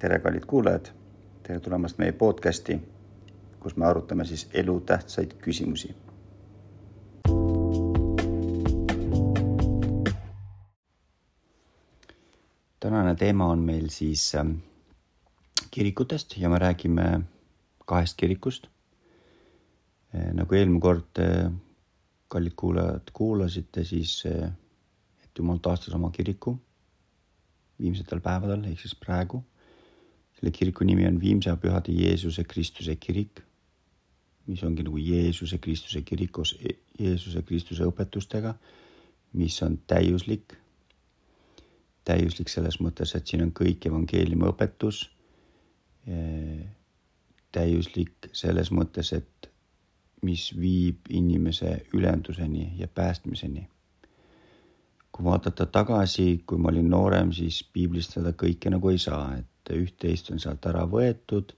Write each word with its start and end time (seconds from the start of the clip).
tere, 0.00 0.18
kallid 0.18 0.46
kuulajad. 0.48 0.86
tere 1.42 1.60
tulemast 1.60 1.98
meie 2.00 2.12
podcasti, 2.16 2.78
kus 3.60 3.74
me 3.76 3.84
arutame 3.86 4.24
siis 4.24 4.46
elutähtsaid 4.54 5.34
küsimusi. 5.44 5.94
tänane 12.80 13.14
teema 13.14 13.46
on 13.46 13.58
meil 13.58 13.88
siis 13.88 14.34
ähm, 14.34 14.54
kirikutest 15.70 16.36
ja 16.36 16.48
me 16.48 16.58
räägime 16.58 17.20
kahest 17.86 18.16
kirikust. 18.16 18.66
Äh, 20.14 20.32
nagu 20.32 20.54
eelmine 20.54 20.80
kord, 20.80 21.18
äh, 21.18 21.52
kallid 22.28 22.56
kuulajad, 22.56 23.12
kuulasite, 23.12 23.84
siis 23.84 24.22
äh, 24.26 24.48
et 25.24 25.30
Jumal 25.38 25.58
taastas 25.58 25.94
oma 25.94 26.10
kiriku 26.10 26.56
viimsetel 27.80 28.20
päevadel 28.20 28.64
ehk 28.64 28.80
siis 28.80 28.96
praegu 28.96 29.44
selle 30.40 30.50
kiriku 30.56 30.84
nimi 30.84 31.06
on 31.06 31.20
Viimse 31.20 31.52
Pühade 31.60 31.92
Jeesuse 31.92 32.44
Kristuse 32.44 32.96
kirik, 32.96 33.42
mis 34.46 34.62
ongi 34.64 34.82
nagu 34.86 34.96
Jeesuse 34.96 35.58
Kristuse 35.58 36.00
kirik 36.02 36.32
koos 36.32 36.54
e-, 36.64 36.78
Jeesuse 36.98 37.42
Kristuse 37.42 37.84
õpetustega, 37.84 38.54
mis 39.32 39.62
on 39.62 39.78
täiuslik. 39.86 40.56
täiuslik 42.04 42.48
selles 42.48 42.80
mõttes, 42.80 43.12
et 43.14 43.26
siin 43.28 43.42
on 43.44 43.52
kõik 43.52 43.84
evangeeliumi 43.86 44.48
õpetus. 44.48 45.10
täiuslik 47.52 48.30
selles 48.32 48.72
mõttes, 48.72 49.12
et 49.12 49.50
mis 50.22 50.48
viib 50.56 51.06
inimese 51.10 51.84
ülenduseni 51.92 52.72
ja 52.78 52.88
päästmiseni. 52.88 53.68
kui 55.12 55.24
vaadata 55.24 55.66
tagasi, 55.66 56.42
kui 56.46 56.58
ma 56.58 56.68
olin 56.68 56.90
noorem, 56.90 57.32
siis 57.32 57.64
piiblist 57.72 58.12
seda 58.14 58.30
kõike 58.32 58.70
nagu 58.70 58.88
ei 58.88 58.98
saa, 58.98 59.36
et 59.36 59.49
üht-teist 59.68 60.30
on 60.32 60.40
sealt 60.42 60.66
ära 60.66 60.86
võetud, 60.88 61.52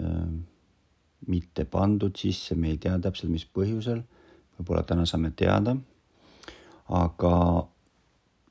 ähm, 0.00 0.42
mitte 1.26 1.64
pandud 1.64 2.16
sisse, 2.16 2.54
me 2.54 2.72
ei 2.72 2.78
tea 2.78 2.98
täpselt, 3.02 3.32
mis 3.32 3.44
põhjusel, 3.44 4.02
võib-olla 4.58 4.84
täna 4.86 5.06
saame 5.06 5.30
teada. 5.30 5.76
aga, 6.88 7.68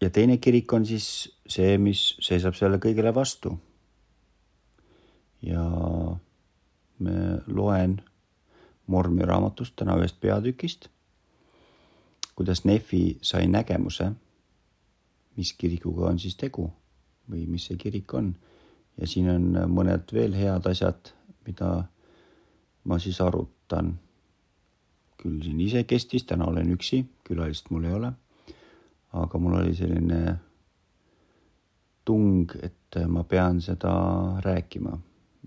ja 0.02 0.09
teine 0.14 0.38
kirik 0.38 0.73
on 0.73 0.86
siis 0.86 1.30
see, 1.47 1.77
mis 1.77 2.16
seisab 2.22 2.53
sellele 2.53 2.80
kõigele 2.80 3.14
vastu. 3.14 3.58
ja 5.42 5.64
me 6.99 7.16
loen 7.47 8.02
Mormi 8.88 9.25
raamatust 9.25 9.75
täna 9.75 9.97
ühest 9.99 10.19
peatükist, 10.19 10.88
kuidas 12.36 12.64
Nefi 12.66 13.17
sai 13.21 13.47
nägemuse, 13.47 14.11
mis 15.36 15.53
kirikuga 15.53 16.08
on 16.08 16.19
siis 16.19 16.36
tegu 16.36 16.71
või 17.30 17.45
mis 17.47 17.67
see 17.67 17.78
kirik 17.78 18.14
on 18.14 18.33
ja 18.97 19.08
siin 19.08 19.30
on 19.30 19.47
mõned 19.72 20.11
veel 20.14 20.36
head 20.36 20.66
asjad, 20.70 21.14
mida 21.47 21.86
ma 22.88 23.00
siis 23.00 23.22
arutan. 23.22 23.97
küll 25.17 25.42
siin 25.42 25.59
isekestis, 25.61 26.28
täna 26.30 26.45
olen 26.45 26.70
üksi, 26.75 27.02
külalist 27.25 27.72
mul 27.72 27.86
ei 27.86 27.94
ole. 27.94 28.11
aga 29.14 29.39
mul 29.39 29.55
oli 29.59 29.73
selline 29.75 30.38
tung, 32.05 32.52
et 32.61 33.00
ma 33.08 33.23
pean 33.23 33.61
seda 33.61 33.94
rääkima, 34.45 34.98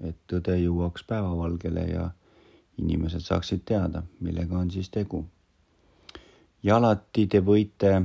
et 0.04 0.16
tõde 0.26 0.56
jõuaks 0.58 1.04
päevavalgele 1.06 1.84
ja 1.88 2.10
inimesed 2.78 3.20
saaksid 3.20 3.62
teada, 3.64 4.02
millega 4.20 4.58
on 4.58 4.70
siis 4.70 4.90
tegu. 4.90 5.24
ja 6.62 6.76
alati 6.76 7.26
te 7.26 7.40
võite 7.40 8.02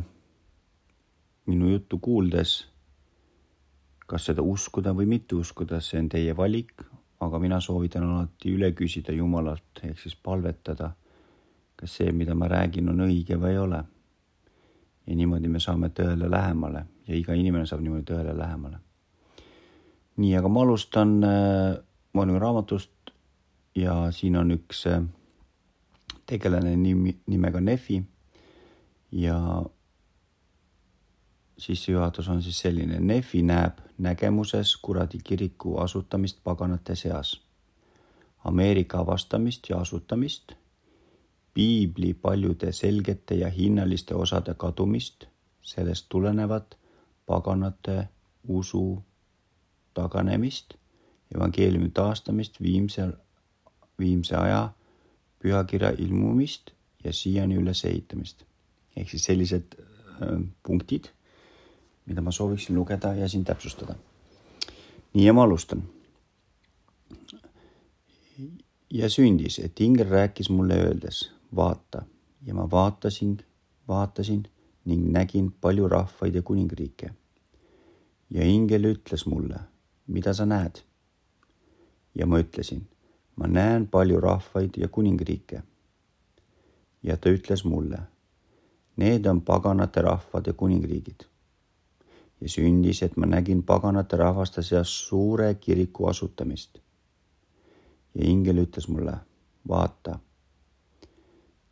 minu 1.46 1.70
juttu 1.70 1.98
kuuldes 2.00 2.75
kas 4.06 4.28
seda 4.30 4.44
uskuda 4.46 4.94
või 4.94 5.08
mitte 5.10 5.36
uskuda, 5.36 5.80
see 5.82 6.00
on 6.00 6.10
teie 6.10 6.36
valik, 6.38 6.84
aga 7.26 7.40
mina 7.42 7.60
soovitan 7.62 8.06
alati 8.06 8.54
üle 8.54 8.72
küsida 8.78 9.14
Jumalalt 9.16 9.82
ehk 9.84 10.00
siis 10.00 10.16
palvetada, 10.16 10.92
kas 11.76 11.98
see, 12.00 12.12
mida 12.12 12.36
ma 12.36 12.50
räägin, 12.52 12.90
on 12.92 13.06
õige 13.08 13.40
või 13.42 13.56
ei 13.56 13.62
ole. 13.62 13.84
ja 15.06 15.16
niimoodi 15.16 15.48
me 15.48 15.60
saame 15.60 15.90
tõele 15.94 16.30
lähemale 16.30 16.86
ja 17.08 17.16
iga 17.16 17.34
inimene 17.38 17.66
saab 17.70 17.82
niimoodi 17.82 18.06
tõele 18.10 18.38
lähemale. 18.38 18.78
nii, 20.18 20.36
aga 20.38 20.50
ma 20.50 20.62
alustan 20.62 21.24
äh, 21.24 21.78
maailma 22.14 22.40
raamatust 22.40 22.92
ja 23.76 24.12
siin 24.12 24.38
on 24.38 24.52
üks 24.52 24.86
äh, 24.88 25.02
tegelane 26.26 26.76
nimi, 26.76 27.16
nimega 27.28 27.62
Nefi 27.62 28.04
ja 29.12 29.64
sissejuhatus 31.58 32.30
on 32.30 32.42
siis 32.44 32.60
selline. 32.60 33.00
Nefi 33.00 33.42
näeb 33.44 33.85
nägemuses 33.98 34.78
kuradi 34.78 35.18
kiriku 35.24 35.78
asutamist 35.78 36.40
paganate 36.44 36.96
seas, 36.96 37.42
Ameerika 38.44 39.00
avastamist 39.00 39.70
ja 39.70 39.78
asutamist, 39.78 40.52
piibli 41.54 42.14
paljude 42.14 42.72
selgete 42.72 43.36
ja 43.36 43.50
hinnaliste 43.50 44.16
osade 44.16 44.54
kadumist, 44.54 45.26
sellest 45.62 46.06
tulenevat 46.10 46.78
paganate 47.26 48.08
usu 48.48 49.04
taganemist, 49.94 50.74
evangeeliumi 51.36 51.90
taastamist, 51.90 52.62
viimse, 52.62 53.08
viimse 54.00 54.36
aja 54.36 54.70
pühakirja 55.40 55.90
ilmumist 55.98 56.72
ja 57.04 57.14
siiani 57.14 57.56
ülesehitamist. 57.56 58.44
ehk 58.96 59.10
siis 59.10 59.24
sellised 59.24 59.76
äh, 59.76 60.40
punktid 60.64 61.10
mida 62.06 62.22
ma 62.22 62.32
sooviksin 62.32 62.76
lugeda 62.76 63.14
ja 63.14 63.30
siin 63.30 63.44
täpsustada. 63.44 63.96
nii 65.14 65.26
ja 65.26 65.34
ma 65.34 65.44
alustan. 65.44 65.84
ja 68.90 69.10
sündis, 69.10 69.60
et 69.60 69.80
ingel 69.80 70.10
rääkis 70.10 70.50
mulle 70.50 70.74
öeldes, 70.74 71.32
vaata 71.56 72.06
ja 72.46 72.54
ma 72.54 72.72
vaatasin, 72.72 73.38
vaatasin 73.88 74.44
ning 74.86 75.12
nägin 75.12 75.52
palju 75.62 75.88
rahvaid 75.88 76.36
ja 76.36 76.42
kuningriike. 76.42 77.14
ja 78.30 78.46
ingel 78.46 78.84
ütles 78.94 79.26
mulle, 79.26 79.60
mida 80.08 80.34
sa 80.34 80.46
näed? 80.46 80.82
ja 82.16 82.26
ma 82.26 82.40
ütlesin, 82.40 82.88
ma 83.36 83.48
näen 83.48 83.88
palju 83.88 84.20
rahvaid 84.20 84.78
ja 84.78 84.88
kuningriike. 84.88 85.64
ja 87.04 87.18
ta 87.18 87.30
ütles 87.30 87.66
mulle, 87.66 88.00
need 88.96 89.26
on 89.26 89.42
paganate 89.42 90.02
rahvad 90.02 90.48
ja 90.48 90.54
kuningriigid 90.54 91.26
ja 92.42 92.50
sündis, 92.50 93.04
et 93.04 93.18
ma 93.18 93.26
nägin 93.26 93.64
paganate 93.64 94.18
rahvaste 94.18 94.64
seas 94.64 94.92
suure 95.08 95.56
kiriku 95.56 96.08
asutamist. 96.08 96.80
ja 98.16 98.28
ingel 98.30 98.62
ütles 98.64 98.88
mulle, 98.88 99.18
vaata, 99.68 100.20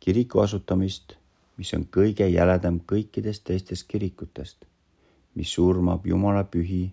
kiriku 0.00 0.40
asutamist, 0.40 1.14
mis 1.56 1.72
on 1.74 1.86
kõige 1.96 2.26
jäledam 2.28 2.80
kõikidest 2.92 3.44
teistest 3.48 3.88
kirikutest, 3.88 4.64
mis 5.34 5.52
surmab 5.52 6.06
Jumala 6.06 6.44
pühi 6.44 6.92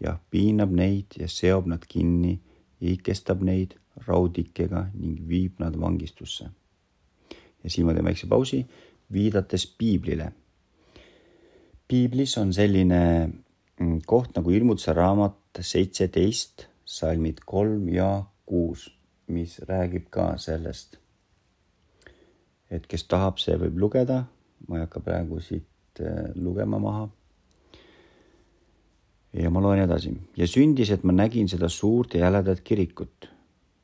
ja 0.00 0.18
piinab 0.30 0.70
neid 0.70 1.16
ja 1.18 1.28
seob 1.28 1.66
nad 1.66 1.86
kinni 1.88 2.34
ja 2.80 2.92
ikestab 2.92 3.42
neid 3.42 3.78
raudikega 4.06 4.88
ning 4.94 5.22
viib 5.28 5.60
nad 5.62 5.76
vangistusse. 5.80 6.50
ja 7.64 7.70
siin 7.70 7.86
ma 7.86 7.94
teen 7.94 8.04
väikse 8.04 8.26
pausi, 8.26 8.66
viidates 9.12 9.66
piiblile 9.66 10.32
piiblis 11.88 12.36
on 12.38 12.52
selline 12.52 13.00
mm, 13.80 14.00
koht 14.06 14.36
nagu 14.38 14.50
ilmutuse 14.50 14.94
raamat 14.96 15.60
seitseteist, 15.60 16.68
salmid 16.84 17.42
kolm 17.46 17.88
ja 17.92 18.24
kuus, 18.46 18.88
mis 19.32 19.58
räägib 19.68 20.08
ka 20.12 20.34
sellest. 20.38 20.98
et 22.74 22.86
kes 22.90 23.04
tahab, 23.06 23.38
see 23.38 23.54
võib 23.60 23.76
lugeda, 23.78 24.24
ma 24.66 24.78
ei 24.78 24.82
hakka 24.82 25.00
praegu 25.04 25.38
siit 25.44 26.00
äh, 26.00 26.32
lugema 26.34 26.80
maha. 26.82 27.04
ja 29.32 29.50
ma 29.50 29.62
loen 29.62 29.84
edasi 29.84 30.14
ja 30.36 30.48
sündis, 30.48 30.90
et 30.90 31.04
ma 31.04 31.12
nägin 31.12 31.48
seda 31.48 31.68
suurt 31.68 32.14
ja 32.14 32.26
jäledat 32.26 32.60
kirikut 32.60 33.28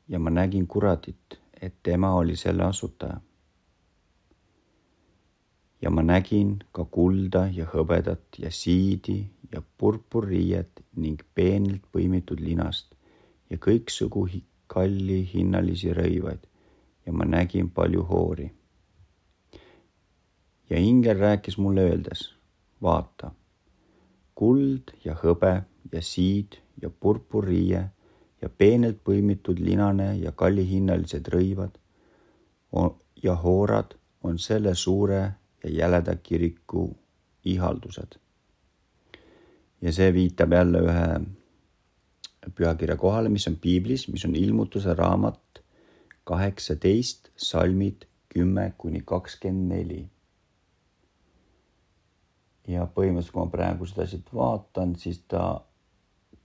ja 0.09 0.19
ma 0.19 0.29
nägin 0.29 0.67
kuradit, 0.67 1.39
et 1.61 1.75
tema 1.83 2.15
oli 2.17 2.35
selle 2.35 2.63
asutaja 2.63 3.19
ja 5.81 5.89
ma 5.89 6.03
nägin 6.05 6.57
ka 6.71 6.85
kulda 6.85 7.47
ja 7.53 7.65
hõbedat 7.73 8.37
ja 8.37 8.51
siidi 8.51 9.19
ja 9.51 9.61
purpurriiet 9.77 10.83
ning 10.95 11.21
peenelt 11.35 11.83
põimitud 11.91 12.39
linast 12.39 12.93
ja 13.49 13.57
kõiksugu 13.57 14.27
kalli 14.71 15.21
hinnalisi 15.33 15.93
rõivaid 15.93 16.45
ja 17.05 17.13
ma 17.13 17.25
nägin 17.25 17.69
palju 17.69 18.03
hoori. 18.03 18.51
ja 20.69 20.79
ingel 20.79 21.17
rääkis 21.19 21.57
mulle 21.57 21.81
öeldes, 21.83 22.29
vaata, 22.81 23.31
kuld 24.35 24.93
ja 25.05 25.17
hõbe 25.23 25.63
ja 25.91 26.01
siid 26.01 26.55
ja 26.81 26.89
purpurriie 26.89 27.81
ja 28.41 28.49
peenelt 28.49 29.01
põimitud 29.03 29.59
linane 29.59 30.15
ja 30.17 30.31
kallihinnalised 30.31 31.27
rõivad 31.27 31.75
ja 33.23 33.35
hoorad 33.35 33.97
on 34.23 34.39
selle 34.39 34.75
suure 34.75 35.40
ja 35.63 35.69
jäleda 35.69 36.15
kiriku 36.15 36.97
ihaldused. 37.45 38.19
ja 39.81 39.93
see 39.93 40.13
viitab 40.13 40.53
jälle 40.53 40.81
ühe 40.85 41.05
pühakirja 42.55 42.95
kohale, 42.97 43.29
mis 43.29 43.47
on 43.47 43.55
piiblis, 43.55 44.07
mis 44.07 44.25
on 44.25 44.35
ilmutuse 44.35 44.93
raamat 44.93 45.63
kaheksateist, 46.23 47.29
salmid 47.37 48.05
kümme 48.29 48.73
kuni 48.77 49.01
kakskümmend 49.05 49.73
neli. 49.73 50.01
ja 52.67 52.85
põhimõtteliselt, 52.85 53.33
kui 53.33 53.41
ma 53.41 53.51
praegu 53.51 53.85
seda 53.89 54.05
siit 54.07 54.27
vaatan, 54.33 54.93
siis 54.95 55.23
ta 55.27 55.43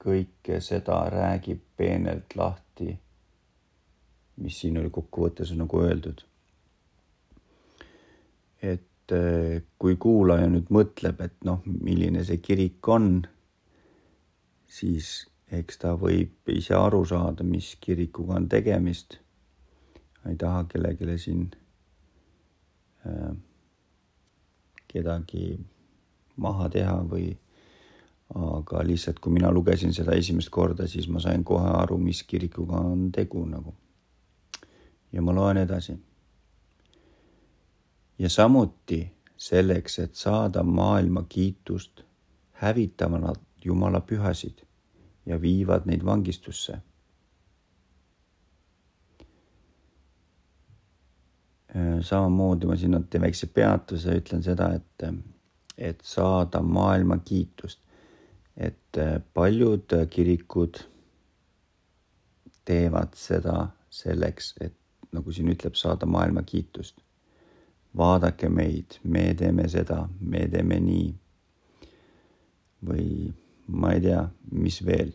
kõike 0.02 0.60
seda 0.64 0.96
räägib 1.12 1.60
peenelt 1.76 2.34
lahti, 2.36 2.96
mis 4.42 4.60
siin 4.60 4.78
oli 4.80 4.90
kokkuvõttes 4.90 5.52
nagu 5.56 5.82
öeldud. 5.84 6.24
et 8.62 8.95
eh, 9.12 9.62
kui 9.78 9.96
kuulaja 10.00 10.48
nüüd 10.50 10.72
mõtleb, 10.74 11.20
et 11.24 11.36
noh, 11.44 11.62
milline 11.66 12.24
see 12.24 12.40
kirik 12.42 12.88
on, 12.88 13.20
siis 14.66 15.26
eks 15.52 15.78
ta 15.82 15.94
võib 15.98 16.50
ise 16.50 16.74
aru 16.74 17.04
saada, 17.06 17.46
mis 17.46 17.74
kirikuga 17.80 18.40
on 18.40 18.48
tegemist. 18.48 19.20
ei 20.26 20.34
taha 20.34 20.64
kellelegi 20.66 21.18
siin 21.22 21.42
äh, 23.06 23.34
kedagi 24.90 25.54
maha 26.36 26.68
teha 26.68 26.96
või 27.06 27.28
aga 28.34 28.82
lihtsalt, 28.82 29.20
kui 29.22 29.32
mina 29.32 29.52
lugesin 29.54 29.94
seda 29.94 30.16
esimest 30.18 30.50
korda, 30.50 30.88
siis 30.90 31.06
ma 31.08 31.22
sain 31.22 31.44
kohe 31.46 31.68
aru, 31.78 31.98
mis 31.98 32.24
kirikuga 32.26 32.80
on 32.82 33.10
tegu 33.12 33.44
nagu. 33.46 33.74
ja 35.12 35.22
ma 35.22 35.32
loen 35.32 35.56
edasi. 35.56 35.94
Ja 38.18 38.30
samuti 38.30 39.12
selleks, 39.36 39.98
et 39.98 40.14
saada 40.14 40.62
maailma 40.62 41.24
kiitust, 41.28 42.02
hävitavad 42.52 43.20
nad 43.20 43.42
Jumala 43.64 44.00
pühasid 44.00 44.62
ja 45.26 45.40
viivad 45.40 45.86
neid 45.86 46.04
vangistusse. 46.04 46.78
samamoodi 52.00 52.66
ma 52.66 52.76
siin 52.76 52.96
teen 53.10 53.22
väikse 53.22 53.46
peatuse, 53.52 54.14
ütlen 54.16 54.42
seda, 54.42 54.70
et, 54.78 55.04
et 55.76 56.00
saada 56.04 56.62
maailma 56.62 57.18
kiitust, 57.18 57.80
et 58.56 59.00
paljud 59.34 59.92
kirikud 60.10 60.80
teevad 62.64 63.12
seda 63.14 63.66
selleks, 63.90 64.54
et 64.60 64.76
nagu 65.12 65.32
siin 65.32 65.52
ütleb, 65.52 65.76
saada 65.76 66.06
maailma 66.08 66.42
kiitust. 66.42 67.02
Vaadake 67.96 68.48
meid, 68.48 68.98
me 69.04 69.34
teeme 69.34 69.68
seda, 69.68 70.08
me 70.20 70.46
teeme 70.48 70.80
nii. 70.80 71.14
või 72.86 73.32
ma 73.66 73.92
ei 73.96 74.00
tea, 74.00 74.20
mis 74.52 74.82
veel. 74.84 75.12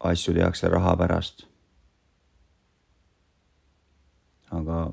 asju 0.00 0.34
tehakse 0.34 0.68
raha 0.68 0.96
pärast. 0.96 1.46
aga 4.50 4.92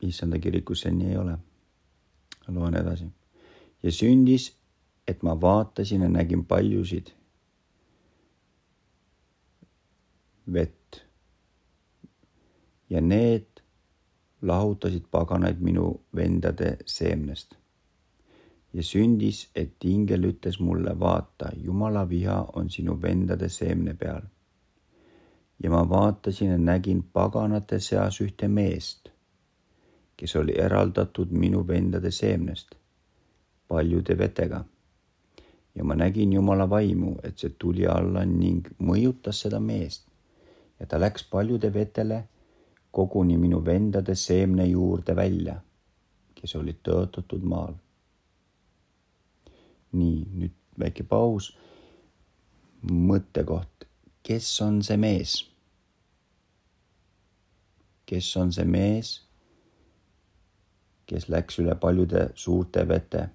issanda 0.00 0.38
kirikus 0.38 0.82
see 0.82 0.92
nii 0.92 1.10
ei 1.10 1.16
ole. 1.16 1.38
loen 2.48 2.76
edasi. 2.76 3.10
ja 3.82 3.92
sündis, 3.92 4.52
et 5.06 5.22
ma 5.22 5.40
vaatasin 5.40 6.02
ja 6.02 6.08
nägin 6.08 6.44
paljusid 6.44 7.14
vett. 10.52 11.04
ja 12.90 13.00
need 13.00 13.62
lahutasid 14.42 15.08
paganaid 15.10 15.60
minu 15.60 16.00
vendade 16.14 16.76
seemnest 16.86 17.56
ja 18.72 18.82
sündis, 18.82 19.48
et 19.56 19.84
ingel 19.84 20.28
ütles 20.28 20.60
mulle, 20.60 20.92
vaata, 21.00 21.50
Jumala 21.56 22.04
viha 22.08 22.38
on 22.52 22.70
sinu 22.70 22.98
vendade 23.02 23.48
seemne 23.48 23.94
peal. 23.94 24.22
ja 25.62 25.70
ma 25.70 25.88
vaatasin 25.90 26.50
ja 26.50 26.58
nägin 26.58 27.02
paganate 27.12 27.80
seas 27.80 28.20
ühte 28.20 28.48
meest, 28.48 29.08
kes 30.16 30.36
oli 30.36 30.54
eraldatud 30.54 31.32
minu 31.32 31.66
vendade 31.66 32.10
seemnest 32.10 32.74
paljude 33.68 34.18
vetega. 34.18 34.64
ja 35.74 35.84
ma 35.84 35.94
nägin 35.94 36.32
Jumala 36.32 36.70
vaimu, 36.70 37.16
et 37.22 37.38
see 37.38 37.50
tuli 37.58 37.86
alla 37.86 38.24
ning 38.24 38.68
mõjutas 38.78 39.42
seda 39.42 39.60
meest 39.60 40.06
ja 40.80 40.86
ta 40.86 41.00
läks 41.00 41.24
paljude 41.24 41.72
vetele 41.74 42.24
koguni 42.90 43.36
minu 43.38 43.64
vendade 43.64 44.14
seemne 44.14 44.66
juurde 44.66 45.16
välja, 45.16 45.60
kes 46.34 46.54
olid 46.56 46.80
tõotatud 46.84 47.44
maal 47.44 47.76
nii, 49.92 50.26
nüüd 50.34 50.54
väike 50.78 51.04
paus. 51.04 51.56
mõttekoht, 52.88 53.88
kes 54.22 54.60
on 54.62 54.82
see 54.82 54.96
mees? 54.96 55.44
kes 58.08 58.28
on 58.40 58.52
see 58.52 58.64
mees, 58.64 59.08
kes 61.06 61.26
läks 61.28 61.58
üle 61.60 61.74
paljude 61.76 62.30
suurte 62.34 62.86
vete 62.88 63.26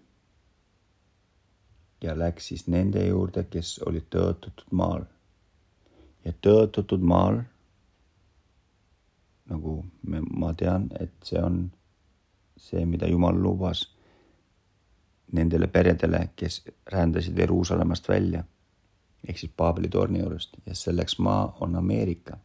ja 2.01 2.15
läks 2.17 2.47
siis 2.47 2.65
nende 2.67 3.03
juurde, 3.05 3.43
kes 3.43 3.79
olid 3.85 4.07
tõotatud 4.09 4.71
maal. 4.71 5.05
ja 6.25 6.31
tõotatud 6.41 7.03
maal, 7.03 7.43
nagu 9.49 9.83
me, 10.07 10.21
ma 10.21 10.53
tean, 10.53 10.87
et 10.99 11.13
see 11.23 11.41
on 11.41 11.65
see, 12.57 12.85
mida 12.85 13.07
Jumal 13.07 13.35
lubas 13.41 13.87
nendele 15.33 15.67
peredele, 15.67 16.29
kes 16.35 16.61
rändasid 16.91 17.37
Jeruusalemmast 17.37 18.09
välja 18.09 18.43
ehk 19.27 19.37
siis 19.39 19.51
Paabeli 19.57 19.89
torni 19.89 20.19
juurest 20.19 20.57
ja 20.65 20.75
selleks 20.75 21.19
maa 21.19 21.57
on 21.59 21.75
Ameerika. 21.75 22.37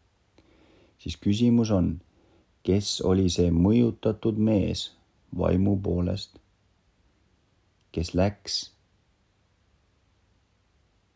siis 0.99 1.17
küsimus 1.17 1.71
on, 1.71 2.01
kes 2.63 3.01
oli 3.01 3.29
see 3.31 3.51
mõjutatud 3.51 4.39
mees 4.39 4.93
vaimu 5.39 5.77
poolest, 5.83 6.39
kes 7.93 8.15
läks 8.15 8.59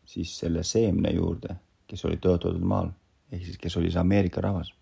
siis 0.05 0.37
selle 0.39 0.63
seemne 0.63 1.11
juurde, 1.11 1.55
kes 1.87 2.05
oli 2.05 2.17
tõotatud 2.17 2.63
maal 2.63 2.91
ehk 3.31 3.45
siis 3.45 3.57
kes 3.57 3.77
oli 3.77 3.91
see 3.91 3.99
Ameerika 3.99 4.41
rahvas. 4.41 4.73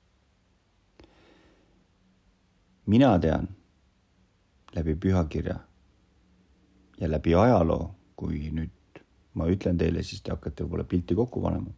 Mina 2.86 3.20
tean 3.20 3.48
läbi 4.76 4.96
pühakirja 4.96 5.60
ja 7.00 7.12
läbi 7.12 7.36
ajaloo, 7.36 7.96
kui 8.16 8.50
nüüd 8.52 9.02
ma 9.34 9.48
ütlen 9.48 9.78
teile, 9.78 10.04
siis 10.04 10.22
te 10.22 10.32
hakkate 10.32 10.64
võib-olla 10.64 10.84
pilti 10.84 11.16
kokku 11.16 11.42
panema. 11.42 11.72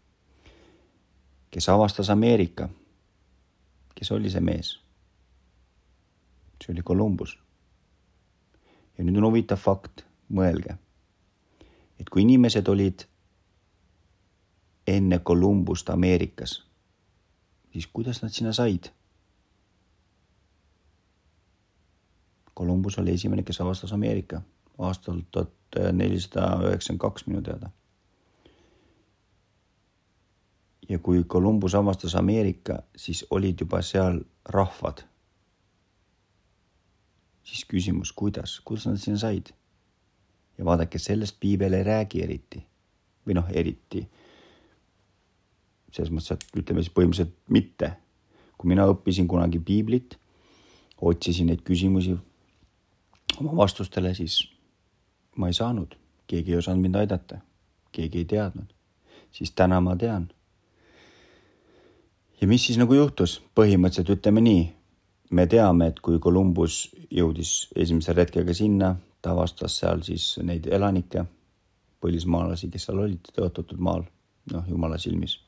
kes 1.51 1.69
avastas 1.69 2.09
Ameerika? 2.09 2.69
kes 3.95 4.11
oli 4.11 4.29
see 4.29 4.41
mees? 4.41 4.79
see 6.63 6.73
oli 6.73 6.81
Columbus. 6.81 7.37
ja 8.97 9.03
nüüd 9.03 9.17
on 9.17 9.29
huvitav 9.29 9.57
fakt, 9.57 10.05
mõelge, 10.29 10.77
et 11.99 12.09
kui 12.09 12.21
inimesed 12.21 12.67
olid 12.67 13.05
enne 14.87 15.19
Columbust 15.19 15.89
Ameerikas, 15.89 16.63
siis 17.71 17.87
kuidas 17.87 18.21
nad 18.21 18.29
sinna 18.29 18.53
said? 18.53 18.91
Columbus 22.57 22.99
oli 22.99 23.13
esimene, 23.13 23.43
kes 23.43 23.61
avastas 23.61 23.93
Ameerika 23.93 24.41
aastal 24.77 25.21
tuhat 25.31 25.93
nelisada 25.93 26.57
üheksakümmend 26.69 27.01
kaks 27.01 27.27
minu 27.27 27.41
teada. 27.41 27.69
ja 30.89 30.99
kui 30.99 31.23
Columbus 31.23 31.75
avastas 31.75 32.15
Ameerika, 32.15 32.83
siis 32.95 33.25
olid 33.29 33.59
juba 33.59 33.81
seal 33.81 34.19
rahvad. 34.45 35.03
siis 37.43 37.65
küsimus, 37.65 38.11
kuidas, 38.11 38.59
kuidas 38.59 38.85
nad 38.85 38.97
sinna 38.97 39.17
said? 39.17 39.53
ja 40.57 40.65
vaadake, 40.65 40.99
sellest 40.99 41.37
piibel 41.39 41.73
ei 41.73 41.83
räägi 41.83 42.23
eriti 42.23 42.65
või 43.27 43.33
noh, 43.33 43.49
eriti 43.49 44.07
selles 45.93 46.11
mõttes, 46.11 46.31
et 46.33 46.57
ütleme 46.57 46.81
siis 46.81 46.93
põhimõtteliselt 46.93 47.35
mitte. 47.49 47.93
kui 48.57 48.69
mina 48.69 48.85
õppisin 48.87 49.27
kunagi 49.27 49.59
piiblit, 49.59 50.17
otsisin 51.01 51.49
neid 51.51 51.61
küsimusi 51.67 52.15
oma 53.39 53.55
vastustele, 53.57 54.13
siis 54.13 54.51
ma 55.35 55.47
ei 55.47 55.53
saanud, 55.53 55.95
keegi 56.27 56.53
ei 56.53 56.57
osanud 56.57 56.81
mind 56.81 56.95
aidata, 56.95 57.37
keegi 57.91 58.17
ei 58.17 58.25
teadnud. 58.25 58.73
siis 59.31 59.51
täna 59.51 59.81
ma 59.81 59.95
tean. 59.95 60.29
ja 62.41 62.47
mis 62.47 62.65
siis 62.65 62.77
nagu 62.77 62.93
juhtus, 62.93 63.41
põhimõtteliselt 63.55 64.17
ütleme 64.17 64.41
nii, 64.41 64.73
me 65.31 65.47
teame, 65.47 65.87
et 65.87 65.99
kui 65.99 66.19
Columbus 66.19 66.95
jõudis 67.11 67.69
esimese 67.75 68.13
retkega 68.13 68.53
sinna, 68.53 68.95
ta 69.21 69.31
avastas 69.31 69.77
seal 69.79 70.03
siis 70.03 70.37
neid 70.43 70.67
elanikke, 70.67 71.25
põlismaalasi, 72.01 72.69
kes 72.69 72.85
seal 72.89 72.99
olid 72.99 73.31
tõotatud 73.33 73.79
maal, 73.79 74.05
noh, 74.53 74.69
jumala 74.69 74.97
silmis. 74.97 75.39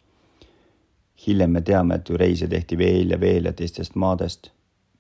hiljem 1.28 1.52
me 1.52 1.62
teame, 1.62 1.96
et 1.96 2.10
ju 2.10 2.18
reise 2.18 2.48
tehti 2.48 2.78
veel 2.78 3.12
ja 3.12 3.20
veel 3.20 3.46
ja 3.46 3.54
teistest 3.54 3.96
maadest. 3.96 4.52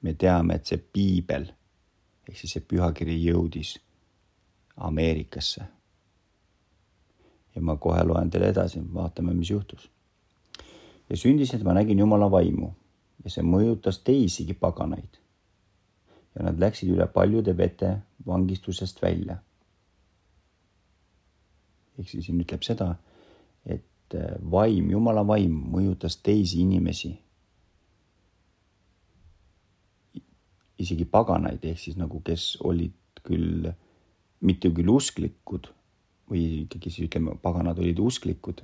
me 0.01 0.13
teame, 0.13 0.55
et 0.55 0.65
see 0.65 0.77
piibel 0.77 1.47
ehk 2.29 2.37
siis 2.37 2.55
see 2.57 2.61
pühakiri 2.61 3.17
jõudis 3.23 3.77
Ameerikasse. 4.75 5.65
ja 7.55 7.61
ma 7.61 7.77
kohe 7.77 8.03
loen 8.03 8.29
teile 8.29 8.49
edasi, 8.51 8.81
vaatame, 8.93 9.33
mis 9.33 9.49
juhtus. 9.49 9.89
ja 11.09 11.17
sündis, 11.17 11.53
et 11.53 11.63
ma 11.63 11.73
nägin 11.73 11.99
Jumala 11.99 12.31
vaimu 12.31 12.73
ja 13.23 13.31
see 13.31 13.43
mõjutas 13.43 14.01
teisigi 14.03 14.53
paganaid. 14.53 15.19
ja 16.35 16.43
nad 16.43 16.59
läksid 16.59 16.91
üle 16.91 17.07
paljude 17.07 17.57
vete 17.57 17.97
vangistusest 18.27 19.01
välja. 19.01 19.37
ehk 21.97 22.09
siis 22.09 22.25
siin 22.25 22.41
ütleb 22.41 22.63
seda, 22.63 22.95
et 23.65 24.15
äh, 24.15 24.35
vaim, 24.51 24.91
Jumala 24.91 25.27
vaim 25.27 25.55
mõjutas 25.71 26.19
teisi 26.23 26.61
inimesi. 26.61 27.15
Isegi 30.81 31.05
paganaid 31.05 31.63
ehk 31.65 31.79
siis 31.79 31.97
nagu, 31.97 32.21
kes 32.25 32.55
olid 32.63 32.93
küll 33.25 33.69
mitte 34.45 34.69
küll 34.75 34.89
usklikud 34.91 35.69
või 36.29 36.45
ikkagi 36.65 36.91
siis 36.91 37.07
ütleme, 37.09 37.35
paganad 37.41 37.79
olid 37.79 37.99
usklikud. 37.99 38.63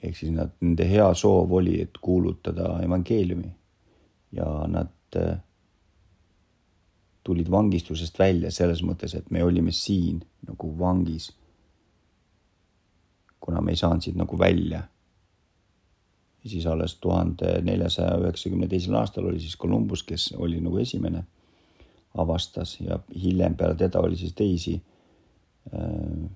ehk 0.00 0.16
siis 0.16 0.32
nad, 0.32 0.52
nende 0.60 0.86
hea 0.88 1.10
soov 1.14 1.52
oli, 1.52 1.80
et 1.80 1.98
kuulutada 2.00 2.78
evangeeliumi 2.84 3.50
ja 4.32 4.46
nad 4.68 5.16
äh, 5.16 5.36
tulid 7.22 7.50
vangistusest 7.50 8.18
välja 8.18 8.50
selles 8.50 8.82
mõttes, 8.82 9.14
et 9.14 9.30
me 9.30 9.44
olime 9.44 9.72
siin 9.72 10.22
nagu 10.46 10.72
vangis. 10.78 11.32
kuna 13.40 13.60
me 13.60 13.72
ei 13.72 13.76
saanud 13.76 14.04
siit 14.04 14.16
nagu 14.16 14.38
välja. 14.38 14.82
Ja 16.44 16.50
siis 16.50 16.66
alles 16.66 16.94
tuhande 17.00 17.60
neljasaja 17.62 18.16
üheksakümne 18.22 18.68
teisel 18.68 18.94
aastal 18.94 19.28
oli 19.28 19.40
siis 19.40 19.58
Columbus, 19.58 20.02
kes 20.02 20.32
oli 20.38 20.60
nagu 20.60 20.78
esimene 20.78 21.24
avastas 22.18 22.78
ja 22.80 22.98
hiljem 23.22 23.56
peale 23.56 23.74
teda 23.74 24.00
oli 24.00 24.16
siis 24.16 24.34
teisi 24.34 24.74
äh, 25.74 26.30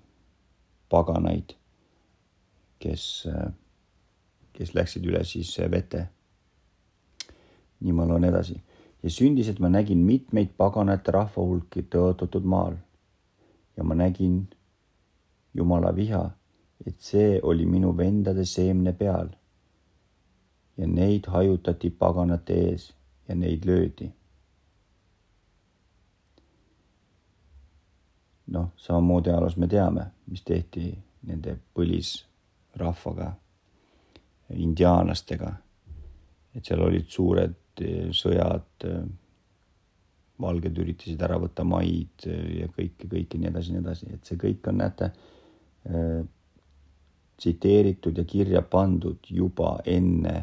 paganaid, 0.89 1.57
kes 2.79 3.29
äh,, 3.29 3.53
kes 4.53 4.75
läksid 4.75 5.07
üle 5.11 5.25
siis 5.27 5.57
vete. 5.71 6.09
nii 7.81 7.93
ma 7.93 8.07
loen 8.09 8.25
edasi. 8.25 8.55
ja 9.03 9.11
sündis, 9.11 9.49
et 9.49 9.59
ma 9.61 9.69
nägin 9.69 9.99
mitmeid 9.99 10.55
paganate 10.57 11.13
rahva 11.13 11.43
hulki 11.43 11.83
tõotatud 11.91 12.45
maal 12.45 12.77
ja 13.77 13.85
ma 13.85 13.95
nägin 13.95 14.45
Jumala 15.55 15.93
viha, 15.95 16.23
et 16.87 16.97
see 16.99 17.39
oli 17.43 17.67
minu 17.67 17.93
vendade 17.97 18.43
seemne 18.45 18.93
peal. 18.93 19.29
Ja 20.77 20.87
neid 20.87 21.27
hajutati 21.31 21.91
paganate 21.91 22.61
ees 22.69 22.91
ja 23.29 23.35
neid 23.35 23.67
löödi 23.67 24.11
noh, 28.47 28.71
samamoodi 28.77 29.31
ajaloos 29.31 29.57
me 29.57 29.69
teame, 29.69 30.07
mis 30.31 30.43
tehti 30.45 30.91
nende 31.29 31.57
põlisrahvaga, 31.77 33.33
indiaanlastega. 34.55 35.53
et 36.55 36.69
seal 36.69 36.85
olid 36.85 37.09
suured 37.11 37.83
eh, 37.83 38.11
sõjad, 38.15 38.85
eh, 38.87 39.01
valged 40.39 40.77
üritasid 40.79 41.23
ära 41.27 41.39
võtta 41.43 41.65
maid 41.67 42.27
eh, 42.31 42.61
ja 42.61 42.69
kõike, 42.71 43.09
kõike 43.11 43.41
nii 43.41 43.51
edasi, 43.51 43.73
nii 43.75 43.83
edasi, 43.83 44.11
et 44.15 44.29
see 44.29 44.39
kõik 44.39 44.71
on, 44.71 44.83
näete, 44.83 45.11
tsiteeritud 47.37 48.17
ja 48.17 48.23
kirja 48.25 48.63
pandud 48.63 49.27
juba 49.29 49.75
enne, 49.85 50.37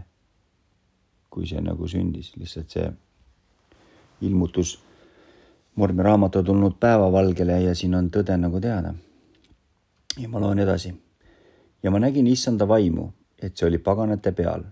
kui 1.31 1.47
see 1.47 1.61
nagu 1.63 1.87
sündis, 1.87 2.33
lihtsalt 2.37 2.69
see 2.77 2.87
ilmutus 4.27 4.79
Mormi 5.75 6.03
raamat 6.03 6.35
on 6.35 6.45
tulnud 6.45 6.73
päevavalgele 6.79 7.61
ja 7.61 7.75
siin 7.75 7.95
on 7.95 8.09
tõde 8.11 8.35
nagu 8.37 8.59
teada. 8.59 8.93
ja 10.19 10.29
ma 10.29 10.39
loen 10.39 10.59
edasi. 10.59 10.93
ja 11.83 11.91
ma 11.91 11.99
nägin 11.99 12.27
issanda 12.27 12.67
vaimu, 12.67 13.11
et 13.41 13.57
see 13.57 13.67
oli 13.67 13.77
paganate 13.77 14.31
peal 14.31 14.63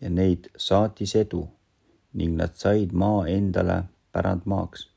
ja 0.00 0.10
neid 0.10 0.48
saatis 0.56 1.14
edu 1.16 1.42
ning 2.12 2.36
nad 2.36 2.54
said 2.54 2.92
maa 2.92 3.26
endale 3.26 3.82
pärandmaaks. 4.12 4.88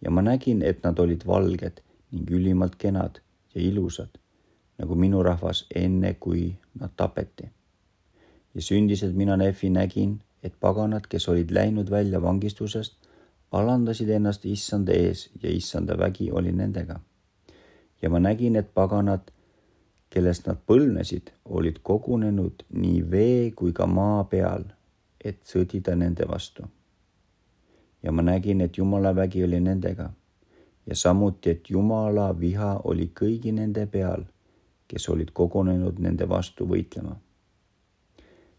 ja 0.00 0.10
ma 0.10 0.22
nägin, 0.22 0.62
et 0.62 0.84
nad 0.84 0.98
olid 0.98 1.26
valged 1.26 1.82
ning 2.12 2.30
ülimalt 2.30 2.76
kenad 2.78 3.18
ja 3.54 3.60
ilusad, 3.60 4.18
nagu 4.78 4.94
minu 4.94 5.22
rahvas 5.22 5.66
enne, 5.74 6.14
kui 6.14 6.56
nad 6.80 6.90
tapeti. 6.96 7.50
ja 8.54 8.62
sündis, 8.62 9.02
et 9.02 9.14
mina 9.14 9.36
Nefi 9.36 9.70
nägin, 9.70 10.20
et 10.42 10.54
paganad, 10.60 11.06
kes 11.08 11.28
olid 11.28 11.50
läinud 11.50 11.90
välja 11.90 12.22
vangistusest 12.22 12.96
alandasid 13.52 14.08
ennast 14.08 14.44
issanda 14.44 14.92
ees 14.92 15.30
ja 15.42 15.50
issanda 15.50 15.98
vägi 15.98 16.30
oli 16.30 16.52
nendega. 16.52 17.00
ja 18.02 18.10
ma 18.10 18.18
nägin, 18.18 18.56
et 18.56 18.74
paganad, 18.74 19.30
kellest 20.10 20.46
nad 20.46 20.58
põlvnesid, 20.66 21.32
olid 21.44 21.78
kogunenud 21.82 22.62
nii 22.70 23.10
vee 23.10 23.50
kui 23.50 23.72
ka 23.72 23.86
maa 23.86 24.24
peal, 24.24 24.64
et 25.24 25.40
sõdida 25.44 25.96
nende 25.96 26.28
vastu. 26.28 26.62
ja 28.02 28.12
ma 28.12 28.22
nägin, 28.22 28.60
et 28.60 28.78
Jumala 28.78 29.16
vägi 29.16 29.44
oli 29.44 29.60
nendega 29.60 30.10
ja 30.86 30.94
samuti, 30.94 31.50
et 31.50 31.70
Jumala 31.70 32.40
viha 32.40 32.80
oli 32.84 33.10
kõigi 33.20 33.52
nende 33.52 33.86
peal, 33.86 34.24
kes 34.88 35.08
olid 35.08 35.32
kogunenud 35.32 35.98
nende 35.98 36.28
vastu 36.28 36.66
võitlema. 36.66 37.16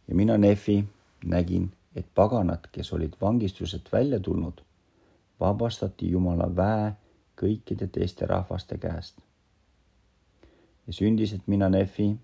ja 0.08 0.16
mina, 0.16 0.38
Nefi, 0.38 0.84
nägin, 1.26 1.72
et 1.96 2.06
paganad, 2.16 2.68
kes 2.72 2.94
olid 2.94 3.14
vangistusest 3.22 3.92
välja 3.94 4.20
tulnud, 4.20 4.62
vabastati 5.40 6.12
Jumala 6.12 6.56
väe 6.56 6.92
kõikide 7.42 7.88
teiste 7.88 8.26
rahvaste 8.26 8.78
käest. 8.78 9.20
ja 10.88 10.94
sündis, 10.94 11.34
et 11.34 11.48
mina, 11.48 11.70
Nefi, 11.70 12.16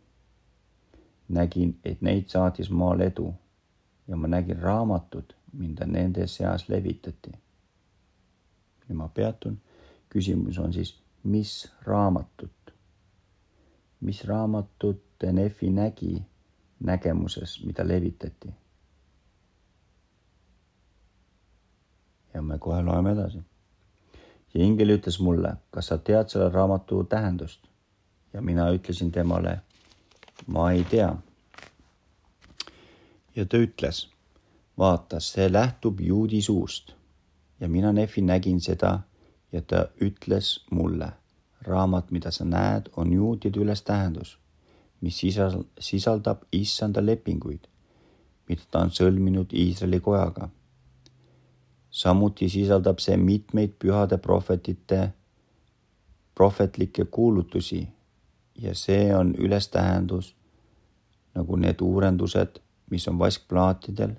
nägin, 1.29 1.79
et 1.85 2.01
neid 2.01 2.29
saatis 2.29 2.69
maal 2.69 3.01
edu 3.01 3.33
ja 4.07 4.15
ma 4.15 4.27
nägin 4.27 4.59
raamatut, 4.61 5.35
mida 5.53 5.85
nende 5.85 6.27
seas 6.27 6.69
levitati. 6.69 7.31
ja 8.89 8.95
ma 8.95 9.07
peatun, 9.07 9.61
küsimus 10.09 10.59
on 10.59 10.73
siis, 10.73 10.99
mis 11.23 11.71
raamatut? 11.81 12.73
mis 13.99 14.25
raamatut 14.25 15.03
Nefi 15.31 15.69
nägi 15.69 16.23
nägemuses, 16.79 17.63
mida 17.65 17.87
levitati 17.87 18.53
ja 22.33 22.41
me 22.41 22.57
kohe 22.59 22.81
loeme 22.81 23.11
edasi. 23.11 23.43
ja 24.53 24.65
ingel 24.65 24.97
ütles 24.97 25.19
mulle, 25.19 25.55
kas 25.71 25.87
sa 25.87 25.97
tead 25.97 26.29
selle 26.29 26.49
raamatu 26.49 27.03
tähendust? 27.03 27.61
ja 28.33 28.41
mina 28.41 28.69
ütlesin 28.73 29.11
temale, 29.11 29.59
ma 30.47 30.71
ei 30.71 30.83
tea. 30.83 31.15
ja 33.35 33.45
ta 33.45 33.57
ütles, 33.57 34.07
vaata, 34.77 35.19
see 35.19 35.51
lähtub 35.51 35.99
juudi 36.01 36.41
suust 36.41 36.93
ja 37.59 37.69
mina, 37.69 37.91
Nefi, 37.93 38.21
nägin 38.21 38.61
seda 38.61 38.99
ja 39.51 39.61
ta 39.61 39.85
ütles 40.01 40.65
mulle, 40.71 41.11
raamat, 41.61 42.11
mida 42.11 42.31
sa 42.31 42.45
näed, 42.45 42.89
on 42.97 43.13
juutide 43.13 43.59
ülestähendus, 43.59 44.37
mis 45.01 45.21
sisaldab 45.79 46.43
issanda 46.51 47.05
lepinguid, 47.05 47.69
mida 48.49 48.61
ta 48.71 48.81
on 48.83 48.91
sõlminud 48.91 49.53
Iisraeli 49.53 49.99
kojaga 49.99 50.49
samuti 51.93 52.49
sisaldab 52.49 52.97
see 52.99 53.17
mitmeid 53.17 53.75
pühade 53.79 54.17
prohvetite 54.17 55.11
prohvetlikke 56.35 57.05
kuulutusi 57.05 57.87
ja 58.61 58.73
see 58.75 59.15
on 59.15 59.35
ülestähendus 59.35 60.35
nagu 61.35 61.55
need 61.55 61.81
uuendused, 61.81 62.59
mis 62.89 63.07
on 63.07 63.19
vaskplaatidel, 63.19 64.11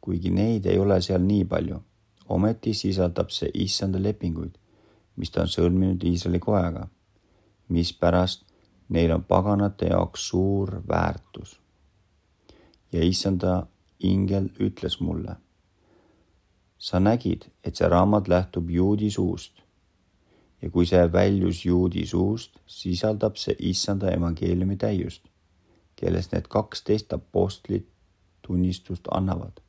kuigi 0.00 0.30
neid 0.30 0.66
ei 0.66 0.78
ole 0.78 1.00
seal 1.00 1.24
nii 1.24 1.44
palju. 1.44 1.80
ometi 2.28 2.74
sisaldab 2.74 3.30
see 3.30 3.50
issanda 3.54 4.02
lepinguid, 4.02 4.54
mis 5.16 5.30
ta 5.30 5.42
on 5.42 5.48
sõlminud 5.48 6.04
Iisraeli 6.08 6.40
kojaga, 6.40 6.86
mispärast 7.68 8.44
neil 8.88 9.12
on 9.12 9.24
paganate 9.24 9.86
jaoks 9.92 10.28
suur 10.28 10.82
väärtus. 10.88 11.60
ja 12.92 13.04
issanda 13.04 13.66
ingel 14.00 14.48
ütles 14.60 15.00
mulle 15.00 15.36
sa 16.84 17.00
nägid, 17.00 17.46
et 17.64 17.78
see 17.80 17.88
raamat 17.88 18.28
lähtub 18.28 18.70
juudi 18.70 19.10
suust. 19.10 19.62
ja 20.62 20.70
kui 20.70 20.86
see 20.88 21.00
väljus 21.12 21.64
juudi 21.64 22.06
suust, 22.06 22.58
sisaldab 22.66 23.36
see 23.40 23.56
issanda 23.70 24.10
evangeeliumi 24.12 24.76
täiust, 24.80 25.24
kellest 25.96 26.32
need 26.32 26.46
kaksteist 26.48 27.12
apostlit 27.12 27.88
tunnistust 28.46 29.08
annavad. 29.10 29.60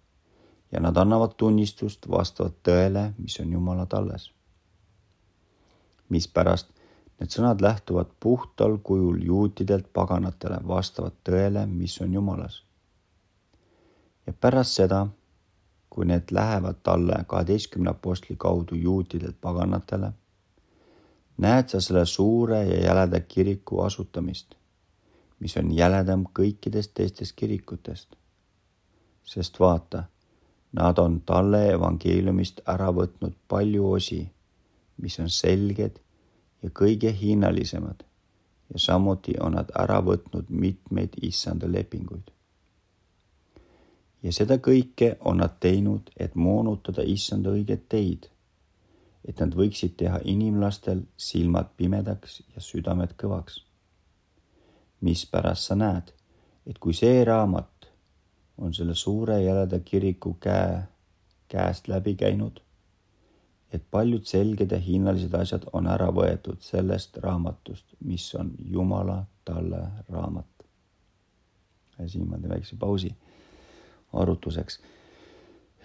ja 0.72 0.80
nad 0.80 0.98
annavad 0.98 1.38
tunnistust 1.38 2.10
vastavalt 2.10 2.60
tõele, 2.68 3.08
mis 3.18 3.40
on 3.40 3.52
Jumala 3.52 3.86
talles. 3.86 4.32
mispärast 6.10 6.72
need 7.20 7.32
sõnad 7.32 7.62
lähtuvad 7.62 8.12
puhtal 8.20 8.78
kujul 8.78 9.24
juutidelt 9.24 9.94
paganatele 9.94 10.60
vastavalt 10.68 11.22
tõele, 11.30 11.66
mis 11.66 12.02
on 12.02 12.14
Jumalas. 12.14 12.64
ja 14.28 14.34
pärast 14.34 14.82
seda 14.82 15.08
kui 15.96 16.06
need 16.06 16.32
lähevad 16.32 16.82
talle 16.84 17.24
kaheteistkümne 17.28 17.90
apostli 17.90 18.36
kaudu 18.36 18.76
juutidelt 18.76 19.38
paganatele, 19.42 20.10
näed 21.38 21.70
sa 21.72 21.80
selle 21.82 22.06
suure 22.06 22.64
ja 22.66 22.80
jäleda 22.82 23.20
kiriku 23.20 23.80
asutamist, 23.82 24.56
mis 25.40 25.56
on 25.58 25.72
jäledam 25.78 26.26
kõikidest 26.40 26.92
teistest 26.94 27.36
kirikutest. 27.36 28.16
sest 29.24 29.60
vaata, 29.60 30.04
nad 30.72 30.98
on 30.98 31.22
talle 31.22 31.64
evangeeliumist 31.72 32.60
ära 32.68 32.92
võtnud 32.94 33.34
palju 33.48 33.92
osi, 33.92 34.20
mis 34.98 35.20
on 35.20 35.30
selged 35.30 36.00
ja 36.64 36.70
kõige 36.70 37.16
hinnalisemad 37.22 38.04
ja 38.74 38.80
samuti 38.80 39.40
on 39.40 39.56
nad 39.56 39.72
ära 39.80 40.02
võtnud 40.04 40.50
mitmeid 40.50 41.16
issanda 41.22 41.72
lepinguid. 41.72 42.35
Ja 44.26 44.34
seda 44.34 44.58
kõike 44.58 45.18
on 45.30 45.38
nad 45.38 45.60
teinud, 45.62 46.10
et 46.18 46.34
moonutada 46.36 47.06
issanda 47.06 47.54
õiget 47.54 47.86
teid 47.90 48.26
et 49.28 49.40
nad 49.42 49.56
võiksid 49.58 49.96
teha 50.00 50.20
inimlastel 50.30 51.02
silmad 51.18 51.72
pimedaks 51.78 52.42
ja 52.56 52.62
südamed 52.62 53.16
kõvaks. 53.18 53.64
mispärast 55.06 55.68
sa 55.68 55.76
näed, 55.76 56.08
et 56.66 56.78
kui 56.82 56.94
see 56.94 57.24
raamat 57.28 57.90
on 58.58 58.74
selle 58.74 58.96
suure 58.96 59.42
jäleda 59.44 59.80
kiriku 59.86 60.34
käe, 60.42 60.80
käest 61.48 61.88
läbi 61.88 62.16
käinud, 62.16 62.62
et 63.74 63.84
paljud 63.92 64.26
selged 64.26 64.72
ja 64.72 64.80
hinnalised 64.80 65.34
asjad 65.34 65.68
on 65.74 65.88
ära 65.88 66.08
võetud 66.10 66.62
sellest 66.62 67.18
raamatust, 67.18 67.86
mis 68.00 68.26
on 68.36 68.54
Jumala 68.72 69.26
talle 69.46 69.82
raamat. 70.10 70.66
ja 72.00 72.10
siin 72.10 72.30
ma 72.30 72.38
teen 72.38 72.50
väikse 72.50 72.76
pausi 72.80 73.14
arutuseks. 74.22 74.80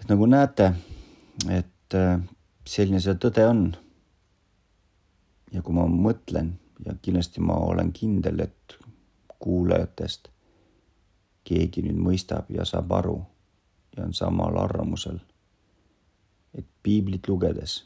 et 0.01 0.09
nagu 0.09 0.27
näete, 0.27 0.73
et 1.51 1.97
selline 2.67 3.01
see 3.01 3.15
tõde 3.15 3.47
on. 3.47 3.65
ja 5.53 5.63
kui 5.63 5.75
ma 5.75 5.87
mõtlen 5.87 6.53
ja 6.87 6.95
kindlasti 7.03 7.41
ma 7.41 7.57
olen 7.59 7.93
kindel, 7.93 8.41
et 8.41 8.79
kuulajatest 9.39 10.29
keegi 11.45 11.83
nüüd 11.83 11.99
mõistab 11.99 12.51
ja 12.53 12.65
saab 12.69 12.93
aru 12.93 13.17
ja 13.97 14.05
on 14.05 14.15
samal 14.15 14.59
arvamusel, 14.61 15.19
et 16.55 16.67
piiblit 16.83 17.29
lugedes 17.29 17.81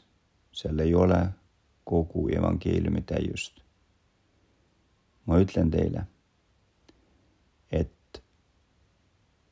seal 0.55 0.79
ei 0.79 0.93
ole 0.95 1.19
kogu 1.83 2.27
evangeeliumi 2.29 3.01
täiust. 3.01 3.61
ma 5.25 5.39
ütlen 5.41 5.71
teile, 5.73 6.05
et 7.71 7.94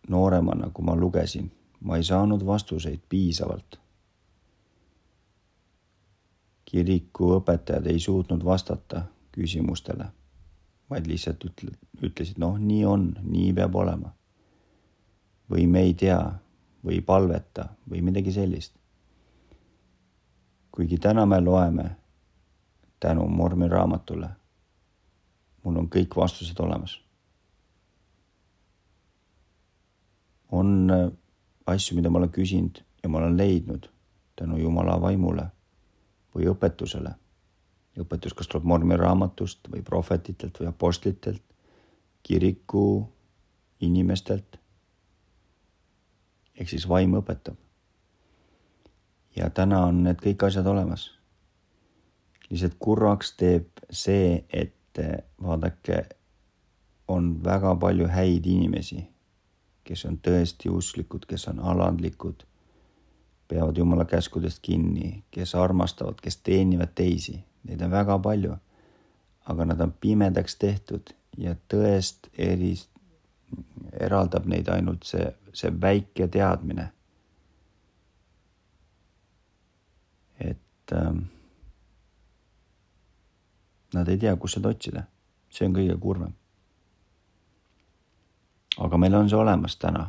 nooremana, 0.09 0.69
kui 0.73 0.85
ma 0.85 0.95
lugesin, 0.95 1.51
ma 1.81 1.97
ei 1.97 2.03
saanud 2.03 2.45
vastuseid 2.45 2.99
piisavalt 3.09 3.83
kiriku 6.73 7.35
õpetajad 7.37 7.85
ei 7.85 7.99
suutnud 8.01 8.41
vastata 8.45 9.03
küsimustele, 9.33 10.07
vaid 10.89 11.05
lihtsalt 11.05 11.43
ütle, 11.45 11.75
ütlesid, 12.01 12.39
noh, 12.41 12.55
nii 12.57 12.81
on, 12.89 13.11
nii 13.21 13.51
peab 13.53 13.75
olema. 13.77 14.13
või 15.51 15.67
me 15.67 15.81
ei 15.85 15.93
tea 15.93 16.17
või 16.87 17.01
palveta 17.05 17.67
või 17.89 18.01
midagi 18.01 18.31
sellist. 18.33 18.73
kuigi 20.71 20.97
täna 20.97 21.25
me 21.25 21.39
loeme 21.41 21.85
tänu 22.99 23.27
Mormi 23.27 23.67
raamatule, 23.67 24.29
mul 25.63 25.77
on 25.77 25.89
kõik 25.89 26.15
vastused 26.15 26.59
olemas. 26.59 27.02
On 30.53 30.91
asju, 31.65 31.95
mida 31.97 32.11
ma 32.11 32.21
olen 32.21 32.31
küsinud 32.33 32.83
ja 33.03 33.09
ma 33.09 33.17
olen 33.17 33.37
leidnud 33.37 33.89
tänu 34.35 34.57
Jumala 34.57 34.99
vaimule 35.01 35.47
või 36.35 36.47
õpetusele. 36.49 37.15
õpetus 37.99 38.33
kas 38.33 38.47
tuleb 38.49 38.65
mormi 38.65 38.95
raamatust 38.97 39.67
või 39.69 39.83
prohvetitelt 39.85 40.59
või 40.59 40.67
apostlitelt, 40.67 41.43
kiriku 42.23 43.07
inimestelt. 43.79 44.59
ehk 46.59 46.69
siis 46.69 46.89
vaim 46.89 47.13
õpetab. 47.13 47.55
ja 49.35 49.49
täna 49.49 49.85
on 49.85 50.03
need 50.03 50.21
kõik 50.21 50.47
asjad 50.47 50.67
olemas. 50.67 51.11
lihtsalt 52.49 52.75
kurvaks 52.79 53.35
teeb 53.37 53.67
see, 53.89 54.45
et 54.49 54.99
vaadake, 55.41 56.05
on 57.07 57.43
väga 57.43 57.75
palju 57.75 58.07
häid 58.07 58.45
inimesi, 58.45 59.12
kes 59.83 60.05
on 60.05 60.17
tõesti 60.23 60.71
usklikud, 60.71 61.25
kes 61.27 61.47
on 61.51 61.59
alandlikud 61.59 62.45
peavad 63.47 63.77
Jumala 63.77 64.05
käskudest 64.05 64.59
kinni, 64.61 65.23
kes 65.31 65.55
armastavad, 65.55 66.15
kes 66.21 66.37
teenivad 66.37 66.95
teisi, 66.95 67.43
neid 67.63 67.81
on 67.81 67.91
väga 67.91 68.19
palju. 68.19 68.55
aga 69.45 69.65
nad 69.65 69.81
on 69.81 69.91
pimedaks 69.91 70.55
tehtud 70.55 71.09
ja 71.37 71.55
tõest 71.67 72.29
erist, 72.37 72.89
eraldab 73.99 74.45
neid 74.47 74.69
ainult 74.71 75.03
see, 75.03 75.25
see 75.53 75.71
väike 75.81 76.27
teadmine. 76.27 76.91
et 80.39 80.91
ähm, 80.91 81.19
nad 83.93 84.07
ei 84.07 84.17
tea, 84.17 84.35
kus 84.35 84.55
seda 84.57 84.69
otsida, 84.69 85.03
see 85.49 85.67
on 85.67 85.75
kõige 85.75 85.99
kurvem. 85.99 86.33
Aga 88.77 88.97
meil 88.97 89.15
on 89.15 89.29
see 89.29 89.37
olemas 89.37 89.77
täna 89.77 90.07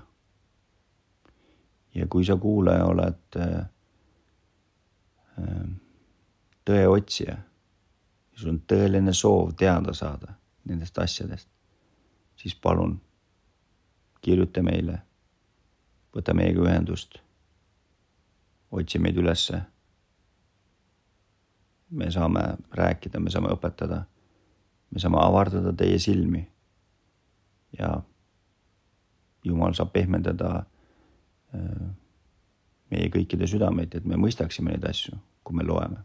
ja 1.95 2.07
kui 2.11 2.25
sa 2.25 2.37
kuulaja 2.37 2.85
oled 2.85 3.37
äh, 3.37 3.59
äh, 5.39 5.67
tõeotsija 6.65 7.35
ja 7.35 8.41
sul 8.41 8.55
on 8.55 8.63
tõeline 8.69 9.13
soov 9.15 9.55
teada 9.59 9.95
saada 9.95 10.35
nendest 10.65 10.99
asjadest, 10.99 11.49
siis 12.41 12.55
palun 12.55 12.97
kirjuta 14.25 14.63
meile, 14.65 14.99
võta 16.15 16.33
meiega 16.35 16.65
ühendust, 16.65 17.19
otsi 18.73 18.99
meid 18.99 19.21
ülesse. 19.21 19.61
me 21.95 22.11
saame 22.11 22.41
rääkida, 22.73 23.21
me 23.21 23.31
saame 23.31 23.53
õpetada, 23.55 24.01
me 24.91 24.99
saame 24.99 25.19
avardada 25.21 25.73
teie 25.77 25.99
silmi 25.99 26.41
ja 27.79 28.01
Jumal 29.45 29.75
saab 29.77 29.93
pehmendada 29.93 30.65
Äh, 31.55 31.93
meie 32.95 33.11
kõikide 33.11 33.47
südameid, 33.51 33.95
et 33.97 34.05
me 34.07 34.19
mõistaksime 34.21 34.75
neid 34.75 34.85
asju, 34.89 35.17
kui 35.47 35.57
me 35.57 35.67
loeme. 35.67 36.03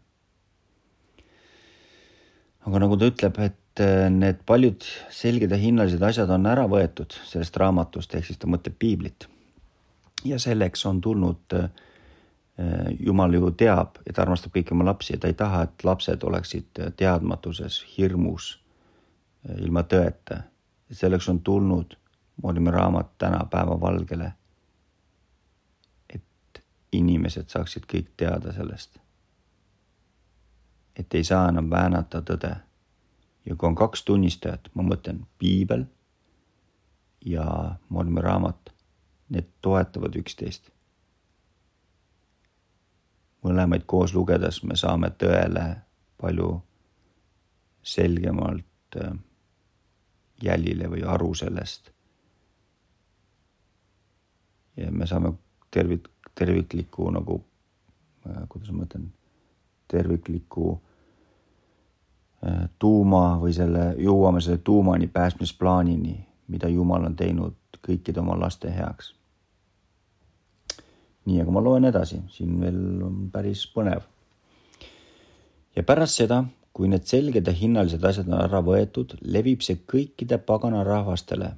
aga 2.68 2.80
nagu 2.82 2.96
ta 3.00 3.08
ütleb, 3.08 3.38
et 3.40 3.80
äh, 3.82 4.06
need 4.12 4.42
paljud 4.46 4.84
selged 5.10 5.50
ja 5.50 5.58
hinnalised 5.58 6.02
asjad 6.02 6.30
on 6.30 6.46
ära 6.46 6.66
võetud 6.68 7.14
sellest 7.26 7.56
raamatust, 7.56 8.14
ehk 8.14 8.26
siis 8.28 8.38
ta 8.38 8.50
mõtleb 8.50 8.76
piiblit. 8.78 9.28
ja 10.24 10.38
selleks 10.38 10.86
on 10.86 11.00
tulnud 11.00 11.56
äh, 11.56 11.70
Jumal 13.00 13.32
ju 13.34 13.50
teab, 13.56 13.96
et 14.06 14.18
armastab 14.18 14.52
kõiki 14.52 14.74
oma 14.76 14.84
lapsi 14.84 15.14
ja 15.14 15.18
ta 15.18 15.28
ei 15.30 15.34
taha, 15.34 15.62
et 15.64 15.84
lapsed 15.84 16.24
oleksid 16.28 16.82
teadmatuses, 16.96 17.78
hirmus, 17.96 18.58
ilma 19.56 19.82
tõeta. 19.82 20.42
selleks 20.92 21.28
on 21.32 21.40
tulnud 21.40 21.96
Moorimäe 22.42 22.72
raamat 22.72 23.18
täna 23.18 23.44
päevavalgele 23.50 24.32
inimesed 26.92 27.48
saaksid 27.48 27.86
kõik 27.90 28.10
teada 28.16 28.52
sellest. 28.52 28.98
et 30.96 31.14
ei 31.14 31.24
saa 31.24 31.48
enam 31.48 31.70
väänata 31.70 32.20
tõde. 32.22 32.56
ja 33.46 33.56
kui 33.56 33.68
on 33.68 33.74
kaks 33.74 34.04
tunnistajat, 34.04 34.68
ma 34.74 34.82
mõtlen 34.82 35.26
piibel 35.38 35.84
ja 37.24 37.76
Mormi 37.88 38.20
raamat, 38.20 38.74
need 39.28 39.48
toetavad 39.60 40.16
üksteist. 40.16 40.70
mõlemaid 43.44 43.86
koos 43.86 44.14
lugedes 44.14 44.62
me 44.62 44.76
saame 44.76 45.10
tõele 45.10 45.76
palju 46.20 46.62
selgemalt 47.82 48.96
äh, 48.96 49.12
jälile 50.42 50.90
või 50.90 51.04
aru 51.06 51.34
sellest. 51.34 51.90
Ja 54.80 54.90
me 54.92 55.06
saame 55.06 55.32
tervit-, 55.76 56.10
tervikliku 56.34 57.10
nagu, 57.10 57.40
äh, 58.26 58.42
kuidas 58.48 58.70
ma 58.72 58.86
ütlen, 58.86 59.10
tervikliku 59.90 60.72
äh, 62.46 62.68
tuuma 62.78 63.38
või 63.40 63.54
selle, 63.56 63.94
jõuame 63.98 64.42
selle 64.44 64.62
tuumani, 64.64 65.06
päästmisplaanini, 65.06 66.16
mida 66.48 66.68
Jumal 66.68 67.06
on 67.10 67.16
teinud 67.16 67.80
kõikide 67.86 68.20
oma 68.20 68.38
laste 68.38 68.70
heaks. 68.72 69.14
nii, 71.24 71.42
aga 71.42 71.52
ma 71.52 71.60
loen 71.62 71.84
edasi, 71.84 72.22
siin 72.32 72.56
veel 72.60 73.02
on 73.04 73.28
päris 73.32 73.66
põnev. 73.74 74.02
ja 75.76 75.82
pärast 75.86 76.22
seda, 76.22 76.44
kui 76.72 76.88
need 76.88 77.06
selged 77.06 77.46
ja 77.46 77.52
hinnalised 77.52 78.04
asjad 78.04 78.28
on 78.30 78.40
ära 78.40 78.62
võetud, 78.64 79.16
levib 79.22 79.62
see 79.62 79.82
kõikide 79.86 80.38
pagana 80.38 80.84
rahvastele. 80.84 81.54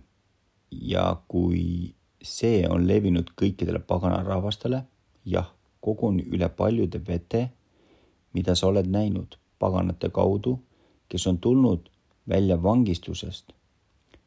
ja 0.70 1.16
kui 1.28 1.94
see 2.22 2.62
on 2.68 2.86
levinud 2.88 3.32
kõikidele 3.38 3.82
pagana 3.86 4.22
rahvastele, 4.26 4.84
jah, 5.24 5.50
kogun 5.80 6.20
üle 6.22 6.48
paljude 6.48 7.00
vete, 7.06 7.48
mida 8.32 8.54
sa 8.54 8.68
oled 8.70 8.86
näinud, 8.86 9.36
paganate 9.58 10.10
kaudu, 10.10 10.58
kes 11.08 11.26
on 11.26 11.38
tulnud 11.38 11.90
välja 12.28 12.62
vangistusest. 12.62 13.52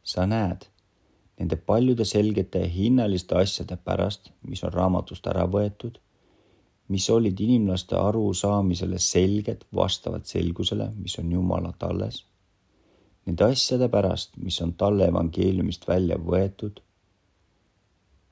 sa 0.04 0.26
näed 0.26 0.68
nende 1.40 1.56
paljude 1.56 2.06
selgete 2.06 2.62
hinnaliste 2.70 3.36
asjade 3.36 3.78
pärast, 3.78 4.30
mis 4.42 4.64
on 4.64 4.74
raamatust 4.74 5.28
ära 5.28 5.48
võetud, 5.50 5.98
mis 6.88 7.10
olid 7.10 7.40
inimlaste 7.42 7.98
arusaamisele 7.98 9.00
selged 9.00 9.66
vastavalt 9.76 10.30
selgusele, 10.30 10.92
mis 10.96 11.18
on 11.20 11.32
Jumala 11.32 11.74
talles. 11.80 12.22
Nende 13.26 13.50
asjade 13.50 13.90
pärast, 13.90 14.38
mis 14.38 14.62
on 14.62 14.74
talle 14.78 15.10
evangeeliumist 15.10 15.88
välja 15.88 16.18
võetud, 16.22 16.85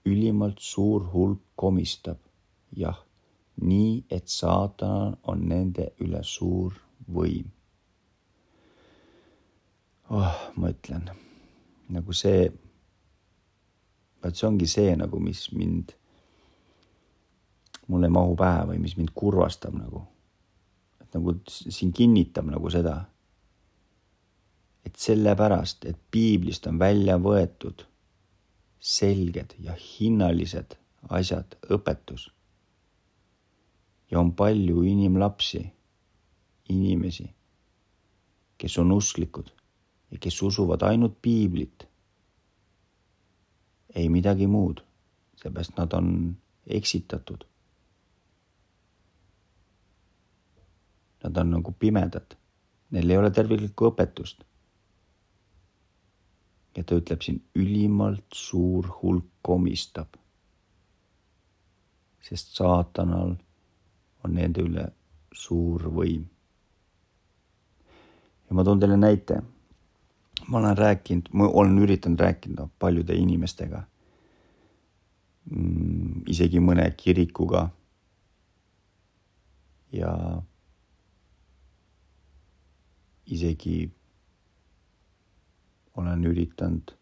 ülimalt 0.06 0.60
suur 0.60 1.06
hulk 1.13 1.42
komistab, 1.56 2.18
jah, 2.76 2.98
nii 3.62 4.04
et 4.12 4.28
saatanal 4.28 5.16
on 5.30 5.46
nende 5.50 5.92
üle 6.04 6.24
suur 6.28 6.76
võim. 7.12 7.52
oh, 10.13 10.34
ma 10.60 10.70
ütlen, 10.70 11.08
nagu 11.96 12.13
see, 12.13 12.50
vaat 14.22 14.36
see 14.38 14.48
ongi 14.48 14.68
see 14.70 14.92
nagu, 15.00 15.20
mis 15.20 15.46
mind, 15.56 15.96
mul 17.88 18.04
ei 18.06 18.13
mahu 18.13 18.36
pähe 18.38 18.68
või 18.74 18.84
mis 18.84 18.98
mind 19.00 19.13
kurvastab 19.16 19.78
nagu. 19.78 20.04
et 21.02 21.16
nagu 21.16 21.38
siin 21.48 21.94
kinnitab 21.96 22.52
nagu 22.52 22.70
seda, 22.70 22.98
et 24.84 25.00
sellepärast, 25.00 25.86
et 25.88 25.98
piiblist 26.12 26.68
on 26.68 26.78
välja 26.80 27.18
võetud 27.18 27.88
selged 28.84 29.56
ja 29.63 29.76
hinnalised 29.80 30.76
asjad, 31.10 31.56
õpetus. 31.72 32.28
ja 34.12 34.19
on 34.19 34.34
palju 34.36 34.84
inimlapsi, 34.86 35.62
inimesi, 36.69 37.26
kes 38.58 38.76
on 38.78 38.91
usklikud 38.91 39.50
ja 40.12 40.19
kes 40.19 40.41
usuvad 40.41 40.84
ainult 40.84 41.15
piiblit. 41.22 41.88
ei 43.96 44.10
midagi 44.10 44.48
muud, 44.48 44.84
seepärast 45.36 45.78
nad 45.78 45.93
on 45.93 46.38
eksitatud. 46.67 47.43
Nad 51.24 51.38
on 51.38 51.52
nagu 51.52 51.72
pimedad, 51.72 52.36
neil 52.89 53.10
ei 53.10 53.17
ole 53.17 53.32
terviklikku 53.32 53.93
õpetust 53.93 54.43
ja 56.76 56.84
ta 56.84 56.98
ütleb 56.98 57.22
siin 57.22 57.42
ülimalt 57.56 58.34
suur 58.34 58.88
hulk 59.02 59.30
komistab. 59.42 60.08
sest 62.24 62.56
saatanal 62.56 63.34
on 64.24 64.34
nende 64.34 64.64
üle 64.64 64.86
suur 65.36 65.84
võim. 65.98 66.24
ja 68.48 68.56
ma 68.56 68.64
toon 68.64 68.80
teile 68.80 68.98
näite. 68.98 69.42
ma 70.48 70.58
olen 70.60 70.78
rääkinud, 70.78 71.30
ma 71.34 71.48
olen 71.48 71.78
üritanud 71.80 72.20
rääkida 72.20 72.68
paljude 72.80 73.16
inimestega 73.16 73.84
mm,. 75.52 76.24
isegi 76.28 76.60
mõne 76.60 76.90
kirikuga. 76.98 77.70
ja 79.92 80.42
isegi 83.26 83.92
olen 85.96 86.24
üritanud, 86.24 86.94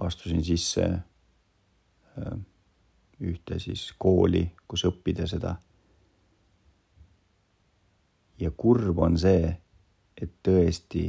astusin 0.00 0.44
sisse 0.44 0.84
äh, 0.84 2.38
ühte 3.20 3.58
siis 3.58 3.92
kooli, 3.98 4.50
kus 4.68 4.84
õppida 4.84 5.26
seda. 5.30 5.56
ja 8.38 8.50
kurb 8.50 8.98
on 8.98 9.14
see, 9.18 9.52
et 10.18 10.32
tõesti 10.42 11.04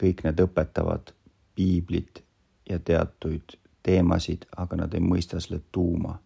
kõik 0.00 0.22
need 0.24 0.40
õpetavad 0.40 1.12
piiblit 1.54 2.22
ja 2.68 2.78
teatuid 2.78 3.58
teemasid, 3.84 4.46
aga 4.56 4.76
nad 4.76 4.94
ei 4.94 5.04
mõista 5.04 5.40
selle 5.40 5.60
tuuma. 5.72 6.18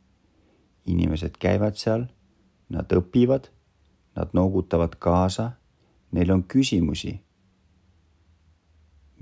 inimesed 0.87 1.37
käivad 1.39 1.77
seal, 1.79 2.07
nad 2.69 2.91
õpivad, 2.91 3.51
nad 4.17 4.33
noogutavad 4.35 4.97
kaasa, 4.99 5.53
neil 6.11 6.31
on 6.31 6.43
küsimusi 6.43 7.21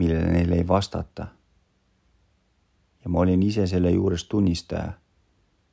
millele 0.01 0.33
neile 0.33 0.57
ei 0.57 0.69
vastata. 0.69 1.27
ja 3.05 3.11
ma 3.11 3.19
olin 3.19 3.43
ise 3.43 3.67
selle 3.67 3.91
juures 3.91 4.25
tunnistaja. 4.25 4.93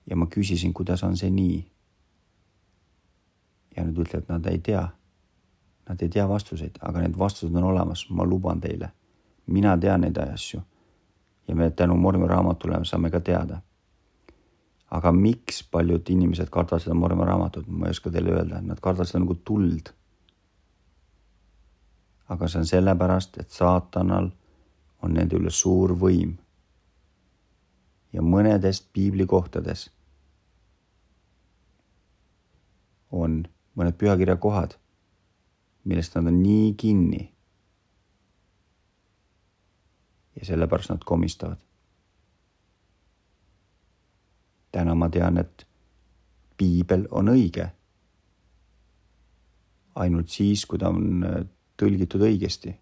ja 0.10 0.16
ma 0.16 0.28
küsisin, 0.36 0.74
kuidas 0.74 1.04
on 1.04 1.18
see 1.18 1.30
nii. 1.32 1.66
ja 3.78 3.86
nad 3.86 3.98
ütlevad, 3.98 4.26
nad 4.30 4.46
ei 4.52 4.60
tea. 4.60 4.88
Nad 5.90 6.02
ei 6.04 6.10
tea 6.10 6.26
vastuseid, 6.28 6.80
aga 6.82 7.00
need 7.00 7.16
vastused 7.18 7.56
on 7.56 7.64
olemas, 7.64 8.10
ma 8.10 8.26
luban 8.26 8.62
teile. 8.62 8.92
mina 9.48 9.78
tean 9.78 10.02
neid 10.02 10.18
asju. 10.18 10.62
ja 11.48 11.56
me 11.56 11.70
tänu 11.72 11.96
Mormi 11.96 12.28
raamatule 12.28 12.86
saame 12.86 13.10
ka 13.10 13.20
teada. 13.20 13.62
aga 14.92 15.12
miks 15.12 15.64
paljud 15.72 16.10
inimesed 16.10 16.50
kardavad 16.50 16.84
seda 16.84 16.96
Mormi 16.96 17.26
raamatut, 17.26 17.68
ma 17.68 17.86
ei 17.86 17.96
oska 17.96 18.12
teile 18.12 18.36
öelda, 18.36 18.62
nad 18.62 18.80
kardavad 18.80 19.08
seda 19.08 19.24
nagu 19.24 19.36
tuld 19.36 19.96
aga 22.28 22.48
see 22.48 22.60
on 22.60 22.68
sellepärast, 22.68 23.38
et 23.38 23.52
saatanal 23.52 24.32
on 25.02 25.14
nende 25.14 25.38
üle 25.38 25.52
suur 25.54 25.96
võim. 25.96 26.38
ja 28.14 28.22
mõnedes 28.24 28.80
piiblikohtades 28.82 29.90
on 33.12 33.44
mõned 33.78 33.98
pühakirja 34.00 34.38
kohad, 34.42 34.78
millest 35.84 36.16
nad 36.16 36.28
on 36.32 36.42
nii 36.44 36.74
kinni. 36.74 37.34
ja 40.36 40.46
sellepärast 40.46 40.90
nad 40.90 41.04
komistavad. 41.04 41.58
täna 44.72 44.96
ma 44.96 45.10
tean, 45.10 45.38
et 45.38 45.68
piibel 46.58 47.08
on 47.12 47.30
õige. 47.30 47.70
ainult 49.96 50.30
siis, 50.30 50.66
kui 50.66 50.80
ta 50.80 50.90
on 50.90 51.24
tõlgitud 51.78 52.22
õigesti. 52.22 52.76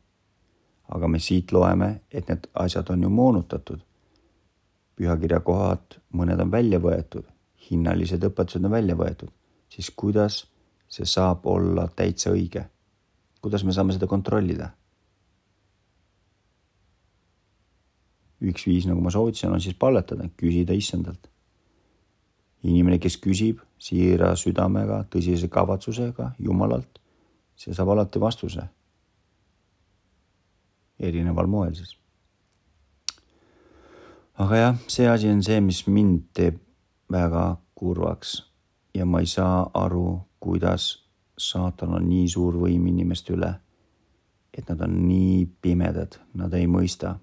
aga 0.85 1.07
me 1.07 1.19
siit 1.19 1.51
loeme, 1.51 2.01
et 2.11 2.27
need 2.29 2.43
asjad 2.53 2.89
on 2.89 3.03
ju 3.03 3.09
moonutatud. 3.09 3.79
pühakirja 4.95 5.39
kohad, 5.39 5.99
mõned 6.13 6.39
on 6.39 6.51
välja 6.51 6.79
võetud, 6.79 7.25
hinnalised 7.69 8.23
õpetused 8.23 8.65
on 8.65 8.71
välja 8.71 8.95
võetud, 8.95 9.29
siis 9.69 9.89
kuidas 9.91 10.45
see 10.87 11.05
saab 11.05 11.45
olla 11.45 11.87
täitsa 11.87 12.31
õige? 12.31 12.65
kuidas 13.41 13.63
me 13.63 13.73
saame 13.73 13.93
seda 13.93 14.07
kontrollida? 14.07 14.69
üks 18.41 18.67
viis, 18.67 18.85
nagu 18.85 19.01
ma 19.01 19.09
soovitasin, 19.09 19.51
on 19.51 19.61
siis 19.61 19.75
palvetada, 19.75 20.29
küsida 20.37 20.73
issandalt. 20.73 21.29
inimene, 22.63 22.99
kes 22.99 23.17
küsib 23.17 23.59
siira 23.77 24.35
südamega, 24.35 25.03
tõsise 25.09 25.49
kavatsusega 25.49 26.31
Jumalalt, 26.39 26.99
see 27.55 27.73
saab 27.73 27.89
alati 27.89 28.19
vastuse 28.19 28.69
erineval 30.99 31.47
moel 31.47 31.75
siis. 31.75 31.97
aga 34.35 34.57
jah, 34.57 34.75
see 34.87 35.07
asi 35.07 35.29
on 35.31 35.43
see, 35.43 35.61
mis 35.61 35.85
mind 35.87 36.27
teeb 36.33 36.59
väga 37.11 37.55
kurvaks 37.75 38.41
ja 38.95 39.05
ma 39.05 39.19
ei 39.19 39.27
saa 39.27 39.69
aru, 39.73 40.19
kuidas 40.39 41.05
saatan 41.37 41.95
on 41.99 42.09
nii 42.09 42.27
suur 42.31 42.55
võim 42.59 42.87
inimeste 42.87 43.35
üle, 43.35 43.51
et 44.55 44.69
nad 44.69 44.81
on 44.87 44.95
nii 45.07 45.45
pimedad, 45.61 46.19
nad 46.33 46.53
ei 46.53 46.67
mõista. 46.67 47.17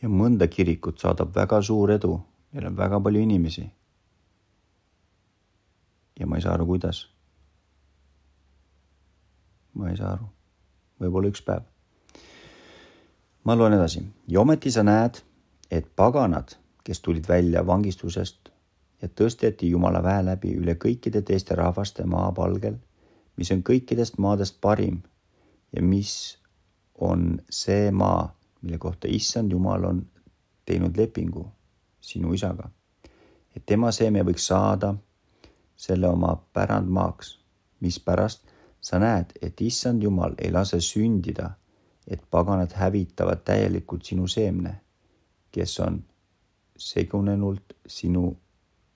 ja 0.00 0.08
mõnda 0.08 0.48
kirikut 0.48 0.98
saadab 0.98 1.34
väga 1.36 1.60
suur 1.62 1.90
edu, 1.92 2.14
neil 2.52 2.66
on 2.66 2.76
väga 2.76 3.00
palju 3.00 3.20
inimesi. 3.20 3.70
ja 6.20 6.26
ma 6.26 6.36
ei 6.36 6.42
saa 6.42 6.54
aru, 6.54 6.66
kuidas. 6.66 7.06
ma 9.74 9.90
ei 9.90 9.96
saa 9.96 10.12
aru 10.12 10.39
võib-olla 11.00 11.32
üks 11.32 11.42
päev. 11.42 11.62
ma 13.44 13.56
loen 13.56 13.72
edasi 13.72 14.02
ja 14.28 14.40
ometi 14.40 14.70
sa 14.70 14.82
näed, 14.82 15.22
et 15.70 15.86
paganad, 15.96 16.56
kes 16.84 17.00
tulid 17.00 17.28
välja 17.28 17.66
vangistusest 17.66 18.50
ja 19.02 19.08
tõsteti 19.08 19.70
Jumala 19.70 20.02
väe 20.02 20.24
läbi 20.24 20.54
üle 20.56 20.74
kõikide 20.74 21.22
teiste 21.22 21.54
rahvaste 21.54 22.04
maapalgel, 22.04 22.76
mis 23.36 23.50
on 23.54 23.62
kõikidest 23.62 24.18
maadest 24.18 24.60
parim 24.60 25.00
ja 25.72 25.82
mis 25.82 26.38
on 27.00 27.40
see 27.50 27.90
maa, 27.90 28.28
mille 28.60 28.78
kohta 28.78 29.08
issand 29.08 29.52
Jumal 29.52 29.84
on 29.84 30.02
teinud 30.66 30.96
lepingu 30.96 31.46
sinu 32.00 32.34
isaga, 32.36 32.68
et 33.56 33.64
tema 33.66 33.92
seeme 33.92 34.22
võiks 34.26 34.46
saada 34.46 34.94
selle 35.80 36.08
oma 36.08 36.34
pärandmaaks, 36.52 37.38
mispärast 37.80 38.44
sa 38.80 38.98
näed, 38.98 39.32
et 39.42 39.60
issand 39.60 40.02
Jumal 40.02 40.34
ei 40.38 40.52
lase 40.52 40.80
sündida, 40.80 41.50
et 42.06 42.22
paganad 42.30 42.72
hävitavad 42.74 43.44
täielikult 43.44 44.04
sinu 44.04 44.26
seemne, 44.26 44.80
kes 45.52 45.80
on 45.80 46.00
segunenult 46.76 47.76
sinu, 47.86 48.36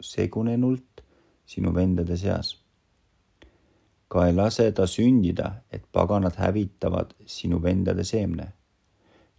segunenult 0.01 1.05
sinu 1.47 1.75
vendade 1.75 2.17
seas. 2.17 2.61
ka 4.09 4.27
ei 4.27 4.35
lase 4.35 4.73
ta 4.73 4.87
sündida, 4.87 5.53
et 5.73 5.85
paganad 5.93 6.37
hävitavad 6.37 7.15
sinu 7.27 7.63
vendade 7.63 8.05
seemne. 8.05 8.53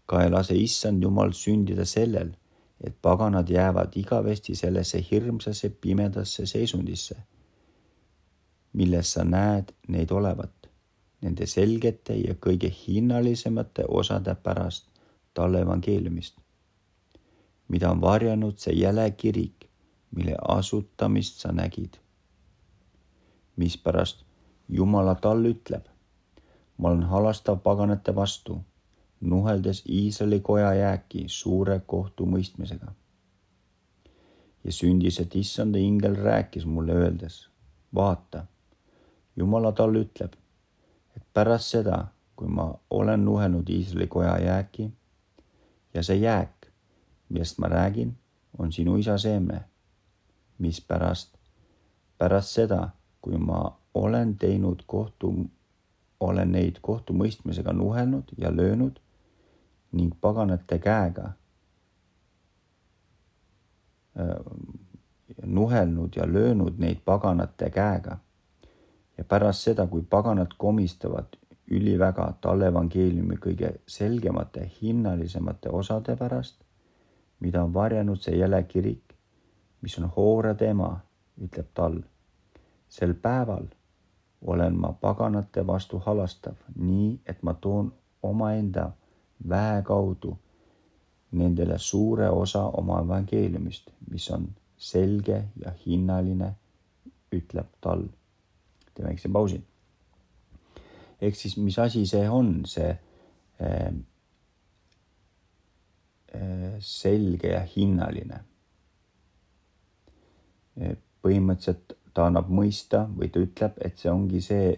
ka 0.05 0.23
ei 0.23 0.29
lase 0.29 0.55
issand 0.55 1.03
Jumal 1.03 1.31
sündida 1.33 1.85
sellel, 1.85 2.35
et 2.83 2.95
paganad 3.01 3.49
jäävad 3.49 3.95
igavesti 3.95 4.55
sellesse 4.55 5.05
hirmsasse 5.11 5.69
pimedasse 5.69 6.45
seisundisse, 6.45 7.15
milles 8.75 9.13
sa 9.13 9.23
näed 9.23 9.71
neid 9.87 10.11
olevat, 10.11 10.67
nende 11.21 11.47
selgete 11.47 12.17
ja 12.19 12.35
kõige 12.35 12.69
hinnalisemate 12.69 13.85
osade 13.87 14.35
pärast 14.35 14.89
talle 15.33 15.61
evangeeliumist, 15.63 16.35
mida 17.67 17.91
on 17.91 18.01
varjanud 18.01 18.59
see 18.59 18.75
jäle 18.75 19.07
kirik, 19.11 19.69
mille 20.11 20.35
asutamist 20.57 21.39
sa 21.39 21.51
nägid. 21.51 21.97
mispärast 23.55 24.25
Jumala 24.69 25.15
tal 25.15 25.45
ütleb, 25.45 25.85
ma 26.77 26.89
olen 26.89 27.03
halastav 27.03 27.59
paganate 27.63 28.15
vastu, 28.15 28.57
nuheldes 29.21 29.83
Iisraeli 29.89 30.39
koja 30.39 30.73
jääki 30.73 31.23
suure 31.27 31.81
kohtumõistmisega. 31.87 32.93
ja 34.63 34.71
sündis, 34.71 35.19
et 35.19 35.35
issanda 35.35 35.77
ingel 35.77 36.15
rääkis 36.15 36.65
mulle 36.65 36.93
öeldes, 36.93 37.49
vaata, 37.95 38.45
Jumala 39.35 39.71
tal 39.71 39.95
ütleb, 39.99 40.35
et 41.15 41.23
pärast 41.33 41.75
seda, 41.75 42.05
kui 42.35 42.47
ma 42.47 42.69
olen 42.89 43.25
nuhelnud 43.25 43.69
Iisraeli 43.69 44.07
koja 44.07 44.37
jääki 44.39 44.89
ja 45.93 46.03
see 46.03 46.19
jääk, 46.19 46.67
millest 47.29 47.59
ma 47.59 47.67
räägin, 47.67 48.15
on 48.57 48.71
sinu 48.71 48.97
isa 48.97 49.17
seemne, 49.17 49.63
mispärast 50.57 51.35
pärast 52.17 52.55
seda, 52.55 52.89
kui 53.21 53.37
ma 53.37 53.77
olen 53.93 54.37
teinud 54.37 54.83
kohtu, 54.87 55.33
olen 56.19 56.51
neid 56.51 56.79
kohtumõistmisega 56.81 57.73
nuhelnud 57.73 58.31
ja 58.37 58.55
löönud 58.55 58.99
ning 59.91 60.13
paganate 60.21 60.79
käega 60.79 61.33
nuhelnud 65.45 66.15
ja 66.15 66.33
löönud 66.33 66.79
neid 66.79 67.01
paganate 67.05 67.69
käega. 67.69 68.17
Ja 69.17 69.23
pärast 69.23 69.67
seda, 69.67 69.87
kui 69.87 70.01
paganad 70.01 70.53
komistavad 70.57 71.37
üliväga 71.71 72.33
talle 72.41 72.67
evangeeliumi 72.67 73.37
kõige 73.41 73.71
selgemate, 73.87 74.71
hinnalisemate 74.81 75.69
osade 75.69 76.15
pärast, 76.15 76.59
mida 77.39 77.63
on 77.63 77.73
varjanud 77.73 78.21
see 78.21 78.37
jäle 78.37 78.63
kirik, 78.63 79.15
mis 79.81 79.97
on 79.99 80.09
hoore 80.17 80.53
tema, 80.55 80.91
ütleb 81.41 81.71
tal. 81.73 82.01
sel 82.89 83.13
päeval 83.13 83.65
olen 84.41 84.75
ma 84.79 84.93
paganate 84.93 85.67
vastu 85.67 85.99
halastav, 86.05 86.55
nii 86.75 87.19
et 87.25 87.43
ma 87.43 87.53
toon 87.53 87.93
omaenda 88.23 88.91
väe 89.49 89.81
kaudu 89.81 90.37
nendele 91.31 91.77
suure 91.77 92.29
osa 92.29 92.63
oma 92.63 93.01
evangeeliumist, 93.01 93.89
mis 94.11 94.29
on 94.31 94.47
selge 94.77 95.43
ja 95.63 95.73
hinnaline, 95.85 96.53
ütleb 97.33 97.67
tal. 97.81 98.05
Teeme 98.95 99.11
väikse 99.11 99.29
pausi. 99.29 99.61
ehk 101.21 101.35
siis, 101.35 101.57
mis 101.57 101.79
asi 101.79 102.05
see 102.07 102.29
on, 102.29 102.65
see 102.65 102.89
äh, 103.61 103.93
äh, 106.35 106.73
selge 106.79 107.53
ja 107.53 107.61
hinnaline 107.75 108.43
äh,? 110.81 110.97
põhimõtteliselt 111.25 111.95
ta 112.13 112.27
annab 112.29 112.51
mõista 112.53 113.07
või 113.11 113.31
ta 113.33 113.41
ütleb, 113.41 113.79
et 113.81 113.97
see 113.97 114.11
ongi 114.11 114.41
see 114.41 114.73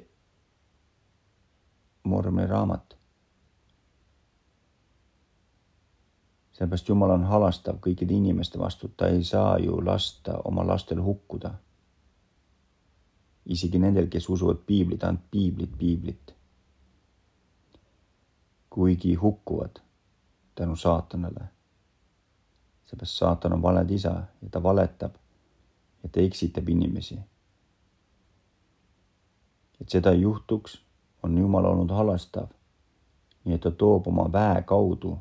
Mormoni 2.08 2.48
raamat. 2.48 2.96
seepärast 6.58 6.88
Jumal 6.90 7.12
on 7.14 7.28
halastav 7.30 7.78
kõikide 7.84 8.16
inimeste 8.18 8.58
vastu, 8.58 8.88
ta 8.98 9.12
ei 9.14 9.24
saa 9.24 9.60
ju 9.62 9.76
lasta 9.86 10.40
oma 10.50 10.64
lastel 10.66 11.04
hukkuda. 11.06 11.52
Isegi 13.48 13.80
nendel, 13.80 14.08
kes 14.08 14.30
usuvad 14.30 14.58
piiblit, 14.66 15.04
ainult 15.04 15.32
piiblit, 15.32 15.78
piiblit. 15.78 16.34
kuigi 18.70 19.14
hukkuvad 19.16 19.80
tänu 20.56 20.76
saatanale. 20.76 21.44
seepärast 22.86 23.18
saatan 23.18 23.54
on 23.54 23.62
valed 23.62 23.90
isa 23.90 24.10
ja 24.42 24.50
ta 24.52 24.64
valetab 24.64 25.16
ja 26.04 26.10
ta 26.10 26.20
eksitab 26.20 26.70
inimesi. 26.70 27.20
et 29.82 29.90
seda 29.90 30.12
ei 30.12 30.22
juhtuks, 30.22 30.82
on 31.24 31.38
Jumal 31.38 31.66
olnud 31.66 31.90
halastav. 31.90 32.48
nii 33.46 33.56
et 33.56 33.62
ta 33.62 33.72
toob 33.72 34.08
oma 34.08 34.32
väe 34.32 34.62
kaudu 34.62 35.18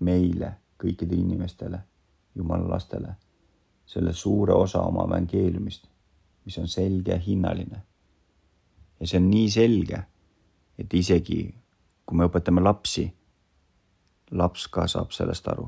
meile, 0.00 0.52
kõikidele 0.82 1.20
inimestele, 1.20 1.78
Jumala 2.34 2.68
lastele, 2.68 3.14
selle 3.86 4.12
suure 4.12 4.52
osa 4.52 4.82
oma 4.82 5.04
evangeeliumist, 5.04 5.86
mis 6.46 6.58
on 6.62 6.68
selge 6.68 7.12
ja 7.12 7.18
hinnaline. 7.18 7.82
ja 9.00 9.06
see 9.06 9.18
on 9.20 9.30
nii 9.30 9.50
selge, 9.50 10.02
et 10.78 10.94
isegi 10.94 11.40
kui 12.06 12.18
me 12.18 12.28
õpetame 12.28 12.62
lapsi, 12.62 13.08
laps 14.30 14.68
ka 14.70 14.86
saab 14.86 15.10
sellest 15.12 15.48
aru 15.48 15.66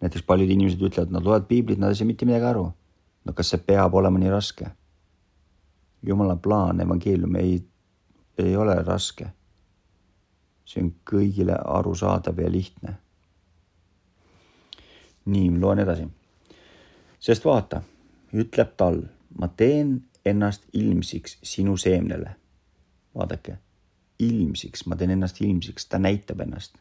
näiteks 0.00 0.22
paljud 0.26 0.50
inimesed 0.50 0.82
ütlevad, 0.82 1.10
nad 1.12 1.24
loevad 1.24 1.46
piiblit, 1.48 1.78
nad 1.78 1.90
ei 1.92 1.98
saa 1.98 2.06
mitte 2.06 2.26
midagi 2.26 2.44
aru. 2.44 2.68
no 3.24 3.32
kas 3.36 3.50
see 3.52 3.60
peab 3.66 3.94
olema 3.94 4.18
nii 4.18 4.30
raske? 4.30 4.70
jumala 6.06 6.36
plaan, 6.36 6.80
evangeelium 6.80 7.34
ei, 7.36 7.58
ei 8.38 8.56
ole 8.56 8.74
raske. 8.82 9.26
see 10.64 10.82
on 10.84 10.92
kõigile 11.10 11.58
arusaadav 11.64 12.38
ja 12.38 12.50
lihtne. 12.52 12.96
nii, 15.24 15.60
loen 15.60 15.78
edasi. 15.78 16.08
sest 17.20 17.44
vaata, 17.44 17.82
ütleb 18.32 18.76
tal, 18.76 19.02
ma 19.38 19.48
teen 19.48 20.04
ennast 20.24 20.64
ilmsiks 20.72 21.38
sinu 21.42 21.76
seemnele. 21.76 22.36
vaadake, 23.14 23.58
ilmsiks, 24.18 24.86
ma 24.86 24.96
teen 24.96 25.10
ennast 25.10 25.40
ilmsiks, 25.40 25.86
ta 25.86 25.98
näitab 25.98 26.40
ennast 26.40 26.78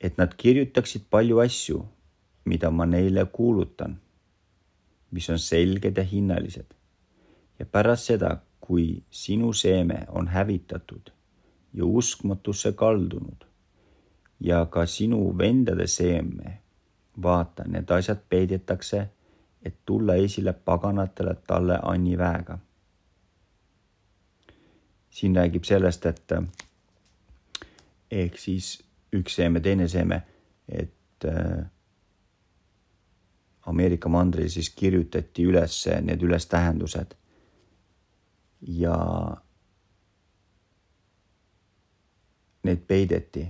et 0.00 0.16
nad 0.18 0.34
kirjutaksid 0.36 1.02
palju 1.10 1.40
asju, 1.44 1.80
mida 2.44 2.70
ma 2.70 2.86
neile 2.86 3.26
kuulutan, 3.32 3.98
mis 5.10 5.28
on 5.30 5.38
selged 5.38 5.96
ja 5.96 6.04
hinnalised. 6.04 6.74
ja 7.58 7.66
pärast 7.66 8.08
seda, 8.08 8.38
kui 8.60 9.02
sinu 9.10 9.52
seeme 9.52 10.06
on 10.08 10.28
hävitatud 10.28 11.10
ja 11.74 11.84
uskmatusse 11.84 12.72
kaldunud 12.72 13.44
ja 14.40 14.66
ka 14.66 14.86
sinu 14.86 15.38
vendade 15.38 15.86
seeme, 15.86 16.58
vaata, 17.22 17.64
need 17.68 17.90
asjad 17.90 18.22
peidetakse, 18.28 19.08
et 19.62 19.76
tulla 19.86 20.14
esile 20.14 20.52
paganatele 20.52 21.34
talle 21.46 21.78
Anni 21.82 22.18
väega. 22.18 22.58
siin 25.10 25.36
räägib 25.36 25.64
sellest, 25.64 26.06
et 26.06 26.32
ehk 28.10 28.38
siis 28.38 28.82
üks 29.12 29.34
seeme, 29.34 29.60
teine 29.60 29.88
seeme, 29.88 30.22
et 30.68 31.26
äh, 31.26 31.64
Ameerika 33.66 34.08
mandril 34.08 34.48
siis 34.48 34.70
kirjutati 34.70 35.44
üles 35.46 35.82
need 36.02 36.22
ülestähendused 36.22 37.14
ja 38.78 38.96
need 42.62 42.84
peideti, 42.86 43.44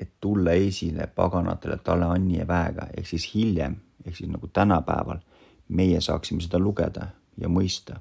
et 0.00 0.12
tulla 0.20 0.52
esile 0.52 1.06
paganatele 1.06 1.78
talle 1.84 2.04
Anni 2.10 2.38
ja 2.38 2.48
väega, 2.48 2.88
ehk 2.96 3.06
siis 3.06 3.26
hiljem, 3.34 3.76
ehk 4.04 4.16
siis 4.16 4.30
nagu 4.30 4.48
tänapäeval 4.52 5.20
meie 5.68 6.00
saaksime 6.00 6.42
seda 6.42 6.58
lugeda 6.58 7.08
ja 7.40 7.48
mõista. 7.48 8.00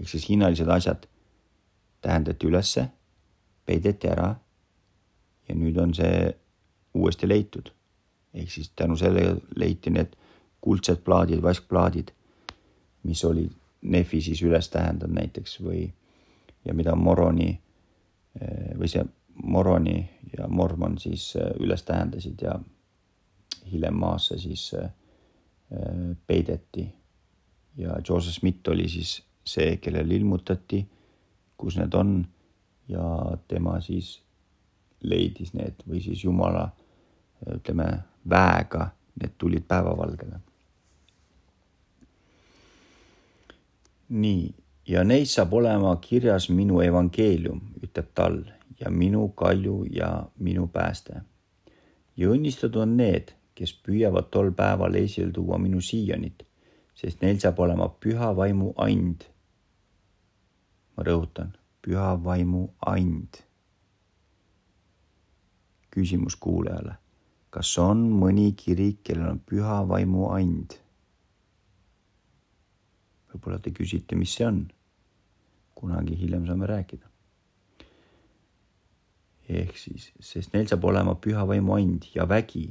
ehk 0.00 0.08
siis 0.08 0.28
hinnalised 0.28 0.68
asjad 0.68 1.06
tähendati 2.00 2.46
ülesse, 2.46 2.86
peideti 3.66 4.08
ära 4.08 4.34
ja 5.48 5.54
nüüd 5.54 5.76
on 5.78 5.94
see 5.94 6.34
uuesti 6.94 7.28
leitud. 7.28 7.70
ehk 8.34 8.50
siis 8.50 8.70
tänu 8.76 8.96
sellele 8.96 9.40
leiti 9.56 9.90
need 9.90 10.16
kuldsed 10.60 10.96
plaadid, 11.04 11.42
vaskplaadid, 11.42 12.10
mis 13.02 13.24
olid 13.24 13.50
Nefi 13.82 14.20
siis 14.20 14.42
üles 14.42 14.68
tähendanud 14.68 15.16
näiteks 15.16 15.60
või 15.64 15.86
ja 16.64 16.74
mida 16.74 16.94
Moroni 16.96 17.48
eh, 18.40 18.78
või 18.78 18.88
see 18.88 19.04
Moroni 19.42 19.96
ja 20.36 20.48
Mormon 20.48 20.98
siis 21.00 21.30
eh, 21.36 21.54
üles 21.60 21.82
tähendasid 21.88 22.42
ja 22.44 22.58
hiljem 23.72 23.96
maasse 23.96 24.38
siis 24.38 24.66
eh, 24.76 24.90
peideti. 26.26 26.94
ja 27.76 27.96
Joseph 28.08 28.38
Smith 28.38 28.68
oli 28.68 28.88
siis 28.88 29.22
see, 29.44 29.76
kellele 29.76 30.14
ilmutati, 30.14 30.84
kus 31.56 31.76
need 31.76 31.94
on 31.94 32.26
ja 32.88 33.36
tema 33.48 33.80
siis 33.80 34.20
leidis 35.02 35.54
need 35.54 35.82
või 35.88 36.02
siis 36.02 36.24
Jumala 36.24 36.68
ütleme 37.54 37.86
väega 38.28 38.90
need 39.20 39.36
tulid 39.38 39.64
päevavalgele. 39.68 40.40
nii, 44.10 44.54
ja 44.90 45.04
neis 45.04 45.34
saab 45.34 45.52
olema 45.54 45.92
kirjas 46.02 46.48
minu 46.50 46.80
evangeelium, 46.82 47.60
ütleb 47.84 48.08
tal, 48.14 48.40
ja 48.80 48.90
minu 48.90 49.28
kalju 49.38 49.84
ja 49.92 50.10
minu 50.38 50.66
pääste. 50.66 51.22
ja 52.16 52.28
õnnistatud 52.28 52.82
on 52.82 52.96
need, 52.96 53.32
kes 53.60 53.74
püüavad 53.84 54.30
tol 54.32 54.54
päeval 54.56 54.94
esile 54.96 55.34
tuua 55.36 55.58
minu 55.60 55.82
Siionit, 55.84 56.46
sest 56.96 57.20
neil 57.20 57.36
saab 57.42 57.58
olema 57.60 57.90
püha 58.00 58.30
vaimu 58.36 58.72
and. 58.80 59.26
ma 60.96 61.04
rõhutan, 61.04 61.52
püha 61.84 62.14
vaimu 62.24 62.62
and. 62.88 63.42
küsimus 65.92 66.38
kuulajale, 66.40 66.96
kas 67.52 67.76
on 67.84 68.06
mõni 68.22 68.54
kirik, 68.56 69.02
kellel 69.04 69.34
on 69.34 69.44
püha 69.44 69.82
vaimu 69.92 70.32
and? 70.38 70.80
võib-olla 73.28 73.60
te 73.60 73.76
küsite, 73.76 74.16
mis 74.16 74.40
see 74.40 74.48
on. 74.48 74.64
kunagi 75.76 76.16
hiljem 76.16 76.48
saame 76.48 76.72
rääkida. 76.72 77.12
ehk 79.52 79.76
siis, 79.76 80.14
sest 80.16 80.56
neil 80.56 80.64
saab 80.72 80.84
olema 80.94 81.20
püha 81.20 81.44
vaimu 81.44 81.76
and 81.76 82.14
ja 82.16 82.24
vägi 82.24 82.70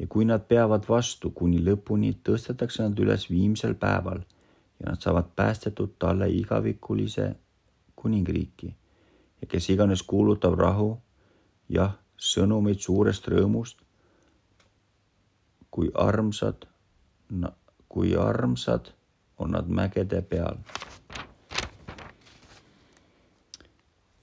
ja 0.00 0.06
kui 0.08 0.24
nad 0.24 0.46
peavad 0.48 0.86
vastu 0.88 1.30
kuni 1.36 1.60
lõpuni, 1.60 2.14
tõstetakse 2.24 2.86
nad 2.86 2.98
üles 2.98 3.26
viimsel 3.30 3.74
päeval 3.76 4.22
ja 4.80 4.88
nad 4.88 5.00
saavad 5.04 5.28
päästetud 5.36 5.98
talle 6.00 6.30
igavikulise 6.32 7.34
kuningriiki 7.96 8.70
ja 9.40 9.46
kes 9.46 9.70
iganes 9.70 10.02
kuulutab 10.02 10.56
rahu, 10.58 10.94
jah, 11.68 11.98
sõnumeid 12.16 12.80
suurest 12.80 13.28
rõõmust, 13.28 13.80
kui 15.70 15.90
armsad, 15.94 16.64
kui 17.88 18.14
armsad 18.16 18.92
on 19.38 19.52
nad 19.56 19.68
mägede 19.68 20.22
peal. 20.22 20.56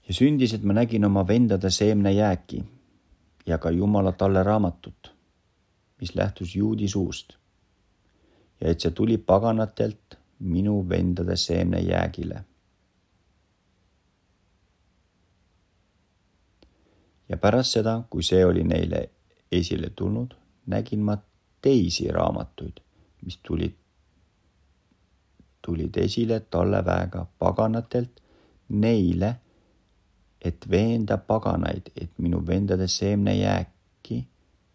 ja 0.07 0.13
sündis, 0.13 0.53
et 0.53 0.63
ma 0.63 0.73
nägin 0.73 1.05
oma 1.05 1.25
vendade 1.27 1.69
seemnejääki 1.69 2.63
ja 3.45 3.57
ka 3.57 3.71
Jumala 3.75 4.11
talle 4.11 4.43
raamatut, 4.43 5.11
mis 6.01 6.15
lähtus 6.15 6.55
juudi 6.55 6.87
suust. 6.87 7.33
ja 8.61 8.69
et 8.71 8.81
see 8.81 8.91
tuli 8.91 9.17
paganatelt 9.17 10.17
minu 10.39 10.89
vendade 10.89 11.35
seemnejäägile. 11.35 12.43
ja 17.29 17.37
pärast 17.37 17.71
seda, 17.71 18.03
kui 18.09 18.23
see 18.23 18.45
oli 18.45 18.63
neile 18.63 19.09
esile 19.51 19.89
tulnud, 19.89 20.33
nägin 20.65 20.99
ma 20.99 21.17
teisi 21.61 22.07
raamatuid, 22.11 22.79
mis 23.25 23.37
tulid 23.47 23.75
tulid 25.67 25.97
esile 25.99 26.39
talleväega 26.39 27.25
paganatelt 27.39 28.21
neile, 28.69 29.35
et 30.41 30.69
veenda 30.71 31.17
paganaid, 31.17 31.89
et 32.01 32.11
minu 32.23 32.39
vendade 32.47 32.87
seemnejääki 32.87 34.19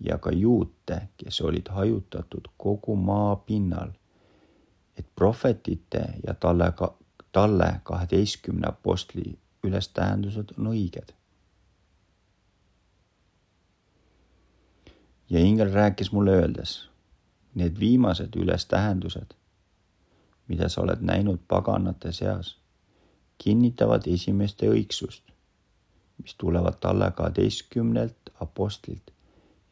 ja 0.05 0.19
ka 0.19 0.33
juute, 0.33 1.09
kes 1.17 1.41
olid 1.41 1.69
hajutatud 1.69 2.49
kogu 2.57 2.97
maa 2.97 3.37
pinnal, 3.37 3.91
et 4.99 5.07
prohvetite 5.15 6.05
ja 6.27 6.35
talle 6.35 6.73
ka, 6.77 6.95
talle 7.33 7.81
kaheteistkümne 7.83 8.69
apostli 8.69 9.39
ülestähendused 9.65 10.55
on 10.59 10.73
õiged. 10.75 11.15
ja 15.31 15.41
ingel 15.41 15.71
rääkis 15.73 16.13
mulle 16.13 16.31
öeldes, 16.31 16.89
need 17.55 17.79
viimased 17.81 18.37
ülestähendused 18.37 19.33
mida 20.53 20.69
sa 20.69 20.83
oled 20.83 21.01
näinud 21.01 21.41
paganate 21.49 22.13
seas, 22.13 22.57
kinnitavad 23.39 24.07
esimeste 24.07 24.69
õigsust, 24.69 25.25
mis 26.23 26.35
tulevad 26.39 26.77
talle 26.81 27.09
kaheteistkümnelt 27.17 28.33
apostlilt 28.41 29.11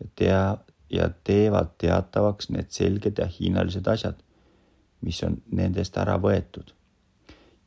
ja 0.00 0.06
tea 0.16 0.56
ja 0.90 1.10
teevad 1.24 1.66
teatavaks 1.78 2.50
need 2.50 2.70
selged 2.74 3.18
ja 3.18 3.26
hinnalised 3.40 3.86
asjad, 3.86 4.18
mis 5.00 5.22
on 5.24 5.38
nendest 5.52 5.96
ära 5.96 6.18
võetud. 6.18 6.74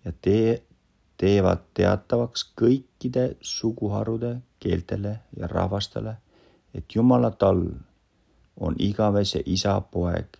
ja 0.05 0.11
tee, 0.21 0.63
teevad 1.17 1.61
teatavaks 1.73 2.43
kõikide 2.61 3.35
suguharude, 3.41 4.35
keeltele 4.59 5.19
ja 5.37 5.47
rahvastele, 5.47 6.17
et 6.73 6.95
Jumala 6.95 7.31
tall 7.31 7.67
on 8.59 8.75
igavese 8.79 9.41
isa 9.45 9.81
poeg 9.81 10.37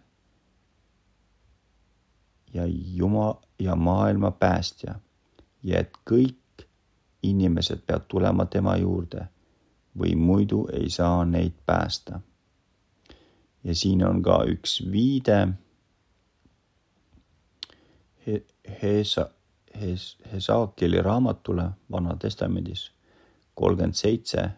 ja 2.54 2.64
Jumal 2.68 3.34
ja 3.60 3.76
maailma 3.76 4.32
päästja 4.32 4.96
ja 5.64 5.80
et 5.80 5.92
kõik 6.10 6.68
inimesed 7.24 7.86
peavad 7.88 8.06
tulema 8.08 8.46
tema 8.46 8.76
juurde 8.78 9.28
või 10.00 10.16
muidu 10.16 10.68
ei 10.74 10.90
saa 10.90 11.26
neid 11.26 11.54
päästa. 11.66 12.22
ja 13.64 13.76
siin 13.76 14.06
on 14.08 14.24
ka 14.24 14.44
üks 14.48 14.82
viide 14.92 15.48
Hesa, 18.82 19.30
Hes, 19.82 20.18
Hesaakeli 20.34 21.02
raamatule 21.02 21.70
Vana 21.92 22.16
Testamendis 22.16 22.92
kolmkümmend 23.56 23.94
seitse 23.94 24.50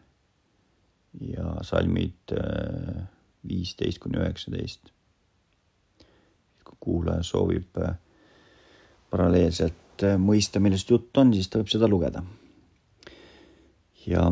ja 1.21 1.56
salmid 1.62 2.34
äh, 2.38 3.04
viisteist 3.48 4.00
kuni 4.00 4.17
üheksateist 4.17 4.95
kuulaja 6.86 7.24
soovib 7.24 7.78
äh, 7.82 7.95
paralleelselt 9.10 10.04
äh, 10.06 10.17
mõista, 10.21 10.62
millest 10.62 10.91
jutt 10.91 11.17
on, 11.17 11.34
siis 11.34 11.50
ta 11.50 11.62
võib 11.62 11.71
seda 11.71 11.89
lugeda. 11.89 12.24
Ja 14.08 14.26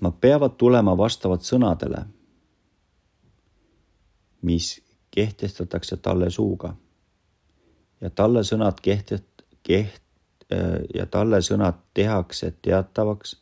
nad 0.00 0.16
peavad 0.20 0.56
tulema 0.58 0.96
vastavalt 0.98 1.42
sõnadele, 1.42 2.04
mis 4.42 4.82
kehtestatakse 5.10 5.96
talle 5.96 6.30
suuga. 6.30 6.74
ja 8.00 8.10
talle 8.10 8.42
sõnad 8.44 8.80
kehtest-, 8.82 9.44
keht- 9.62 10.02
ja 10.94 11.06
talle 11.06 11.40
sõnad 11.40 11.78
tehakse 11.94 12.50
teatavaks 12.62 13.36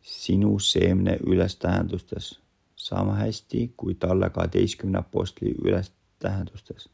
sinu 0.00 0.58
seemne 0.58 1.18
ülestähendustes 1.26 2.38
sama 2.76 3.14
hästi 3.14 3.74
kui 3.76 3.94
talle 3.94 4.30
kaheteistkümne 4.30 4.98
apostli 4.98 5.54
ülestähendustes 5.64 6.88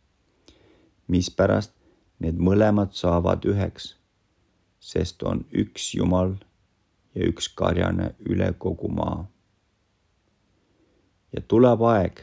mispärast 1.09 1.73
need 2.23 2.39
mõlemad 2.43 2.93
saavad 2.97 3.45
üheks, 3.49 3.95
sest 4.79 5.23
on 5.27 5.45
üks 5.53 5.93
Jumal 5.97 6.37
ja 7.15 7.29
üks 7.29 7.49
karjane 7.55 8.15
üle 8.29 8.53
kogu 8.59 8.89
maa. 8.89 9.29
ja 11.33 11.41
tuleb 11.49 11.83
aeg, 11.83 12.21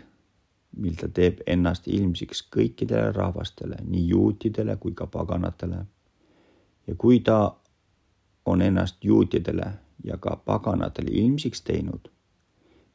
mil 0.77 0.95
ta 0.99 1.07
teeb 1.07 1.41
ennast 1.47 1.87
ilmsiks 1.87 2.41
kõikidele 2.55 3.11
rahvastele, 3.15 3.77
nii 3.83 4.07
juutidele 4.07 4.75
kui 4.75 4.93
ka 4.93 5.07
paganatele. 5.07 5.85
ja 6.87 6.95
kui 6.95 7.19
ta 7.19 7.55
on 8.45 8.61
ennast 8.61 9.03
juutidele 9.03 9.71
ja 10.03 10.17
ka 10.17 10.35
paganatele 10.35 11.11
ilmsiks 11.11 11.61
teinud, 11.61 12.11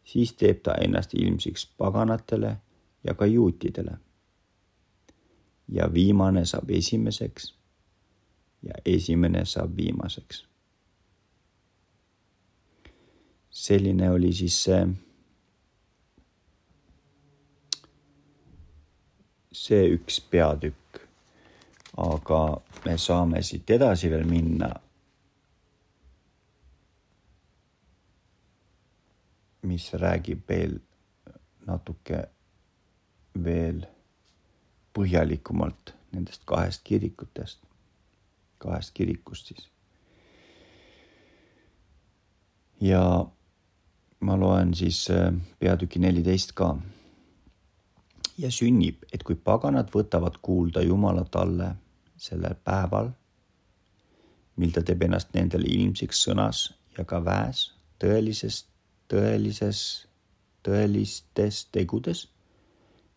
siis 0.04 0.32
teeb 0.32 0.62
ta 0.62 0.74
ennast 0.74 1.14
ilmsiks 1.14 1.66
paganatele 1.78 2.56
ja 3.04 3.14
ka 3.14 3.26
juutidele 3.26 3.98
ja 5.68 5.92
viimane 5.94 6.44
saab 6.44 6.70
esimeseks 6.70 7.54
ja 8.62 8.74
esimene 8.84 9.44
saab 9.44 9.76
viimaseks. 9.76 10.49
Selline 13.60 14.10
oli 14.10 14.32
siis 14.32 14.56
see, 14.64 14.84
see 19.52 19.88
üks 19.96 20.20
peatükk. 20.32 21.00
aga 22.00 22.40
me 22.86 22.94
saame 22.98 23.42
siit 23.44 23.70
edasi 23.76 24.08
veel 24.10 24.24
minna. 24.24 24.70
mis 29.68 29.90
räägib 30.02 30.46
veel 30.48 30.78
natuke 31.68 32.22
veel 33.44 33.82
põhjalikumalt 34.96 35.92
nendest 36.14 36.46
kahest 36.48 36.80
kirikutest, 36.84 37.60
kahest 38.58 38.94
kirikust 38.96 39.52
siis. 39.52 39.68
ja 42.80 43.04
ma 44.20 44.36
loen 44.36 44.74
siis 44.74 45.06
äh, 45.10 45.32
peatüki 45.58 45.98
neliteist 45.98 46.52
ka. 46.52 46.76
ja 48.38 48.50
sünnib, 48.50 49.04
et 49.12 49.22
kui 49.22 49.34
paganad 49.34 49.90
võtavad 49.92 50.38
kuulda 50.42 50.82
Jumala 50.82 51.24
talle 51.24 51.74
sellel 52.16 52.54
päeval, 52.64 53.10
mil 54.56 54.72
ta 54.72 54.82
teeb 54.82 55.02
ennast 55.02 55.34
nendele 55.34 55.68
ilmsiks 55.68 56.24
sõnas 56.24 56.70
ja 56.98 57.04
ka 57.04 57.20
väes 57.24 57.70
tõelises, 58.00 58.64
tõelises, 59.08 59.80
tõelistes 60.64 61.66
tegudes 61.72 62.26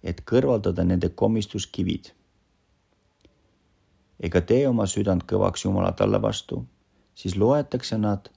et 0.03 0.21
kõrvaldada 0.27 0.83
nende 0.83 1.09
komistuskivid. 1.09 2.11
ega 4.19 4.41
tee 4.41 4.67
oma 4.67 4.85
südant 4.87 5.23
kõvaks 5.27 5.65
Jumala 5.65 5.91
talle 5.91 6.21
vastu, 6.21 6.65
siis 7.15 7.35
loetakse 7.35 7.97
nad 7.97 8.29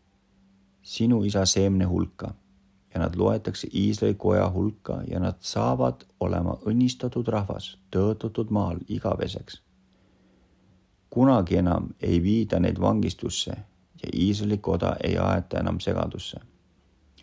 sinu 0.82 1.22
isa 1.24 1.44
seemne 1.46 1.84
hulka 1.84 2.34
ja 2.95 3.01
nad 3.01 3.16
loetakse 3.16 3.68
Iisraeli 3.74 4.14
koja 4.14 4.51
hulka 4.51 5.03
ja 5.09 5.20
nad 5.20 5.34
saavad 5.41 6.05
olema 6.20 6.57
õnnistatud 6.66 7.28
rahvas, 7.28 7.78
tõotatud 7.91 8.51
maal 8.51 8.78
igaveseks. 8.89 9.62
kunagi 11.11 11.57
enam 11.57 11.89
ei 12.01 12.22
viida 12.22 12.61
neid 12.61 12.80
vangistusse 12.80 13.51
ja 14.03 14.09
Iisraeli 14.14 14.59
koda 14.59 14.97
ei 15.05 15.18
aeta 15.18 15.59
enam 15.59 15.80
segadusse. 15.80 16.41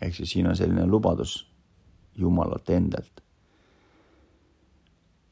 ehk 0.02 0.14
siis 0.14 0.30
siin 0.30 0.46
on 0.46 0.56
selline 0.56 0.86
lubadus 0.86 1.50
Jumalalt 2.16 2.70
endalt. 2.70 3.20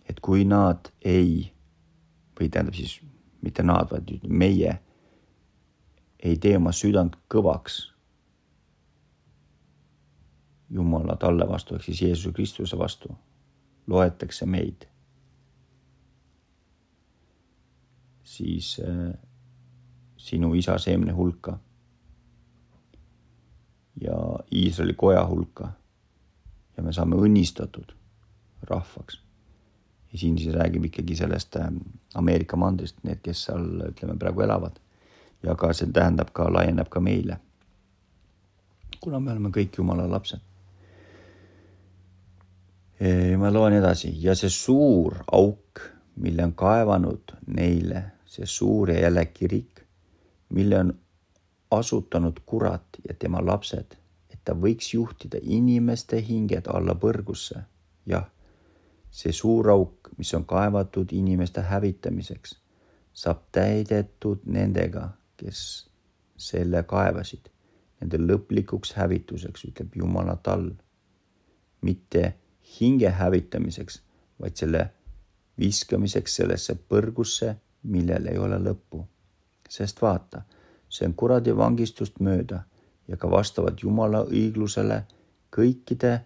et 0.08 0.20
kui 0.20 0.44
nad 0.44 0.92
ei 1.04 1.52
või 2.40 2.48
tähendab 2.48 2.74
siis 2.74 3.00
mitte 3.42 3.62
nad, 3.62 3.90
vaid 3.90 4.20
meie 4.28 4.78
ei 6.22 6.36
tee 6.38 6.56
oma 6.56 6.72
südant 6.72 7.16
kõvaks 7.34 7.91
Jumala 10.72 11.16
talle 11.16 11.48
vastu 11.48 11.74
ehk 11.74 11.84
siis 11.84 12.02
Jeesuse 12.02 12.32
Kristuse 12.32 12.78
vastu, 12.78 13.12
loetakse 13.86 14.46
meid, 14.46 14.86
siis 18.24 18.80
äh, 18.80 19.12
sinu 20.16 20.54
isa 20.54 20.78
seemne 20.78 21.12
hulka. 21.12 21.58
Ja 24.00 24.14
Iisraeli 24.52 24.94
koja 24.94 25.26
hulka. 25.26 25.72
Ja 26.76 26.82
me 26.82 26.92
saame 26.92 27.16
õnnistatud 27.16 27.92
rahvaks. 28.62 29.20
ja 30.12 30.18
siin 30.18 30.38
siis 30.38 30.54
räägib 30.54 30.84
ikkagi 30.84 31.16
sellest 31.16 31.56
äh, 31.56 31.68
Ameerika 32.14 32.56
mandrist, 32.56 32.96
need, 33.02 33.20
kes 33.22 33.44
seal 33.44 33.68
ütleme 33.90 34.16
praegu 34.18 34.40
elavad. 34.40 34.80
Ja 35.42 35.54
ka 35.54 35.72
see 35.72 35.92
tähendab 35.92 36.32
ka, 36.32 36.48
laieneb 36.52 36.88
ka 36.88 37.00
meile. 37.00 37.36
kuna 39.00 39.20
me 39.20 39.32
oleme 39.32 39.50
kõik 39.50 39.76
Jumala 39.78 40.10
lapsed 40.10 40.40
ma 43.38 43.50
loen 43.50 43.74
edasi 43.80 44.12
ja 44.22 44.34
see 44.38 44.50
suur 44.52 45.16
auk, 45.32 45.80
mille 46.22 46.44
on 46.44 46.52
kaevanud 46.54 47.32
neile, 47.56 48.02
see 48.26 48.46
suur 48.46 48.92
ja 48.92 49.00
jälle 49.00 49.24
kirik, 49.34 49.80
mille 50.54 50.78
on 50.78 50.92
asutanud 51.70 52.40
kurat 52.46 53.00
ja 53.08 53.14
tema 53.18 53.40
lapsed, 53.46 53.96
et 54.30 54.40
ta 54.44 54.54
võiks 54.54 54.92
juhtida 54.94 55.40
inimeste 55.42 56.20
hinged 56.22 56.68
alla 56.68 56.94
põrgusse. 56.94 57.62
jah, 58.06 58.26
see 59.10 59.32
suur 59.32 59.70
auk, 59.70 60.12
mis 60.18 60.34
on 60.34 60.44
kaevatud 60.44 61.12
inimeste 61.12 61.60
hävitamiseks, 61.60 62.54
saab 63.12 63.42
täidetud 63.52 64.44
nendega, 64.46 65.08
kes 65.36 65.88
selle 66.36 66.82
kaevasid, 66.82 67.48
nende 68.00 68.18
lõplikuks 68.18 68.94
hävituseks, 68.96 69.64
ütleb 69.70 69.96
Jumala 69.96 70.36
tall. 70.36 70.70
mitte 71.82 72.34
hinge 72.80 73.10
hävitamiseks, 73.10 74.02
vaid 74.40 74.56
selle 74.56 74.90
viskamiseks 75.58 76.36
sellesse 76.36 76.74
põrgusse, 76.88 77.54
millel 77.82 78.26
ei 78.26 78.38
ole 78.38 78.58
lõppu. 78.58 79.06
sest 79.72 80.02
vaata, 80.02 80.42
see 80.88 81.06
on 81.08 81.14
kuradi 81.14 81.56
vangistust 81.56 82.20
mööda 82.20 82.58
ja 83.08 83.16
ka 83.16 83.30
vastavalt 83.30 83.82
Jumala 83.82 84.24
õiglusele 84.24 85.02
kõikide 85.56 86.20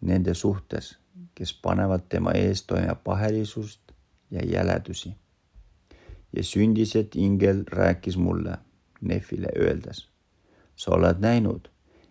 nende 0.00 0.34
suhtes, 0.34 0.96
kes 1.34 1.52
panevad 1.62 2.06
tema 2.08 2.32
ees 2.38 2.62
toime 2.62 2.94
pahelisust 3.04 3.92
ja 4.30 4.44
jäledusi. 4.44 5.16
ja 6.32 6.42
sündised 6.42 7.14
ingel 7.14 7.64
rääkis 7.66 8.16
mulle, 8.16 8.58
Nefile 9.00 9.48
öeldes, 9.56 10.08
sa 10.76 10.90
oled 10.90 11.20
näinud, 11.20 11.68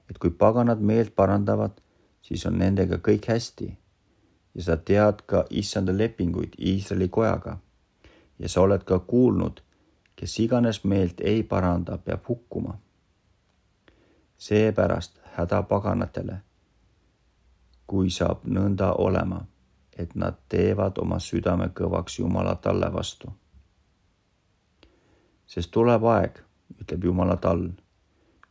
et 0.10 0.18
kui 0.18 0.30
paganad 0.30 0.80
meelt 0.80 1.16
parandavad, 1.16 1.72
siis 2.26 2.46
on 2.46 2.58
nendega 2.58 2.98
kõik 2.98 3.28
hästi. 3.30 3.78
ja 4.56 4.64
sa 4.64 4.78
tead 4.78 5.22
ka 5.28 5.46
issanda 5.50 5.98
lepinguid 5.98 6.54
Iisraeli 6.60 7.08
kojaga. 7.10 7.58
ja 8.40 8.50
sa 8.50 8.62
oled 8.62 8.84
ka 8.84 9.00
kuulnud, 9.00 9.62
kes 10.16 10.40
iganes 10.40 10.84
meelt 10.84 11.22
ei 11.22 11.44
paranda, 11.44 11.98
peab 11.98 12.28
hukkuma. 12.30 12.78
seepärast 14.38 15.20
häda 15.38 15.64
paganatele, 15.64 16.38
kui 17.88 18.10
saab 18.10 18.46
nõnda 18.46 18.94
olema, 18.94 19.46
et 19.98 20.16
nad 20.16 20.34
teevad 20.50 20.98
oma 20.98 21.20
südame 21.20 21.70
kõvaks 21.70 22.20
Jumala 22.20 22.56
talle 22.56 22.94
vastu. 22.94 23.30
sest 25.46 25.72
tuleb 25.72 26.04
aeg, 26.04 26.42
ütleb 26.82 27.04
Jumala 27.04 27.38
tall, 27.38 27.70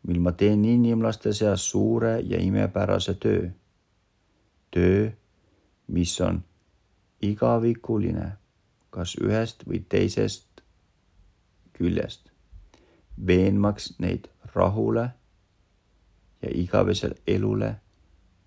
mil 0.02 0.20
ma 0.20 0.32
teen 0.32 0.64
inimlaste 0.64 1.32
seas 1.32 1.70
suure 1.70 2.20
ja 2.20 2.38
imepärase 2.40 3.14
töö 3.14 3.50
töö, 4.74 5.10
mis 5.86 6.20
on 6.20 6.42
igavikuline, 7.22 8.32
kas 8.90 9.14
ühest 9.22 9.62
või 9.68 9.80
teisest 9.88 10.62
küljest, 11.78 12.30
veenmaks 13.26 13.92
neid 14.02 14.26
rahule 14.54 15.08
ja 16.42 16.50
igavesel 16.50 17.14
elule 17.26 17.74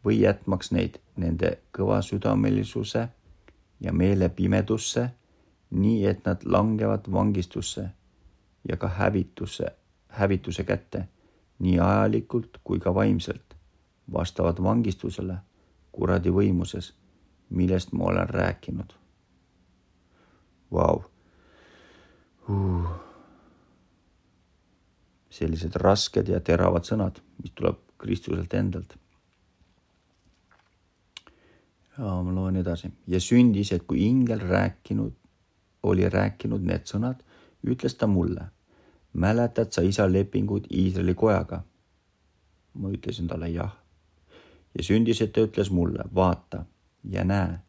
või 0.05 0.19
jätmaks 0.21 0.71
neid 0.71 0.99
nende 1.15 1.57
kõvasüdamelisuse 1.75 3.07
ja 3.79 3.93
meelepimedusse, 3.93 5.09
nii 5.71 6.05
et 6.11 6.23
nad 6.25 6.43
langevad 6.43 7.07
vangistusse 7.11 7.89
ja 8.67 8.77
ka 8.77 8.87
hävitusse, 8.99 9.71
hävituse 10.19 10.63
kätte, 10.63 11.07
nii 11.59 11.79
ajalikult 11.79 12.59
kui 12.63 12.79
ka 12.79 12.93
vaimselt, 12.95 13.55
vastavalt 14.13 14.63
vangistusele 14.63 15.37
kuradi 15.97 16.29
võimuses, 16.33 16.91
millest 17.49 17.93
ma 17.97 18.11
olen 18.11 18.29
rääkinud. 18.29 18.93
Vau. 20.73 21.01
Sellised 25.37 25.75
rasked 25.81 26.29
ja 26.29 26.39
teravad 26.39 26.85
sõnad, 26.87 27.21
mis 27.41 27.53
tuleb 27.57 27.81
Kristuselt 27.97 28.53
endalt. 28.53 28.93
ja 31.97 32.11
ma 32.21 32.33
loen 32.33 32.59
edasi 32.61 32.91
ja 33.09 33.17
sündis, 33.17 33.71
et 33.73 33.87
kui 33.89 34.03
ingel 34.05 34.43
rääkinud, 34.45 35.15
oli 35.89 36.05
rääkinud 36.13 36.61
need 36.61 36.85
sõnad, 36.85 37.23
ütles 37.65 37.97
ta 37.97 38.05
mulle, 38.07 38.51
mäletad 39.13 39.73
sa 39.73 39.81
isa 39.81 40.05
lepingut 40.05 40.69
Iisraeli 40.69 41.17
kojaga? 41.17 41.63
ma 42.77 42.93
ütlesin 42.93 43.25
talle 43.25 43.49
jah 43.49 43.73
ja 44.77 44.83
sündis, 44.83 45.21
et 45.21 45.33
ta 45.33 45.41
ütles 45.41 45.71
mulle, 45.73 46.03
vaata 46.15 46.65
ja 47.09 47.23
näe 47.25 47.59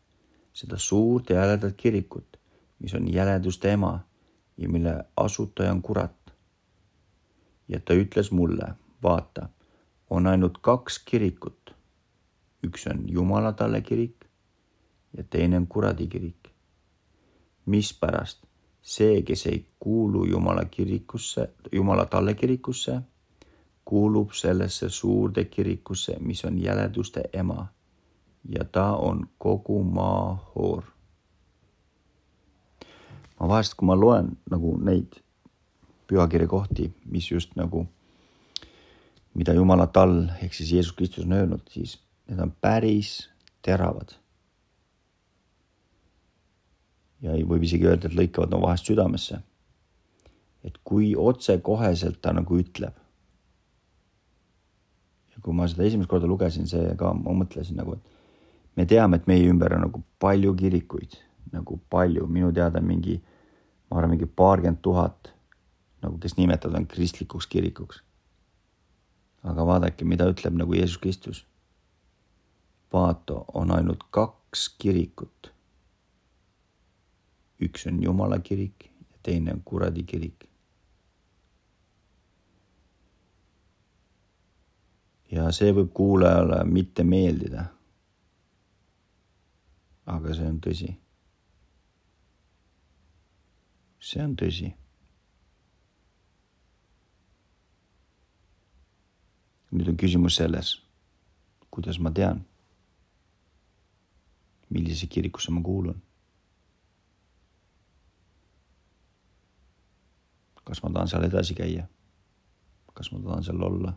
seda 0.53 0.79
suurt 0.79 1.31
ja 1.31 1.41
jäledat 1.41 1.77
kirikut, 1.77 2.37
mis 2.79 2.95
on 2.95 3.09
jäleduste 3.13 3.73
ema 3.73 4.01
ja 4.57 4.69
mille 4.69 5.05
asutaja 5.17 5.73
on 5.73 5.83
kurat. 5.83 6.15
ja 7.69 7.81
ta 7.81 7.95
ütles 7.95 8.31
mulle, 8.33 8.75
vaata, 9.03 9.49
on 10.11 10.27
ainult 10.27 10.59
kaks 10.59 10.99
kirikut. 10.99 11.75
üks 12.67 12.87
on 12.91 13.09
Jumala 13.09 13.53
talle 13.53 13.81
kirik 13.81 14.25
ja 15.17 15.25
teine 15.25 15.57
on 15.57 15.67
kuradi 15.67 16.07
kirik. 16.07 16.49
mispärast 17.67 18.45
see, 18.83 19.23
kes 19.23 19.47
ei 19.47 19.67
kuulu 19.79 20.25
Jumala 20.25 20.65
kirikusse, 20.65 21.51
Jumala 21.73 22.07
talle 22.07 22.35
kirikusse 22.35 23.01
kuulub 23.89 24.35
sellesse 24.37 24.91
suurde 24.93 25.45
kirikusse, 25.45 26.17
mis 26.21 26.45
on 26.45 26.59
jäleduste 26.61 27.23
ema 27.33 27.67
ja 28.49 28.65
ta 28.65 28.97
on 28.97 29.29
kogu 29.39 29.83
maa 29.85 30.53
hoor. 30.55 30.83
ma 33.41 33.49
vahest, 33.49 33.75
kui 33.79 33.87
ma 33.87 33.97
loen 33.97 34.29
nagu 34.51 34.75
neid 34.83 35.17
pühakirja 36.11 36.49
kohti, 36.49 36.91
mis 37.07 37.31
just 37.31 37.57
nagu, 37.57 37.87
mida 39.35 39.57
Jumala 39.57 39.87
tall 39.87 40.27
ehk 40.43 40.55
siis 40.55 40.73
Jeesus 40.73 40.93
Kristus 40.93 41.25
on 41.25 41.33
öelnud, 41.33 41.65
siis 41.71 41.97
need 42.29 42.45
on 42.45 42.53
päris 42.61 43.31
teravad. 43.63 44.13
ja 47.23 47.41
võib 47.41 47.65
isegi 47.65 47.89
öelda, 47.89 48.13
et 48.13 48.21
lõikavad 48.21 48.53
no 48.53 48.61
vahest 48.69 48.93
südamesse. 48.93 49.41
et 50.65 50.81
kui 50.85 51.15
otsekoheselt 51.17 52.21
ta 52.21 52.37
nagu 52.37 52.61
ütleb 52.61 53.08
kui 55.49 55.57
ma 55.57 55.65
seda 55.65 55.87
esimest 55.89 56.11
korda 56.11 56.29
lugesin, 56.29 56.67
see 56.69 56.91
ka, 57.01 57.15
ma 57.17 57.33
mõtlesin 57.33 57.79
nagu, 57.81 57.95
et 57.97 58.77
me 58.77 58.85
teame, 58.85 59.17
et 59.17 59.29
meie 59.31 59.47
ümber 59.49 59.73
on 59.79 59.87
nagu 59.87 60.03
palju 60.21 60.53
kirikuid, 60.59 61.17
nagu 61.55 61.79
palju, 61.89 62.27
minu 62.29 62.51
teada 62.53 62.83
mingi, 62.85 63.17
ma 63.89 63.97
arvan, 63.97 64.13
mingi 64.13 64.29
paarkümmend 64.29 64.83
tuhat 64.85 65.33
nagu, 66.05 66.19
kes 66.21 66.37
nimetavad 66.37 66.83
end 66.83 66.91
kristlikuks 66.93 67.49
kirikuks. 67.49 68.03
aga 69.49 69.65
vaadake, 69.65 70.05
mida 70.05 70.27
ütleb 70.29 70.59
nagu 70.59 70.75
Jeesus 70.75 70.99
Kristus. 70.99 71.47
vaata, 72.93 73.45
on 73.55 73.73
ainult 73.73 74.05
kaks 74.11 74.69
kirikut. 74.79 75.53
üks 77.61 77.89
on 77.89 78.03
Jumala 78.03 78.39
kirik 78.39 78.85
ja 78.85 79.17
teine 79.23 79.53
on 79.57 79.63
kuradi 79.65 80.05
kirik. 80.05 80.48
Ja 85.31 85.51
see 85.53 85.73
võib 85.77 85.93
kuulajale 85.95 86.63
mitte 86.65 87.05
meeldida. 87.05 87.67
aga 90.09 90.35
see 90.35 90.49
on 90.49 90.61
tõsi. 90.65 90.89
see 94.01 94.25
on 94.25 94.37
tõsi. 94.37 94.73
nüüd 99.73 99.89
on 99.93 99.99
küsimus 100.01 100.39
selles, 100.41 100.79
kuidas 101.71 101.99
ma 102.01 102.11
tean, 102.11 102.41
millisesse 104.71 105.07
kirikusse 105.07 105.53
ma 105.53 105.63
kuulun. 105.63 106.03
kas 110.65 110.83
ma 110.85 110.91
tahan 110.93 111.09
seal 111.09 111.25
edasi 111.25 111.55
käia? 111.57 111.87
kas 112.95 113.13
ma 113.13 113.21
tahan 113.25 113.45
seal 113.45 113.63
olla? 113.63 113.93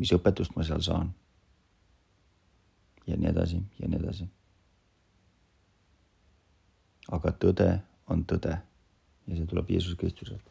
Mis 0.00 0.12
õpetust 0.16 0.56
ma 0.56 0.64
seal 0.64 0.80
saan? 0.84 1.12
ja 3.06 3.16
nii 3.16 3.30
edasi 3.30 3.60
ja 3.80 3.88
nii 3.88 3.98
edasi. 3.98 4.28
aga 7.10 7.32
tõde 7.42 7.70
on 8.10 8.24
tõde 8.24 8.54
ja 9.26 9.36
see 9.36 9.46
tuleb 9.46 9.70
Jeesus 9.70 9.96
Kristuselt. 9.98 10.42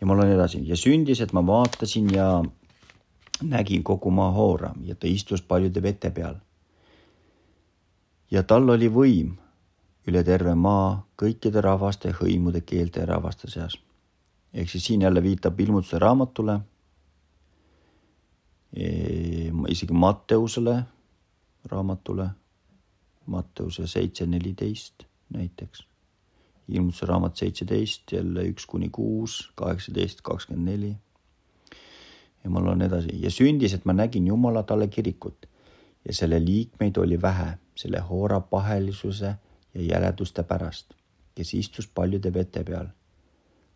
ja 0.00 0.06
ma 0.06 0.16
loen 0.16 0.34
edasi 0.34 0.62
ja 0.68 0.76
sündis, 0.76 1.20
et 1.20 1.32
ma 1.32 1.44
vaatasin 1.46 2.10
ja 2.14 2.28
nägin 3.42 3.82
kogu 3.82 4.10
maa 4.10 4.30
hoora 4.30 4.72
ja 4.84 4.94
ta 4.94 5.06
istus 5.06 5.42
paljude 5.42 5.82
vete 5.82 6.10
peal. 6.10 6.36
ja 8.30 8.42
tal 8.42 8.68
oli 8.70 8.88
võim 8.88 9.36
üle 10.06 10.24
terve 10.26 10.54
maa 10.54 11.02
kõikide 11.18 11.62
rahvaste, 11.62 12.10
hõimude, 12.18 12.60
keelte 12.60 13.00
ja 13.00 13.06
rahvaste 13.06 13.50
seas. 13.50 13.78
ehk 14.54 14.70
siis 14.70 14.84
siin 14.84 15.02
jälle 15.02 15.22
viitab 15.22 15.60
ilmutuse 15.60 15.98
raamatule, 15.98 16.60
isegi 18.72 19.92
Matteusele 19.92 20.82
raamatule, 21.64 22.28
Matteuse 23.26 23.86
seitse 23.86 24.26
neliteist 24.26 25.04
näiteks, 25.32 25.86
ilmutuse 26.68 27.06
raamat 27.06 27.36
seitseteist, 27.36 28.12
jälle 28.12 28.44
üks 28.48 28.66
kuni 28.66 28.88
kuus, 28.88 29.52
kaheksateist, 29.54 30.20
kakskümmend 30.22 30.68
neli. 30.68 30.96
ja 32.44 32.50
ma 32.50 32.60
loen 32.64 32.82
edasi 32.82 33.20
ja 33.22 33.30
sündis, 33.30 33.74
et 33.74 33.84
ma 33.84 33.92
nägin 33.92 34.26
Jumala 34.26 34.62
talle 34.62 34.88
kirikut 34.88 35.46
ja 36.04 36.14
selle 36.14 36.44
liikmeid 36.44 36.96
oli 36.96 37.22
vähe, 37.22 37.58
selle 37.74 38.00
hoora 38.00 38.40
pahelisuse 38.40 39.34
ja 39.74 39.82
jäleduste 39.82 40.42
pärast, 40.42 40.94
kes 41.34 41.54
istus 41.54 41.88
paljude 41.88 42.34
vete 42.34 42.64
peal. 42.64 42.86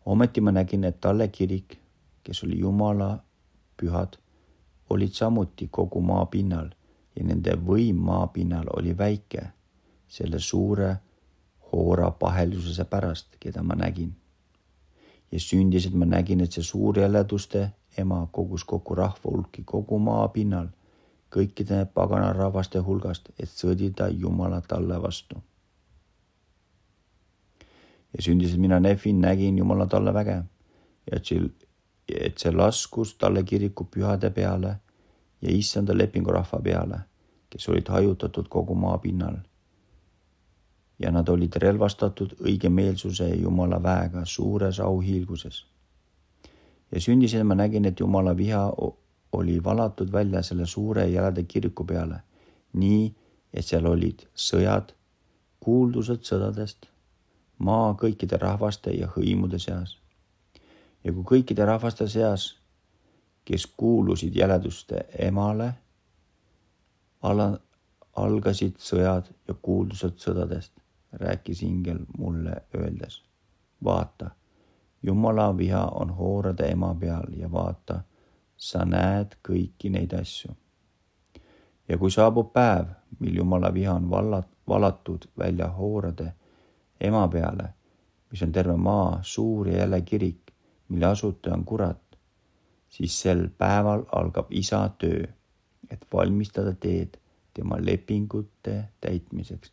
ometi 0.05 0.41
ma 0.41 0.51
nägin, 0.51 0.83
et 0.83 1.01
talle 1.01 1.27
kirik, 1.27 1.77
kes 2.23 2.43
oli 2.43 2.59
Jumala 2.59 3.17
pühad, 3.77 4.17
olid 4.89 5.13
samuti 5.13 5.67
kogu 5.71 6.01
maa 6.01 6.25
pinnal 6.25 6.69
ja 7.15 7.23
nende 7.23 7.55
võim 7.69 7.99
maa 8.09 8.27
pinnal 8.27 8.69
oli 8.77 8.97
väike, 8.97 9.43
selle 10.07 10.39
suure 10.39 10.95
hoora 11.71 12.11
pahelisuse 12.11 12.85
pärast, 12.85 13.35
keda 13.39 13.63
ma 13.63 13.75
nägin. 13.75 14.15
ja 15.31 15.39
sündis, 15.39 15.85
et 15.85 15.93
ma 15.93 16.05
nägin, 16.05 16.41
et 16.41 16.51
see 16.51 16.63
suur 16.63 16.99
jäleduste 16.99 17.69
ema 17.97 18.27
kogus 18.31 18.63
kokku 18.63 18.95
rahva 18.95 19.31
hulki 19.31 19.63
kogu 19.65 19.99
maa 19.99 20.27
pinnal, 20.27 20.69
kõikide 21.29 21.85
pagana 21.93 22.31
rahvaste 22.33 22.79
hulgast, 22.79 23.29
et 23.39 23.49
sõdida 23.49 24.07
Jumala 24.07 24.61
talle 24.61 25.01
vastu 25.01 25.41
ja 28.17 28.23
sündis, 28.23 28.53
et 28.53 28.59
mina 28.59 28.79
Nefin 28.79 29.21
nägin 29.21 29.57
Jumala 29.57 29.85
talle 29.87 30.13
väge 30.13 30.37
ja 31.11 31.19
see, 31.23 31.49
et 32.09 32.37
see 32.37 32.51
laskus 32.51 33.15
talle 33.17 33.43
kiriku 33.43 33.87
pühade 33.91 34.29
peale 34.29 34.75
ja 35.41 35.51
issanda 35.51 35.97
lepingu 35.97 36.31
rahva 36.31 36.59
peale, 36.63 36.99
kes 37.49 37.69
olid 37.69 37.89
hajutatud 37.89 38.47
kogu 38.49 38.75
maa 38.75 38.97
pinnal. 38.97 39.37
ja 40.99 41.11
nad 41.11 41.27
olid 41.29 41.55
relvastatud 41.61 42.31
õigemeelsuse 42.41 43.27
Jumala 43.35 43.83
väega 43.83 44.25
suures 44.25 44.79
auhiilguses. 44.79 45.65
ja 46.91 47.01
sündis, 47.01 47.33
et 47.33 47.45
ma 47.45 47.55
nägin, 47.55 47.85
et 47.85 47.99
Jumala 47.99 48.37
viha 48.37 48.73
oli 49.31 49.63
valatud 49.63 50.11
välja 50.11 50.41
selle 50.43 50.65
suure 50.65 51.07
jälede 51.07 51.43
kiriku 51.43 51.83
peale, 51.83 52.19
nii 52.73 53.15
et 53.53 53.65
seal 53.65 53.85
olid 53.85 54.27
sõjad, 54.35 54.93
kuuldused 55.59 56.23
sõdadest 56.23 56.87
maa 57.57 57.93
kõikide 57.93 58.37
rahvaste 58.37 58.91
ja 58.93 59.09
hõimude 59.15 59.59
seas. 59.59 59.97
Ja 61.07 61.13
kui 61.15 61.23
kõikide 61.23 61.65
rahvaste 61.65 62.07
seas, 62.11 62.49
kes 63.47 63.63
kuulusid 63.79 64.35
jäleduste 64.35 65.05
emale, 65.23 65.69
ala, 67.23 67.53
algasid 68.19 68.75
sõjad 68.83 69.29
ja 69.47 69.55
kuuldused 69.55 70.17
sõdadest, 70.19 70.73
rääkis 71.21 71.63
ingel 71.63 72.03
mulle 72.17 72.57
öeldes. 72.75 73.23
vaata, 73.83 74.31
Jumala 75.03 75.57
viha 75.57 75.85
on 75.85 76.09
hoorade 76.09 76.67
ema 76.71 76.95
peal 76.99 77.33
ja 77.37 77.51
vaata, 77.51 78.01
sa 78.57 78.85
näed 78.85 79.37
kõiki 79.47 79.89
neid 79.93 80.13
asju. 80.13 80.51
ja 81.87 81.97
kui 81.97 82.11
saabub 82.11 82.51
päev, 82.53 82.87
mil 83.19 83.35
Jumala 83.35 83.73
viha 83.73 83.93
on 83.93 84.09
vallat-, 84.09 84.51
valatud 84.67 85.29
välja 85.37 85.67
hoorade 85.67 86.33
ema 86.99 87.27
peale, 87.27 87.69
mis 88.31 88.43
on 88.43 88.51
terve 88.51 88.75
maa 88.75 89.19
suur 89.23 89.67
ja 89.67 89.77
jälle 89.77 90.01
kirik, 90.01 90.46
mille 90.89 91.05
asutaja 91.05 91.55
on 91.55 91.65
kurat, 91.65 92.17
siis 92.89 93.21
sel 93.21 93.47
päeval 93.57 94.05
algab 94.15 94.51
isa 94.51 94.89
töö, 94.99 95.25
et 95.89 96.05
valmistada 96.13 96.73
teed 96.73 97.17
tema 97.53 97.77
lepingute 97.81 98.83
täitmiseks, 99.01 99.71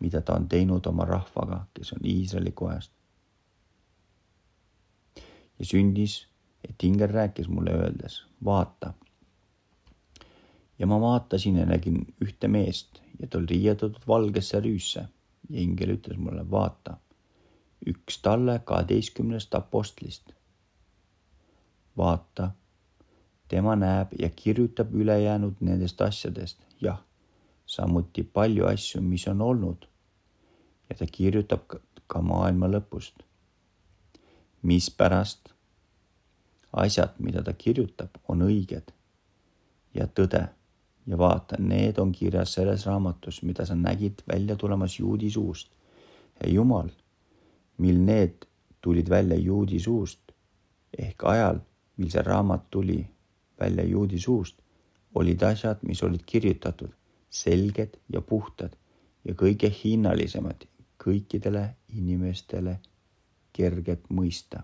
mida 0.00 0.20
ta 0.20 0.34
on 0.34 0.48
teinud 0.48 0.86
oma 0.86 1.04
rahvaga, 1.08 1.64
kes 1.74 1.92
on 1.92 2.04
Iisraeli 2.04 2.52
kojast. 2.52 2.92
ja 5.58 5.64
sündis, 5.64 6.26
et 6.68 6.82
ingel 6.82 7.08
rääkis 7.08 7.48
mulle 7.48 7.70
öeldes, 7.70 8.24
vaata. 8.44 8.92
ja 10.78 10.86
ma 10.86 11.00
vaatasin 11.00 11.56
ja 11.56 11.66
nägin 11.66 12.06
ühte 12.20 12.48
meest 12.48 13.00
ja 13.20 13.26
ta 13.26 13.38
oli 13.38 13.46
riietatud 13.46 14.02
valgesse 14.08 14.60
rüüsse 14.60 15.06
ja 15.50 15.60
ingel 15.60 15.94
ütles 15.96 16.18
mulle, 16.18 16.50
vaata, 16.50 16.96
üks 17.86 18.18
talle 18.22 18.60
kaheteistkümnest 18.64 19.54
apostlist. 19.54 20.32
Vaata, 21.96 22.50
tema 23.48 23.76
näeb 23.76 24.14
ja 24.18 24.30
kirjutab 24.30 24.94
ülejäänud 24.94 25.60
nendest 25.60 26.00
asjadest, 26.00 26.58
jah, 26.80 27.00
samuti 27.66 28.22
palju 28.22 28.66
asju, 28.66 29.02
mis 29.02 29.28
on 29.28 29.40
olnud. 29.40 29.88
ja 30.90 30.96
ta 30.96 31.06
kirjutab 31.06 31.60
ka 32.06 32.20
maailma 32.22 32.68
lõpust. 32.68 33.14
mispärast 34.62 35.48
asjad, 36.72 37.14
mida 37.18 37.42
ta 37.42 37.52
kirjutab, 37.52 38.10
on 38.28 38.42
õiged 38.42 38.92
ja 39.94 40.06
tõde 40.06 40.48
ja 41.06 41.18
vaata, 41.18 41.56
need 41.58 41.98
on 41.98 42.12
kirjas 42.12 42.54
selles 42.54 42.86
raamatus, 42.86 43.42
mida 43.42 43.66
sa 43.66 43.74
nägid 43.74 44.24
välja 44.28 44.56
tulemas 44.56 44.98
juudi 44.98 45.30
suust. 45.30 45.68
ja 46.40 46.50
Jumal, 46.50 46.88
mil 47.78 48.00
need 48.00 48.46
tulid 48.80 49.08
välja 49.10 49.36
juudi 49.36 49.80
suust 49.80 50.20
ehk 50.98 51.24
ajal, 51.24 51.60
mil 51.96 52.10
see 52.10 52.22
raamat 52.22 52.70
tuli 52.70 52.98
välja 53.60 53.84
juudi 53.84 54.18
suust, 54.20 54.58
olid 55.14 55.42
asjad, 55.42 55.82
mis 55.82 56.02
olid 56.02 56.22
kirjutatud, 56.26 56.90
selged 57.30 57.98
ja 58.12 58.20
puhtad 58.20 58.76
ja 59.24 59.34
kõige 59.34 59.70
hinnalisemad 59.84 60.66
kõikidele 61.04 61.68
inimestele 61.88 62.78
kerged 63.52 64.08
mõista. 64.10 64.62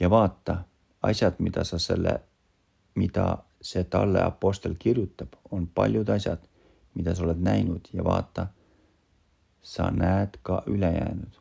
ja 0.00 0.10
vaata, 0.10 0.64
asjad, 1.02 1.34
mida 1.38 1.64
sa 1.64 1.78
selle 1.78 2.20
mida 2.94 3.38
see 3.60 3.84
talle 3.84 4.22
apostel 4.22 4.74
kirjutab, 4.78 5.36
on 5.50 5.66
paljud 5.66 6.08
asjad, 6.08 6.42
mida 6.94 7.14
sa 7.14 7.24
oled 7.24 7.40
näinud 7.42 7.88
ja 7.92 8.04
vaata, 8.04 8.46
sa 9.62 9.90
näed 9.90 10.38
ka 10.42 10.62
ülejäänud. 10.66 11.40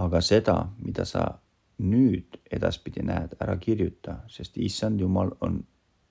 Aga 0.00 0.20
seda, 0.24 0.56
mida 0.84 1.04
sa 1.04 1.26
nüüd 1.80 2.38
edaspidi 2.52 3.02
näed, 3.04 3.36
ära 3.40 3.56
kirjuta, 3.60 4.20
sest 4.28 4.58
issand 4.60 5.00
Jumal 5.00 5.32
on 5.44 5.60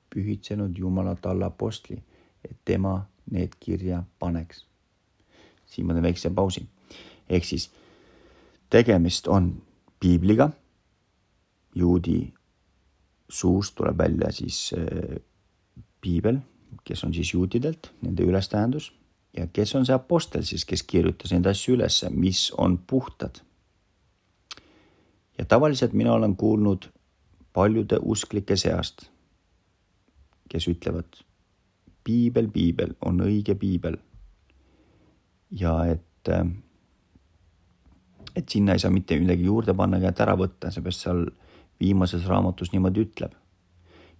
pühitsenud 0.10 0.78
Jumala 0.78 1.16
talle 1.22 1.46
apostli, 1.46 1.98
et 2.44 2.58
tema 2.66 3.00
need 3.32 3.56
kirja 3.60 4.04
paneks. 4.20 4.66
siin 5.70 5.86
ma 5.86 5.94
teen 5.94 6.04
väikse 6.04 6.30
pausi. 6.30 6.66
ehk 7.30 7.46
siis 7.46 7.70
tegemist 8.70 9.28
on 9.28 9.62
piibliga, 10.00 10.50
juudi 11.76 12.34
suust 13.30 13.76
tuleb 13.76 13.98
välja 13.98 14.32
siis 14.32 14.74
äh, 14.74 15.22
piibel, 16.02 16.40
kes 16.84 17.04
on 17.04 17.14
siis 17.14 17.34
juutidelt, 17.34 17.92
nende 18.02 18.24
ülestähendus 18.24 18.94
ja 19.38 19.48
kes 19.54 19.76
on 19.76 19.86
see 19.86 19.96
apostel 19.96 20.44
siis, 20.44 20.66
kes 20.66 20.84
kirjutas 20.84 21.32
neid 21.34 21.46
asju 21.50 21.78
ülesse, 21.78 22.10
mis 22.10 22.50
on 22.58 22.78
puhtad. 22.78 23.42
Ja 25.40 25.46
tavaliselt 25.46 25.94
mina 25.94 26.14
olen 26.14 26.36
kuulnud 26.36 26.90
paljude 27.54 27.98
usklike 28.02 28.56
seast, 28.56 29.06
kes 30.50 30.68
ütlevad, 30.68 31.22
piibel, 32.04 32.50
piibel 32.52 32.94
on 33.06 33.22
õige 33.24 33.56
piibel. 33.56 33.98
ja 35.52 35.74
et, 35.86 36.30
et 38.36 38.50
sinna 38.50 38.76
ei 38.76 38.84
saa 38.84 38.92
mitte 38.92 39.18
midagi 39.20 39.48
juurde 39.48 39.74
panna 39.74 39.98
ega 39.98 40.12
ära 40.26 40.36
võtta, 40.38 40.74
seepärast 40.76 41.08
seal 41.08 41.26
viimases 41.80 42.28
raamatus 42.28 42.74
niimoodi 42.74 43.08
ütleb. 43.08 43.34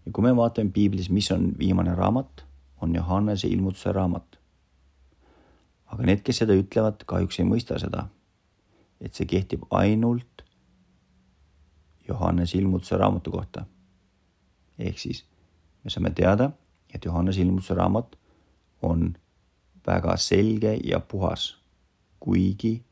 ja 0.06 0.12
kui 0.12 0.24
me 0.24 0.36
vaatame 0.36 0.72
piiblis, 0.72 1.10
mis 1.10 1.32
on 1.36 1.52
viimane 1.60 1.96
raamat, 1.96 2.46
on 2.82 2.96
Johannese 2.96 3.48
ilmutuse 3.48 3.92
raamat. 3.92 4.40
aga 5.86 6.04
need, 6.06 6.24
kes 6.24 6.46
seda 6.46 6.56
ütlevad, 6.56 7.04
kahjuks 7.06 7.40
ei 7.40 7.46
mõista 7.46 7.80
seda, 7.80 8.08
et 9.02 9.14
see 9.14 9.28
kehtib 9.28 9.68
ainult 9.70 10.39
Johannese 12.10 12.58
ilmutuse 12.58 12.98
raamatu 12.98 13.32
kohta. 13.32 13.66
ehk 14.80 15.00
siis 15.00 15.26
me 15.84 15.90
saame 15.90 16.10
teada, 16.16 16.52
et 16.94 17.06
Johannese 17.06 17.42
ilmutuse 17.42 17.74
raamat 17.74 18.16
on 18.82 19.18
väga 19.88 20.18
selge 20.18 20.80
ja 20.84 21.00
puhas, 21.00 21.58
kuigi 22.20 22.84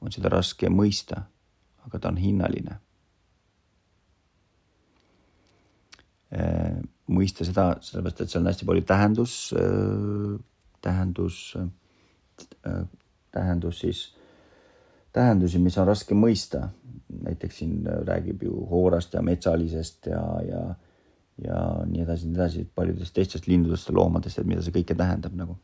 on 0.00 0.12
seda 0.12 0.28
raske 0.28 0.68
mõista, 0.68 1.22
aga 1.86 1.98
ta 1.98 2.08
on 2.08 2.16
hinnaline 2.16 2.78
Äh, 6.28 6.76
mõista 7.08 7.44
seda, 7.48 7.70
sellepärast 7.80 8.18
et 8.20 8.32
seal 8.32 8.42
on 8.42 8.50
hästi 8.50 8.66
palju 8.68 8.82
tähendus, 8.84 9.34
äh, 9.56 10.34
tähendus, 10.84 11.38
äh, 11.56 12.82
tähendus 13.32 13.80
siis, 13.80 14.02
tähendusi, 15.18 15.58
mis 15.62 15.78
on 15.78 15.88
raske 15.88 16.14
mõista. 16.14 16.68
näiteks 17.08 17.58
siin 17.58 17.86
räägib 18.06 18.42
ju 18.44 18.66
hoorast 18.70 19.14
ja 19.14 19.22
metsalisest 19.24 20.06
ja, 20.06 20.20
ja, 20.44 20.60
ja 21.44 21.60
nii 21.86 22.02
edasi, 22.04 22.28
nii 22.28 22.36
edasi, 22.36 22.66
paljudest 22.74 23.14
teistest 23.16 23.48
lindudest 23.48 23.88
ja 23.88 23.94
loomadest, 23.96 24.38
et 24.38 24.46
mida 24.46 24.62
see 24.62 24.74
kõike 24.74 24.94
tähendab 24.94 25.34
nagu. 25.34 25.56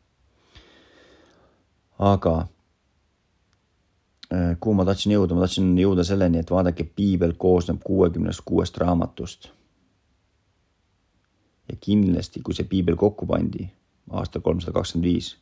aga 1.99 2.35
kuhu 4.59 4.73
ma 4.75 4.85
tahtsin 4.85 5.13
jõuda, 5.13 5.35
ma 5.37 5.45
tahtsin 5.45 5.69
jõuda 5.77 6.03
selleni, 6.03 6.41
et 6.41 6.51
vaadake, 6.51 6.87
piibel 6.97 7.35
koosneb 7.37 7.83
kuuekümnest 7.83 8.41
kuuest 8.45 8.77
raamatust 8.81 9.51
ja 11.69 11.77
kindlasti, 11.81 12.41
kui 12.41 12.57
see 12.57 12.67
piibel 12.69 12.97
kokku 12.99 13.27
pandi 13.29 13.67
aastal 14.13 14.43
kolmsada 14.45 14.73
kakskümmend 14.75 15.07
viis 15.07 15.35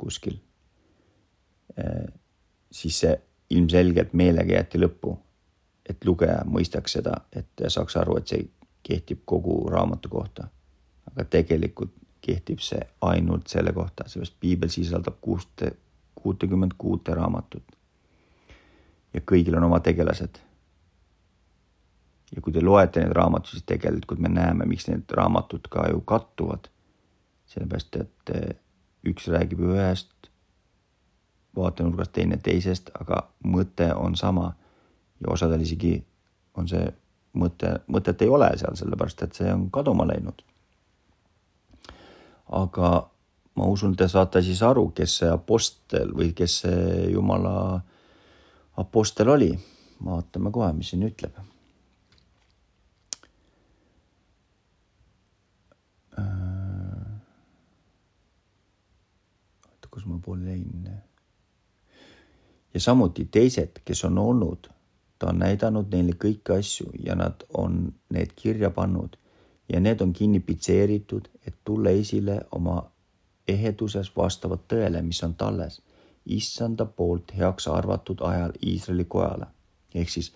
kuskil, 0.00 0.36
eh, 1.76 2.06
siis 2.74 3.00
see 3.04 3.14
ilmselgelt 3.54 4.12
meelega 4.12 4.58
jäeti 4.58 4.80
lõppu, 4.82 5.14
et 5.88 6.04
lugeja 6.04 6.40
mõistaks 6.48 6.96
seda, 6.98 7.14
et 7.32 7.66
saaks 7.68 7.96
aru, 8.00 8.16
et 8.18 8.30
see 8.30 8.46
kehtib 8.84 9.22
kogu 9.24 9.62
raamatu 9.70 10.08
kohta. 10.08 10.48
aga 11.10 11.24
tegelikult 11.30 11.92
kehtib 12.24 12.58
see 12.64 12.80
ainult 13.04 13.52
selle 13.52 13.72
kohta, 13.72 14.08
seepärast 14.08 14.34
piibel 14.40 14.72
sisaldab 14.72 15.20
kuuste, 15.20 15.72
kuutekümmend 16.14 16.74
kuute 16.78 17.14
raamatut. 17.14 17.76
ja 19.14 19.20
kõigil 19.20 19.56
on 19.56 19.64
oma 19.70 19.80
tegelased 19.80 20.40
ja 22.34 22.42
kui 22.42 22.52
te 22.52 22.62
loete 22.64 23.02
neid 23.02 23.14
raamatuid, 23.14 23.52
siis 23.52 23.66
tegelikult 23.68 24.22
me 24.22 24.28
näeme, 24.28 24.66
miks 24.66 24.88
need 24.88 25.10
raamatud 25.10 25.68
ka 25.70 25.88
ju 25.90 26.00
kattuvad. 26.00 26.70
sellepärast, 27.54 27.96
et 27.96 28.30
eh, 28.34 28.56
üks 29.06 29.28
räägib 29.30 29.60
ühest 29.68 30.30
vaatenurgast, 31.56 32.12
teine 32.12 32.38
teisest, 32.42 32.90
aga 33.00 33.24
mõte 33.44 33.92
on 33.94 34.16
sama. 34.16 34.54
ja 35.20 35.30
osadel 35.30 35.60
isegi 35.62 36.04
on 36.58 36.68
see 36.68 36.84
mõte, 37.38 37.70
mõtet 37.88 38.22
ei 38.22 38.28
ole 38.28 38.50
seal, 38.58 38.74
sellepärast 38.76 39.22
et 39.22 39.34
see 39.34 39.52
on 39.52 39.70
kaduma 39.70 40.06
läinud. 40.06 40.42
aga 42.52 43.08
ma 43.54 43.66
usun, 43.66 43.96
te 43.96 44.08
saate 44.08 44.42
siis 44.42 44.62
aru, 44.62 44.90
kes 44.90 45.18
see 45.18 45.30
apostel 45.30 46.12
või 46.14 46.32
kes 46.34 46.60
see 46.64 47.10
jumala 47.12 47.80
apostel 48.76 49.28
oli. 49.28 49.52
vaatame 50.04 50.50
kohe, 50.50 50.72
mis 50.72 50.90
siin 50.90 51.02
ütleb 51.06 51.38
kus 59.94 60.06
ma 60.10 60.18
poole 60.18 60.50
jäin. 60.50 61.03
Ja 62.74 62.80
samuti 62.80 63.24
teised, 63.24 63.80
kes 63.84 64.04
on 64.04 64.18
olnud, 64.18 64.68
ta 65.18 65.30
on 65.30 65.38
näidanud 65.38 65.92
neile 65.94 66.16
kõiki 66.24 66.58
asju 66.58 66.90
ja 67.06 67.14
nad 67.14 67.46
on 67.54 67.92
need 68.10 68.34
kirja 68.36 68.70
pannud 68.70 69.16
ja 69.68 69.80
need 69.80 70.00
on 70.00 70.12
kinni 70.12 70.40
pitseeritud, 70.40 71.28
et 71.46 71.54
tulla 71.64 71.90
esile 71.90 72.40
oma 72.52 72.82
eheduses 73.48 74.10
vastavalt 74.16 74.66
tõele, 74.68 75.02
mis 75.02 75.22
on 75.24 75.34
talles, 75.34 75.80
issanda 76.26 76.86
poolt 76.86 77.34
heaks 77.36 77.68
arvatud 77.68 78.20
ajal 78.20 78.52
Iisraeli 78.66 79.04
kojale. 79.04 79.46
ehk 79.94 80.08
siis 80.08 80.34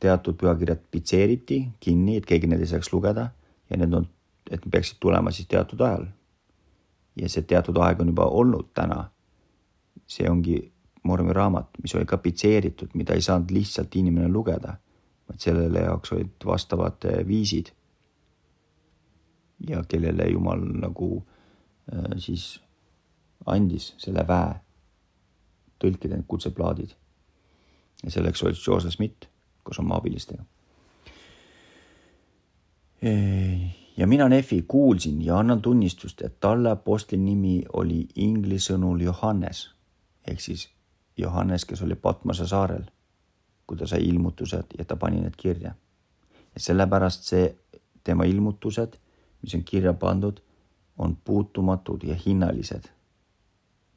teatud 0.00 0.34
pühakirjad 0.34 0.80
pitseeriti 0.90 1.68
kinni, 1.80 2.16
et 2.16 2.26
keegi 2.26 2.46
neid 2.46 2.60
ei 2.60 2.66
saaks 2.66 2.92
lugeda 2.92 3.30
ja 3.70 3.76
need 3.76 3.92
on, 3.92 4.06
et 4.50 4.62
peaksid 4.70 4.96
tulema 5.00 5.30
siis 5.30 5.48
teatud 5.48 5.80
ajal 5.80 6.06
ja 7.16 7.28
see 7.28 7.42
teatud 7.42 7.76
aeg 7.76 8.00
on 8.00 8.08
juba 8.14 8.24
olnud 8.24 8.72
täna. 8.74 9.10
see 10.06 10.30
ongi 10.30 10.72
Mormi 11.06 11.32
raamat, 11.32 11.78
mis 11.82 11.94
oli 11.94 12.06
ka 12.08 12.18
pitseeritud, 12.18 12.94
mida 12.94 13.14
ei 13.14 13.22
saanud 13.22 13.52
lihtsalt 13.54 13.94
inimene 13.96 14.28
lugeda, 14.32 14.74
vaid 15.28 15.42
sellele 15.42 15.84
jaoks 15.86 16.12
olid 16.16 16.46
vastavad 16.46 17.08
eh, 17.10 17.22
viisid. 17.26 17.72
ja 19.68 19.82
kellele 19.88 20.26
Jumal 20.28 20.60
nagu 20.82 21.24
äh, 21.92 22.10
siis 22.20 22.60
andis 23.46 23.94
selle 23.98 24.26
väe 24.28 24.58
tõlkida 25.80 26.18
need 26.18 26.26
kutseplaadid. 26.28 26.92
ja 28.04 28.10
selleks 28.10 28.42
oli 28.42 28.52
Joseph 28.66 28.94
Smith 28.94 29.28
koos 29.62 29.78
oma 29.78 29.96
abilistega 29.96 30.44
ja 33.96 34.06
mina, 34.06 34.28
Nefi, 34.28 34.64
kuulsin 34.68 35.24
ja 35.24 35.38
annan 35.38 35.62
tunnistust, 35.62 36.22
et 36.22 36.40
talle 36.40 36.70
apostli 36.70 37.18
nimi 37.18 37.62
oli 37.72 38.06
inglise 38.14 38.72
sõnul 38.72 39.02
Johannes 39.04 39.68
ehk 40.26 40.40
siis 40.40 40.68
Johannes, 41.16 41.64
kes 41.64 41.82
oli 41.82 41.94
Patmose 41.94 42.46
saarel, 42.46 42.84
kui 43.66 43.78
ta 43.78 43.86
sai 43.86 44.04
ilmutused 44.08 44.76
ja 44.78 44.84
ta 44.84 44.96
pani 44.96 45.20
need 45.20 45.36
kirja. 45.36 45.74
ja 46.54 46.60
sellepärast 46.60 47.24
see 47.24 47.56
tema 48.04 48.24
ilmutused, 48.24 48.96
mis 49.42 49.54
on 49.54 49.64
kirja 49.64 49.92
pandud, 49.92 50.40
on 50.98 51.16
puutumatud 51.16 52.02
ja 52.02 52.14
hinnalised 52.26 52.88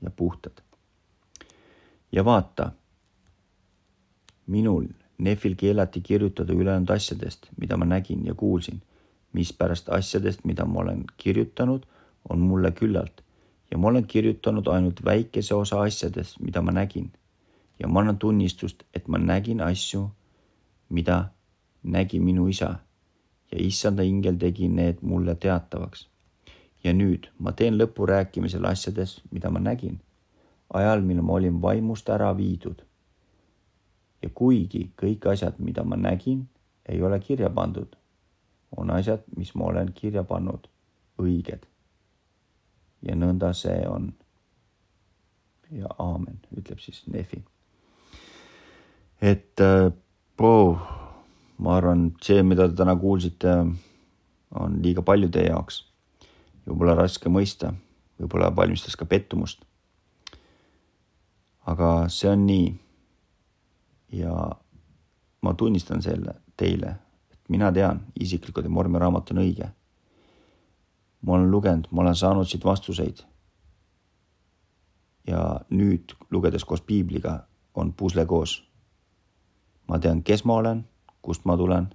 ja 0.02 0.12
puhtad. 0.12 0.62
ja 2.12 2.26
vaata, 2.26 2.72
minul, 4.48 4.86
Nefil 5.20 5.56
keelati 5.56 6.02
kirjutada 6.02 6.54
ülejäänud 6.54 6.90
asjadest, 6.90 7.50
mida 7.62 7.78
ma 7.78 7.86
nägin 7.86 8.26
ja 8.26 8.34
kuulsin 8.34 8.82
mispärast 9.34 9.90
asjadest, 9.90 10.46
mida 10.46 10.66
ma 10.66 10.80
olen 10.80 11.04
kirjutanud, 11.18 11.84
on 12.30 12.40
mulle 12.40 12.72
küllalt 12.72 13.22
ja 13.72 13.78
ma 13.78 13.88
olen 13.88 14.08
kirjutanud 14.08 14.68
ainult 14.68 15.06
väikese 15.06 15.56
osa 15.56 15.82
asjadest, 15.82 16.40
mida 16.40 16.62
ma 16.62 16.72
nägin. 16.72 17.12
ja 17.80 17.88
ma 17.88 18.00
annan 18.00 18.18
tunnistust, 18.18 18.84
et 18.94 19.08
ma 19.08 19.18
nägin 19.18 19.62
asju, 19.62 20.10
mida 20.90 21.30
nägi 21.84 22.20
minu 22.20 22.48
isa 22.48 22.76
ja 23.52 23.58
issanda 23.58 24.04
ingel 24.04 24.36
tegi 24.36 24.68
need 24.68 24.98
mulle 25.02 25.36
teatavaks. 25.36 26.08
ja 26.84 26.94
nüüd 26.94 27.28
ma 27.40 27.52
teen 27.52 27.78
lõpu 27.78 28.06
rääkimisel 28.08 28.66
asjadest, 28.66 29.22
mida 29.32 29.50
ma 29.50 29.60
nägin, 29.60 30.00
ajal, 30.74 31.02
mil 31.02 31.22
ma 31.22 31.34
olin 31.34 31.62
vaimust 31.62 32.10
ära 32.10 32.38
viidud. 32.38 32.84
ja 34.22 34.30
kuigi 34.34 34.92
kõik 35.02 35.32
asjad, 35.32 35.60
mida 35.60 35.84
ma 35.84 35.96
nägin, 35.96 36.48
ei 36.90 37.02
ole 37.02 37.20
kirja 37.20 37.50
pandud, 37.50 37.96
on 38.78 38.92
asjad, 38.92 39.24
mis 39.38 39.56
ma 39.56 39.66
olen 39.66 39.94
kirja 39.94 40.24
pannud, 40.24 40.68
õiged. 41.20 41.66
Ja 43.06 43.16
nõnda 43.16 43.54
see 43.54 43.84
on. 43.88 44.14
ja 45.72 45.90
aamen, 46.02 46.40
ütleb 46.58 46.80
siis 46.82 47.04
Nefi. 47.08 47.44
et 49.22 49.62
oh, 50.40 50.80
ma 51.58 51.76
arvan, 51.78 52.10
see, 52.24 52.44
mida 52.44 52.68
te 52.70 52.76
täna 52.80 52.96
kuulsite, 52.96 53.54
on 54.60 54.80
liiga 54.84 55.02
palju 55.02 55.30
teie 55.30 55.50
jaoks. 55.52 55.84
võib-olla 56.68 56.96
raske 56.96 57.30
mõista, 57.30 57.74
võib-olla 58.20 58.56
valmistas 58.56 58.96
ka 58.96 59.06
pettumust. 59.06 59.66
aga 61.66 62.08
see 62.10 62.30
on 62.30 62.46
nii. 62.46 62.74
ja 64.24 64.34
ma 65.42 65.54
tunnistan 65.54 66.02
selle 66.02 66.34
teile 66.58 66.98
mina 67.50 67.72
tean 67.74 68.02
isiklikult, 68.20 68.66
et 68.66 68.72
Mormi 68.72 69.02
raamat 69.02 69.34
on 69.34 69.42
õige. 69.44 69.68
Ma 71.22 71.34
olen 71.34 71.52
lugenud, 71.52 71.88
ma 71.92 72.02
olen 72.02 72.16
saanud 72.16 72.48
siit 72.48 72.66
vastuseid. 72.66 73.18
ja 75.28 75.62
nüüd 75.70 76.16
lugedes 76.32 76.64
koos 76.66 76.82
piibliga 76.82 77.48
on 77.74 77.94
pusle 77.94 78.26
koos. 78.26 78.64
ma 79.88 80.00
tean, 80.00 80.24
kes 80.24 80.46
ma 80.46 80.54
olen, 80.54 80.88
kust 81.22 81.46
ma 81.46 81.58
tulen, 81.58 81.90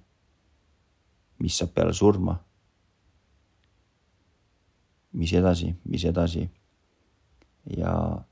mis 1.39 1.57
saab 1.57 1.73
peale 1.73 1.93
surma. 1.93 2.39
mis 5.11 5.33
edasi, 5.33 5.75
mis 5.83 6.05
edasi. 6.05 6.49
ja 7.77 8.23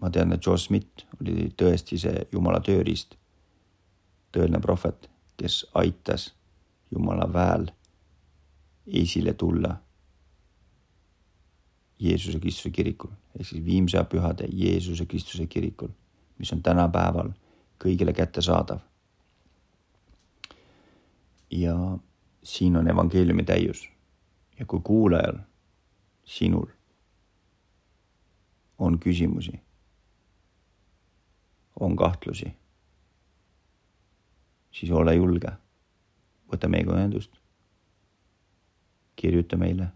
ma 0.00 0.10
tean, 0.10 0.32
et 0.32 0.46
Joe 0.46 0.58
Smith 0.58 1.06
oli 1.20 1.52
tõesti 1.56 1.98
see 1.98 2.26
jumala 2.32 2.60
tööriist, 2.60 3.16
tõeline 4.32 4.60
prohvet, 4.60 5.10
kes 5.36 5.66
aitas 5.74 6.32
jumala 6.90 7.32
väel 7.32 7.70
esile 8.86 9.32
tulla 9.34 9.76
Jeesuse 11.98 12.40
Kristuse 12.40 12.70
kirikul 12.70 13.10
ehk 13.38 13.48
siis 13.48 13.64
viimse 13.64 14.04
pühade 14.04 14.48
Jeesuse 14.52 15.06
Kristuse 15.06 15.46
kirikul, 15.46 15.88
mis 16.38 16.52
on 16.52 16.62
tänapäeval 16.62 17.32
kõigile 17.82 18.12
kättesaadav. 18.12 18.80
ja 21.50 21.98
siin 22.42 22.76
on 22.76 22.88
evangeeliumi 22.88 23.44
täius 23.44 23.88
ja 24.58 24.66
kui 24.66 24.80
kuulajal, 24.80 25.38
sinul 26.24 26.66
on 28.78 28.98
küsimusi 28.98 29.66
on 31.80 31.96
kahtlusi, 31.96 32.52
siis 34.70 34.92
ole 34.92 35.14
julge. 35.14 35.52
võta 36.52 36.68
meiega 36.70 36.94
ühendust. 36.94 37.32
Kirjuta 39.16 39.56
meile, 39.56 39.88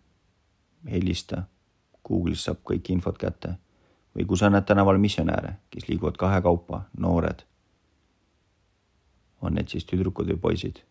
helista, 0.90 1.44
Google'is 2.08 2.44
saab 2.44 2.62
kõik 2.64 2.90
infot 2.94 3.18
kätte 3.18 3.56
või 4.16 4.26
kui 4.26 4.38
sa 4.38 4.50
näed 4.50 4.66
tänaval 4.66 4.98
missionäre, 4.98 5.52
kes 5.70 5.86
liiguvad 5.88 6.16
kahekaupa, 6.18 6.82
noored, 6.98 7.44
on 9.40 9.54
need 9.54 9.70
siis 9.70 9.86
tüdrukud 9.86 10.32
või 10.32 10.40
poisid, 10.48 10.82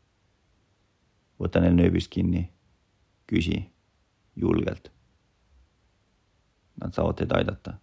võta 1.41 1.59
neil 1.59 1.75
nööbist 1.75 2.11
kinni, 2.13 2.45
küsi 3.27 3.59
julgelt. 4.39 4.91
Nad 6.79 6.95
saavad 6.95 7.19
teid 7.19 7.35
aidata 7.35 7.75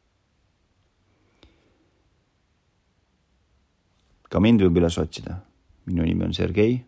ka 4.37 4.41
mind 4.43 4.61
võib 4.61 4.77
üles 4.83 4.99
otsida. 5.01 5.39
minu 5.87 6.03
nimi 6.03 6.25
on 6.25 6.35
Sergei 6.35 6.85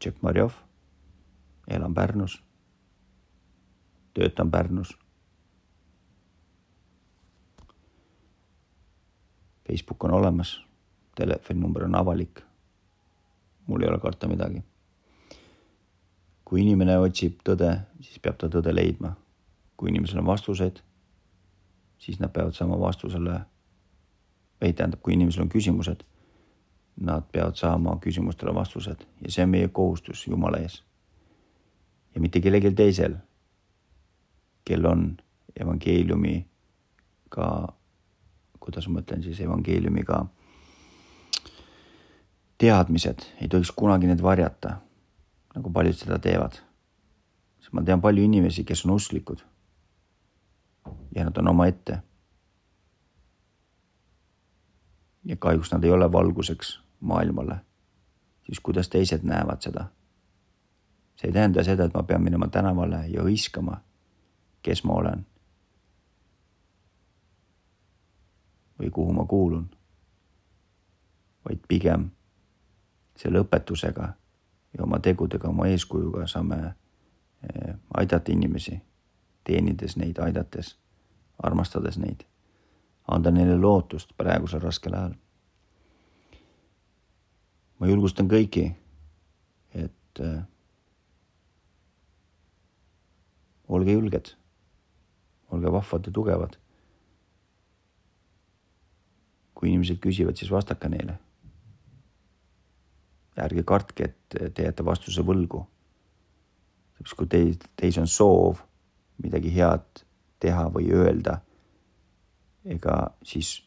Tšekmarjov. 0.00 0.52
elan 1.68 1.94
Pärnus. 1.94 2.42
Töötan 4.18 4.50
Pärnus. 4.50 4.98
Facebook 9.68 10.04
on 10.04 10.10
olemas, 10.10 10.64
telefoninumber 11.14 11.84
on 11.84 11.94
avalik. 11.94 12.40
mul 13.66 13.82
ei 13.82 13.88
ole 13.88 13.98
karta 14.00 14.28
midagi. 14.28 14.62
kui 16.44 16.60
inimene 16.60 16.98
otsib 16.98 17.42
tõde, 17.44 17.74
siis 18.00 18.18
peab 18.18 18.38
ta 18.38 18.48
tõde 18.48 18.74
leidma. 18.74 19.14
kui 19.76 19.90
inimesel 19.90 20.18
on 20.18 20.26
vastused, 20.26 20.82
siis 21.98 22.20
nad 22.20 22.32
peavad 22.32 22.52
saama 22.52 22.80
vastusele. 22.80 23.40
ei, 24.60 24.72
tähendab, 24.72 25.00
kui 25.02 25.12
inimesel 25.12 25.42
on 25.42 25.48
küsimused 25.48 26.04
nad 27.00 27.22
peavad 27.32 27.54
saama 27.54 27.98
küsimustele 28.02 28.54
vastused 28.54 29.06
ja 29.22 29.30
see 29.30 29.44
on 29.44 29.50
meie 29.50 29.68
kohustus 29.68 30.26
Jumala 30.26 30.58
ees. 30.58 30.82
ja 32.14 32.20
mitte 32.20 32.40
kellelgi 32.40 32.72
teisel, 32.74 33.14
kel 34.68 34.84
on 34.86 35.04
evangeeliumiga, 35.56 37.46
kuidas 38.60 38.88
ma 38.92 39.00
ütlen 39.00 39.24
siis 39.24 39.40
evangeeliumiga 39.40 40.26
teadmised, 42.58 43.24
ei 43.40 43.48
tohiks 43.48 43.70
kunagi 43.72 44.10
need 44.10 44.22
varjata, 44.22 44.76
nagu 45.54 45.70
paljud 45.72 45.96
seda 45.96 46.18
teevad. 46.18 46.58
sest 47.60 47.72
ma 47.72 47.82
tean 47.82 48.00
palju 48.00 48.24
inimesi, 48.24 48.64
kes 48.64 48.84
on 48.86 48.96
usklikud 48.96 49.42
ja 51.14 51.24
nad 51.24 51.36
on 51.36 51.48
omaette. 51.48 52.02
ja 55.24 55.36
kahjuks 55.36 55.72
nad 55.72 55.84
ei 55.84 55.90
ole 55.90 56.12
valguseks 56.12 56.80
maailmale, 57.00 57.58
siis 58.46 58.60
kuidas 58.60 58.88
teised 58.88 59.22
näevad 59.22 59.60
seda. 59.60 59.86
see 61.16 61.28
ei 61.28 61.32
tähenda 61.32 61.64
seda, 61.64 61.84
et 61.84 61.94
ma 61.94 62.02
pean 62.02 62.22
minema 62.22 62.48
tänavale 62.48 63.04
ja 63.08 63.22
hõiskama, 63.22 63.80
kes 64.62 64.84
ma 64.84 64.94
olen. 64.94 65.26
või 68.78 68.90
kuhu 68.94 69.12
ma 69.12 69.24
kuulun. 69.26 69.70
vaid 71.44 71.58
pigem 71.68 72.10
selle 73.16 73.40
õpetusega 73.40 74.12
ja 74.78 74.82
oma 74.84 74.98
tegudega, 74.98 75.48
oma 75.48 75.66
eeskujuga 75.66 76.26
saame 76.26 76.58
eh, 76.66 77.74
aidata 77.96 78.32
inimesi, 78.32 78.80
teenides 79.44 79.96
neid, 79.96 80.18
aidates, 80.18 80.76
armastades 81.42 81.98
neid, 81.98 82.22
anda 83.08 83.30
neile 83.30 83.56
lootust 83.56 84.12
praegusel 84.16 84.60
raskel 84.60 84.94
ajal 84.94 85.16
ma 87.78 87.88
julgustan 87.88 88.28
kõiki, 88.30 88.66
et 89.78 90.22
äh, 90.22 90.40
olge 93.68 93.94
julged, 93.94 94.32
olge 95.50 95.72
vahvad 95.72 96.06
ja 96.06 96.12
tugevad. 96.12 96.56
kui 99.58 99.68
inimesed 99.72 99.98
küsivad, 99.98 100.36
siis 100.38 100.50
vastake 100.50 100.88
neile. 100.88 101.18
ärge 103.38 103.62
kartke, 103.62 104.04
et 104.04 104.54
te 104.54 104.62
jääte 104.62 104.84
vastuse 104.84 105.22
võlgu. 105.22 105.66
sest 106.98 107.14
kui 107.14 107.26
teid, 107.26 107.64
teis 107.76 107.98
on 107.98 108.06
soov 108.06 108.62
midagi 109.22 109.54
head 109.54 110.04
teha 110.38 110.68
või 110.70 110.92
öelda, 110.94 111.40
ega 112.64 113.10
siis 113.22 113.64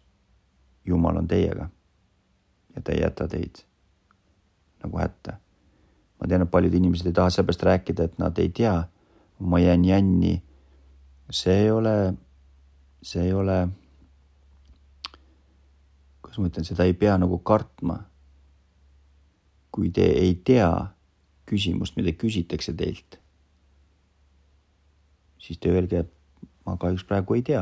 Jumal 0.85 1.17
on 1.17 1.27
teiega 1.27 1.69
ja 2.75 2.81
ta 2.81 2.91
ei 2.91 3.01
jäta 3.01 3.27
teid 3.27 3.61
nagu 4.83 4.97
hätta. 4.97 5.33
ma 6.19 6.27
tean, 6.27 6.41
et 6.41 6.51
paljud 6.51 6.73
inimesed 6.73 7.07
ei 7.09 7.13
taha 7.17 7.29
sellepärast 7.33 7.63
rääkida, 7.65 8.05
et 8.05 8.19
nad 8.21 8.37
ei 8.37 8.49
tea, 8.49 8.75
ma 9.39 9.59
jään 9.59 9.85
jänni. 9.85 10.43
See 11.31 11.63
ei 11.63 11.71
ole, 11.71 12.13
see 13.01 13.23
ei 13.25 13.33
ole, 13.33 13.57
kuidas 16.21 16.39
ma 16.39 16.49
ütlen, 16.51 16.67
seda 16.67 16.87
ei 16.87 16.93
pea 16.93 17.17
nagu 17.21 17.39
kartma. 17.39 17.99
kui 19.71 19.87
te 19.95 20.03
ei 20.03 20.33
tea 20.43 20.67
küsimust, 21.47 21.95
mida 21.95 22.11
küsitakse 22.11 22.73
teilt, 22.75 23.15
siis 25.39 25.61
te 25.63 25.71
öelge, 25.71 26.01
ma 26.67 26.75
kahjuks 26.75 27.05
praegu 27.07 27.37
ei 27.37 27.45
tea, 27.47 27.61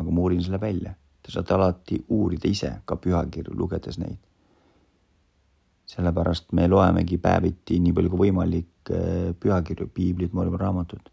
aga 0.00 0.10
ma 0.10 0.22
uurin 0.22 0.40
selle 0.40 0.60
välja. 0.60 0.94
Te 1.20 1.34
saate 1.34 1.52
alati 1.52 1.98
uurida 2.08 2.48
ise 2.48 2.70
ka 2.88 2.96
pühakirju, 2.96 3.52
lugedes 3.52 4.00
neid 4.00 4.16
sellepärast 5.86 6.52
me 6.52 6.66
loemegi 6.68 7.18
päeviti 7.22 7.78
nii 7.80 7.94
palju 7.94 8.10
kui 8.12 8.26
võimalik 8.26 8.90
äh, 8.90 9.30
pühakirju, 9.40 9.88
piiblit, 9.94 10.32
maailma 10.34 10.58
raamatut, 10.60 11.12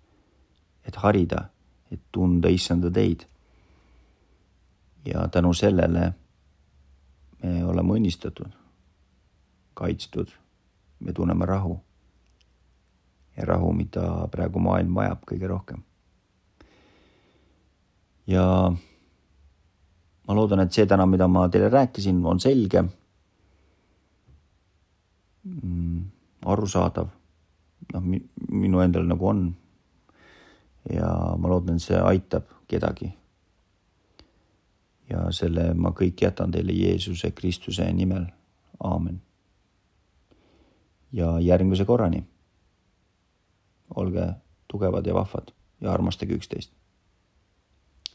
et 0.87 0.97
harida, 1.03 1.45
et 1.93 2.01
tunda 2.11 2.49
issanda 2.49 2.91
teid. 2.91 3.25
ja 5.05 5.27
tänu 5.27 5.53
sellele 5.53 6.13
me 7.43 7.65
oleme 7.65 7.97
õnnistatud, 7.97 8.51
kaitstud, 9.73 10.31
me 10.99 11.13
tunneme 11.13 11.45
rahu. 11.45 11.79
ja 13.37 13.45
rahu, 13.45 13.73
mida 13.73 14.27
praegu 14.31 14.59
maailm 14.59 14.95
vajab 14.95 15.23
kõige 15.27 15.47
rohkem. 15.47 15.83
ja 18.27 18.45
ma 20.27 20.35
loodan, 20.35 20.63
et 20.63 20.73
see 20.73 20.85
täna, 20.87 21.05
mida 21.05 21.27
ma 21.27 21.47
teile 21.49 21.69
rääkisin, 21.69 22.21
on 22.25 22.39
selge 22.39 22.83
mm, 25.43 25.99
arusaadav. 26.45 27.11
noh, 27.93 28.07
minu 28.49 28.79
endal 28.79 29.07
nagu 29.07 29.27
on. 29.27 29.43
Ja 30.89 31.35
ma 31.37 31.49
loodan, 31.49 31.79
see 31.79 31.99
aitab 31.99 32.49
kedagi. 32.67 33.13
ja 35.09 35.27
selle 35.31 35.73
ma 35.73 35.91
kõik 35.91 36.21
jätan 36.21 36.51
teile 36.51 36.73
Jeesuse 36.73 37.31
Kristuse 37.31 37.85
nimel. 37.93 38.25
aamen. 38.83 39.21
ja 41.11 41.39
järgmise 41.39 41.85
korrani. 41.85 42.23
olge 43.95 44.27
tugevad 44.67 45.05
ja 45.07 45.13
vahvad 45.13 45.51
ja 45.81 45.91
armastage 45.91 46.33
üksteist. 46.33 46.71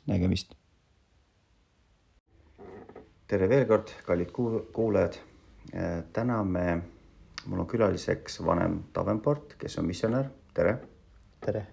nägemist. 0.06 0.54
tere 3.26 3.48
veel 3.48 3.66
kord, 3.66 3.88
kallid 4.06 4.30
kuulajad. 4.72 5.18
täna 6.12 6.44
me 6.44 6.82
mul 7.46 7.60
on 7.60 7.66
külaliseks 7.66 8.40
vanem 8.44 8.82
Davenport, 8.94 9.54
kes 9.58 9.78
on 9.78 9.86
missionär, 9.86 10.30
tere. 10.54 10.78
tere. 11.40 11.66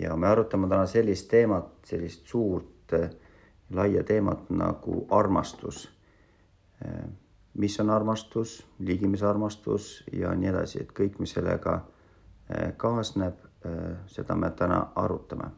Ja 0.00 0.16
me 0.16 0.28
arutame 0.28 0.68
täna 0.68 0.86
sellist 0.86 1.28
teemat, 1.30 1.70
sellist 1.86 2.26
suurt 2.26 2.94
laia 3.74 4.02
teemat 4.04 4.50
nagu 4.50 5.06
armastus. 5.10 5.88
mis 7.54 7.80
on 7.80 7.90
armastus, 7.90 8.66
ligimise 8.78 9.26
armastus 9.26 10.04
ja 10.12 10.34
nii 10.34 10.48
edasi, 10.48 10.82
et 10.82 10.92
kõik, 10.94 11.18
mis 11.18 11.32
sellega 11.34 11.80
kaasneb, 12.76 13.40
seda 14.06 14.36
me 14.36 14.50
täna 14.50 14.86
arutame. 14.94 15.50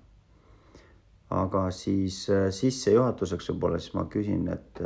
aga 1.31 1.71
siis 1.71 2.27
sissejuhatuseks 2.51 3.51
võib-olla 3.51 3.79
siis 3.79 3.95
ma 3.95 4.05
küsin, 4.11 4.49
et 4.49 4.81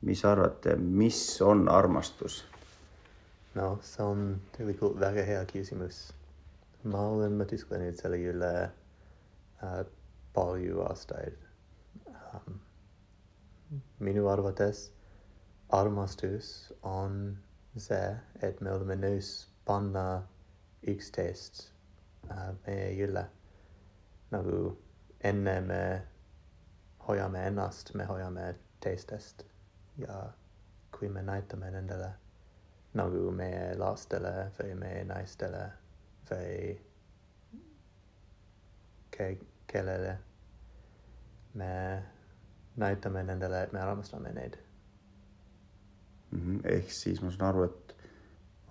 mis 0.00 0.24
arvate, 0.24 0.76
mis 0.76 1.42
on 1.42 1.68
armastus? 1.68 2.44
no 3.54 3.78
see 3.84 4.04
on 4.04 4.40
tegelikult 4.56 4.98
väga 5.00 5.24
hea 5.28 5.44
küsimus. 5.52 6.00
Ma 6.84 7.02
olen 7.14 7.36
mõtisklenud 7.38 7.98
selle 7.98 8.18
üle 8.32 8.52
äh, 9.62 9.82
palju 10.34 10.80
aastaid 10.86 11.38
um,. 12.08 12.58
minu 14.02 14.26
arvates 14.28 14.88
armastus 15.72 16.72
on 16.82 17.38
see, 17.76 18.08
et 18.42 18.60
me 18.60 18.72
oleme 18.72 18.96
nõus 18.98 19.30
panna 19.68 20.06
üksteist 20.94 21.62
äh, 22.30 22.50
meie 22.66 22.90
üle. 23.06 23.24
nagu 24.32 24.58
enne 25.30 25.60
me 25.60 25.82
hoiame 27.06 27.46
ennast, 27.46 27.94
me 27.94 28.04
hoiame 28.08 28.54
teistest 28.80 29.44
ja 29.98 30.18
kui 30.98 31.08
me 31.08 31.22
näitame 31.22 31.70
nendele 31.70 32.10
nagu 32.98 33.30
meie 33.36 33.76
lastele 33.78 34.50
või 34.58 34.74
meie 34.82 35.04
naistele 35.08 35.62
või 36.32 36.74
ke-, 39.16 39.46
kellele 39.66 40.18
me 41.54 41.72
näitame 42.76 43.22
nendele, 43.28 43.62
et 43.62 43.72
me 43.72 43.80
armastame 43.80 44.32
neid 44.32 44.56
mm. 46.30 46.38
-hmm. 46.38 46.60
ehk 46.64 46.90
siis 46.90 47.22
ma 47.22 47.30
saan 47.30 47.48
aru, 47.48 47.64
et 47.68 47.96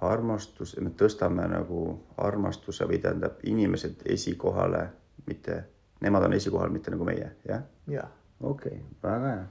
armastus, 0.01 0.75
me 0.81 0.89
tõstame 0.89 1.47
nagu 1.47 1.85
armastuse 2.17 2.87
või 2.89 2.97
tähendab 3.01 3.43
inimesed 3.43 4.01
esikohale, 4.05 4.87
mitte, 5.25 5.63
nemad 6.01 6.23
on 6.25 6.33
esikohal, 6.33 6.69
mitte 6.69 6.91
nagu 6.91 7.05
meie, 7.05 7.31
jah? 7.45 7.63
jah. 7.87 8.11
okei 8.41 8.77
okay,, 8.81 8.85
väga 9.03 9.35
hea 9.35 9.49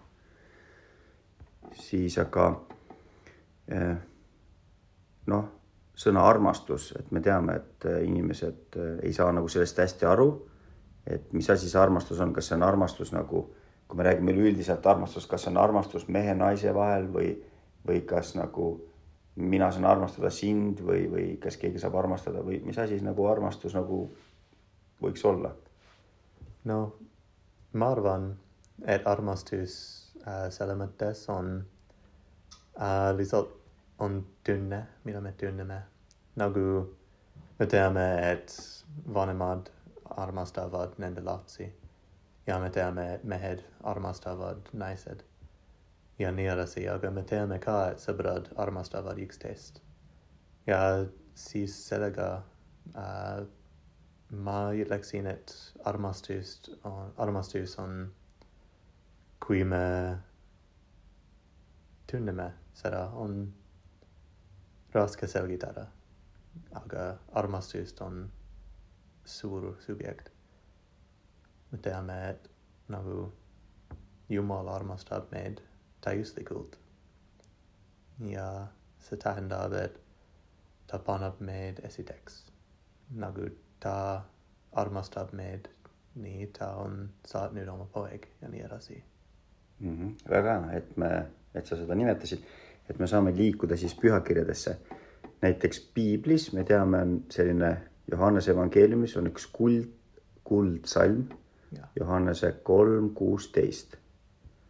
siis 1.72 2.18
aga 2.18 2.46
eh, 3.68 3.96
noh, 5.26 5.48
sõna 6.00 6.24
armastus, 6.24 6.90
et 6.98 7.10
me 7.12 7.20
teame, 7.24 7.58
et 7.60 7.88
eh, 7.90 8.02
inimesed 8.08 8.78
eh, 8.80 8.92
ei 9.08 9.12
saa 9.16 9.32
nagu 9.36 9.48
sellest 9.52 9.82
hästi 9.82 10.08
aru, 10.08 10.28
et 11.10 11.32
mis 11.36 11.48
asi 11.52 11.68
see 11.68 11.80
armastus 11.80 12.20
on, 12.24 12.32
kas 12.36 12.48
see 12.48 12.56
on 12.56 12.64
armastus 12.64 13.12
nagu, 13.12 13.44
kui 13.88 13.98
me 13.98 14.06
räägime 14.06 14.32
üleüldiselt 14.32 14.86
armastust, 14.86 15.28
kas 15.30 15.44
see 15.44 15.52
on 15.52 15.60
armastus 15.60 16.06
mehe-naise 16.08 16.72
vahel 16.76 17.08
või, 17.12 17.34
või 17.86 18.04
kas 18.08 18.34
nagu 18.38 18.72
mina 19.40 19.70
saan 19.72 19.88
armastada 19.88 20.30
sind 20.34 20.80
või, 20.84 21.04
või 21.10 21.26
kas 21.42 21.56
keegi 21.60 21.80
saab 21.80 21.96
armastada 22.00 22.42
või 22.44 22.60
mis 22.64 22.78
asi 22.78 22.98
nagu 23.04 23.26
armastus 23.30 23.76
nagu 23.76 24.02
võiks 25.02 25.24
olla? 25.24 25.52
no 26.68 26.80
ma 27.72 27.92
arvan, 27.94 28.32
et 28.84 29.06
armastus 29.08 29.76
äh, 30.26 30.48
selles 30.52 30.76
mõttes 30.80 31.22
on 31.32 31.54
äh, 32.76 33.10
lihtsalt 33.16 33.59
on 34.00 34.26
tunne, 34.44 34.86
mida 35.04 35.20
me 35.20 35.32
tunneme. 35.32 35.82
nagu 36.36 36.60
me 37.58 37.66
teame, 37.66 38.32
et 38.32 38.54
vanemad 39.14 39.70
armastavad 40.16 40.94
nende 40.98 41.20
lapsi 41.20 41.66
ja 42.46 42.58
me 42.58 42.70
teame, 42.70 43.14
et 43.14 43.24
mehed 43.24 43.64
armastavad 43.84 44.70
naised 44.72 45.22
ja 46.18 46.32
nii 46.32 46.48
edasi, 46.54 46.88
aga 46.88 47.10
me 47.10 47.22
teame 47.22 47.58
ka, 47.58 47.76
et 47.90 48.02
sõbrad 48.02 48.48
armastavad 48.56 49.18
üksteist. 49.18 49.82
ja 50.66 50.80
siis 51.34 51.76
sellega 51.88 52.30
äh, 52.96 53.44
ma 54.30 54.58
ütleksin, 54.72 55.26
et 55.26 55.54
armastust 55.84 56.70
on, 56.84 57.12
armastus 57.16 57.78
on 57.78 58.10
kui 59.46 59.64
me 59.64 60.16
tunneme 62.10 62.52
seda, 62.74 63.08
on 63.14 63.40
raske 64.94 65.26
selgitada. 65.26 65.86
aga 66.72 67.18
armastust 67.32 68.00
on 68.00 68.30
suur 69.24 69.76
subjekt. 69.80 70.30
me 71.72 71.78
teame, 71.78 72.30
et 72.30 72.50
nagu 72.88 73.32
Jumal 74.28 74.68
armastab 74.68 75.32
meid 75.32 75.60
täiuslikult. 76.00 76.78
ja 78.28 78.66
see 78.98 79.16
tähendab, 79.16 79.72
et 79.72 80.00
ta 80.86 80.98
paneb 80.98 81.40
meid 81.40 81.80
esiteks, 81.84 82.44
nagu 83.10 83.48
ta 83.80 84.24
armastab 84.72 85.32
meid, 85.32 85.68
nii 86.14 86.46
ta 86.58 86.74
on 86.76 87.10
saatnud 87.26 87.68
oma 87.68 87.86
poeg 87.86 88.26
ja 88.40 88.48
nii 88.48 88.60
edasi 88.60 89.04
mm. 89.80 89.96
-hmm. 89.96 90.30
väga 90.30 90.72
et 90.72 90.96
me, 90.96 91.26
et 91.54 91.66
sa 91.66 91.76
seda 91.76 91.94
nimetasid, 91.94 92.42
et 92.90 92.98
me 92.98 93.06
saame 93.06 93.32
liikuda 93.36 93.76
siis 93.76 93.94
pühakirjadesse. 93.94 94.76
näiteks 95.42 95.80
piiblis 95.94 96.52
me 96.52 96.64
teame, 96.64 96.98
on 96.98 97.24
selline 97.30 97.76
Johannese 98.10 98.50
evangeeliumis 98.50 99.16
on 99.16 99.30
üks 99.30 99.46
kuld, 99.52 99.88
kuldsalm. 100.44 101.24
Johannese 101.96 102.52
kolm 102.62 103.10
kuusteist. 103.14 103.96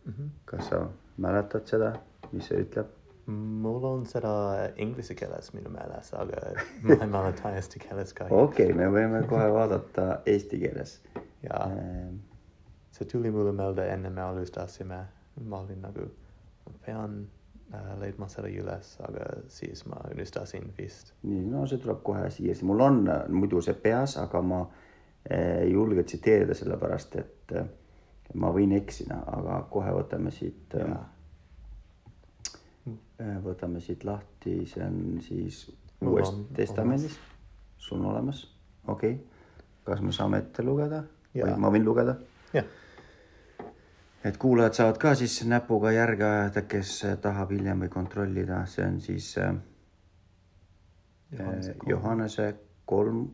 -hmm. 0.06 0.28
kas 0.44 0.68
sa 0.68 0.88
mäletad 1.16 1.66
seda, 1.66 1.92
mis 2.32 2.48
see 2.48 2.62
ütleb? 2.62 2.86
mul 3.26 3.84
on 3.84 4.06
seda 4.06 4.30
inglise 4.76 5.14
keeles 5.14 5.52
minu 5.54 5.70
meeles, 5.70 6.14
aga 6.14 6.40
ma 6.82 6.94
ei 6.94 7.06
mäleta 7.06 7.52
eesti 7.54 7.78
keeles 7.78 8.12
ka. 8.12 8.24
okei 8.24 8.72
okay,, 8.72 8.76
me 8.76 8.88
võime 8.90 9.26
kohe 9.28 9.52
vaadata 9.52 10.20
eesti 10.26 10.58
keeles. 10.58 11.00
jaa 11.42 11.68
ähm 11.70 12.18
see 13.00 13.08
tuli 13.08 13.30
mulle 13.30 13.52
meelde 13.52 13.86
enne 13.88 14.10
me 14.10 14.22
alustasime, 14.22 14.98
ma 15.48 15.60
olin 15.60 15.80
nagu, 15.82 16.06
ma 16.66 16.72
pean 16.86 17.14
leidma 18.00 18.26
selle 18.30 18.50
üles, 18.58 18.94
aga 19.06 19.26
siis 19.52 19.84
ma 19.86 20.00
unustasin 20.10 20.72
vist. 20.78 21.12
nii, 21.22 21.44
no 21.52 21.66
see 21.70 21.78
tuleb 21.82 22.00
kohe 22.06 22.30
siia, 22.34 22.54
mul 22.66 22.82
on 22.86 23.00
äh, 23.08 23.22
muidu 23.30 23.62
see 23.62 23.76
peas, 23.78 24.16
aga 24.18 24.42
ma 24.42 24.60
äh, 24.64 25.62
ei 25.62 25.72
julge 25.72 26.04
tsiteerida, 26.04 26.56
sellepärast 26.58 27.16
et 27.22 27.54
äh, 27.54 27.68
ma 28.34 28.50
võin 28.54 28.74
eksida, 28.78 29.20
aga 29.36 29.62
kohe 29.70 29.94
võtame 29.94 30.34
siit 30.34 30.76
äh,, 30.80 30.96
võtame 33.44 33.82
siit 33.84 34.04
lahti, 34.08 34.62
see 34.66 34.84
on 34.86 35.20
siis 35.22 35.66
Uues 36.00 36.30
Testamendis, 36.56 37.18
sul 37.76 37.98
on 38.00 38.06
olemas, 38.14 38.46
okei. 38.88 39.18
Okay.. 39.18 39.26
kas 39.84 40.00
me 40.00 40.12
saame 40.16 40.40
ette 40.40 40.64
lugeda? 40.64 41.04
Ma 41.60 41.70
võin 41.70 41.84
lugeda? 41.84 42.16
jah 42.54 42.66
et 44.24 44.36
kuulajad 44.36 44.72
saavad 44.72 44.98
ka 44.98 45.14
siis 45.14 45.44
näpuga 45.48 45.92
järge 45.92 46.24
ajada, 46.24 46.62
kes 46.62 47.04
tahab 47.22 47.52
hiljem 47.54 47.84
või 47.86 47.92
kontrollida, 47.92 48.64
see 48.66 48.86
on 48.86 49.00
siis 49.00 49.32
äh, 49.38 49.54
Johannese 51.32 51.74
kolm, 51.78 51.90
Johannese 51.90 52.48
kolm, 52.84 53.28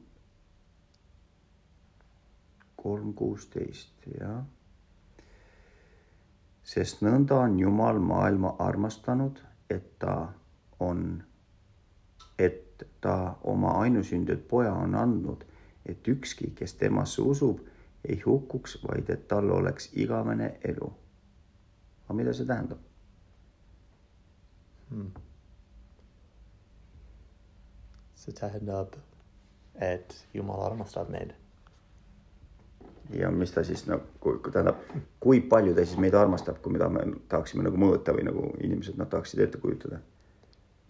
kolm 2.76 3.14
kuusteist, 3.14 4.06
jah. 4.20 4.44
sest 6.62 7.02
nõnda 7.02 7.40
on 7.46 7.58
Jumal 7.58 7.98
maailma 7.98 8.54
armastanud, 8.58 9.40
et 9.70 9.98
ta 9.98 10.28
on, 10.80 11.22
et 12.38 12.84
ta 13.00 13.36
oma 13.42 13.78
ainusündinud 13.82 14.44
poja 14.48 14.74
on 14.74 14.94
andnud, 14.94 15.42
et 15.86 16.08
ükski, 16.08 16.52
kes 16.54 16.74
temasse 16.74 17.22
usub 17.22 17.62
ei 18.08 18.20
hukkuks, 18.26 18.78
vaid 18.88 19.10
et 19.10 19.28
tal 19.28 19.50
oleks 19.50 19.90
igavene 19.94 20.56
elu. 20.64 20.92
aga 22.06 22.14
mida 22.14 22.32
see 22.32 22.46
tähendab 22.46 22.78
hmm.? 24.90 25.10
see 28.14 28.32
tähendab, 28.32 28.94
et 29.80 30.14
Jumal 30.34 30.62
armastab 30.66 31.10
meid. 31.10 31.34
ja 33.14 33.30
mis 33.30 33.52
ta 33.54 33.62
siis 33.64 33.84
nagu 33.86 34.02
no,, 34.24 34.50
tähendab, 34.50 34.80
kui 35.20 35.40
palju 35.40 35.74
ta 35.74 35.84
siis 35.84 35.98
meid 36.02 36.14
armastab, 36.14 36.58
kui 36.62 36.72
mida 36.74 36.88
me 36.90 37.04
tahaksime 37.28 37.62
nagu 37.66 37.78
mõõta 37.78 38.14
või 38.16 38.26
nagu 38.26 38.48
inimesed 38.58 38.98
nad 38.98 39.10
tahaksid 39.12 39.44
ette 39.44 39.58
kujutada. 39.62 40.00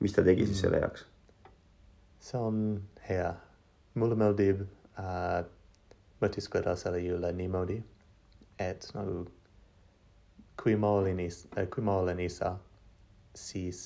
mis 0.01 0.13
ta 0.13 0.25
tegi 0.25 0.43
hmm. 0.45 0.53
siis 0.53 0.65
selle 0.65 0.81
heaks? 0.81 1.05
see 2.21 2.41
on 2.41 2.63
hea, 3.09 3.35
mulle 3.95 4.17
meeldib 4.19 4.65
äh, 4.99 5.45
mõtiskleda 6.23 6.77
selle 6.77 7.01
üle 7.17 7.33
niimoodi, 7.33 7.77
et 8.59 8.89
nagu 8.95 9.27
kui 10.63 10.77
ma 10.77 10.91
olin 11.01 11.21
is-, 11.21 11.47
kui 11.75 11.85
ma 11.85 11.99
olen 12.03 12.21
isa, 12.21 12.57
siis 13.37 13.81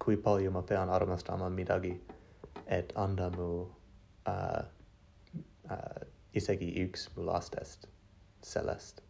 kui 0.00 0.16
palju 0.16 0.50
ma 0.54 0.62
pean 0.62 0.90
armastama 0.90 1.50
midagi, 1.50 1.92
et 2.66 2.92
anda 2.96 3.28
mu 3.34 3.50
äh, 4.28 4.62
äh, 5.70 6.00
isegi 6.34 6.70
üks 6.84 7.08
mu 7.16 7.26
lastest 7.26 7.88
sellest. 8.42 9.02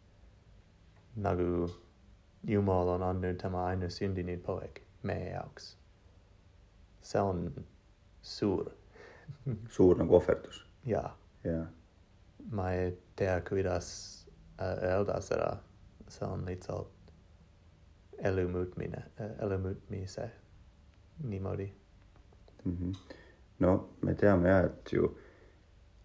nagu 1.17 1.69
Jumal 2.49 2.89
on 2.89 3.03
andnud 3.03 3.37
tema 3.43 3.67
ainusündinud 3.69 4.41
poeg 4.47 4.81
meie 5.03 5.31
jaoks. 5.31 5.77
see 7.03 7.21
on 7.21 7.67
suur 8.23 8.71
suur 9.69 9.99
nagu 9.99 10.17
ohverdus. 10.17 10.65
ja 10.87 11.03
jaa. 11.45 11.67
Ma 12.51 12.73
ei 12.73 12.99
tea, 13.17 13.41
kuidas 13.49 13.91
äh, 14.61 14.91
öelda 14.91 15.21
seda, 15.21 15.57
see 16.09 16.29
on 16.29 16.47
lihtsalt 16.47 16.89
elu 18.19 18.49
muutmine, 18.49 19.03
elu 19.43 19.59
muutmise 19.59 20.31
niimoodi. 21.25 21.73
mm. 22.65 22.77
-hmm. 22.77 23.17
no 23.59 23.89
me 24.03 24.15
teame 24.15 24.49
jah, 24.49 24.65
et 24.65 24.93
ju 24.93 25.19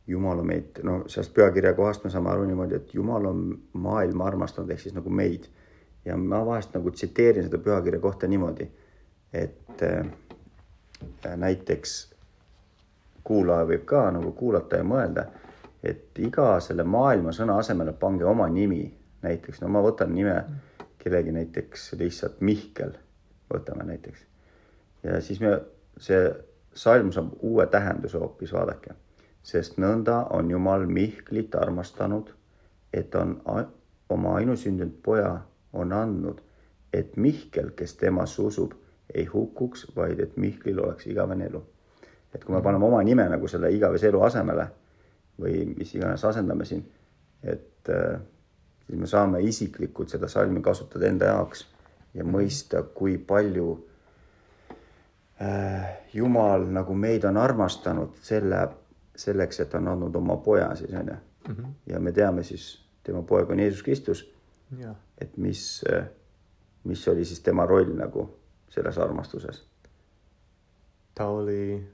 Jumal 0.08 0.40
on 0.40 0.48
meid, 0.48 0.80
no 0.84 1.04
sellest 1.08 1.34
pühakirja 1.34 1.74
kohast 1.74 2.04
me 2.04 2.10
saame 2.10 2.30
aru 2.30 2.44
niimoodi, 2.46 2.76
et 2.76 2.94
Jumal 2.94 3.26
on 3.26 3.62
maailma 3.74 4.26
armastanud, 4.26 4.70
ehk 4.70 4.80
siis 4.80 4.94
nagu 4.94 5.10
meid. 5.10 5.48
ja 6.06 6.18
ma 6.18 6.46
vahest 6.46 6.74
nagu 6.74 6.92
tsiteerin 6.92 7.44
seda 7.44 7.58
pühakirja 7.58 8.00
kohta 8.00 8.28
niimoodi, 8.28 8.72
et 9.34 9.82
äh, 9.82 10.06
näiteks 11.36 12.14
kuulaja 13.24 13.66
võib 13.66 13.86
ka 13.86 14.12
nagu 14.12 14.32
kuulata 14.32 14.78
ja 14.78 14.84
mõelda, 14.84 15.26
et 15.86 16.20
iga 16.20 16.60
selle 16.60 16.84
maailma 16.84 17.34
sõna 17.36 17.60
asemele 17.62 17.94
pange 17.94 18.26
oma 18.26 18.48
nimi, 18.50 18.86
näiteks 19.22 19.62
no 19.62 19.72
ma 19.74 19.82
võtan 19.86 20.14
nime 20.16 20.38
kellegi 21.02 21.32
näiteks 21.32 21.92
lihtsalt 22.00 22.42
Mihkel, 22.42 22.96
võtame 23.54 23.86
näiteks 23.86 24.26
ja 25.06 25.22
siis 25.22 25.40
me, 25.40 25.60
see 25.98 26.30
salm 26.76 27.12
saab 27.16 27.34
uue 27.42 27.66
tähenduse 27.72 28.18
hoopis, 28.18 28.54
vaadake. 28.54 28.96
sest 29.46 29.78
nõnda 29.78 30.26
on 30.34 30.50
Jumal 30.50 30.88
Mihklit 30.90 31.56
armastanud, 31.56 32.32
et 32.94 33.16
on 33.16 33.38
oma 34.10 34.36
ainusündinud 34.40 34.96
poja 35.04 35.36
on 35.74 35.94
andnud, 35.94 36.42
et 36.94 37.18
Mihkel, 37.18 37.72
kes 37.76 37.94
temasse 38.02 38.42
usub, 38.42 38.74
ei 39.14 39.26
hukkuks, 39.26 39.86
vaid 39.96 40.20
et 40.20 40.38
Mihklil 40.38 40.80
oleks 40.80 41.08
igavene 41.08 41.46
elu. 41.46 41.64
et 42.36 42.44
kui 42.44 42.56
me 42.56 42.62
paneme 42.62 42.86
oma 42.86 43.04
nime 43.04 43.24
nagu 43.30 43.48
selle 43.48 43.70
igavese 43.72 44.08
elu 44.08 44.22
asemele 44.22 44.66
või 45.42 45.66
mis 45.78 45.96
iganes 45.96 46.24
asendame 46.26 46.66
siin, 46.66 46.86
et 47.44 47.90
äh, 47.90 48.20
siis 48.88 49.00
me 49.00 49.08
saame 49.08 49.42
isiklikult 49.44 50.10
seda 50.10 50.28
salmi 50.32 50.62
kasutada 50.62 51.08
enda 51.08 51.34
jaoks 51.34 51.66
ja 52.14 52.24
mõista, 52.24 52.84
kui 52.96 53.18
palju 53.18 53.74
Äh, 55.42 55.98
Jumal 56.14 56.64
nagu 56.72 56.94
meid 56.96 57.26
on 57.28 57.38
armastanud 57.38 58.14
selle, 58.24 58.62
selleks, 59.20 59.60
et 59.60 59.74
on 59.76 59.90
andnud 59.92 60.16
oma 60.16 60.38
poja 60.40 60.70
siis 60.80 60.94
onju 60.94 61.14
mm. 61.14 61.56
-hmm. 61.56 61.74
ja 61.92 62.00
me 62.00 62.12
teame 62.12 62.44
siis, 62.44 62.86
tema 63.04 63.22
poeg 63.22 63.50
on 63.50 63.60
Jeesus 63.60 63.84
Kristus. 63.84 64.32
et 65.18 65.38
mis, 65.38 65.84
äh, 65.94 66.06
mis 66.84 67.08
oli 67.08 67.26
siis 67.26 67.40
tema 67.40 67.66
roll 67.66 67.94
nagu 67.96 68.40
selles 68.70 68.98
armastuses? 68.98 69.66
ta 71.16 71.28
oli 71.28 71.88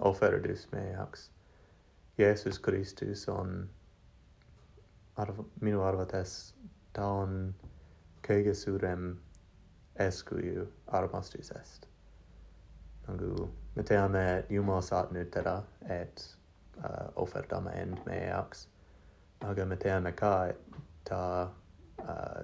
ohverdus 0.00 0.68
meie 0.72 0.90
jaoks. 0.90 1.30
Iesus 2.18 2.60
Christus 2.62 3.28
on 3.28 3.68
arv, 5.16 5.40
minu 5.60 5.82
arvates 5.82 6.54
taon 6.92 7.54
kegesurem 8.22 9.16
escuiu 9.98 10.66
armastis 10.86 11.50
est. 11.50 11.88
Nagu 13.08 13.48
meteam 13.76 14.14
et 14.14 14.50
iumos 14.50 14.92
ad 14.92 15.10
nutera 15.12 15.56
et 15.90 16.22
uh, 16.78 17.10
offertam 17.16 17.66
end 17.68 17.98
meax, 18.06 18.66
aga 19.42 19.66
meteam 19.66 20.06
eca 20.06 20.32
ta 21.04 21.20
uh, 21.98 22.42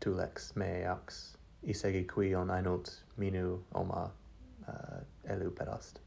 tulex 0.00 0.54
meax, 0.56 1.36
isegi 1.62 2.06
qui 2.08 2.34
on 2.34 2.50
aenult 2.50 2.90
minu 3.16 3.60
oma 3.74 4.06
uh, 4.68 5.00
eluperast. 5.24 6.03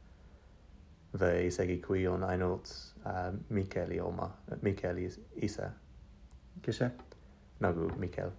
Või 1.20 1.48
isegi 1.48 1.80
kui 1.82 2.08
on 2.08 2.24
ainult 2.24 2.72
uh, 3.06 3.34
Mikeli 3.50 4.00
oma, 4.00 4.30
Mikeli 4.62 5.10
ise. 5.36 5.70
kes 6.62 6.78
see? 6.84 6.92
nagu 7.60 7.92
Mikel 7.98 8.32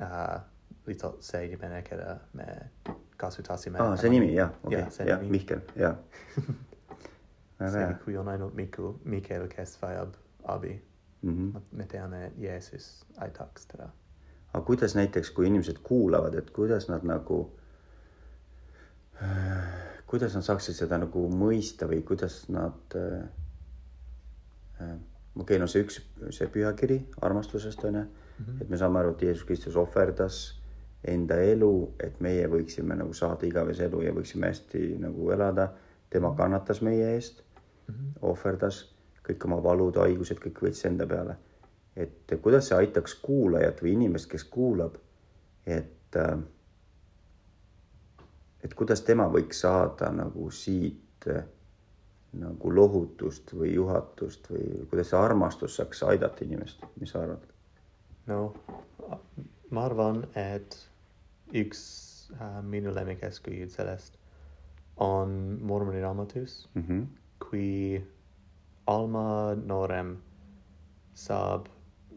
uh,. 0.00 0.40
lihtsalt 0.86 1.22
see 1.22 1.46
inimene, 1.46 1.82
keda 1.82 2.16
me 2.32 2.46
kasutasime. 3.16 3.78
aa, 3.78 3.96
see 3.96 4.10
nimi 4.10 4.34
jah, 4.34 4.50
okei 4.64 4.84
jah, 5.06 5.22
Mihkel, 5.22 5.60
jah 5.76 5.96
see, 7.70 7.86
kui 8.04 8.16
on 8.18 8.28
ainult 8.28 8.54
Miku, 8.58 8.96
Mihkel, 9.04 9.46
kes 9.48 9.76
vajab 9.82 10.16
abi 10.44 10.74
mm. 11.22 11.52
-hmm. 11.52 11.60
me 11.72 11.86
teame, 11.86 12.26
et 12.26 12.38
Jeesus 12.38 13.06
aitaks 13.16 13.66
teda. 13.66 13.88
aga 14.54 14.64
kuidas 14.64 14.94
näiteks, 14.94 15.30
kui 15.30 15.46
inimesed 15.46 15.76
kuulavad, 15.82 16.34
et 16.34 16.50
kuidas 16.50 16.88
nad 16.88 17.02
nagu, 17.04 17.50
kuidas 20.12 20.34
nad 20.36 20.44
saaksid 20.44 20.76
seda 20.76 20.98
nagu 21.00 21.24
mõista 21.32 21.88
või 21.88 22.02
kuidas 22.04 22.42
nad 22.52 22.96
äh,, 23.00 23.22
okei 24.84 25.44
okay,, 25.44 25.60
no 25.62 25.68
see 25.70 25.86
üks, 25.86 26.02
see 26.36 26.50
pühakiri 26.52 26.98
armastusest 27.24 27.84
on 27.88 27.94
ju 27.96 28.02
mm, 28.02 28.10
-hmm. 28.44 28.60
et 28.60 28.68
me 28.68 28.76
saame 28.76 29.00
aru, 29.00 29.14
et 29.16 29.22
Jeesus 29.22 29.46
Kristus 29.48 29.76
ohverdas 29.80 30.42
enda 31.08 31.40
elu, 31.40 31.94
et 32.00 32.20
meie 32.20 32.44
võiksime 32.46 32.94
nagu 32.94 33.14
saada 33.16 33.46
igavese 33.46 33.88
elu 33.88 34.02
ja 34.02 34.12
võiksime 34.12 34.52
hästi 34.52 34.82
nagu 35.00 35.30
elada. 35.30 35.72
tema 36.10 36.28
mhm. 36.28 36.36
kannatas 36.36 36.82
meie 36.82 37.14
eest 37.14 37.42
mm, 37.42 37.94
-hmm. 37.94 38.18
ohverdas 38.22 38.92
kõik 39.26 39.44
oma 39.44 39.62
valud, 39.62 39.96
haigused, 39.96 40.38
kõik 40.42 40.60
võttis 40.62 40.86
enda 40.86 41.06
peale. 41.06 41.36
et 41.96 42.32
kuidas 42.42 42.68
see 42.68 42.76
aitaks 42.76 43.14
kuulajat 43.14 43.82
või 43.82 43.92
inimest, 43.92 44.30
kes 44.30 44.44
kuulab, 44.44 44.94
et, 45.66 46.16
äh, 46.16 46.38
et 48.64 48.74
kuidas 48.74 49.02
tema 49.06 49.26
võiks 49.32 49.60
saada 49.64 50.10
nagu 50.14 50.50
siit 50.50 51.26
äh, 51.28 51.44
nagu 52.32 52.72
lohutust 52.74 53.52
või 53.56 53.74
juhatust 53.74 54.48
või 54.50 54.86
kuidas 54.90 55.12
see 55.12 55.18
armastus 55.20 55.76
saaks 55.76 56.02
aidata 56.08 56.44
inimest, 56.44 56.84
mis 57.00 57.12
sa 57.12 57.24
arvad? 57.26 57.44
no 58.30 58.40
ma 59.72 59.86
arvan, 59.88 60.24
et 60.38 60.76
üks 61.56 61.82
äh, 62.38 62.58
minu 62.64 62.94
lemmikeskuid 62.94 63.72
sellest 63.74 64.18
on 65.02 65.58
Mormoni 65.60 66.00
raamatus 66.00 66.68
mm, 66.74 66.82
-hmm. 66.82 67.06
kui 67.48 68.04
Alma 68.86 69.54
noorem 69.54 70.16
saab 71.14 71.66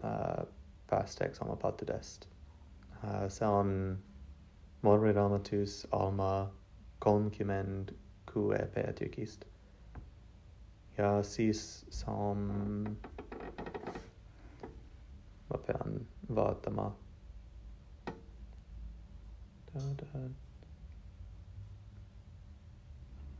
äh, 0.03 0.45
päästeks 0.89 1.41
oma 1.41 1.55
pattudest 1.55 2.27
äh,. 3.03 3.29
see 3.29 3.47
on 3.47 3.97
Mormoni 4.86 5.13
raamatus 5.13 5.88
Alma 5.91 6.51
kolmkümmend 6.99 7.95
kuue 8.33 8.59
peatükist. 8.73 9.45
ja 10.97 11.23
siis 11.23 11.86
see 11.89 12.13
on, 12.13 12.43
ma 15.49 15.57
pean 15.67 15.97
vaatama 16.36 16.86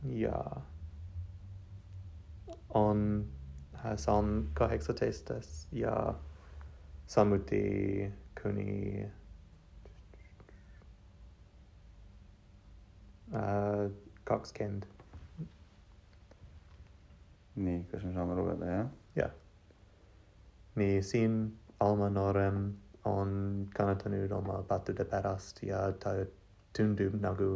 ja. 0.02 0.62
On 2.74 3.26
Psalm 3.96 4.46
kaheksateist 4.54 5.30
ja. 5.72 6.14
Samuti 7.06 8.12
kuni 8.42 9.06
äh, 13.34 13.90
kakskümmend. 14.24 14.86
nii, 17.56 17.84
kas 17.90 18.02
me 18.04 18.12
saame 18.12 18.34
lugeda, 18.36 18.66
jah? 18.66 18.88
jah. 19.16 19.30
nii, 20.76 21.02
siin 21.02 21.38
Alma 21.80 22.08
noorem 22.08 22.76
on 23.04 23.32
kannatanud 23.76 24.32
oma 24.32 24.62
pattude 24.68 25.04
pärast 25.04 25.62
ja 25.62 25.92
ta 25.92 26.14
tundub 26.76 27.14
nagu 27.20 27.48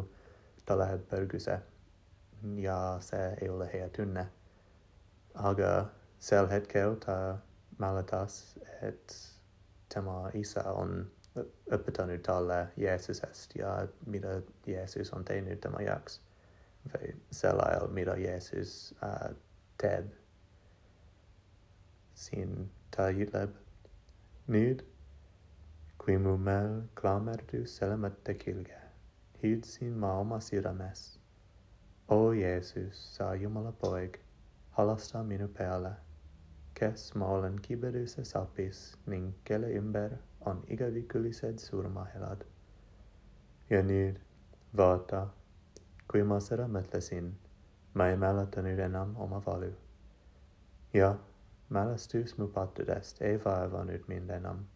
ta 0.66 0.76
läheb 0.76 1.04
põrguse 1.10 1.56
ja 2.56 2.76
see 3.04 3.36
ei 3.40 3.48
ole 3.48 3.68
hea 3.72 3.88
tunne. 3.96 4.26
aga 5.34 5.70
sel 6.18 6.48
hetkel 6.48 6.96
ta 7.04 7.16
mäletas, 7.78 8.58
et 8.82 9.16
tema 9.88 10.30
isa 10.34 10.64
on 10.72 11.10
õpetanud 11.38 12.22
talle 12.26 12.58
Jeesusest 12.76 13.54
ja 13.58 13.74
mida 14.06 14.40
Jeesus 14.66 15.12
on 15.14 15.24
teinud 15.24 15.60
tema 15.62 15.82
jaoks 15.84 16.18
või 16.92 17.12
sel 17.30 17.60
ajal, 17.62 17.88
mida 17.94 18.16
Jeesus 18.18 18.94
äh, 19.04 19.30
teeb. 19.78 20.10
siin 22.20 22.68
ta 22.92 23.06
ütleb 23.10 23.54
nüüd 24.52 24.82
kui 26.00 26.18
mu 26.18 26.34
mäel 26.36 26.74
klaamerdus 27.00 27.76
selle 27.78 27.96
mõtte 28.00 28.34
külge, 28.42 28.76
hydsin 29.42 29.94
ma 30.02 30.10
oma 30.20 30.40
sydämes. 30.44 31.02
O 32.08 32.32
Jeesus, 32.36 32.98
sa 33.16 33.34
Jumala 33.34 33.72
poeg, 33.82 34.18
halasta 34.76 35.22
minu 35.22 35.48
peale, 35.48 35.92
kes 36.74 37.14
ma 37.14 37.28
olen 37.36 37.60
kibeduses 37.62 38.34
apis 38.40 38.80
ning 39.06 39.32
kelle 39.44 39.70
ümber 39.78 40.16
on 40.46 40.64
igavikulised 40.68 41.58
surmahelad. 41.58 42.44
ja 43.70 43.82
nüüd 43.82 44.16
vaata, 44.76 45.26
kui 46.10 46.22
ma 46.22 46.40
seda 46.40 46.66
mõtlesin, 46.68 47.30
ma 47.94 48.08
ei 48.10 48.16
mäletanud 48.16 48.78
enam 48.78 49.14
oma 49.16 49.42
valu. 49.46 49.72
jah, 50.94 51.18
mälestus 51.68 52.38
mu 52.38 52.48
pattudest 52.48 53.22
ei 53.22 53.40
vaevanud 53.44 54.08
mind 54.08 54.30
enam. 54.30 54.66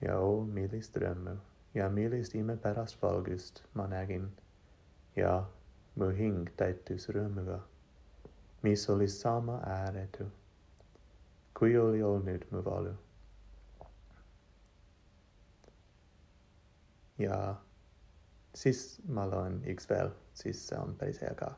ja 0.00 0.18
oo, 0.18 0.44
millist 0.44 0.96
rõõmu 0.96 1.36
ja 1.74 1.88
millist 1.88 2.34
imepärast 2.34 3.02
valgust 3.02 3.62
ma 3.74 3.86
nägin 3.86 4.30
ja 5.16 5.44
mu 5.94 6.08
hing 6.16 6.48
täitus 6.56 7.08
rõõmuga, 7.12 7.60
mis 8.62 8.88
oli 8.90 9.08
sama 9.08 9.58
ääretu, 9.66 10.26
kui 11.58 11.78
oli 11.78 12.02
olnud 12.02 12.46
mu 12.50 12.64
valu. 12.64 12.94
Ja 17.20 17.54
siis 18.54 19.00
ma 19.08 19.26
loen 19.30 19.60
üks 19.68 19.88
veel, 19.90 20.12
siis 20.34 20.62
see 20.68 20.78
on 20.78 20.94
päris 20.98 21.20
hea 21.22 21.34
ka. 21.38 21.52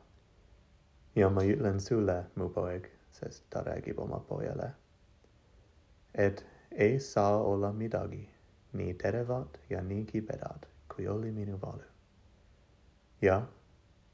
ja 1.15 1.29
ma 1.29 1.43
ütlen 1.45 1.79
sulle, 1.79 2.23
mu 2.35 2.49
poeg, 2.49 2.89
sest 3.11 3.43
ta 3.49 3.61
räägib 3.63 3.99
oma 3.99 4.19
pojale, 4.29 4.71
et 6.13 6.45
ei 6.71 6.99
saa 6.99 7.37
olla 7.41 7.71
midagi 7.71 8.23
nii 8.73 8.93
terevad 8.93 9.57
ja 9.69 9.81
nii 9.81 10.05
kibedad, 10.05 10.67
kui 10.95 11.07
oli 11.07 11.31
minu 11.31 11.59
valu. 11.61 11.89
ja, 13.21 13.41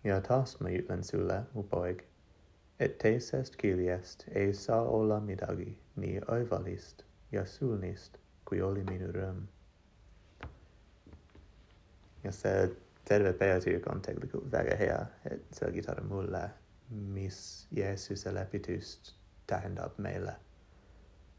ja 0.03 0.21
taas 0.21 0.59
ma 0.59 0.69
ütlen 0.69 1.03
sulle, 1.03 1.43
mu 1.53 1.63
poeg, 1.63 2.03
et 2.79 2.97
teisest 2.97 3.55
küljest 3.59 4.27
ei 4.31 4.53
saa 4.53 4.83
olla 4.83 5.19
midagi 5.19 5.77
nii 5.95 6.19
oivalist 6.27 7.03
ja 7.31 7.45
sulnist, 7.45 8.17
kui 8.45 8.61
oli 8.61 8.83
minu 8.83 9.11
rõõm. 9.15 9.47
Ja 12.23 12.31
see 12.31 12.69
terve 13.05 13.33
peatükk 13.33 13.87
on 13.87 14.01
tegelikult 14.01 14.51
väga 14.51 14.75
hea, 14.77 14.99
et 15.25 15.45
selgitada 15.51 16.01
mulle, 16.03 16.49
mis 16.89 17.67
Jeesuse 17.75 18.33
lepitust 18.33 19.15
tähendab 19.47 19.97
meile. 19.97 20.35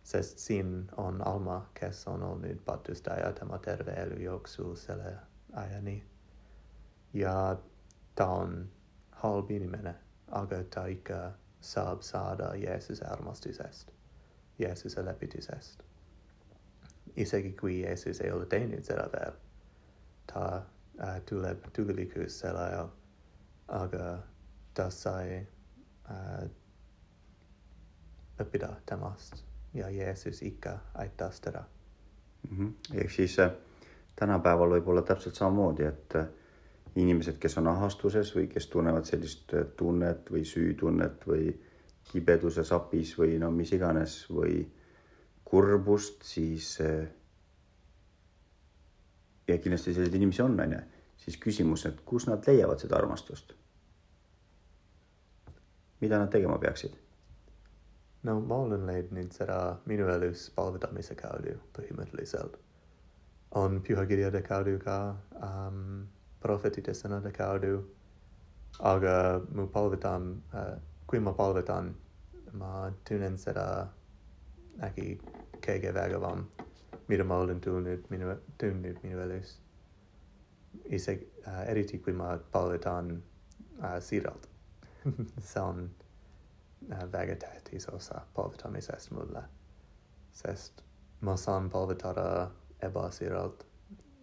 sest 0.03 0.39
siin 0.39 0.91
on 0.97 1.21
Alma, 1.27 1.71
kes 1.75 2.07
on 2.09 2.23
olnud 2.23 2.59
patustaja 2.65 3.33
tema 3.33 3.59
terve 3.59 3.93
elu 3.93 4.21
jooksul 4.23 4.75
selle 4.77 5.17
ajani. 5.53 6.05
ja 7.15 7.57
ta 8.15 8.27
on 8.27 8.71
halb 9.11 9.51
inimene, 9.51 9.95
aga 10.31 10.63
ta 10.65 10.87
ikka 10.87 11.33
saab 11.61 12.03
saada 12.03 12.55
Jeesuse 12.55 13.05
armastusest, 13.05 13.93
Jeesuse 14.59 15.05
lepitusest. 15.05 15.83
isegi 17.17 17.53
kui 17.53 17.81
Jeesus 17.83 18.21
ei 18.21 18.31
ole 18.31 18.47
teinud 18.47 18.83
seda 18.83 19.09
veel, 19.13 19.33
ta 20.33 20.63
äh, 21.03 21.21
tuleb 21.29 21.69
tulevikus 21.77 22.41
sel 22.41 22.57
ajal, 22.57 22.91
aga 23.69 24.19
ta 24.75 24.91
sai 24.91 25.39
äh, 25.41 26.45
õppida 28.41 28.75
temast 28.87 29.43
ja 29.75 29.91
Jeesus 29.91 30.43
ikka 30.43 30.79
aitas 30.95 31.41
teda 31.41 31.65
mm. 32.51 32.57
-hmm. 32.59 33.01
ehk 33.01 33.11
siis 33.11 33.39
äh, 33.39 33.51
tänapäeval 34.21 34.77
võib 34.77 34.89
olla 34.89 35.03
täpselt 35.03 35.35
samamoodi, 35.35 35.85
et 35.89 36.17
äh, 36.17 36.27
inimesed, 36.97 37.39
kes 37.41 37.59
on 37.61 37.71
ahastuses 37.71 38.35
või 38.37 38.49
kes 38.53 38.67
tunnevad 38.73 39.09
sellist 39.09 39.55
äh, 39.55 39.67
tunnet 39.77 40.31
või 40.33 40.45
süütunnet 40.45 41.27
või 41.27 41.55
kibeduses 42.11 42.73
apis 42.73 43.15
või 43.19 43.39
no 43.39 43.51
mis 43.55 43.73
iganes 43.73 44.25
või 44.31 44.65
kurbust, 45.45 46.23
siis 46.27 46.75
äh, 46.85 47.07
ja 49.51 49.59
kindlasti 49.59 49.95
selliseid 49.95 50.17
inimesi 50.19 50.43
on, 50.43 50.57
onju, 50.61 50.81
siis 51.21 51.37
küsimus, 51.41 51.87
et 51.89 52.01
kus 52.07 52.27
nad 52.31 52.47
leiavad 52.47 52.83
seda 52.83 52.99
armastust? 53.01 53.55
mida 56.01 56.19
nad 56.19 56.31
tegema 56.33 56.57
peaksid? 56.59 56.95
no 58.23 58.39
ma 58.41 58.57
olen 58.65 58.87
leidnud 58.87 59.33
seda 59.37 59.59
minu 59.91 60.09
elus 60.13 60.47
palvetamise 60.57 61.17
kaudu 61.17 61.57
põhimõtteliselt. 61.77 62.57
on 63.61 63.81
pühakirjade 63.87 64.43
kaudu 64.47 64.79
ka 64.85 64.97
um,, 65.43 66.07
prohvetide 66.41 66.95
sõnade 66.97 67.33
kaudu, 67.37 67.83
aga 68.93 69.15
mu 69.55 69.67
palvetan 69.67 70.31
uh,, 70.55 70.77
kui 71.07 71.21
ma 71.21 71.33
palvetan, 71.37 71.95
ma 72.53 72.91
tunnen 73.09 73.39
seda 73.39 73.67
äkki 74.87 75.19
kõige 75.61 75.93
vägevam 75.95 76.47
mira 77.11 77.25
maulen 77.25 77.61
tunit, 77.61 78.11
mina 78.11 78.37
tunit, 78.59 79.03
mina 79.03 79.17
velis. 79.17 79.57
Isec 80.95 81.23
uh, 81.47 81.49
eh, 81.53 81.71
eriti 81.73 81.99
quima 81.99 82.37
pauletan 82.53 83.11
uh, 83.83 83.89
eh, 83.89 84.01
siralt. 84.01 84.47
son 85.55 85.91
eh, 86.91 86.95
uh, 86.95 87.09
vagatatis 87.13 87.89
osa 87.91 88.23
pauletan 88.35 88.77
is 88.77 88.91
est 88.91 89.11
mulla. 89.11 89.43
Sest 90.33 90.85
masan 91.21 91.71
pauletara 91.71 92.51
eba 92.83 93.11
siralt, 93.11 93.67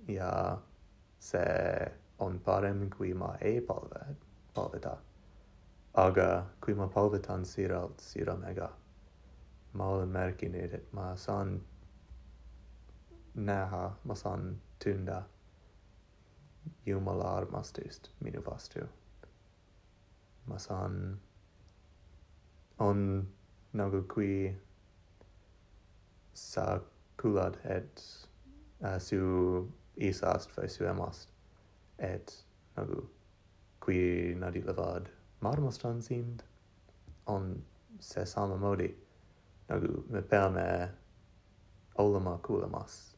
ia 0.08 0.58
se 1.20 1.46
on 2.20 2.40
parem 2.40 2.90
quima 2.90 3.36
e 3.42 3.60
palvet, 3.62 4.28
palveta. 4.56 4.98
Aga 5.94 6.46
quima 6.66 6.88
palvetan 6.88 7.46
siralt, 7.46 8.00
siram 8.00 8.44
ega. 8.44 8.72
Maulen 9.74 10.10
mercinit, 10.10 10.80
ma 10.92 11.16
san 11.16 11.60
naha 13.38 13.96
masan 14.06 14.60
tunda. 14.80 15.24
Yumalar 16.86 17.52
mastust 17.52 18.10
minuvastu 18.20 18.88
masan 20.48 21.20
on 22.80 23.28
nagu 23.74 24.02
qui 24.08 24.56
sa 26.34 26.80
culad 27.18 27.58
et 27.64 28.04
uh, 28.84 29.00
su 29.00 29.68
isast 29.98 30.52
fe 30.52 30.68
su 30.68 30.86
emast 30.86 31.30
et 32.00 32.46
nagu 32.78 33.08
qui 33.86 34.36
nadi 34.36 34.62
levad 34.62 35.10
marmos 35.42 35.78
transind 35.78 36.44
on 37.26 37.64
se 38.00 38.26
sama 38.26 38.58
modi 38.58 38.96
nagu 39.70 40.04
me 40.10 40.22
perme 40.22 40.92
olama 41.96 42.38
culamas 42.38 43.17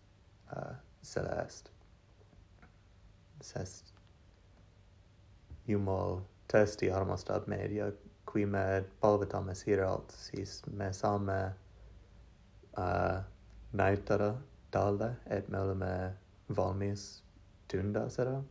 äh, 0.58 0.76
selle 1.02 1.36
eest. 1.44 1.72
sest 3.42 3.94
Jumal 5.68 6.20
tõesti 6.52 6.90
armastab 6.92 7.48
meid 7.48 7.72
ja 7.72 7.92
kui 8.30 8.46
me 8.46 8.84
palvetame 9.02 9.56
siiralt, 9.56 10.12
siis 10.12 10.60
me 10.68 10.92
saame 10.94 11.38
äh, 12.78 13.24
näitada 13.74 14.34
talle, 14.72 15.16
et 15.26 15.50
me 15.50 15.62
oleme 15.62 15.92
valmis 16.58 17.06
tunda 17.72 18.08
seda 18.10 18.42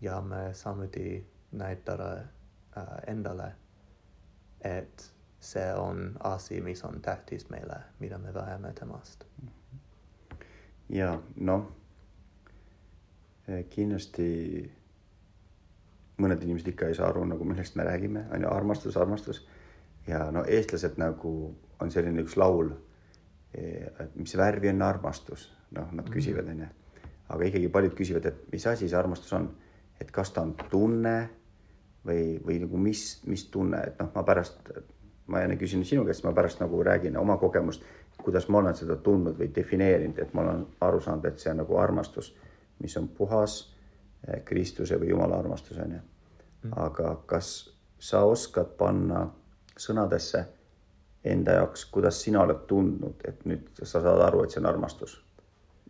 ja 0.00 0.20
me 0.20 0.54
samuti 0.54 1.26
näitada 1.52 2.12
äh, 2.76 2.94
endale, 3.06 3.52
et 4.60 5.10
see 5.40 5.74
on 5.74 6.16
asi, 6.20 6.60
mis 6.60 6.84
on 6.84 7.00
tähtis 7.00 7.48
meile, 7.50 7.80
mida 7.98 8.18
me 8.18 8.34
vajame 8.34 8.72
temast 8.72 9.24
mm. 9.42 9.63
-hmm 10.84 10.94
ja 10.94 11.14
noh, 11.36 11.66
eh, 13.48 13.64
kindlasti 13.70 14.28
mõned 16.20 16.42
inimesed 16.44 16.70
ikka 16.70 16.88
ei 16.88 16.96
saa 16.98 17.08
aru 17.10 17.24
nagu 17.26 17.44
millest 17.48 17.76
me 17.76 17.86
räägime, 17.86 18.26
on 18.32 18.42
ju, 18.42 18.48
armastus, 18.48 18.96
armastus. 18.96 19.46
ja 20.06 20.30
no 20.30 20.44
eestlased 20.44 20.98
nagu 21.00 21.54
on 21.80 21.90
selline 21.90 22.22
üks 22.22 22.36
laul, 22.36 22.70
eh, 23.54 23.88
et 24.00 24.16
mis 24.16 24.36
värvi 24.36 24.68
on 24.68 24.82
armastus, 24.82 25.52
noh, 25.70 25.92
nad 25.92 26.04
mhm. 26.04 26.12
küsivad, 26.12 26.48
on 26.48 26.66
ju. 26.66 26.72
aga 27.28 27.44
ikkagi 27.44 27.68
paljud 27.68 27.94
küsivad, 27.94 28.26
et 28.26 28.52
mis 28.52 28.66
asi 28.66 28.88
see 28.88 28.98
armastus 28.98 29.32
on, 29.32 29.48
et 30.00 30.10
kas 30.10 30.30
ta 30.30 30.42
on 30.42 30.54
tunne 30.70 31.30
või, 32.04 32.38
või 32.44 32.58
nagu 32.60 32.76
mis, 32.76 33.22
mis 33.26 33.46
tunne, 33.48 33.80
et 33.80 33.98
noh, 33.98 34.10
ma 34.14 34.22
pärast, 34.22 34.68
ma 35.26 35.40
enne 35.40 35.56
küsin 35.56 35.84
sinu 35.88 36.04
käest, 36.04 36.24
ma 36.24 36.34
pärast 36.36 36.60
nagu 36.60 36.82
räägin 36.84 37.16
oma 37.16 37.38
kogemust 37.40 37.82
kuidas 38.22 38.48
ma 38.48 38.58
olen 38.58 38.76
seda 38.76 38.96
tundnud 38.96 39.38
või 39.38 39.50
defineerinud, 39.54 40.18
et 40.18 40.34
ma 40.34 40.42
olen 40.42 40.66
aru 40.80 41.00
saanud, 41.00 41.24
et 41.28 41.38
see 41.38 41.52
on 41.52 41.62
nagu 41.62 41.78
armastus, 41.78 42.32
mis 42.80 42.96
on 42.96 43.08
puhas 43.08 43.58
eh, 44.28 44.42
Kristuse 44.44 44.98
või 45.00 45.12
Jumala 45.12 45.38
armastus 45.38 45.78
on 45.78 45.96
ju. 45.98 46.02
Mm. 46.64 46.72
aga 46.80 47.10
kas 47.28 47.48
sa 48.00 48.22
oskad 48.24 48.70
panna 48.78 49.26
sõnadesse 49.76 50.40
enda 51.24 51.58
jaoks, 51.58 51.84
kuidas 51.92 52.22
sina 52.22 52.40
oled 52.40 52.62
tundnud, 52.68 53.20
et 53.28 53.44
nüüd 53.44 53.82
sa 53.82 54.00
saad 54.00 54.22
aru, 54.24 54.44
et 54.44 54.54
see 54.54 54.62
on 54.62 54.70
armastus, 54.70 55.18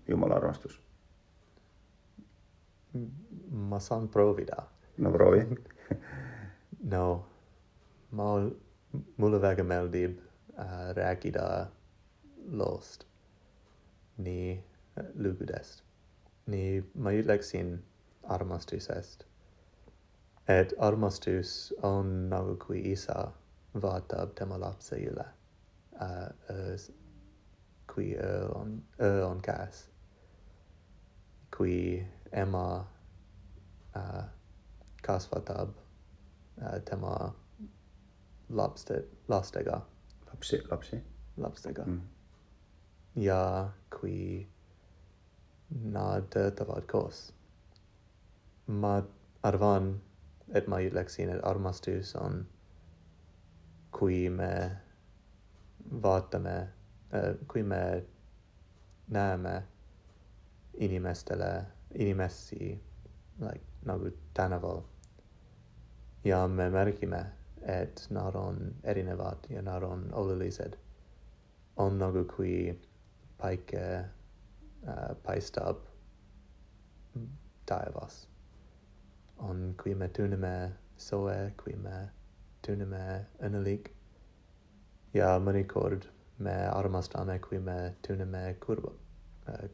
Jumala 0.09 0.41
armastus? 0.41 0.81
ma 3.51 3.79
saan 3.81 4.09
proovida. 4.09 4.63
no 4.99 5.11
proovi. 5.13 5.47
no 6.95 7.07
ma, 8.11 8.27
mulle 9.17 9.41
väga 9.43 9.65
meeldib 9.67 10.19
äh, 10.59 10.91
rääkida 10.95 11.67
lost, 12.51 13.07
ni 14.17 14.61
eh, 14.97 15.05
lugud 15.15 15.51
est, 15.51 15.83
ni 16.47 16.83
maiulex 16.95 17.55
in 17.55 17.79
armas 18.29 18.67
est, 18.73 19.25
et 20.49 20.75
armastus 20.79 21.73
on 21.83 22.29
nagu 22.29 22.75
isa 22.75 23.33
vata 23.75 24.23
ab 24.23 24.39
lapsa 24.61 24.97
iule, 24.97 25.25
uh, 26.01 26.29
uh, 26.51 26.79
qui 27.89 28.15
er 28.15 28.51
on, 28.55 28.83
er 28.99 29.25
on 29.25 29.41
cas, 29.41 29.89
qui 31.51 32.07
emma 32.33 32.87
uh, 33.95 34.25
casvatab 35.03 35.69
uh, 36.63 36.79
tema 36.85 37.33
lapste, 38.51 39.05
lastega. 39.29 39.81
Lapsi, 40.27 40.61
lapsi. 40.71 41.01
Lapstega. 41.37 41.85
Mm. 41.85 42.01
Ja 43.17 43.71
kui 44.01 44.49
nad 45.71 46.27
töötavad 46.31 46.87
koos. 46.91 47.33
ma 48.67 49.03
arvan, 49.43 50.01
et 50.55 50.67
ma 50.67 50.79
ütleksin, 50.81 51.29
et 51.31 51.45
armastus 51.45 52.15
on, 52.17 52.47
kui 53.93 54.31
me 54.31 54.71
vaatame 56.03 56.57
äh,, 57.15 57.35
kui 57.49 57.63
me 57.63 58.05
näeme 59.09 59.63
inimestele, 60.79 61.67
inimesi 61.95 62.81
like, 63.41 63.67
nagu 63.85 64.11
tänaval 64.35 64.81
ja 66.25 66.49
me 66.49 66.71
märgime, 66.71 67.25
et 67.63 68.07
nad 68.11 68.35
on 68.35 68.75
erinevad 68.85 69.47
ja 69.51 69.63
nad 69.63 69.83
on 69.83 70.09
olulised. 70.13 70.77
on 71.77 71.99
nagu 71.99 72.25
kui 72.37 72.81
päike 73.41 73.83
äh, 73.99 75.11
paistab 75.23 75.83
taevas. 77.67 78.29
on, 79.39 79.75
kui 79.83 79.95
me 79.95 80.09
tunneme 80.09 80.73
soe, 80.97 81.53
kui 81.63 81.75
me 81.77 82.09
tunneme 82.67 83.27
õnnelik. 83.43 83.91
ja 85.15 85.39
mõnikord 85.39 86.09
me 86.39 86.55
armastame, 86.67 87.39
kui 87.39 87.59
me 87.59 87.95
tunneme 88.07 88.57
kurb 88.61 88.87
äh,, 89.49 89.69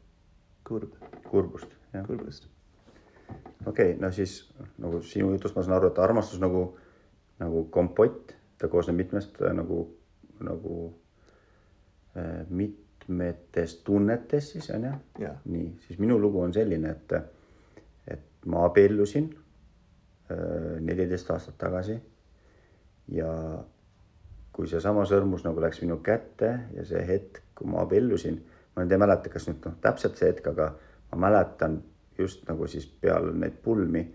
kurb, 0.63 0.95
kurbust, 1.29 1.71
jah. 1.93 2.05
kurbust. 2.07 2.47
okei 3.65 3.93
okay,, 3.93 3.97
no 3.99 4.11
siis 4.11 4.53
nagu 4.77 5.01
sinu 5.01 5.31
jutust 5.35 5.55
ma 5.55 5.63
saan 5.63 5.77
aru, 5.79 5.91
et 5.91 5.99
armastus 6.03 6.41
nagu, 6.41 6.65
nagu 7.39 7.65
kompott, 7.73 8.35
ta 8.57 8.69
koosneb 8.69 8.99
mitmest 9.01 9.41
äh, 9.41 9.53
nagu, 9.57 9.83
nagu 10.39 10.77
äh, 12.15 12.45
mitmetest 13.07 13.83
tunnetest 13.83 14.51
siis 14.51 14.69
on 14.69 14.83
ju. 14.83 14.91
jah, 15.19 15.35
nii, 15.45 15.77
siis 15.87 15.99
minu 15.99 16.19
lugu 16.19 16.41
on 16.41 16.53
selline, 16.53 16.91
et, 16.91 17.13
et 18.07 18.45
ma 18.45 18.65
abiellusin 18.65 19.29
äh, 20.31 20.79
neliteist 20.79 21.31
aastat 21.31 21.57
tagasi. 21.57 21.99
ja 23.07 23.31
kui 24.51 24.67
seesama 24.67 25.05
sõrmus 25.05 25.43
nagu 25.43 25.61
läks 25.61 25.81
minu 25.81 25.97
kätte 26.03 26.51
ja 26.75 26.85
see 26.85 27.01
hetk, 27.07 27.41
kui 27.55 27.67
ma 27.67 27.81
abiellusin, 27.81 28.41
ma 28.75 28.83
nüüd 28.83 28.91
ei 28.91 29.01
mäleta, 29.01 29.29
kas 29.29 29.47
nüüd 29.47 29.65
noh, 29.65 29.77
täpselt 29.81 30.17
see 30.19 30.29
hetk, 30.29 30.47
aga 30.47 30.73
ma 31.11 31.27
mäletan 31.27 31.81
just 32.17 32.47
nagu 32.47 32.67
siis 32.67 32.85
peale 32.85 33.33
neid 33.33 33.57
pulmi, 33.63 34.05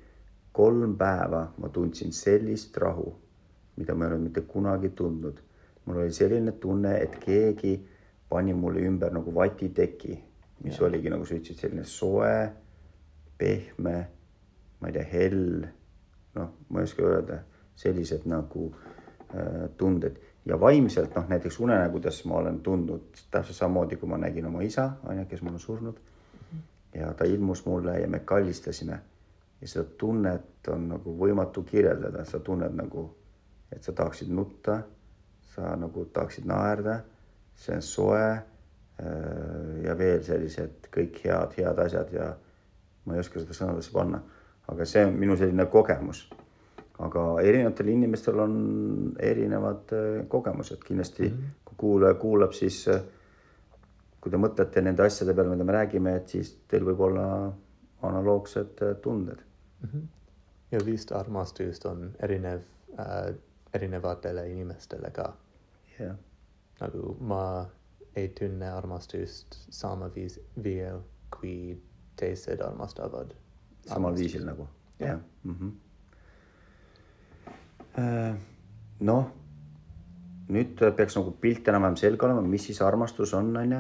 kolm 0.53 0.97
päeva 0.97 1.43
ma 1.59 1.69
tundsin 1.69 2.13
sellist 2.13 2.77
rahu, 2.81 3.11
mida 3.77 3.95
ma 3.95 4.07
ei 4.07 4.13
olnud 4.13 4.31
mitte 4.31 4.47
kunagi 4.49 4.89
tundnud. 4.97 5.43
mul 5.87 6.01
oli 6.03 6.13
selline 6.13 6.53
tunne, 6.53 6.97
et 6.99 7.19
keegi 7.23 7.77
pani 8.29 8.55
mulle 8.55 8.81
ümber 8.87 9.13
nagu 9.15 9.35
vatiteki, 9.35 10.25
mis 10.65 10.79
ja. 10.79 10.87
oligi 10.87 11.11
nagu 11.11 11.27
sa 11.27 11.37
ütlesid, 11.37 11.61
selline 11.61 11.85
soe, 11.85 12.37
pehme, 13.39 13.97
ma 14.81 14.89
ei 14.89 14.97
tea, 14.97 15.05
hell, 15.13 15.67
noh, 16.37 16.55
ma 16.69 16.83
ei 16.83 16.89
oska 16.89 17.05
öelda, 17.07 17.41
sellised 17.77 18.27
nagu 18.31 18.71
äh, 18.71 19.69
tunded. 19.77 20.19
Ja 20.47 20.59
vaimselt 20.61 21.15
noh, 21.17 21.27
näiteks 21.29 21.59
unenägudes 21.61 22.23
ma 22.31 22.41
olen 22.41 22.61
tundnud 22.63 23.25
täpselt 23.31 23.59
samamoodi, 23.59 23.99
kui 24.01 24.09
ma 24.09 24.19
nägin 24.21 24.47
oma 24.47 24.63
isa, 24.63 24.93
onju, 25.05 25.27
kes 25.31 25.43
mul 25.43 25.59
on 25.59 25.61
surnud. 25.63 26.03
ja 26.95 27.13
ta 27.13 27.25
ilmus 27.25 27.67
mulle 27.67 27.99
ja 28.01 28.09
me 28.09 28.19
kallistasime. 28.19 29.01
Ja 29.61 29.69
seda 29.69 29.85
tunnet 29.99 30.69
on 30.69 30.89
nagu 30.89 31.13
võimatu 31.19 31.63
kirjeldada, 31.65 32.25
sa 32.25 32.39
tunned 32.41 32.73
nagu, 32.77 33.09
et 33.73 33.83
sa 33.85 33.93
tahaksid 33.93 34.31
nutta, 34.33 34.83
sa 35.55 35.75
nagu 35.77 36.05
tahaksid 36.13 36.47
naerda, 36.49 37.01
see 37.57 37.77
on 37.77 37.83
soe 37.83 38.23
äh, 38.23 38.41
ja 39.85 39.99
veel 39.99 40.23
sellised 40.25 40.91
kõik 40.93 41.21
head, 41.25 41.57
head 41.59 41.79
asjad 41.79 42.13
ja 42.13 42.33
ma 43.05 43.15
ei 43.15 43.23
oska 43.23 43.41
seda 43.41 43.55
sõnadesse 43.55 43.93
panna, 43.93 44.23
aga 44.69 44.85
see 44.85 45.05
on 45.07 45.15
minu 45.19 45.37
selline 45.37 45.67
kogemus 45.71 46.27
aga 47.05 47.25
erinevatel 47.45 47.91
inimestel 47.93 48.41
on 48.41 48.57
erinevad 49.21 49.93
äh, 49.93 50.25
kogemused, 50.29 50.81
kindlasti 50.85 51.29
mm 51.29 51.37
-hmm. 51.37 51.65
kui 51.65 51.75
kuulaja 51.77 52.15
kuulab, 52.15 52.53
siis 52.53 52.89
äh, 52.89 53.03
kui 54.21 54.31
te 54.31 54.37
mõtlete 54.37 54.83
nende 54.83 55.03
asjade 55.03 55.35
peale, 55.35 55.51
mida 55.51 55.65
me 55.65 55.73
räägime, 55.73 56.17
et 56.17 56.29
siis 56.29 56.57
teil 56.69 56.85
võib 56.85 57.01
olla 57.01 57.53
analoogsed 58.03 58.81
tunded 59.03 59.39
mm. 59.83 59.89
-hmm. 59.89 60.07
ja 60.71 60.81
vist 60.87 61.13
armastust 61.13 61.87
on 61.87 62.11
erinev 62.23 62.61
äh, 62.99 63.35
erinevatele 63.75 64.49
inimestele 64.51 65.11
ka 65.11 65.33
yeah.. 66.01 66.17
Nagu 66.81 67.17
ma 67.21 67.43
ei 68.17 68.29
tunne 68.29 68.69
armastust 68.73 69.59
sama 69.71 70.11
viis, 70.15 70.39
viiel 70.63 71.01
kui 71.31 71.81
teised 72.17 72.61
armastavad. 72.61 73.35
samal 73.87 74.15
viisil 74.17 74.47
nagu? 74.47 74.69
jah 74.99 75.09
yeah. 75.09 75.21
mm 75.45 75.57
-hmm 75.61 75.75
Äh, 77.97 78.35
noh, 79.09 79.29
nüüd 80.53 80.81
peaks 80.99 81.17
nagu 81.17 81.33
pilt 81.41 81.69
enam-vähem 81.71 81.97
selge 81.97 82.27
olema, 82.27 82.43
mis 82.45 82.67
siis 82.69 82.83
armastus 82.85 83.33
on, 83.35 83.55
on 83.57 83.73
ju. 83.73 83.79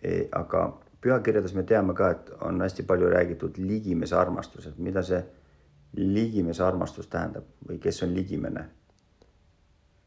E, 0.00 0.14
aga 0.32 0.62
pühakirjades 1.04 1.52
me 1.56 1.66
teame 1.68 1.94
ka, 1.96 2.08
et 2.14 2.30
on 2.46 2.60
hästi 2.64 2.86
palju 2.88 3.10
räägitud 3.12 3.60
ligimese 3.60 4.16
armastusest, 4.16 4.78
mida 4.80 5.02
see 5.04 5.20
ligimese 5.98 6.64
armastus 6.64 7.10
tähendab 7.12 7.50
või 7.68 7.80
kes 7.82 8.02
on 8.06 8.14
ligimene? 8.16 8.68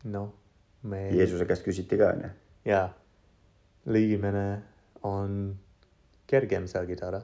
noh, 0.03 0.33
me. 0.83 1.09
Jeesuse 1.15 1.45
käest 1.45 1.63
küsiti 1.65 1.97
ka 1.97 2.11
onju. 2.13 2.29
jaa, 2.65 2.87
ligimene 3.85 4.61
on 5.03 5.57
kergem 6.27 6.67
selgitada 6.67 7.21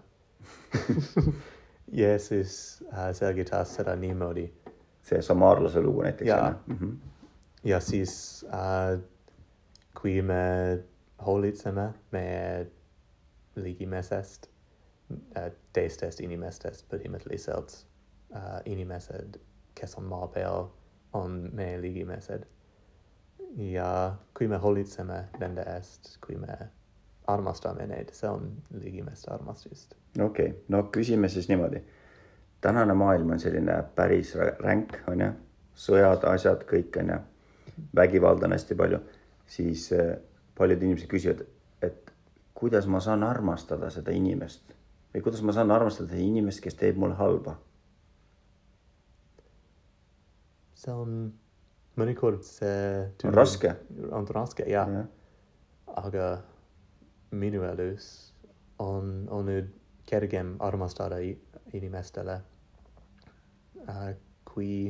Jeesus 1.91 2.83
äh, 2.93 3.13
selgitas 3.13 3.75
seda 3.75 3.95
niimoodi 3.95 4.45
see 5.03 5.21
samaarlase 5.21 5.81
lugu 5.81 6.01
näiteks. 6.01 6.27
ja 6.27 6.55
mm, 6.67 6.77
-hmm. 6.77 6.95
ja 7.63 7.79
siis 7.79 8.45
äh, 8.53 8.99
kui 10.01 10.21
me 10.21 10.83
hoolitseme 11.25 11.93
meie 12.11 12.67
ligimesest 13.55 14.49
äh,, 15.37 15.51
teistest 15.73 16.19
inimestest 16.19 16.85
põhimõtteliselt 16.93 17.85
äh, 18.35 18.61
inimesed, 18.65 19.39
kes 19.75 19.95
on 19.97 20.03
maa 20.03 20.27
peal, 20.27 20.67
on 21.13 21.49
meie 21.53 21.81
ligimesed. 21.81 22.45
Ja 23.57 24.15
kui 24.37 24.47
me 24.47 24.57
hoolitseme 24.57 25.23
nende 25.39 25.65
eest, 25.75 26.17
kui 26.25 26.35
me 26.37 26.57
armastame 27.27 27.85
neid, 27.87 28.13
see 28.13 28.29
on 28.29 28.51
ligimeste 28.81 29.31
armastust. 29.33 29.95
okei 30.19 30.51
okay., 30.51 30.59
no 30.67 30.83
küsime 30.93 31.29
siis 31.29 31.49
niimoodi 31.49 31.83
tänane 32.61 32.93
maailm 32.93 33.31
on 33.31 33.39
selline 33.39 33.83
päris 33.95 34.35
ränk, 34.59 34.97
on 35.07 35.21
ju, 35.21 35.29
sõjad, 35.75 36.25
asjad, 36.33 36.65
kõik 36.69 36.97
on 36.99 37.13
ju, 37.13 37.19
vägivalda 37.95 38.47
on 38.47 38.55
hästi 38.57 38.75
palju, 38.75 38.99
siis 39.47 39.91
eh, 39.95 40.17
paljud 40.57 40.83
inimesed 40.83 41.09
küsivad, 41.11 41.45
et 41.81 42.11
kuidas 42.53 42.87
ma 42.87 42.99
saan 42.99 43.23
armastada 43.23 43.89
seda 43.93 44.11
inimest 44.11 44.75
või 45.13 45.23
kuidas 45.25 45.41
ma 45.41 45.55
saan 45.55 45.71
armastada 45.71 46.19
inimest, 46.19 46.61
kes 46.63 46.77
teeb 46.79 46.99
mulle 46.99 47.17
halba? 47.19 47.57
see 50.79 50.93
on 50.95 51.15
mõnikord 51.99 52.45
see. 52.47 53.09
on 53.27 53.35
raske. 53.35 53.73
on 54.11 54.27
raske 54.35 54.65
ja, 54.69 54.85
ja., 54.89 55.03
aga 55.99 56.29
minu 57.31 57.63
elus 57.67 58.09
on 58.79 59.27
olnud 59.29 59.69
kergem 60.09 60.55
armastada 60.65 61.19
inimestele 61.73 62.39
äh,. 63.87 64.15
kui 64.49 64.89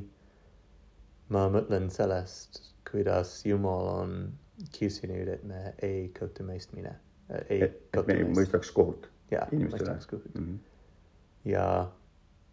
ma 1.30 1.48
mõtlen 1.52 1.90
sellest, 1.92 2.62
kuidas 2.90 3.42
Jumal 3.46 3.90
on 3.92 4.14
kiusinud, 4.72 5.28
et 5.28 5.44
me 5.44 5.74
ei 5.84 6.08
kõhtu 6.16 6.46
mõistmine 6.48 6.96
äh,. 6.96 7.46
et, 7.50 7.82
et 7.94 8.08
me 8.08 8.20
ei 8.22 8.28
mõistaks 8.32 8.72
kohut 8.76 9.10
inimestele. 9.52 9.98
Mm 10.34 10.46
-hmm. 10.46 10.58
ja 11.46 11.92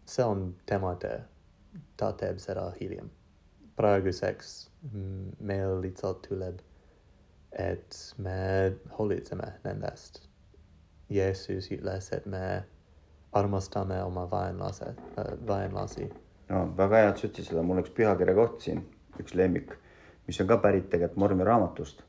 see 0.04 0.24
on 0.24 0.54
tema 0.66 0.94
töö. 0.94 1.20
ta 1.96 2.12
teeb 2.12 2.38
seda 2.38 2.70
hiljem. 2.80 3.10
Praeguseks 3.76 4.54
meil 5.40 5.80
lihtsalt 5.82 6.22
tuleb, 6.28 6.60
et 7.52 7.98
me 8.22 8.38
hoolitseme 8.98 9.50
nendest. 9.64 10.22
Jeesus 11.10 11.68
ütles, 11.70 12.08
et 12.12 12.26
me 12.26 12.64
armastame 13.36 14.00
oma 14.02 14.24
vaenlase 14.30 14.88
äh,, 15.18 15.34
vaenlasi. 15.46 16.08
no 16.48 16.64
väga 16.78 17.02
hea, 17.02 17.10
et 17.12 17.20
sa 17.20 17.28
ütlesid 17.28 17.52
seda, 17.52 17.62
mul 17.66 17.82
üks 17.82 17.94
pühakirja 17.94 18.34
koht 18.34 18.64
siin, 18.64 18.82
üks 19.22 19.36
lemmik, 19.38 19.74
mis 20.26 20.40
on 20.42 20.50
ka 20.50 20.58
pärit 20.62 20.90
tegelikult 20.90 21.20
Mormi 21.22 21.46
raamatust. 21.46 22.02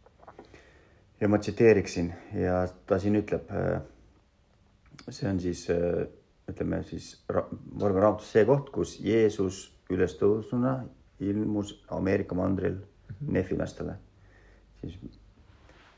ja 1.22 1.30
ma 1.30 1.38
tsiteeriksin 1.38 2.14
ja 2.42 2.66
ta 2.88 3.00
siin 3.00 3.20
ütleb. 3.22 3.54
see 5.10 5.30
on 5.30 5.40
siis 5.40 5.68
ütleme 6.50 6.82
siis 6.84 7.12
Mormi 7.72 8.02
raamatus 8.02 8.32
see 8.32 8.46
koht, 8.46 8.72
kus 8.74 8.98
Jeesus 9.04 9.68
ülestõusnuna 9.94 10.80
ilmus 11.20 11.86
Ameerika 11.88 12.36
mandril 12.36 12.74
mm 12.74 12.82
-hmm. 12.82 13.32
nefilastele. 13.32 13.94
siis 14.82 15.00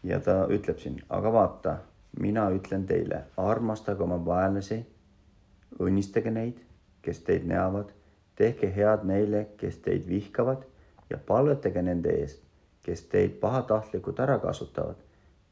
ja 0.03 0.19
ta 0.19 0.47
ütleb 0.47 0.77
siin, 0.79 1.01
aga 1.09 1.33
vaata, 1.33 1.77
mina 2.19 2.49
ütlen 2.49 2.85
teile, 2.85 3.23
armastage 3.37 4.03
oma 4.03 4.25
vaenlasi 4.25 4.85
õnnistage 5.79 6.31
neid, 6.31 6.61
kes 7.01 7.19
teid 7.27 7.45
näevad, 7.47 7.91
tehke 8.35 8.71
head 8.75 9.03
neile, 9.03 9.45
kes 9.57 9.77
teid 9.77 10.07
vihkavad 10.07 10.63
ja 11.09 11.17
palvetage 11.17 11.81
nende 11.81 12.15
eest, 12.21 12.41
kes 12.83 13.03
teid 13.11 13.37
pahatahtlikult 13.41 14.19
ära 14.19 14.39
kasutavad 14.39 14.95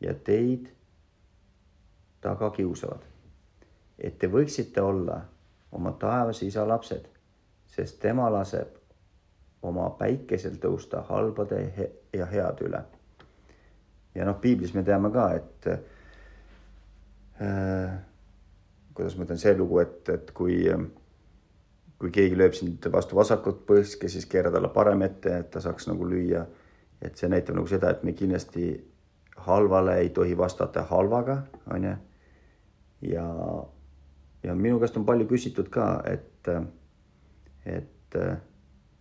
ja 0.02 0.14
teid 0.14 0.72
taga 2.22 2.50
kiusavad. 2.52 3.02
et 3.98 4.18
te 4.20 4.28
võiksite 4.28 4.82
olla 4.82 5.22
oma 5.72 5.92
taevase 5.92 6.46
isa 6.46 6.68
lapsed, 6.68 7.08
sest 7.66 8.00
tema 8.00 8.30
laseb 8.30 8.77
oma 9.62 9.90
päikesel 10.00 10.58
tõusta 10.62 11.02
halbade 11.10 11.62
ja 12.14 12.26
heade 12.26 12.68
üle. 12.68 12.84
ja 14.16 14.26
noh, 14.26 14.38
piiblis 14.42 14.74
me 14.74 14.84
teame 14.84 15.12
ka, 15.14 15.28
et 15.38 15.68
äh, 17.42 17.98
kuidas 18.98 19.18
ma 19.18 19.28
ütlen, 19.28 19.38
see 19.42 19.54
lugu, 19.58 19.80
et, 19.84 20.10
et 20.10 20.32
kui, 20.34 20.56
kui 22.02 22.14
keegi 22.14 22.38
lööb 22.38 22.56
sind 22.58 22.88
vastu 22.94 23.18
vasakut 23.18 23.62
põske, 23.70 24.10
siis 24.10 24.26
keera 24.30 24.52
talle 24.54 24.72
parem 24.74 25.04
ette, 25.06 25.36
et 25.44 25.52
ta 25.54 25.62
saaks 25.62 25.90
nagu 25.92 26.08
lüüa. 26.10 26.46
et 27.02 27.18
see 27.18 27.30
näitab 27.30 27.54
nagu 27.54 27.68
seda, 27.70 27.92
et 27.94 28.04
me 28.04 28.16
kindlasti 28.18 28.72
halvale 29.46 30.00
ei 30.02 30.10
tohi 30.10 30.38
vastata 30.38 30.82
halvaga, 30.90 31.44
onju. 31.74 31.94
ja, 33.12 33.28
ja 34.44 34.56
minu 34.56 34.80
käest 34.80 34.98
on 34.98 35.06
palju 35.06 35.28
küsitud 35.30 35.70
ka, 35.70 36.02
et, 36.10 36.50
et 37.66 38.18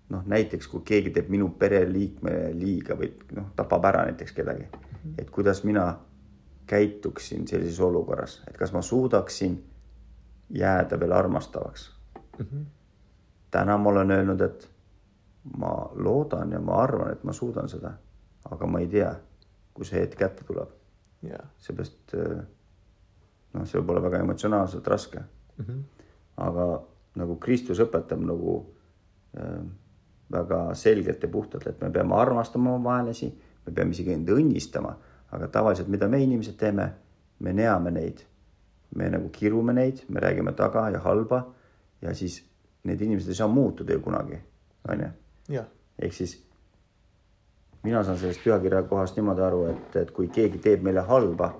noh, 0.08 0.22
näiteks 0.26 0.68
kui 0.68 0.84
keegi 0.86 1.10
teeb 1.10 1.30
minu 1.32 1.48
pereliikmele 1.58 2.52
liiga 2.54 2.96
või 2.98 3.10
noh, 3.36 3.50
tapab 3.56 3.84
ära 3.90 4.04
näiteks 4.06 4.32
kedagi, 4.36 4.68
et 5.18 5.30
kuidas 5.30 5.64
mina 5.64 5.86
käituksin 6.66 7.46
sellises 7.48 7.80
olukorras, 7.80 8.40
et 8.48 8.56
kas 8.58 8.72
ma 8.72 8.82
suudaksin 8.82 9.58
jääda 10.50 11.00
veel 11.00 11.12
armastavaks 11.12 11.90
mm. 12.38 12.46
-hmm. 12.46 12.64
täna 13.50 13.78
ma 13.78 13.90
olen 13.90 14.10
öelnud, 14.10 14.40
et 14.40 14.70
ma 15.56 15.90
loodan 15.94 16.52
ja 16.52 16.60
ma 16.60 16.82
arvan, 16.82 17.12
et 17.12 17.24
ma 17.24 17.32
suudan 17.32 17.68
seda, 17.68 17.92
aga 18.50 18.66
ma 18.66 18.78
ei 18.78 18.86
tea, 18.86 19.14
kui 19.74 19.84
see 19.84 20.00
hetk 20.00 20.18
kätte 20.18 20.44
tuleb 20.44 20.68
yeah.. 21.22 21.48
seepärast 21.58 22.14
noh, 23.52 23.66
see 23.66 23.80
võib 23.80 23.90
olla 23.90 24.02
väga 24.02 24.18
emotsionaalselt 24.18 24.86
raske 24.86 25.18
mm. 25.18 25.64
-hmm. 25.64 25.82
aga 26.36 26.82
nagu 27.16 27.36
Kristus 27.36 27.80
õpetab 27.80 28.20
nagu 28.26 28.74
äh, 29.38 29.64
väga 30.32 30.74
selgelt 30.74 31.22
ja 31.22 31.28
puhtalt, 31.28 31.66
et 31.66 31.80
me 31.80 31.90
peame 31.90 32.14
armastama 32.14 32.74
oma 32.74 32.90
vaenlasi, 32.90 33.28
me 33.66 33.72
peame 33.72 33.94
isegi 33.94 34.12
end 34.12 34.28
õnnistama, 34.28 34.94
aga 35.32 35.48
tavaliselt, 35.48 35.88
mida 35.88 36.08
me 36.08 36.22
inimesed 36.22 36.56
teeme, 36.58 36.90
me 37.38 37.52
neame 37.52 37.90
neid 37.90 38.24
me 38.94 39.10
nagu 39.10 39.28
kirume 39.28 39.72
neid, 39.72 40.04
me 40.08 40.20
räägime 40.20 40.52
taga 40.52 40.88
ja 40.90 41.00
halba 41.00 41.46
ja 42.02 42.14
siis 42.14 42.44
need 42.84 43.00
inimesed 43.00 43.28
ei 43.28 43.34
saa 43.34 43.48
muutuda 43.48 43.92
ju 43.92 44.00
kunagi, 44.00 44.38
onju. 44.88 45.08
ehk 45.98 46.12
siis 46.12 46.42
mina 47.82 48.02
saan 48.04 48.18
sellest 48.18 48.44
pühakirja 48.44 48.82
kohast 48.82 49.16
niimoodi 49.16 49.42
aru, 49.42 49.64
et, 49.70 49.96
et 49.96 50.10
kui 50.10 50.28
keegi 50.28 50.58
teeb 50.58 50.82
meile 50.82 51.00
halba, 51.00 51.52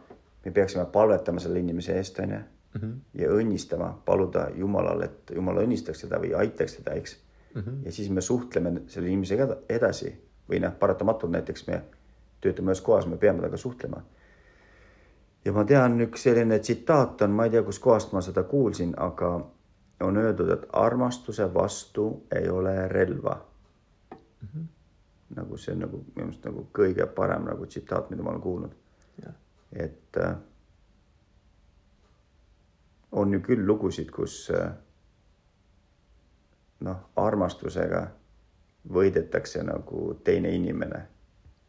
me 0.44 0.50
peaksime 0.50 0.86
palvetama 0.92 1.40
selle 1.40 1.60
inimese 1.60 1.96
eest, 1.96 2.18
onju. 2.18 2.42
Mhm. 2.76 2.92
ja 3.14 3.30
õnnistama, 3.32 3.94
paluda 4.04 4.50
Jumalale, 4.54 5.04
et 5.04 5.30
Jumal 5.34 5.62
õnnistaks 5.62 6.02
teda 6.02 6.18
või 6.20 6.34
aitaks 6.36 6.74
teda, 6.76 6.92
eks 7.00 7.14
mm. 7.56 7.62
-hmm. 7.62 7.84
ja 7.84 7.92
siis 7.92 8.10
me 8.10 8.20
suhtleme 8.20 8.82
selle 8.86 9.08
inimesega 9.08 9.56
edasi 9.68 10.12
või 10.50 10.60
noh, 10.60 10.78
paratamatult 10.78 11.32
näiteks 11.32 11.66
me 11.66 11.82
töötame 12.40 12.70
ühes 12.70 12.80
kohas, 12.80 13.06
me 13.06 13.16
peame 13.16 13.40
temaga 13.40 13.56
suhtlema 13.56 14.02
ja 15.44 15.52
ma 15.52 15.64
tean, 15.64 16.00
üks 16.02 16.26
selline 16.26 16.58
tsitaat 16.58 17.22
on, 17.22 17.34
ma 17.36 17.46
ei 17.46 17.54
tea, 17.54 17.62
kuskohast 17.62 18.12
ma 18.12 18.22
seda 18.24 18.42
kuulsin, 18.42 18.94
aga 18.98 19.30
on 20.06 20.18
öeldud, 20.20 20.50
et 20.52 20.66
armastuse 20.72 21.46
vastu 21.54 22.08
ei 22.34 22.48
ole 22.48 22.88
relva 22.88 23.36
mm. 24.10 24.48
-hmm. 24.48 24.66
nagu 25.36 25.56
see 25.56 25.74
on 25.74 25.80
nagu 25.86 26.02
minu 26.02 26.26
meelest 26.26 26.44
nagu 26.44 26.66
kõige 26.78 27.06
parem 27.06 27.44
nagu 27.44 27.66
tsitaat, 27.66 28.10
mida 28.10 28.22
ma 28.22 28.30
olen 28.30 28.40
kuulnud. 28.40 28.74
et 29.72 30.16
äh, 30.16 30.36
on 33.12 33.32
ju 33.32 33.40
küll 33.40 33.66
lugusid, 33.66 34.10
kus 34.10 34.50
äh, 34.50 34.72
noh, 36.80 36.96
armastusega 37.16 38.06
võidetakse 38.92 39.62
nagu 39.62 40.14
teine 40.24 40.54
inimene. 40.54 41.06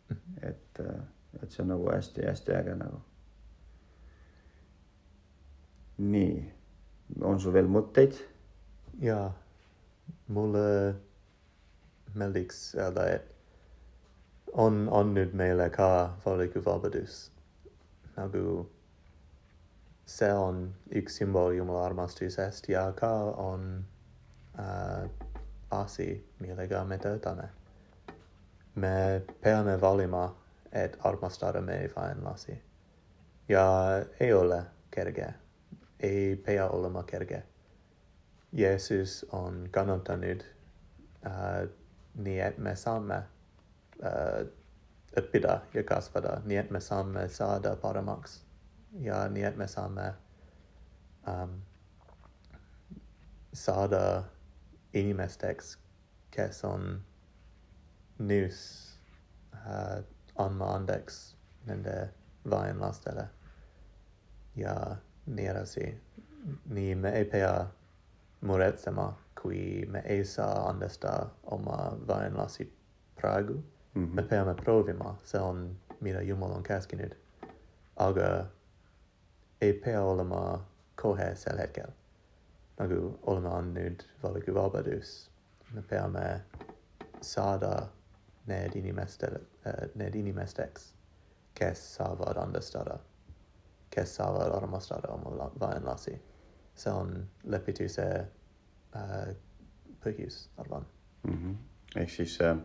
-hmm. 0.10 0.50
et 0.50 0.80
äh,, 0.80 1.04
et 1.44 1.52
see 1.52 1.62
on 1.62 1.68
nagu 1.68 1.92
hästi-hästi 1.92 2.56
äge 2.56 2.76
nagu 2.76 3.02
nii, 5.98 6.54
on 7.22 7.40
sul 7.40 7.54
veel 7.54 7.70
mõtteid? 7.72 8.18
jaa, 9.02 9.32
mulle 10.34 10.96
meeldiks 12.18 12.76
öelda, 12.78 13.06
et 13.18 13.34
on 14.54 14.88
andnud 14.94 15.34
meile 15.38 15.70
ka 15.70 16.18
valikuvabadus. 16.26 17.32
nagu 18.18 18.70
see 20.06 20.32
on 20.34 20.64
üks 20.96 21.20
sümbol 21.20 21.54
Jumala 21.54 21.86
armastusest 21.86 22.70
ja 22.70 22.88
ka 22.96 23.12
on 23.44 23.86
asi, 25.72 26.08
millega 26.40 26.84
me 26.84 26.98
töötame. 26.98 27.50
me 28.76 29.22
peame 29.42 29.82
valima, 29.82 30.36
et 30.72 30.98
armastada 31.04 31.62
meie 31.62 31.90
vaenlasi 31.96 32.62
ja 33.50 33.66
ei 34.20 34.34
ole 34.34 34.64
kerge 34.92 35.34
ei 36.00 36.36
pea 36.36 36.70
olema 36.70 37.04
kerge. 37.04 37.44
Jeesus 38.52 39.26
on 39.32 39.68
kannatanud 39.72 40.42
äh, 41.26 41.70
nii, 42.16 42.40
et 42.40 42.58
me 42.58 42.76
saame 42.76 43.16
äh, 44.04 44.48
õppida 45.18 45.60
ja 45.74 45.84
kasvada, 45.84 46.42
nii 46.46 46.58
et 46.58 46.72
me 46.72 46.80
saame 46.82 47.28
saada 47.30 47.76
paremaks 47.76 48.42
ja 49.02 49.28
nii 49.30 49.44
et 49.44 49.58
me 49.58 49.68
saame 49.68 50.06
ähm, 51.28 51.58
saada 53.54 54.24
any 54.93 55.14
mestics 55.14 55.77
que 56.31 56.51
son 56.51 57.01
nous 58.19 58.57
uh, 59.53 60.01
on 60.35 60.53
mandex 60.57 61.35
nende 61.65 62.09
vain 62.49 62.80
lastele. 62.80 63.27
Ja 64.55 64.95
nierasi 65.26 65.95
ni 66.69 66.95
me 66.95 67.09
epea 67.22 67.68
moretsema 68.41 69.14
qui 69.41 69.85
me 69.88 70.01
esa 70.05 70.69
andesta 70.69 71.30
oma 71.43 71.97
vain 72.07 72.38
lasi 72.38 72.73
pragu. 73.15 73.53
Mm 73.93 74.05
-hmm. 74.05 74.14
me 74.15 74.23
pea 74.23 74.45
me 74.45 74.53
provima 74.53 75.15
se 75.23 75.39
on 75.39 75.77
mira 76.01 76.22
jumalon 76.22 76.64
caskinid 76.64 77.14
aga 77.95 78.45
epea 79.61 80.03
olema 80.03 80.65
kohe 80.95 81.35
selhekel 81.35 81.89
nagu 82.78 83.20
oleme 83.26 83.49
andnud 83.49 84.04
valikuvabadus, 84.24 85.30
me 85.74 85.82
peame 85.82 86.41
saada 87.22 87.88
need 88.48 88.76
inimestel, 88.76 89.40
need 89.95 90.16
inimesteks, 90.16 90.94
kes 91.58 91.95
saavad 91.95 92.38
andestada 92.38 92.99
kes 93.90 94.16
saavad 94.16 94.52
armastada 94.56 95.08
oma 95.08 95.52
vaenlasi. 95.60 96.22
see 96.78 96.94
on 96.94 97.28
lepituse 97.44 98.04
äh, 98.95 99.36
põhjus, 100.04 100.49
arvan 100.58 100.86
mm. 101.24 101.34
-hmm. 101.34 101.56
ehk 102.02 102.10
siis 102.10 102.41
äh, 102.41 102.58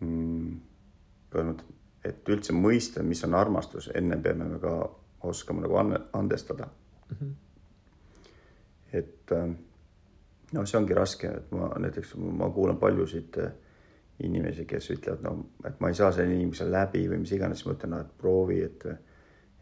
mm, 0.00 0.60
et 2.04 2.28
üldse 2.28 2.52
mõista, 2.52 3.02
mis 3.02 3.24
on 3.24 3.34
armastus, 3.34 3.90
enne 3.94 4.16
peame 4.16 4.44
me 4.44 4.58
ka 4.58 4.90
oskama 5.22 5.60
nagu 5.64 5.76
andestada 6.12 6.66
mm. 6.66 7.16
-hmm. 7.16 7.32
Et 8.94 9.32
äh, 9.32 9.48
no 10.54 10.64
see 10.66 10.78
ongi 10.78 10.94
raske, 10.94 11.30
et 11.40 11.52
ma 11.54 11.72
näiteks 11.82 12.14
ma 12.20 12.48
kuulan 12.54 12.78
paljusid 12.78 13.38
äh, 13.42 13.52
inimesi, 14.22 14.66
kes 14.70 14.90
ütlevad, 14.94 15.24
no 15.26 15.34
et 15.66 15.80
ma 15.82 15.90
ei 15.90 15.98
saa 15.98 16.12
selle 16.14 16.34
inimesele 16.36 16.70
läbi 16.70 17.06
või 17.10 17.24
mis 17.24 17.32
iganes, 17.34 17.64
ma 17.66 17.74
ütlen, 17.74 17.94
no 17.96 18.02
et 18.04 18.14
proovi, 18.18 18.60
et 18.62 18.86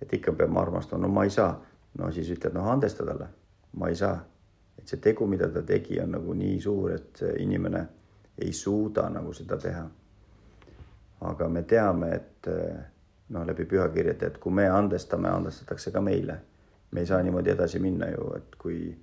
et 0.02 0.12
ikka 0.18 0.32
peab 0.34 0.56
armastama, 0.58 1.06
no 1.06 1.12
ma 1.12 1.24
ei 1.24 1.30
saa. 1.30 1.52
no 1.98 2.08
siis 2.12 2.30
ütled, 2.32 2.54
noh, 2.56 2.66
andesta 2.72 3.04
talle, 3.06 3.28
ma 3.78 3.88
ei 3.88 3.96
saa. 3.96 4.16
et 4.78 4.88
see 4.88 5.00
tegu, 5.00 5.26
mida 5.26 5.48
ta 5.52 5.62
tegi, 5.62 6.00
on 6.00 6.10
nagu 6.16 6.34
nii 6.34 6.60
suur, 6.60 6.92
et 6.92 7.20
inimene 7.38 7.82
ei 8.38 8.52
suuda 8.52 9.08
nagu 9.10 9.32
seda 9.32 9.56
teha. 9.56 9.84
aga 11.20 11.48
me 11.48 11.62
teame, 11.62 12.08
et 12.14 12.48
noh, 13.28 13.46
läbi 13.46 13.64
pühakirjade, 13.64 14.26
et 14.26 14.38
kui 14.38 14.52
me 14.52 14.68
andestame, 14.68 15.28
andestatakse 15.28 15.92
ka 15.92 16.00
meile. 16.00 16.40
me 16.90 17.00
ei 17.00 17.06
saa 17.06 17.22
niimoodi 17.22 17.50
edasi 17.50 17.78
minna 17.78 18.10
ju, 18.10 18.32
et 18.36 18.56
kui 18.58 18.96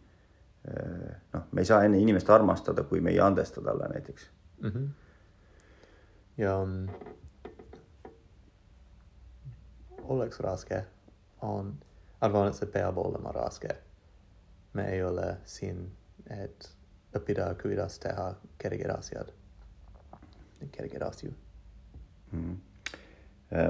noh, 1.33 1.45
me 1.51 1.61
ei 1.61 1.65
saa 1.65 1.83
enne 1.83 1.99
inimest 1.99 2.29
armastada, 2.29 2.83
kui 2.83 3.01
me 3.01 3.09
ei 3.09 3.19
andesta 3.19 3.61
talle 3.61 3.87
näiteks. 3.93 4.29
Mm. 4.61 4.69
-hmm 4.69 4.89
ja 6.39 6.67
oleks 10.03 10.39
raske, 10.39 10.83
on, 11.41 11.73
arvan, 12.21 12.47
et 12.47 12.55
see 12.55 12.71
peab 12.71 12.97
olema 12.97 13.31
raske. 13.35 13.75
me 14.73 14.85
ei 14.93 15.03
ole 15.03 15.37
siin, 15.49 15.81
et 16.29 16.69
õppida, 17.17 17.47
kuidas 17.61 17.97
teha 17.99 18.27
kerged 18.61 18.91
asjad, 18.93 19.31
kergeid 20.71 21.01
asju 21.01 21.31
mm.. 22.31 22.57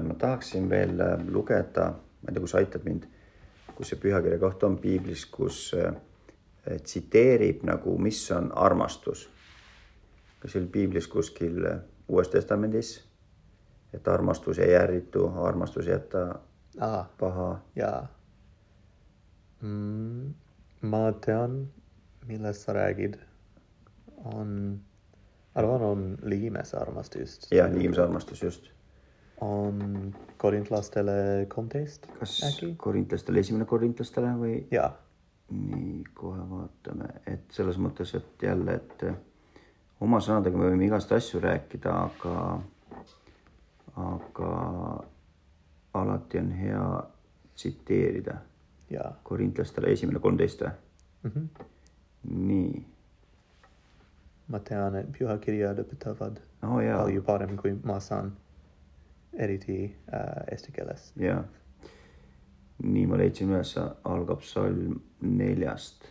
ma 0.08 0.18
tahaksin 0.20 0.68
veel 0.70 1.00
äh, 1.00 1.16
lugeda, 1.28 1.86
ma 1.96 2.28
ei 2.28 2.36
tea, 2.36 2.44
kus 2.44 2.56
aitab 2.60 2.86
mind, 2.86 3.08
kus 3.78 3.94
see 3.94 4.02
pühakirja 4.04 4.42
koht 4.44 4.68
on 4.68 4.76
piiblis, 4.84 5.24
kus 5.32 5.62
äh, 5.80 5.96
tsiteerib 6.84 7.64
nagu, 7.64 7.98
mis 7.98 8.32
on 8.32 8.52
armastus. 8.56 9.30
kas 10.40 10.52
see 10.52 10.62
oli 10.62 10.70
piiblis 10.72 11.08
kuskil 11.08 11.66
Uues 12.08 12.30
Testamendis, 12.30 12.94
et 13.94 14.08
armastus 14.08 14.60
ei 14.60 14.76
ärritu, 14.76 15.28
armastus 15.44 15.88
ei 15.88 15.94
jäta 15.94 16.40
ah, 16.80 17.10
paha. 17.20 17.60
jaa 17.76 18.08
mm,. 19.62 20.34
ma 20.82 21.12
tean, 21.26 21.68
millest 22.28 22.66
sa 22.66 22.74
räägid. 22.74 23.18
on, 24.24 24.80
arvan, 25.56 25.82
on 25.82 26.18
liimese 26.24 26.78
armastust. 26.78 27.52
jah, 27.52 27.72
liimse 27.74 28.02
armastus, 28.02 28.44
just. 28.44 28.72
on 29.42 30.16
korintlastele 30.38 31.46
kolmteist 31.48 32.08
kas 32.20 32.40
äkki? 32.44 32.74
korintlastele, 32.78 33.40
esimene 33.40 33.66
korintlastele 33.66 34.34
või? 34.40 34.56
jaa. 34.72 34.92
Nii, 35.52 36.04
kohe 36.14 36.44
vaatame, 36.50 37.10
et 37.28 37.52
selles 37.52 37.78
mõttes, 37.82 38.14
et 38.18 38.44
jälle, 38.44 38.76
et 38.76 39.06
oma 40.04 40.20
sõnadega 40.24 40.58
me 40.58 40.70
võime 40.70 40.86
igast 40.86 41.12
asju 41.16 41.42
rääkida, 41.44 41.96
aga, 42.04 42.36
aga 44.10 44.52
alati 46.00 46.40
on 46.44 46.52
hea 46.52 46.86
tsiteerida. 47.56 48.38
korintlastele 49.24 49.92
esimene 49.94 50.20
kolmteist 50.20 50.62
või 50.62 50.70
mm? 51.24 51.32
-hmm. 51.32 51.66
nii. 52.48 52.86
ma 54.48 54.60
tean, 54.60 54.96
et 54.96 55.12
pühakirjad 55.18 55.80
õpetavad 55.84 56.40
oh, 56.64 56.80
jaa. 56.84 57.04
palju 57.04 57.22
parem, 57.22 57.58
kui 57.58 57.76
ma 57.84 58.00
saan, 58.00 58.32
eriti 59.34 59.96
äh, 60.14 60.44
eesti 60.52 60.72
keeles. 60.72 61.14
jah. 61.18 61.44
Nii, 62.84 63.06
ma 63.10 63.20
leidsin 63.20 63.52
üles, 63.52 63.76
algab 64.08 64.44
salm 64.48 65.00
neljast 65.22 66.08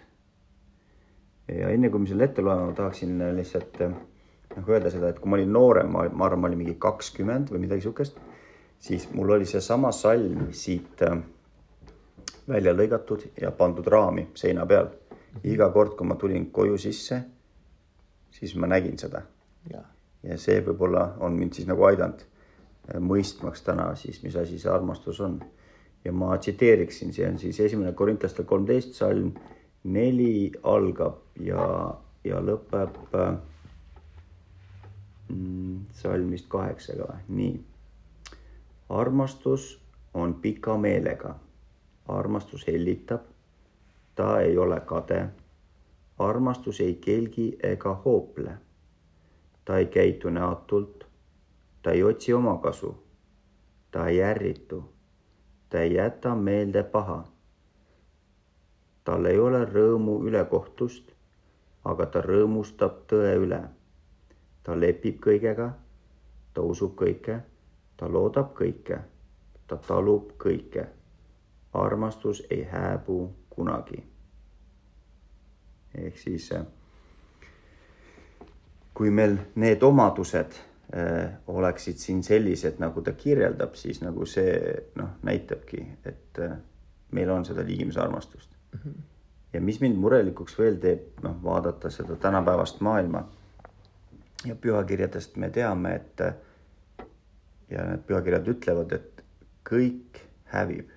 ja 1.48 1.70
enne 1.72 1.90
kui 1.90 2.02
me 2.02 2.08
selle 2.10 2.28
ette 2.28 2.44
loeme, 2.44 2.68
ma 2.68 2.76
tahaksin 2.76 3.20
lihtsalt 3.36 3.80
noh, 3.84 4.68
öelda 4.68 4.92
seda, 4.92 5.12
et 5.12 5.20
kui 5.20 5.30
ma 5.30 5.38
olin 5.38 5.52
noorem, 5.52 5.90
ma, 5.94 6.04
arvan, 6.26 6.42
ma 6.42 6.50
olin 6.50 6.60
mingi 6.62 6.76
kakskümmend 6.80 7.52
või 7.52 7.64
midagi 7.64 7.86
sihukest, 7.86 8.20
siis 8.84 9.08
mul 9.14 9.36
oli 9.36 9.48
seesama 9.48 9.92
salm 9.96 10.48
siit 10.56 11.02
äh, 11.06 11.18
välja 12.48 12.74
lõigatud 12.76 13.28
ja 13.40 13.52
pandud 13.52 13.86
raami 13.86 14.28
seina 14.38 14.66
peal. 14.66 14.92
iga 15.44 15.68
kord, 15.70 15.92
kui 15.96 16.06
ma 16.06 16.16
tulin 16.18 16.48
koju 16.50 16.78
sisse, 16.80 17.20
siis 18.30 18.54
ma 18.56 18.66
nägin 18.66 18.98
seda. 18.98 19.22
ja 20.22 20.36
see 20.36 20.60
võib-olla 20.66 21.14
on 21.20 21.36
mind 21.38 21.54
siis 21.54 21.68
nagu 21.68 21.84
aidanud 21.84 22.22
äh, 22.22 23.00
mõistmaks 23.00 23.62
täna 23.62 23.94
siis, 23.96 24.22
mis 24.22 24.36
asi 24.36 24.58
see 24.58 24.72
armastus 24.72 25.20
on. 25.20 25.40
Ja 26.08 26.12
ma 26.12 26.38
tsiteeriksin, 26.38 27.12
see 27.12 27.28
on 27.28 27.38
siis 27.38 27.60
esimene 27.60 27.92
Korintlaste 27.92 28.44
kolmteist 28.48 28.94
salm. 28.96 29.32
Neli 29.84 30.52
algab 30.62 31.18
ja, 31.40 31.64
ja 32.24 32.40
lõpeb 32.40 32.96
mm, 35.28 35.84
salmist 36.00 36.48
kaheksaga, 36.48 37.18
nii. 37.28 37.60
armastus 38.88 39.68
on 40.14 40.34
pika 40.42 40.78
meelega, 40.80 41.34
armastus 42.08 42.66
hellitab, 42.66 43.28
ta 44.16 44.40
ei 44.40 44.58
ole 44.58 44.80
kade. 44.80 45.28
armastus 46.18 46.80
ei 46.80 46.94
kelgi 46.94 47.50
ega 47.62 47.94
hoople. 48.04 48.58
ta 49.64 49.78
ei 49.78 49.86
käitu 49.86 50.30
näotult, 50.30 51.04
ta 51.82 51.90
ei 51.90 52.02
otsi 52.02 52.32
omakasu, 52.32 52.96
ta 53.90 54.06
ei 54.06 54.22
ärritu, 54.22 54.84
ta 55.68 55.80
ei 55.80 55.94
jäta 55.94 56.34
meelde 56.34 56.82
paha 56.82 57.24
tal 59.08 59.24
ei 59.24 59.38
ole 59.40 59.62
rõõmu 59.64 60.18
ülekohtust, 60.28 61.14
aga 61.88 62.06
ta 62.12 62.20
rõõmustab 62.20 63.06
tõe 63.08 63.30
üle. 63.40 63.62
ta 64.62 64.74
lepib 64.76 65.16
kõigega, 65.24 65.70
ta 66.52 66.60
usub 66.60 66.92
kõike, 67.00 67.38
ta 67.96 68.08
loodab 68.12 68.50
kõike, 68.58 68.98
ta 69.66 69.76
talub 69.86 70.34
kõike. 70.44 70.84
armastus 71.72 72.42
ei 72.50 72.64
hääbu 72.64 73.30
kunagi. 73.50 74.04
ehk 75.94 76.18
siis 76.18 76.52
kui 78.94 79.10
meil 79.10 79.38
need 79.54 79.82
omadused 79.82 80.52
oleksid 81.46 81.96
siin 82.00 82.22
sellised, 82.24 82.78
nagu 82.80 83.02
ta 83.04 83.12
kirjeldab, 83.12 83.74
siis 83.76 84.00
nagu 84.00 84.26
see 84.26 84.54
noh, 84.96 85.18
näitabki, 85.22 85.82
et 86.08 86.40
äh, 86.40 86.54
meil 87.12 87.30
on 87.30 87.44
seda 87.44 87.64
liigimise 87.66 88.00
armastust 88.00 88.50
mm. 88.72 88.78
-hmm. 88.84 89.02
ja 89.52 89.60
mis 89.60 89.80
mind 89.80 89.96
murelikuks 89.96 90.58
veel 90.58 90.78
teeb, 90.80 91.20
noh, 91.22 91.36
vaadata 91.44 91.90
seda 91.90 92.16
tänapäevast 92.16 92.80
maailma 92.80 93.28
ja 94.44 94.54
pühakirjadest 94.54 95.36
me 95.36 95.50
teame, 95.50 95.94
et 95.94 96.20
ja 97.70 97.84
need 97.84 98.06
pühakirjad 98.06 98.48
ütlevad, 98.48 98.92
et 98.92 99.24
kõik 99.70 100.22
hävib 100.44 100.88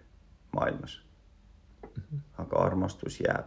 maailmas 0.55 1.01
mm. 1.84 2.01
-hmm. 2.01 2.19
aga 2.38 2.57
armastus 2.57 3.19
jääb. 3.19 3.45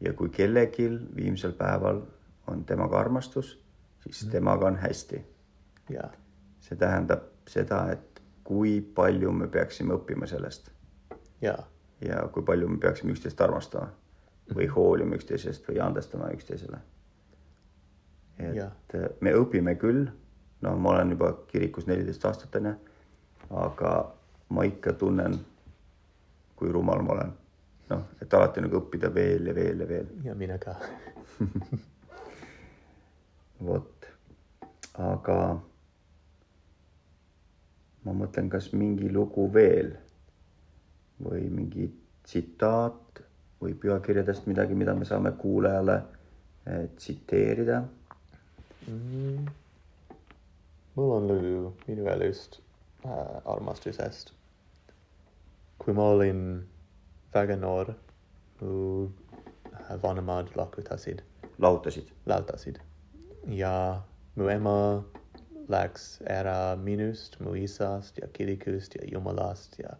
ja 0.00 0.12
kui 0.12 0.28
kellelgi 0.28 0.90
viimsel 1.16 1.52
päeval 1.52 2.02
on 2.46 2.64
temaga 2.64 2.98
armastus, 2.98 3.65
siis 4.10 4.32
temaga 4.32 4.66
on 4.66 4.76
hästi. 4.76 5.24
see 6.60 6.76
tähendab 6.76 7.22
seda, 7.48 7.92
et 7.92 8.22
kui 8.44 8.80
palju 8.80 9.32
me 9.32 9.46
peaksime 9.46 9.94
õppima 9.94 10.26
sellest. 10.26 10.70
jaa 11.42 11.62
ja 12.00 12.28
kui 12.32 12.42
palju 12.42 12.68
me 12.68 12.78
peaksime 12.78 13.12
üksteist 13.12 13.40
armastama 13.40 13.88
või 14.54 14.68
hoolima 14.70 15.16
üksteisest 15.16 15.68
või 15.68 15.80
andestama 15.82 16.30
üksteisele. 16.34 16.78
et 18.38 18.56
ja. 18.56 18.70
me 19.20 19.32
õpime 19.34 19.74
küll, 19.80 20.06
no 20.60 20.76
ma 20.76 20.90
olen 20.90 21.10
juba 21.16 21.32
kirikus 21.48 21.86
neliteist 21.86 22.24
aastat 22.24 22.54
onju, 22.60 22.74
aga 23.50 24.12
ma 24.48 24.64
ikka 24.64 24.92
tunnen, 24.92 25.38
kui 26.56 26.72
rumal 26.72 27.02
ma 27.02 27.12
olen. 27.12 27.32
noh, 27.90 28.02
et 28.22 28.34
alati 28.34 28.60
nagu 28.60 28.80
õppida 28.80 29.14
veel 29.14 29.46
ja 29.46 29.54
veel 29.54 29.80
ja 29.80 29.88
veel. 29.88 30.06
ja 30.24 30.34
mina 30.34 30.58
ka 30.58 30.76
vot, 33.66 33.95
aga 34.96 35.38
ma 38.06 38.14
mõtlen, 38.14 38.48
kas 38.52 38.70
mingi 38.72 39.10
lugu 39.12 39.48
veel 39.52 39.92
või 41.22 41.46
mingi 41.50 41.88
tsitaat 42.26 43.22
või 43.60 43.74
pühakirjadest 43.80 44.46
midagi, 44.46 44.76
mida 44.78 44.94
me 44.94 45.08
saame 45.08 45.32
kuulajale 45.40 45.96
eh, 46.66 46.88
tsiteerida 46.96 47.82
mm.? 48.88 49.46
mul 50.96 51.12
on 51.16 51.28
lugu 51.28 51.74
minu 51.86 52.08
elust 52.08 52.60
äh, 53.04 53.40
armastusest. 53.44 54.32
kui 55.78 55.92
ma 55.94 56.08
olin 56.12 56.42
väga 57.34 57.56
noor, 57.56 57.92
mu 58.60 59.08
äh, 59.72 60.02
vanemad 60.02 60.52
lahutasid. 60.56 61.22
lahutasid? 61.58 62.12
lahutasid 62.26 62.80
ja 63.46 64.02
muema 64.36 65.04
lax 65.68 66.20
era 66.26 66.76
minust 66.76 67.40
muisas 67.40 68.12
dia 68.14 68.28
kidicus 68.32 68.88
dia 68.88 69.04
iumalas 69.12 69.68
dia 69.76 69.96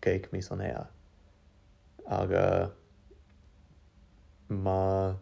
caic 0.00 0.30
misonea. 0.32 0.86
Aga 2.06 2.70
ma 4.48 5.16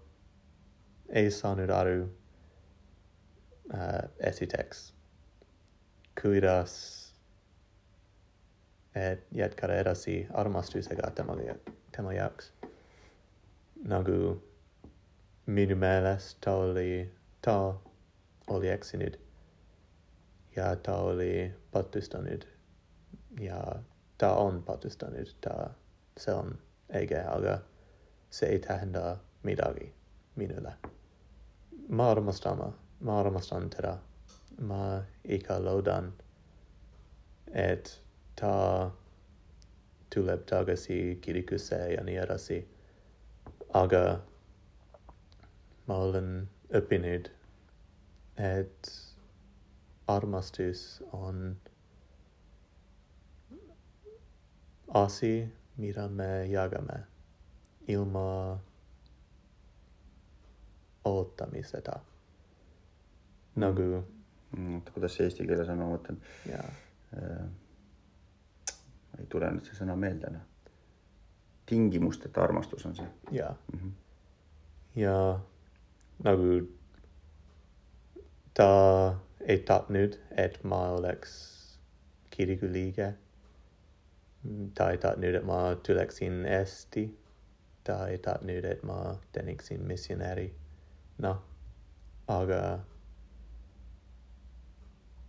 esanudaru 1.08 2.08
uh, 3.70 4.04
esitex. 4.18 4.92
Cuidas 6.14 7.02
et 8.94 9.24
yet 9.32 9.52
iet 9.52 9.56
carerasi 9.56 10.26
armas 10.34 10.68
tu 10.68 10.82
segat 10.82 11.14
temaiax 11.16 12.50
nagu 13.84 14.40
minumeles 15.46 16.34
toli 16.40 17.08
ta 17.40 17.74
oli, 18.52 18.66
ta 18.66 18.68
oli 18.68 18.68
eksinud 18.68 19.18
ja 20.56 20.76
ta 20.76 20.96
oli 20.96 21.54
patustanud 21.70 22.44
ja 23.40 23.82
ta 24.18 24.34
on 24.34 24.62
patustanud, 24.62 25.26
ta, 25.40 25.70
see 26.16 26.34
on 26.34 26.58
õige, 26.94 27.22
aga 27.26 27.58
see 28.30 28.48
ei 28.48 28.58
tähenda 28.58 29.16
midagi 29.42 29.94
minule. 30.36 30.72
ma 31.88 32.10
armastan, 32.10 32.72
ma 33.00 33.20
armastan 33.20 33.70
teda. 33.70 33.98
ma 34.60 35.02
ikka 35.24 35.64
loodan, 35.64 36.12
et 37.52 38.00
ta 38.40 38.90
tuleb 40.14 40.44
tagasi 40.46 41.18
kirikusse 41.20 41.76
ja 41.94 42.04
nii 42.04 42.16
edasi. 42.16 42.68
aga 43.74 44.20
ma 45.86 45.96
olen 45.96 46.48
õppinud, 46.74 47.30
et 48.36 48.92
armastus 50.08 51.02
on 51.12 51.56
asi, 54.94 55.48
mida 55.76 56.08
me 56.08 56.46
jagame 56.48 57.02
ilma 57.88 58.58
ootamiseta. 61.04 62.00
nagu 63.56 64.04
mm,. 64.56 64.80
kuidas 64.94 65.14
see 65.16 65.26
eesti 65.26 65.46
keeles 65.46 65.68
on, 65.68 65.78
ma 65.78 65.88
mõtlen. 65.90 66.20
jaa 66.48 66.68
äh, 67.16 67.48
ei 69.20 69.26
tule 69.28 69.50
nüüd 69.52 69.68
see 69.68 69.76
sõna 69.76 69.96
meelde 69.96 70.30
noh. 70.32 70.44
tingimusteta 71.68 72.42
armastus 72.42 72.86
on 72.86 72.96
see. 72.96 73.08
jaa 73.30 73.52
mm. 73.72 73.78
-hmm. 73.78 73.92
ja 75.00 75.40
nagu 76.24 76.62
ta 78.54 79.14
ei 79.40 79.58
tahtnud, 79.58 80.18
et 80.36 80.64
ma 80.64 80.80
oleks 80.90 81.32
kiriku 82.30 82.66
liige. 82.72 83.14
ta 84.74 84.90
ei 84.90 84.98
tahtnud, 84.98 85.34
et 85.34 85.44
ma 85.44 85.74
tuleksin 85.86 86.46
Eesti. 86.46 87.18
ta 87.84 88.08
ei 88.08 88.18
tahtnud, 88.18 88.64
et 88.64 88.82
ma 88.82 89.16
teeniksin 89.32 89.80
missionäri. 89.86 90.54
noh, 91.18 91.42
aga 92.28 92.78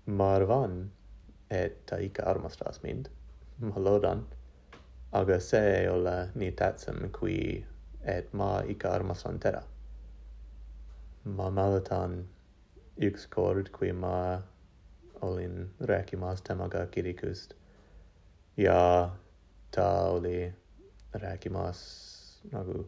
ma 0.06 0.34
arvan, 0.36 0.92
et 1.50 1.86
ta 1.86 1.98
ikka 1.98 2.24
armastas 2.24 2.84
mind 2.84 3.10
ma 3.60 3.76
loodan. 3.78 4.26
aga 5.12 5.40
see 5.40 5.76
ei 5.80 5.88
ole 5.88 6.30
nii 6.36 6.52
tähtsam 6.52 7.10
kui, 7.20 7.66
et 8.02 8.34
ma 8.34 8.62
ikka 8.68 8.90
armastan 8.92 9.40
teda. 9.40 9.62
ma 11.26 11.50
mäletan 11.50 12.26
ixcord 12.98 13.72
qui 13.72 13.92
ma 13.92 14.42
olin 15.22 15.70
recimas 15.80 16.42
temaga 16.42 16.86
kiricust. 16.92 17.54
Ia 18.58 19.12
ta 19.72 19.88
oli 20.12 20.54
recimas 21.14 21.80
nagu 22.52 22.86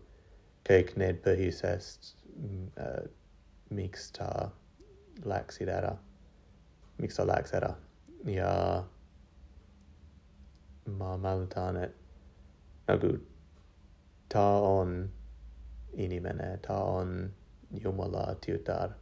ceic 0.68 0.98
ned 0.98 1.22
pehis 1.24 1.64
est 1.64 2.16
uh, 2.78 3.08
mixta 3.72 4.52
laxidera. 5.24 5.98
Mixta 7.00 7.26
laxera. 7.26 7.76
Ia 8.28 8.84
ma 10.88 11.18
malutanet 11.18 11.94
nagu 12.88 13.20
ta 14.30 14.60
on 14.60 15.10
inimene, 15.98 16.60
ta 16.62 16.76
on 16.84 17.32
jumala 17.74 18.36
tiutar 18.42 18.94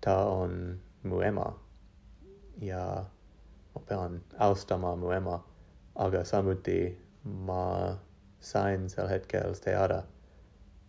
ta 0.00 0.16
on 0.26 0.80
muema. 1.02 1.58
Ja 2.60 3.04
opean 3.74 4.20
austama 4.38 4.96
muema. 4.96 5.44
Aga 5.94 6.24
samuti 6.24 6.98
ma 7.24 7.96
sains 8.40 8.98
el 8.98 9.08
hetkels 9.08 9.60
teara 9.60 10.02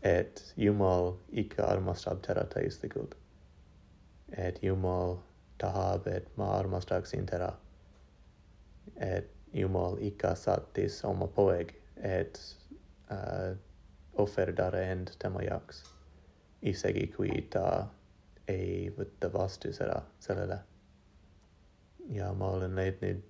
et 0.01 0.53
iumol 0.57 1.13
ica 1.31 1.65
armastab 1.67 2.21
terra 2.25 2.43
teislicut 2.53 3.15
et 4.37 4.63
iumol 4.63 5.17
tahab 5.57 6.07
et 6.07 6.27
ma 6.37 6.47
armastax 6.57 7.13
in 7.13 7.25
terra. 7.25 7.51
Et 8.97 9.29
iumol 9.53 9.97
ica 10.01 10.35
satis 10.35 11.01
oma 11.05 11.27
poeg 11.27 11.73
et 11.97 12.39
uh, 13.11 13.53
offerdare 14.23 14.83
end 14.91 15.11
temajax 15.19 15.83
isegi 16.61 17.07
qui 17.15 17.41
ta 17.49 17.87
ei 18.51 18.91
võta 18.97 19.31
vastu 19.33 19.71
seda, 19.73 20.01
sellele. 20.19 20.59
ja 22.11 22.31
ma 22.33 22.51
olen 22.57 22.75
leidnud 22.75 23.21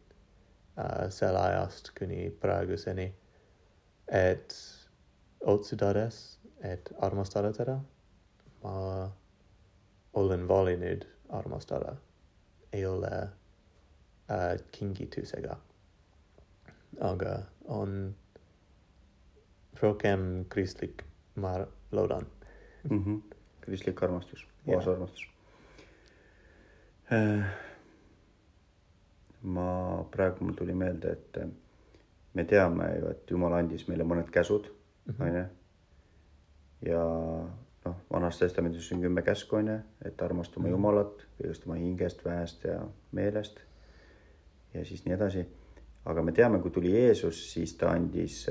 äh, 0.80 1.10
selle 1.14 1.40
ajast 1.40 1.92
kuni 2.00 2.30
praeguseni, 2.42 3.08
et 4.08 4.56
otsustades, 5.42 6.22
et 6.64 6.94
armastada 7.00 7.52
teda, 7.54 7.80
ma 8.64 9.10
olen 10.14 10.48
valinud 10.48 11.06
armastada, 11.30 11.96
ei 12.74 12.86
ole 12.86 13.12
äh, 13.22 14.56
kingitusega 14.72 15.60
aga 17.00 17.42
on 17.68 18.16
rohkem 19.82 20.46
kristlik, 20.50 21.04
ma 21.36 21.66
loodan 21.92 22.28
mm. 22.90 23.04
-hmm. 23.04 23.36
kristlik 23.62 24.04
armastus, 24.04 24.48
puhas 24.66 24.88
armastus 24.88 25.28
äh,. 27.12 27.46
ma 29.42 30.04
praegu 30.12 30.46
mul 30.46 30.54
tuli 30.54 30.74
meelde, 30.78 31.12
et 31.12 31.40
me 32.34 32.46
teame 32.46 32.92
ju, 33.00 33.08
et 33.16 33.32
Jumal 33.32 33.58
andis 33.58 33.88
meile 33.90 34.06
mõned 34.08 34.30
käsud, 34.32 34.70
mhm. 35.10 35.24
onju. 35.28 35.46
ja 36.92 37.06
noh, 37.86 37.98
Vanas 38.12 38.38
Testamendis 38.40 38.92
on 38.94 39.02
kümme 39.02 39.26
käsku, 39.26 39.58
onju, 39.58 39.80
et 40.06 40.22
armastama 40.22 40.68
mm 40.68 40.70
-hmm. 40.70 40.78
Jumalat 40.78 41.26
kõigest 41.40 41.66
oma 41.66 41.76
hingest, 41.76 42.26
väest 42.26 42.64
ja 42.64 42.82
meelest. 43.12 43.64
ja 44.74 44.86
siis 44.86 45.06
nii 45.06 45.14
edasi 45.16 45.48
aga 46.06 46.24
me 46.26 46.34
teame, 46.34 46.60
kui 46.62 46.74
tuli 46.74 46.94
Jeesus, 46.96 47.42
siis 47.54 47.76
ta 47.78 47.94
andis, 47.96 48.44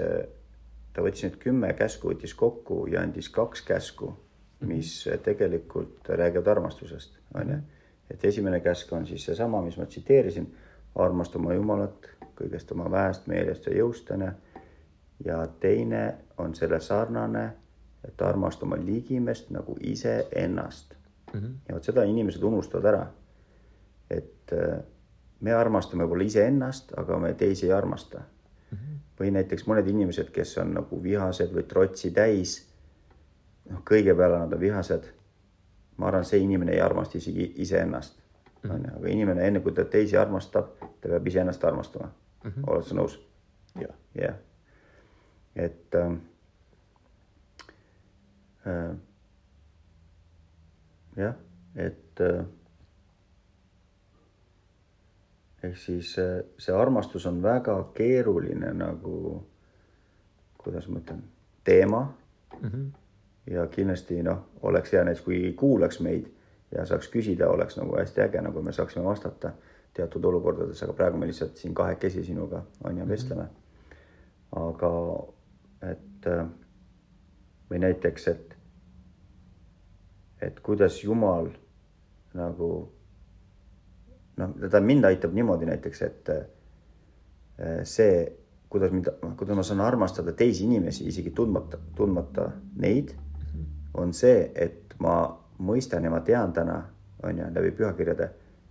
ta 0.94 1.04
võttis 1.04 1.26
need 1.26 1.38
kümme 1.42 1.72
käsku, 1.78 2.12
võttis 2.12 2.34
kokku 2.38 2.84
ja 2.90 3.02
andis 3.04 3.30
kaks 3.32 3.64
käsku, 3.66 4.12
mis 4.60 5.08
tegelikult 5.24 6.08
räägivad 6.08 6.46
armastusest, 6.46 7.18
onju. 7.34 7.56
et 8.10 8.24
esimene 8.24 8.60
käsk 8.60 8.92
on 8.92 9.06
siis 9.06 9.24
seesama, 9.24 9.62
mis 9.62 9.76
ma 9.78 9.86
tsiteerisin, 9.86 10.48
armasta 10.94 11.38
oma 11.38 11.54
Jumalat 11.54 12.10
kõigest 12.36 12.72
oma 12.72 12.90
väest, 12.90 13.26
meelest 13.26 13.66
ja 13.66 13.76
jõust, 13.76 14.10
onju. 14.10 14.30
ja 15.24 15.46
teine 15.60 16.14
on 16.38 16.54
selle 16.54 16.80
sarnane, 16.80 17.50
et 18.04 18.22
armasta 18.22 18.66
oma 18.66 18.76
ligimest 18.80 19.50
nagu 19.50 19.76
iseennast 19.80 20.94
mm. 21.32 21.40
-hmm. 21.40 21.54
ja 21.68 21.74
vot 21.74 21.84
seda 21.84 22.04
inimesed 22.04 22.42
unustavad 22.42 22.84
ära. 22.84 23.06
et 24.10 24.52
me 25.40 25.52
armastame 25.56 26.04
võib-olla 26.04 26.26
iseennast, 26.28 26.92
aga 27.00 27.18
me 27.18 27.32
teisi 27.34 27.66
ei 27.66 27.72
armasta 27.72 28.18
mm. 28.18 28.78
-hmm. 28.78 28.98
või 29.20 29.30
näiteks 29.36 29.66
mõned 29.66 29.88
inimesed, 29.88 30.30
kes 30.30 30.56
on 30.58 30.74
nagu 30.74 31.02
vihased 31.02 31.54
või 31.54 31.66
trotsi 31.68 32.10
täis. 32.10 32.58
Noh, 33.70 33.82
kõige 33.90 34.14
peale 34.16 34.38
nad 34.38 34.52
on 34.52 34.60
vihased. 34.60 35.10
ma 35.96 36.08
arvan, 36.08 36.24
see 36.24 36.40
inimene 36.40 36.72
ei 36.72 36.80
armasta 36.80 37.18
isegi 37.18 37.52
iseennast 37.56 38.20
mm. 38.62 38.70
-hmm. 38.70 38.96
aga 38.96 39.08
inimene, 39.08 39.46
enne 39.46 39.60
kui 39.60 39.72
ta 39.72 39.84
teisi 39.84 40.16
armastab, 40.16 40.66
ta 41.00 41.08
peab 41.08 41.26
iseennast 41.26 41.64
armastama 41.64 42.10
mm. 42.44 42.50
-hmm. 42.50 42.64
oled 42.66 42.84
sa 42.84 42.94
nõus? 42.94 43.18
jah 43.74 43.94
yeah.. 44.16 44.34
et 45.56 45.94
äh, 45.94 46.12
äh, 48.66 48.96
jah, 51.16 51.34
et 51.74 52.20
äh, 52.20 52.44
ehk 55.62 55.76
siis 55.76 56.18
äh, 56.18 56.42
see 56.58 56.74
armastus 56.76 57.26
on 57.26 57.42
väga 57.42 57.76
keeruline 57.94 58.72
nagu, 58.74 59.42
kuidas 60.58 60.88
ma 60.88 61.00
ütlen, 61.00 61.22
teema 61.64 62.02
mm. 62.60 62.68
-hmm. 62.68 62.86
Ja 63.50 63.66
kindlasti 63.66 64.22
noh, 64.22 64.44
oleks 64.62 64.92
hea 64.92 65.04
näiteks, 65.04 65.24
kui 65.24 65.40
kuulaks 65.58 66.00
meid 66.00 66.28
ja 66.74 66.86
saaks 66.86 67.10
küsida, 67.10 67.48
oleks 67.50 67.76
nagu 67.80 67.96
hästi 67.98 68.22
äge, 68.22 68.42
nagu 68.44 68.62
me 68.62 68.72
saaksime 68.72 69.04
vastata 69.04 69.52
teatud 69.94 70.24
olukordades, 70.24 70.82
aga 70.82 70.94
praegu 70.94 71.18
me 71.18 71.26
lihtsalt 71.26 71.58
siin 71.58 71.74
kahekesi 71.74 72.24
sinuga 72.24 72.62
on 72.84 72.98
ju 72.98 73.08
vestleme. 73.08 73.48
aga 74.56 74.92
et 75.90 76.26
äh, 76.26 76.46
või 77.70 77.78
näiteks, 77.78 78.28
et 78.28 78.56
et 80.42 80.60
kuidas 80.60 81.02
Jumal 81.04 81.50
nagu 82.34 82.70
noh, 84.36 84.52
tähendab 84.56 84.86
mind 84.86 85.04
aitab 85.04 85.34
niimoodi 85.36 85.68
näiteks, 85.68 86.02
et 86.02 86.30
äh, 86.34 87.82
see, 87.84 88.24
kuidas 88.70 88.92
mind, 88.94 89.10
kuidas 89.36 89.56
ma 89.56 89.66
saan 89.66 89.82
armastada 89.84 90.32
teisi 90.32 90.64
inimesi, 90.64 91.06
isegi 91.10 91.30
tundmata, 91.36 91.78
tundmata 91.96 92.50
neid, 92.80 93.12
on 94.00 94.12
see, 94.16 94.50
et 94.54 94.94
ma 94.98 95.22
mõistan 95.60 96.04
ja 96.04 96.10
ma 96.10 96.20
tean 96.24 96.52
täna, 96.52 96.80
on 97.22 97.38
ju, 97.38 97.48
läbi 97.54 97.72
pühakirjade, 97.76 98.30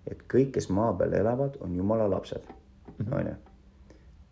et 0.10 0.24
kõik, 0.32 0.52
kes 0.58 0.70
maa 0.74 0.94
peal 0.98 1.14
elavad, 1.20 1.58
on 1.62 1.76
Jumala 1.76 2.10
lapsed, 2.10 2.50
on 3.12 3.28
ju. 3.28 3.36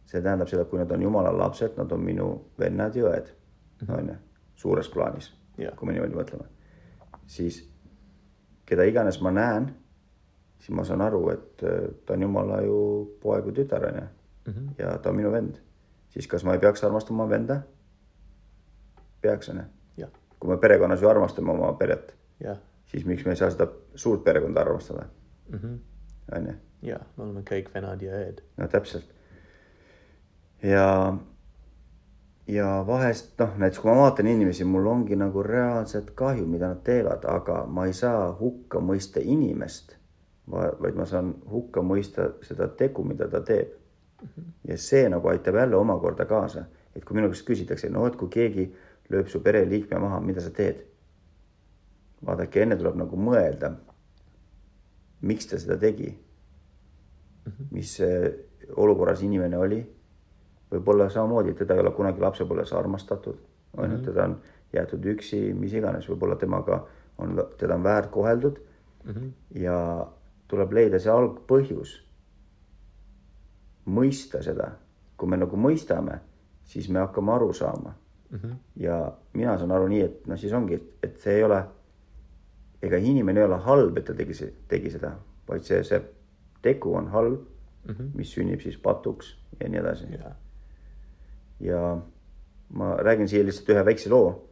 see 0.07 0.21
tähendab 0.21 0.47
seda, 0.47 0.63
et 0.63 0.69
kui 0.71 0.79
nad 0.79 0.91
on 0.91 1.01
Jumala 1.01 1.33
lapsed, 1.37 1.75
nad 1.77 1.91
on 1.91 2.03
minu 2.03 2.27
vennad 2.59 2.95
ja 2.95 3.09
õed, 3.11 3.33
on 3.89 4.13
ju, 4.13 4.15
suures 4.55 4.89
plaanis 4.89 5.33
Jah. 5.57 5.73
kui 5.75 5.89
me 5.89 5.93
niimoodi 5.95 6.17
mõtleme, 6.17 6.45
siis 7.27 7.63
keda 8.65 8.85
iganes 8.85 9.21
ma 9.25 9.31
näen, 9.33 9.71
siis 10.59 10.75
ma 10.75 10.85
saan 10.85 11.01
aru, 11.05 11.23
et 11.33 11.63
äh, 11.65 11.87
ta 12.05 12.17
on 12.17 12.27
Jumala 12.27 12.61
ju 12.65 12.77
poeg 13.21 13.47
või 13.49 13.57
tütar, 13.57 13.87
on 13.89 14.01
ju. 14.01 14.67
ja 14.79 14.97
ta 14.97 15.09
on 15.09 15.19
minu 15.19 15.31
vend. 15.31 15.57
siis 16.09 16.27
kas 16.27 16.43
ma 16.43 16.53
ei 16.53 16.59
peaks 16.59 16.83
armastama 16.83 17.29
venda? 17.29 17.61
peaks, 19.21 19.49
on 19.49 19.57
ju. 19.57 19.65
Kui 20.39 20.49
me 20.49 20.57
perekonnas 20.57 21.01
ju 21.01 21.09
armastame 21.09 21.51
oma 21.51 21.73
peret, 21.79 22.13
siis 22.85 23.05
miks 23.05 23.25
me 23.25 23.33
ei 23.33 23.39
saa 23.39 23.49
seda 23.51 23.67
suurt 23.95 24.23
perekonda 24.23 24.61
armastada, 24.61 25.05
mm 25.49 25.59
-hmm. 25.59 25.77
on 26.37 26.47
ju. 26.47 26.53
jah, 26.81 27.01
me 27.17 27.23
oleme 27.23 27.41
kõik 27.41 27.73
vennad 27.73 28.01
ja 28.01 28.13
õed. 28.13 28.41
no 28.57 28.67
täpselt. 28.67 29.05
ja, 30.63 31.17
ja 32.47 32.83
vahest 32.87 33.39
noh, 33.39 33.57
näiteks 33.57 33.79
kui 33.79 33.91
ma 33.91 33.97
vaatan 33.97 34.27
inimesi, 34.27 34.63
mul 34.63 34.85
ongi 34.85 35.15
nagu 35.15 35.43
reaalselt 35.43 36.11
kahju, 36.11 36.45
mida 36.45 36.67
nad 36.67 36.83
teevad, 36.83 37.25
aga 37.25 37.65
ma 37.65 37.85
ei 37.85 37.93
saa 37.93 38.37
hukka 38.39 38.79
mõista 38.79 39.19
inimest, 39.23 39.97
vaid 40.51 40.95
ma 40.95 41.05
saan 41.05 41.35
hukka 41.51 41.81
mõista 41.81 42.31
seda 42.41 42.67
tegu, 42.67 43.03
mida 43.03 43.27
ta 43.27 43.41
teeb. 43.41 43.73
ja 44.63 44.77
see 44.77 45.09
nagu 45.09 45.27
aitab 45.27 45.55
jälle 45.55 45.75
omakorda 45.75 46.25
kaasa, 46.25 46.63
et 46.95 47.05
kui 47.05 47.15
minu 47.15 47.27
käest 47.27 47.45
küsitakse, 47.45 47.89
no 47.89 48.07
et 48.07 48.15
kui 48.15 48.29
keegi 48.29 48.75
lööb 49.09 49.27
su 49.31 49.41
pereliikme 49.43 49.99
maha, 49.99 50.19
mida 50.19 50.41
sa 50.41 50.51
teed? 50.51 50.83
vaadake, 52.25 52.63
enne 52.63 52.75
tuleb 52.75 52.95
nagu 52.97 53.17
mõelda, 53.21 53.75
miks 55.21 55.45
ta 55.45 55.59
seda 55.61 55.75
tegi 55.77 56.09
mis 57.71 57.99
eh, 57.99 58.33
olukorras 58.75 59.21
inimene 59.21 59.57
oli. 59.57 59.79
võib-olla 60.67 61.05
samamoodi, 61.09 61.53
teda 61.55 61.77
ei 61.77 61.79
ole 61.79 61.93
kunagi 61.95 62.19
lapsepõlves 62.19 62.73
armastatud, 62.75 63.37
on 63.79 63.91
ju, 63.93 63.99
teda 64.03 64.25
on 64.27 64.33
jäetud 64.75 65.05
üksi, 65.13 65.37
mis 65.55 65.71
iganes, 65.79 66.09
võib-olla 66.11 66.35
temaga 66.35 66.81
on, 67.23 67.37
teda 67.57 67.77
on 67.77 67.85
väärkoheldud 67.85 68.57
mm. 68.59 69.13
-hmm. 69.13 69.29
ja 69.63 69.77
tuleb 70.47 70.73
leida 70.73 70.99
see 70.99 71.11
algpõhjus. 71.11 72.03
mõista 73.87 74.43
seda, 74.43 74.71
kui 75.17 75.29
me 75.29 75.37
nagu 75.37 75.55
mõistame, 75.55 76.19
siis 76.63 76.89
me 76.89 76.99
hakkame 76.99 77.31
aru 77.31 77.53
saama 77.53 77.95
Mm 78.29 78.39
-hmm. 78.39 78.55
ja 78.75 79.13
mina 79.33 79.57
saan 79.57 79.71
aru 79.71 79.87
nii, 79.87 80.01
et 80.01 80.27
noh, 80.27 80.39
siis 80.39 80.53
ongi, 80.53 80.73
et, 80.73 80.87
et 81.03 81.19
see 81.19 81.35
ei 81.35 81.43
ole, 81.43 81.63
ega 82.81 82.97
inimene 82.97 83.39
ei 83.39 83.45
ole 83.45 83.57
halb, 83.57 83.97
et 83.97 84.05
ta 84.05 84.13
tegi, 84.13 84.33
tegi 84.67 84.91
seda, 84.91 85.13
vaid 85.47 85.63
see, 85.63 85.83
see 85.83 86.01
tegu 86.61 86.93
on 86.95 87.07
halb 87.07 87.39
Mm 87.87 87.95
-hmm. 87.95 88.17
mis 88.17 88.31
sünnib 88.33 88.61
siis 88.61 88.77
patuks 88.77 89.37
ja 89.59 89.69
nii 89.69 89.79
edasi. 89.79 90.05
jah, 90.11 90.35
ja 91.59 91.97
ma 92.69 92.95
räägin 92.95 93.27
siia 93.27 93.45
lihtsalt 93.45 93.69
ühe 93.69 93.85
väikse 93.85 94.09
loo. 94.09 94.43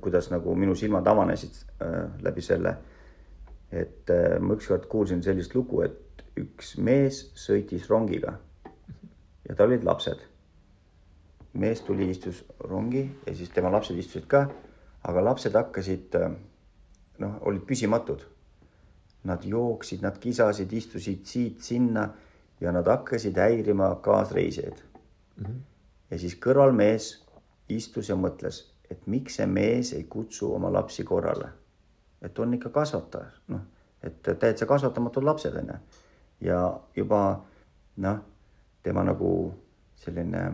kuidas 0.00 0.30
nagu 0.30 0.54
minu 0.54 0.74
silmad 0.74 1.06
avanesid 1.06 1.54
äh, 1.82 2.10
läbi 2.22 2.40
selle. 2.40 2.76
et 3.72 4.10
äh, 4.10 4.40
ma 4.40 4.54
ükskord 4.54 4.86
kuulsin 4.86 5.22
sellist 5.22 5.54
lugu, 5.54 5.80
et 5.82 6.24
üks 6.36 6.78
mees 6.78 7.32
sõitis 7.34 7.88
rongiga 7.90 8.32
ja 9.48 9.54
tal 9.54 9.66
olid 9.66 9.84
lapsed. 9.84 10.18
Mees 11.54 11.80
tuli, 11.80 12.10
istus 12.10 12.44
rongi 12.58 13.04
ja 13.26 13.34
siis 13.34 13.50
tema 13.50 13.72
lapsed 13.72 13.98
istusid 13.98 14.26
ka, 14.26 14.46
aga 15.08 15.24
lapsed 15.24 15.54
hakkasid 15.54 16.16
noh, 17.18 17.40
olid 17.40 17.66
püsimatud 17.68 18.28
Nad 19.22 19.44
jooksid, 19.46 20.00
nad 20.02 20.16
kisasid, 20.18 20.72
istusid 20.74 21.20
siit-sinna 21.30 22.08
ja 22.60 22.72
nad 22.74 22.88
hakkasid 22.90 23.36
häirima 23.38 23.94
kaasreisijaid 24.02 24.80
mm. 25.36 25.44
-hmm. 25.44 25.60
ja 26.10 26.18
siis 26.18 26.34
kõrvalmees 26.46 27.22
istus 27.68 28.08
ja 28.08 28.16
mõtles, 28.16 28.64
et 28.90 29.06
miks 29.06 29.36
see 29.36 29.46
mees 29.46 29.92
ei 29.92 30.04
kutsu 30.04 30.54
oma 30.54 30.72
lapsi 30.72 31.04
korrale. 31.04 31.48
et 32.22 32.38
on 32.38 32.54
ikka 32.54 32.68
kasvataja, 32.68 33.30
noh, 33.48 33.60
et 34.02 34.22
täitsa 34.38 34.66
kasvatamatud 34.66 35.24
lapsed 35.24 35.54
onju. 35.56 35.74
ja 36.40 36.80
juba 36.96 37.44
noh, 37.96 38.18
tema 38.82 39.04
nagu 39.04 39.54
selline 39.94 40.52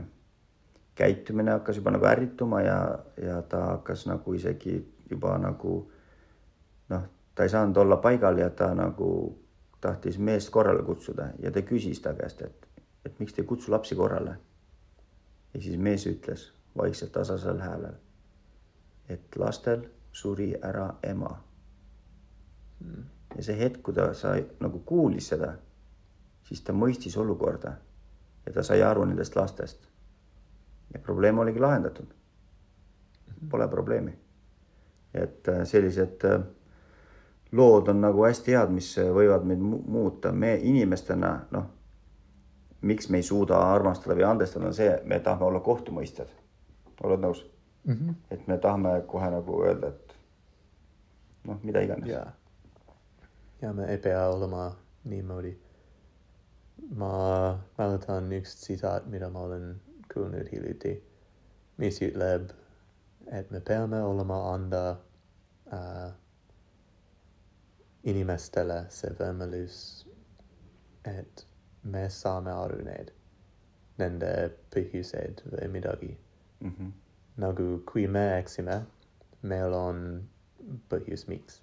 käitumine 0.99 1.55
hakkas 1.55 1.79
juba 1.79 1.93
nagu 1.95 2.07
ärrituma 2.11 2.61
ja, 2.65 2.81
ja 3.23 3.43
ta 3.43 3.63
hakkas 3.75 4.07
nagu 4.11 4.35
isegi 4.35 4.81
juba 5.11 5.37
nagu 5.39 5.77
noh 6.91 7.07
ta 7.39 7.47
ei 7.47 7.53
saanud 7.53 7.77
olla 7.77 7.97
paigal 8.03 8.39
ja 8.39 8.51
ta 8.51 8.75
nagu 8.75 9.39
tahtis 9.81 10.19
meest 10.19 10.51
korrale 10.51 10.83
kutsuda 10.83 11.29
ja 11.39 11.53
ta 11.55 11.63
küsis 11.63 12.01
ta 12.03 12.15
käest, 12.19 12.43
et, 12.43 12.69
et 13.07 13.21
miks 13.21 13.33
te 13.33 13.43
ei 13.43 13.47
kutsu 13.47 13.73
lapsi 13.73 13.95
korrale. 13.95 14.37
ja 15.55 15.61
siis 15.61 15.79
mees 15.79 16.07
ütles 16.07 16.49
vaikselt 16.77 17.13
tasasel 17.13 17.61
häälel, 17.61 17.95
et 19.09 19.37
lastel 19.37 19.87
suri 20.13 20.55
ära 20.63 20.95
ema. 21.03 21.31
ja 23.37 23.43
see 23.43 23.59
hetk, 23.59 23.83
kui 23.83 23.95
ta 23.95 24.13
sai 24.15 24.43
nagu 24.61 24.83
kuulis 24.87 25.29
seda, 25.29 25.53
siis 26.43 26.63
ta 26.63 26.73
mõistis 26.73 27.17
olukorda 27.17 27.77
ja 28.47 28.53
ta 28.53 28.63
sai 28.63 28.83
aru 28.83 29.05
nendest 29.05 29.37
lastest. 29.37 29.89
Ja 30.95 31.01
probleem 31.01 31.39
oligi 31.39 31.61
lahendatud. 31.61 32.15
Pole 33.51 33.69
probleemi. 33.69 34.19
et 35.15 35.49
äh, 35.49 35.65
sellised 35.65 36.25
äh, 36.25 36.41
lood 37.53 37.89
on 37.89 38.01
nagu 38.01 38.25
hästi 38.25 38.53
head, 38.53 38.73
mis 38.73 38.91
võivad 38.99 39.47
meid 39.49 39.63
muuta, 39.63 40.33
me 40.33 40.55
inimestena, 40.61 41.31
noh, 41.51 41.65
miks 42.81 43.09
me 43.09 43.23
ei 43.23 43.27
suuda 43.27 43.59
armastada 43.73 44.17
või 44.17 44.27
andestada, 44.29 44.69
on 44.69 44.77
see, 44.77 44.91
me 45.05 45.21
tahame 45.21 45.49
olla 45.49 45.61
kohtumõistjad. 45.61 46.29
oled 47.05 47.21
nõus 47.23 47.45
mm? 47.85 47.95
-hmm. 47.95 48.15
et 48.31 48.47
me 48.47 48.59
tahame 48.59 49.03
kohe 49.07 49.31
nagu 49.31 49.63
öelda, 49.65 49.89
et 49.89 50.15
noh, 51.45 51.59
mida 51.63 51.81
iganes. 51.81 52.09
ja, 52.09 52.27
ja 53.63 53.73
me 53.73 53.87
ei 53.93 53.99
pea 53.99 54.29
olema 54.29 54.77
niimoodi. 55.05 55.59
ma 56.95 57.59
mäletan 57.79 58.33
üks 58.33 58.55
tsitaat, 58.57 59.07
mida 59.07 59.31
ma 59.31 59.41
olen 59.41 59.81
kuulnud 60.15 60.49
hiljuti, 60.53 60.95
mis 61.79 62.01
ütleb, 62.03 62.51
et 63.33 63.51
me 63.51 63.61
peame 63.61 64.01
olema 64.03 64.39
anda 64.53 64.83
äh, 65.73 66.09
inimestele 68.09 68.79
see 68.95 69.13
võimalus, 69.19 69.79
et 71.09 71.45
me 71.93 72.07
saame 72.13 72.53
aru 72.53 72.81
need, 72.87 73.13
nende 74.01 74.33
põhjused 74.75 75.45
või 75.53 75.69
midagi. 75.77 76.11
Mm 76.61 76.73
-hmm. 76.75 76.93
nagu 77.45 77.67
kui 77.93 78.07
me 78.07 78.25
eksime, 78.39 78.81
meil 79.43 79.75
on 79.75 80.05
põhjus, 80.91 81.29
miks. 81.29 81.63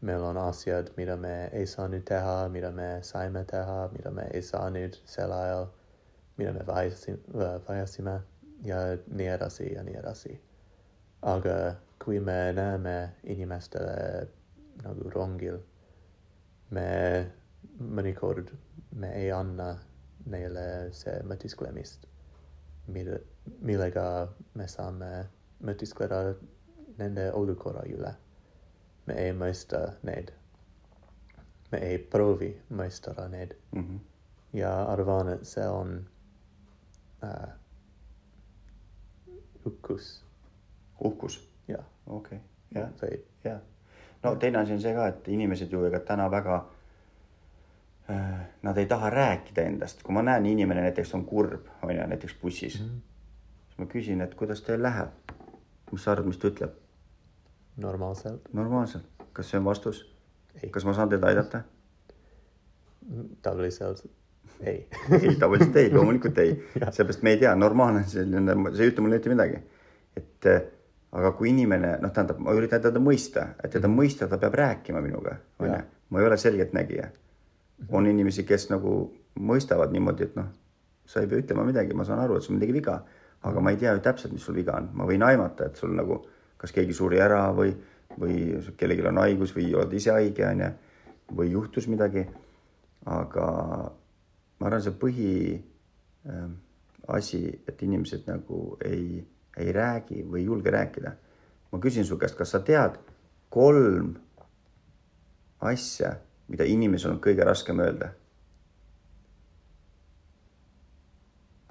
meil 0.00 0.22
on 0.26 0.36
asjad, 0.36 0.90
mida 0.96 1.16
me 1.16 1.48
ei 1.52 1.66
saanud 1.66 2.04
teha, 2.04 2.48
mida 2.48 2.70
me 2.70 2.86
saime 3.02 3.44
teha, 3.44 3.88
mida 3.92 4.10
me 4.10 4.24
ei 4.34 4.42
saanud 4.42 4.96
sel 5.04 5.32
ajal, 5.32 5.66
vajasime, 6.38 7.18
vajasime 7.68 8.20
ja 8.64 8.76
nii 9.06 9.26
edasi 9.26 9.72
ja 9.74 9.82
nii 9.82 9.94
edasi. 9.94 10.40
aga 11.22 11.74
kui 12.04 12.20
me 12.20 12.52
näeme 12.52 13.12
inimestele 13.24 14.26
nagu 14.82 15.10
rongil, 15.10 15.58
me 16.70 16.86
mõnikord, 17.78 18.50
me 18.96 19.12
ei 19.20 19.30
anna 19.32 19.76
neile 20.26 20.64
see 20.96 21.14
mõtisklemist, 21.28 22.06
mille, 22.86 23.20
millega 23.60 24.06
me 24.54 24.66
saame 24.68 25.10
mõtiskleda 25.62 26.34
nende 26.98 27.30
olukorra 27.32 27.84
üle. 27.86 28.14
me 29.06 29.14
ei 29.18 29.32
mõista 29.34 29.78
neid. 30.02 30.32
me 31.72 31.78
ei 31.78 31.98
proovi 31.98 32.50
mõistada 32.70 33.28
neid 33.28 33.54
Mm 33.72 33.82
-hmm. 33.82 34.00
ja 34.52 34.84
arvan, 34.84 35.28
et 35.28 35.46
see 35.46 35.68
on 35.68 36.08
äh, 37.24 37.48
uhkus, 39.66 40.24
uhkus, 41.00 41.48
jah, 41.68 41.84
okei 42.06 42.38
okay., 42.38 42.80
jah, 42.80 42.90
või 43.02 43.18
jah. 43.44 43.60
no 44.22 44.34
teine 44.36 44.58
asi 44.58 44.72
on 44.72 44.80
see 44.82 44.94
ka, 44.94 45.08
et 45.12 45.28
inimesed 45.28 45.72
ju 45.72 45.84
ega 45.86 46.00
täna 46.06 46.30
väga 46.30 46.58
äh, 48.10 48.40
Nad 48.62 48.78
ei 48.78 48.86
taha 48.86 49.10
rääkida 49.10 49.66
endast, 49.66 50.02
kui 50.02 50.14
ma 50.14 50.22
näen, 50.22 50.46
inimene 50.46 50.82
näiteks 50.82 51.14
on 51.14 51.24
kurb, 51.26 51.66
on 51.82 51.94
ju, 51.94 52.06
näiteks 52.06 52.34
bussis 52.42 52.80
mm, 52.80 52.86
-hmm. 52.86 53.00
siis 53.66 53.78
ma 53.78 53.86
küsin, 53.86 54.20
et 54.20 54.34
kuidas 54.34 54.62
teil 54.62 54.82
läheb. 54.82 55.10
mis 55.92 56.04
sa 56.04 56.12
arvad, 56.12 56.26
mis 56.26 56.38
ta 56.38 56.48
ütleb? 56.48 56.70
normaalselt. 57.76 58.48
normaalselt, 58.52 59.04
kas 59.32 59.50
see 59.50 59.58
on 59.58 59.64
vastus 59.64 60.14
Ei.? 60.62 60.70
kas 60.70 60.84
ma 60.84 60.94
saan 60.94 61.08
teid 61.08 61.24
aidata? 61.24 61.62
tavaliselt 63.42 64.04
ei. 64.60 64.86
ei, 65.22 65.34
tavaliselt 65.40 65.76
ei, 65.76 65.90
loomulikult 65.94 66.38
ei 66.38 66.52
Jah., 66.80 66.92
seepärast 66.92 67.22
me 67.22 67.36
ei 67.36 67.42
tea, 67.42 67.54
normaalne 67.54 68.04
selline, 68.08 68.56
see 68.74 68.86
ei 68.86 68.92
ütle 68.92 69.06
mulle 69.06 69.18
mitte 69.20 69.32
midagi. 69.32 69.62
et 70.16 70.46
eh, 70.46 70.62
aga 71.12 71.32
kui 71.36 71.50
inimene, 71.52 71.96
noh, 72.00 72.12
tähendab, 72.12 72.38
ma 72.40 72.54
üritan 72.56 72.80
teda 72.84 73.00
mõista, 73.00 73.52
et 73.62 73.70
teda 73.70 73.88
mm 73.88 73.92
-hmm. 73.92 73.98
mõista, 74.00 74.28
ta 74.28 74.38
peab 74.38 74.54
rääkima 74.54 75.00
minuga, 75.00 75.36
onju 75.58 75.82
ma 76.12 76.20
ei 76.20 76.26
ole 76.26 76.36
selgeltnägija. 76.36 77.08
on 77.88 78.06
inimesi, 78.06 78.44
kes 78.44 78.68
nagu 78.70 78.92
mõistavad 79.40 79.90
niimoodi, 79.90 80.28
et 80.28 80.34
noh, 80.36 80.50
sa 81.06 81.20
ei 81.20 81.26
pea 81.26 81.40
ütlema 81.40 81.64
midagi, 81.66 81.96
ma 81.98 82.04
saan 82.04 82.20
aru, 82.22 82.36
et 82.36 82.44
sul 82.44 82.54
on 82.54 82.60
midagi 82.60 82.76
viga, 82.76 82.98
aga 83.48 83.60
ma 83.60 83.72
ei 83.72 83.78
tea 83.80 83.94
ju 83.96 84.02
täpselt, 84.04 84.32
mis 84.32 84.44
sul 84.46 84.54
viga 84.54 84.76
on, 84.78 84.90
ma 84.94 85.08
võin 85.08 85.24
aimata, 85.26 85.66
et 85.66 85.80
sul 85.80 85.96
nagu, 85.96 86.20
kas 86.60 86.70
keegi 86.76 86.94
suri 86.94 87.18
ära 87.20 87.40
või, 87.56 87.72
või 88.20 88.36
kellelgi 88.78 89.08
on 89.08 89.18
haigus 89.24 89.56
või 89.56 89.72
oled 89.74 89.96
ise 89.98 90.12
haige, 90.14 90.46
onju, 90.46 90.68
või 91.40 91.50
juhtus 91.50 91.88
midagi. 91.88 92.26
aga 93.06 93.46
ma 94.62 94.68
arvan, 94.70 94.82
see 94.84 94.94
põhi 94.94 95.30
äh, 96.30 96.50
et 97.66 97.82
inimesed 97.82 98.28
nagu 98.30 98.76
ei, 98.86 99.18
ei 99.58 99.72
räägi 99.74 100.22
või 100.22 100.44
ei 100.44 100.46
julge 100.46 100.70
rääkida. 100.70 101.12
ma 101.72 101.78
küsin 101.80 102.04
su 102.04 102.16
käest, 102.18 102.36
kas 102.38 102.54
sa 102.54 102.60
tead 102.60 102.98
kolm 103.50 104.14
asja, 105.60 106.14
mida 106.48 106.64
inimesel 106.64 107.16
on 107.16 107.20
kõige 107.20 107.44
raskem 107.44 107.80
öelda? 107.80 108.12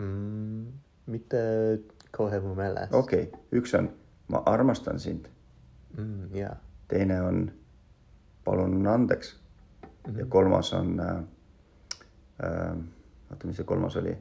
mm,. 0.01 0.67
mitte 1.07 1.41
kohe 2.11 2.39
mu 2.43 2.55
meelest 2.55 2.93
okei 2.93 3.23
okay,, 3.29 3.41
üks 3.55 3.73
on 3.79 3.87
ma 4.27 4.43
armastan 4.45 4.99
sind, 4.99 5.27
mm,. 5.95 6.35
jaa, 6.35 6.55
teine 6.91 7.21
on 7.21 7.51
palun 8.43 8.87
andeks 8.87 9.37
mm 9.37 9.87
-hmm. 10.13 10.19
ja 10.19 10.25
kolmas 10.25 10.73
on 10.73 10.99
äh, 10.99 11.23
oota, 12.41 13.47
mis 13.47 13.57
see 13.57 13.67
kolmas 13.67 13.95
oli 14.01 14.15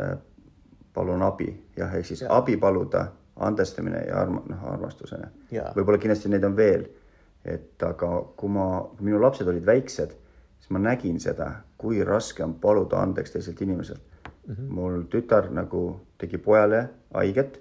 äh,? 0.00 0.18
palun 0.94 1.22
abi, 1.22 1.48
jah, 1.76 1.92
ehk 1.94 2.06
siis 2.06 2.24
ja. 2.24 2.30
Abi 2.34 2.56
paluda, 2.56 3.04
andestamine 3.36 4.00
ja 4.08 4.22
arm-, 4.22 4.40
noh, 4.50 4.64
armastusena. 4.72 5.28
Võib-olla 5.76 6.00
kindlasti 6.02 6.30
neid 6.32 6.46
on 6.48 6.56
veel, 6.58 6.88
et 7.44 7.82
aga 7.86 8.08
kui 8.36 8.50
ma, 8.50 8.64
minu 9.00 9.20
lapsed 9.22 9.46
olid 9.46 9.66
väiksed, 9.66 10.16
siis 10.58 10.72
ma 10.74 10.82
nägin 10.82 11.20
seda, 11.22 11.52
kui 11.78 12.02
raske 12.04 12.42
on 12.42 12.56
paluda 12.58 12.98
andeks 13.02 13.36
teiselt 13.36 13.62
inimeselt 13.62 14.02
mm. 14.02 14.54
-hmm. 14.54 14.68
mul 14.74 15.02
tütar 15.12 15.50
nagu 15.54 16.00
tegi 16.18 16.38
pojale 16.38 16.88
haiget 17.14 17.60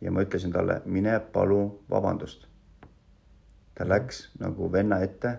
ja 0.00 0.10
ma 0.10 0.22
ütlesin 0.22 0.52
talle, 0.52 0.82
mine 0.84 1.20
palu 1.20 1.80
vabandust. 1.90 2.46
ta 3.74 3.88
läks 3.88 4.30
nagu 4.38 4.72
venna 4.72 4.98
ette. 4.98 5.38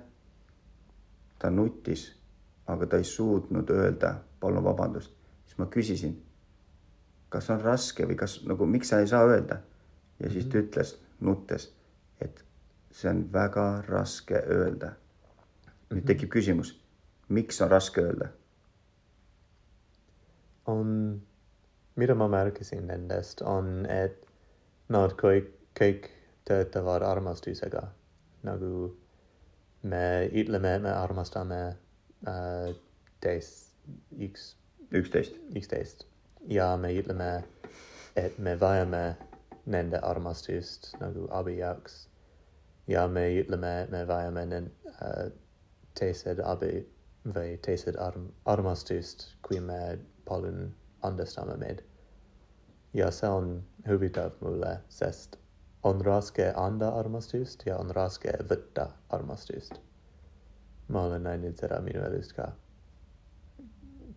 ta 1.39 1.49
nutis, 1.49 2.19
aga 2.70 2.86
ta 2.86 2.98
ei 3.02 3.08
suutnud 3.08 3.70
öelda 3.74 4.14
palun 4.40 4.64
vabandust, 4.64 5.14
siis 5.46 5.58
ma 5.58 5.68
küsisin, 5.74 6.16
kas 7.34 7.50
on 7.50 7.62
raske 7.62 8.06
või 8.08 8.18
kas 8.20 8.40
nagu, 8.50 8.66
miks 8.70 8.91
sa 8.94 9.02
ei 9.02 9.10
saa 9.10 9.26
öelda? 9.28 9.62
ja 10.20 10.30
siis 10.30 10.50
ta 10.52 10.60
ütles 10.60 10.98
nuttes, 11.24 11.70
et 12.22 12.44
see 12.91 13.10
on 13.12 13.24
väga 13.34 13.68
raske 13.88 14.41
öelda. 14.58 14.94
nüüd 15.90 16.06
tekib 16.06 16.30
küsimus, 16.30 16.76
miks 17.30 17.62
on 17.62 17.72
raske 17.72 18.04
öelda? 18.04 18.30
on, 20.70 21.22
mida 21.96 22.16
ma 22.16 22.28
märkasin 22.30 22.88
nendest, 22.88 23.41
on, 23.41 23.86
et 23.90 24.26
nad 24.94 25.14
kõik, 25.18 25.50
kõik 25.80 26.10
töötavad 26.46 27.02
armastusega. 27.06 27.88
nagu 28.44 28.96
me 29.84 30.30
ütleme, 30.32 30.78
me 30.80 30.91
armastame 30.91 31.78
äh, 32.28 32.76
teist, 33.22 33.76
üks, 34.20 34.56
üksteist, 34.91 35.36
üksteist 35.56 36.06
ja 36.48 36.78
me 36.78 36.94
ütleme, 36.94 37.44
et 38.16 38.38
me 38.40 38.56
vajame 38.60 39.18
nende 39.66 40.00
armastust 40.00 40.94
nagu 41.00 41.28
abi 41.32 41.58
jaoks. 41.58 42.08
ja 42.88 43.08
me 43.08 43.28
ütleme, 43.41 43.82
et 43.84 43.91
me 43.91 44.08
vajame 44.08 44.46
nende 44.46 44.94
äh, 45.02 45.32
teised 46.00 46.40
abi 46.40 46.86
või 47.26 47.58
teised 47.62 47.96
arm-, 47.96 48.32
armastust, 48.46 49.28
kui 49.41 49.60
me 49.60 50.00
palun 50.26 50.74
andestame 51.04 51.58
meid. 51.58 51.84
ja 52.94 53.12
see 53.12 53.30
on 53.30 53.52
huvitav 53.88 54.32
mulle, 54.41 54.80
sest 54.90 55.38
on 55.84 56.02
raske 56.06 56.54
anda 56.56 56.90
armastust 57.00 57.66
ja 57.66 57.78
on 57.78 57.91
raske 57.96 58.34
võtta 58.50 58.90
armastust. 59.10 59.80
Ma 60.90 61.03
olen 61.06 61.24
näinud 61.24 61.57
seda 61.57 61.82
minu 61.86 62.03
elust 62.06 62.34
ka. 62.38 62.52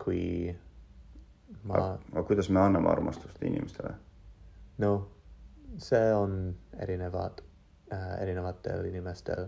kui 0.04 0.54
ma, 1.62 1.74
aga 2.12 2.22
kuidas 2.26 2.50
me 2.50 2.60
anname 2.60 2.90
armastust 2.90 3.42
inimestele? 3.42 3.94
no 4.78 4.92
see 5.78 6.14
on 6.14 6.54
erinevad 6.78 7.42
äh,, 7.92 8.22
erinevatel 8.22 8.84
inimestel 8.84 9.46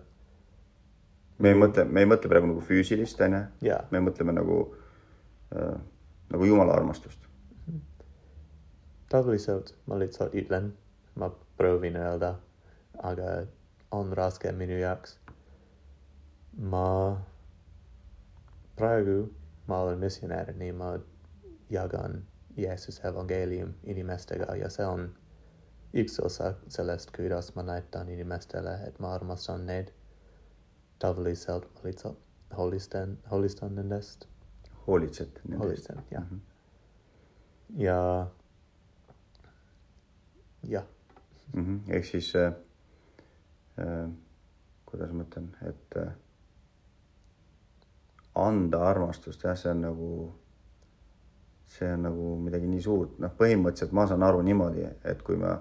me 1.39 1.51
ei 1.51 1.59
mõtle, 1.59 1.85
me 1.85 2.05
ei 2.05 2.09
mõtle 2.09 2.31
praegu 2.31 2.49
nagu 2.51 2.63
füüsilist, 2.63 3.21
onju. 3.25 3.43
Me 3.91 4.01
mõtleme 4.05 4.35
nagu 4.37 4.59
äh,, 5.55 5.77
nagu 6.33 6.51
jumala 6.51 6.77
armastust. 6.79 7.21
tavaliselt 9.15 9.75
ma 9.87 9.99
lihtsalt 9.99 10.33
ütlen, 10.35 10.73
ma 11.15 11.29
proovin 11.57 11.97
öelda, 11.97 12.33
aga 12.99 13.45
on 13.95 14.11
raske 14.13 14.51
minu 14.53 14.79
jaoks. 14.81 15.19
Ma 16.57 17.17
praegu, 18.77 19.35
ma 19.67 19.81
olen 19.81 19.99
missionär, 19.99 20.53
nii 20.57 20.73
ma 20.73 20.99
jagan 21.71 22.25
Jeesuse 22.57 23.09
evangeelium 23.09 23.75
inimestega 23.85 24.57
ja 24.57 24.71
see 24.71 24.87
on 24.87 25.09
üks 25.95 26.21
osa 26.23 26.55
sellest, 26.69 27.11
kuidas 27.17 27.55
ma 27.55 27.63
näitan 27.63 28.09
inimestele, 28.09 28.79
et 28.87 28.99
ma 28.99 29.15
armastan 29.15 29.67
neid. 29.67 29.91
tavaliselt 30.99 31.75
ma 31.75 31.89
lihtsalt 31.89 32.19
hoolistan, 32.57 33.19
hoolistan 33.31 33.75
nendest 33.75 34.29
hoolitsed 34.87 35.41
nende 35.45 35.71
eest. 35.73 35.89
hoolitsen, 35.89 36.03
jah. 36.11 36.25
ja, 37.77 38.27
jah, 40.63 40.85
mm. 41.53 41.65
-hmm. 41.65 41.95
ehk 41.97 42.05
siis 42.05 42.35
äh, 42.37 42.53
äh, 43.79 44.11
kuidas 44.87 45.13
ma 45.13 45.23
ütlen, 45.23 45.57
et 45.69 45.97
äh, 45.97 46.13
anda 48.35 48.81
armastust, 48.89 49.44
jah, 49.44 49.56
see 49.59 49.70
on 49.70 49.85
nagu, 49.85 50.09
see 51.70 51.90
on 51.94 52.09
nagu 52.09 52.32
midagi 52.43 52.70
nii 52.70 52.82
suurt, 52.82 53.19
noh, 53.23 53.32
põhimõtteliselt 53.39 53.94
ma 53.94 54.06
saan 54.11 54.27
aru 54.27 54.43
niimoodi, 54.47 54.89
et 55.05 55.23
kui 55.27 55.39
ma 55.40 55.55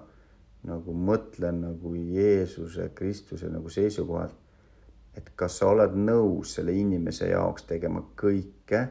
nagu 0.64 0.96
mõtlen 0.96 1.60
nagu 1.66 1.94
Jeesuse 1.94 2.90
Kristuse 2.96 3.50
nagu 3.52 3.70
seisukohalt, 3.70 4.34
et 5.14 5.30
kas 5.38 5.60
sa 5.60 5.70
oled 5.70 5.94
nõus 5.94 6.56
selle 6.56 6.74
inimese 6.74 7.28
jaoks 7.30 7.68
tegema 7.68 8.02
kõike, 8.18 8.84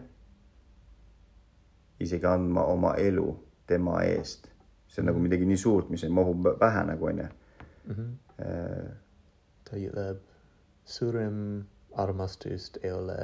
isegi 2.03 2.27
andma 2.27 2.63
oma 2.71 2.95
elu 3.01 3.27
tema 3.67 3.99
eest, 4.07 4.47
see 4.87 5.01
on 5.03 5.11
nagu 5.11 5.23
midagi 5.23 5.47
nii 5.49 5.59
suurt, 5.59 5.89
mis 5.91 6.03
ei 6.05 6.13
mahu 6.13 6.37
pähe 6.59 6.85
nagu 6.87 7.09
onju 7.11 7.31
Äh, 8.39 8.91
ta 9.67 9.75
ütleb, 9.77 10.21
suurem 10.87 11.39
armastust 11.99 12.79
ei 12.83 12.93
ole 12.95 13.17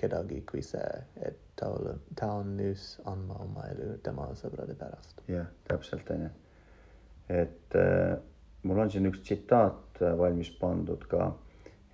kedagi 0.00 0.40
kui 0.48 0.62
see, 0.64 0.88
et 1.20 1.38
ta 1.56 1.68
ole, 1.74 1.98
ta 2.16 2.30
on 2.40 2.54
nõus 2.56 2.94
andma 3.04 3.36
oma 3.44 3.66
elu 3.68 3.98
tema 4.04 4.30
sõprade 4.38 4.76
pärast. 4.78 5.20
jah, 5.28 5.46
täpselt 5.68 6.10
onju. 6.10 6.30
et 7.28 7.76
äh, 7.76 8.16
mul 8.62 8.78
on 8.78 8.90
siin 8.90 9.08
üks 9.08 9.22
tsitaat 9.24 10.02
äh, 10.02 10.16
valmis 10.18 10.50
pandud 10.60 11.04
ka, 11.10 11.30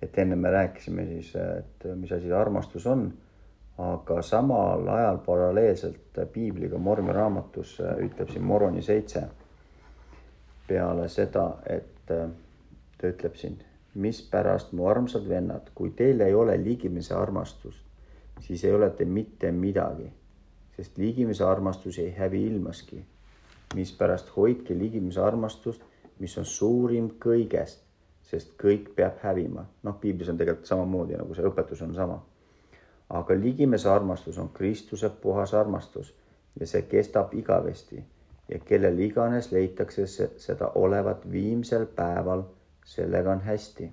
et 0.01 0.17
enne 0.19 0.35
me 0.35 0.51
rääkisime 0.51 1.05
siis, 1.07 1.33
et 1.35 1.85
äh, 1.85 1.95
mis 1.95 2.11
asi 2.11 2.31
armastus 2.33 2.87
on, 2.87 3.07
aga 3.77 4.21
samal 4.25 4.87
ajal 4.95 5.21
paralleelselt 5.25 6.19
äh, 6.19 6.27
piibliga 6.33 6.77
Mormoni 6.77 7.15
raamatus 7.15 7.77
ütleb 8.03 8.33
siin 8.33 8.45
Moroni 8.45 8.83
seitse 8.83 9.27
peale 10.67 11.07
seda, 11.09 11.49
et 11.65 11.93
ta 12.07 13.07
ütleb 13.07 13.35
siin, 13.39 13.55
mispärast 13.97 14.71
mu 14.77 14.87
armsad 14.87 15.27
vennad, 15.29 15.71
kui 15.75 15.89
teil 15.89 16.21
ei 16.21 16.33
ole 16.33 16.57
ligimese 16.63 17.13
armastust, 17.17 17.83
siis 18.45 18.63
ei 18.63 18.73
ole 18.73 18.89
te 18.89 19.05
mitte 19.05 19.51
midagi, 19.51 20.07
sest 20.75 20.97
ligimese 20.97 21.43
armastus 21.43 21.99
ei 21.99 22.11
hävi 22.17 22.45
ilmaski. 22.47 23.05
mispärast 23.75 24.29
hoidke 24.35 24.77
ligimese 24.77 25.21
armastust, 25.21 25.81
mis 26.19 26.37
on 26.37 26.45
suurim 26.45 27.09
kõigest, 27.25 27.81
sest 28.21 28.53
kõik 28.63 28.93
peab 28.95 29.17
hävima. 29.23 29.65
noh, 29.83 29.99
piiblis 29.99 30.29
on 30.29 30.37
tegelikult 30.37 30.67
samamoodi 30.67 31.17
nagu 31.17 31.33
see 31.33 31.45
õpetus 31.45 31.81
on 31.81 31.95
sama. 31.95 32.23
aga 33.09 33.33
ligimese 33.39 33.89
armastus 33.89 34.37
on 34.37 34.49
Kristuse 34.49 35.09
puhas 35.09 35.53
armastus 35.53 36.13
ja 36.59 36.67
see 36.67 36.81
kestab 36.81 37.33
igavesti 37.33 38.03
ja 38.49 38.59
kellel 38.59 38.99
iganes 38.99 39.51
leitakse 39.51 40.07
seda 40.37 40.71
olevat 40.75 41.31
viimsel 41.31 41.85
päeval, 41.85 42.43
sellega 42.87 43.31
on 43.31 43.41
hästi. 43.45 43.91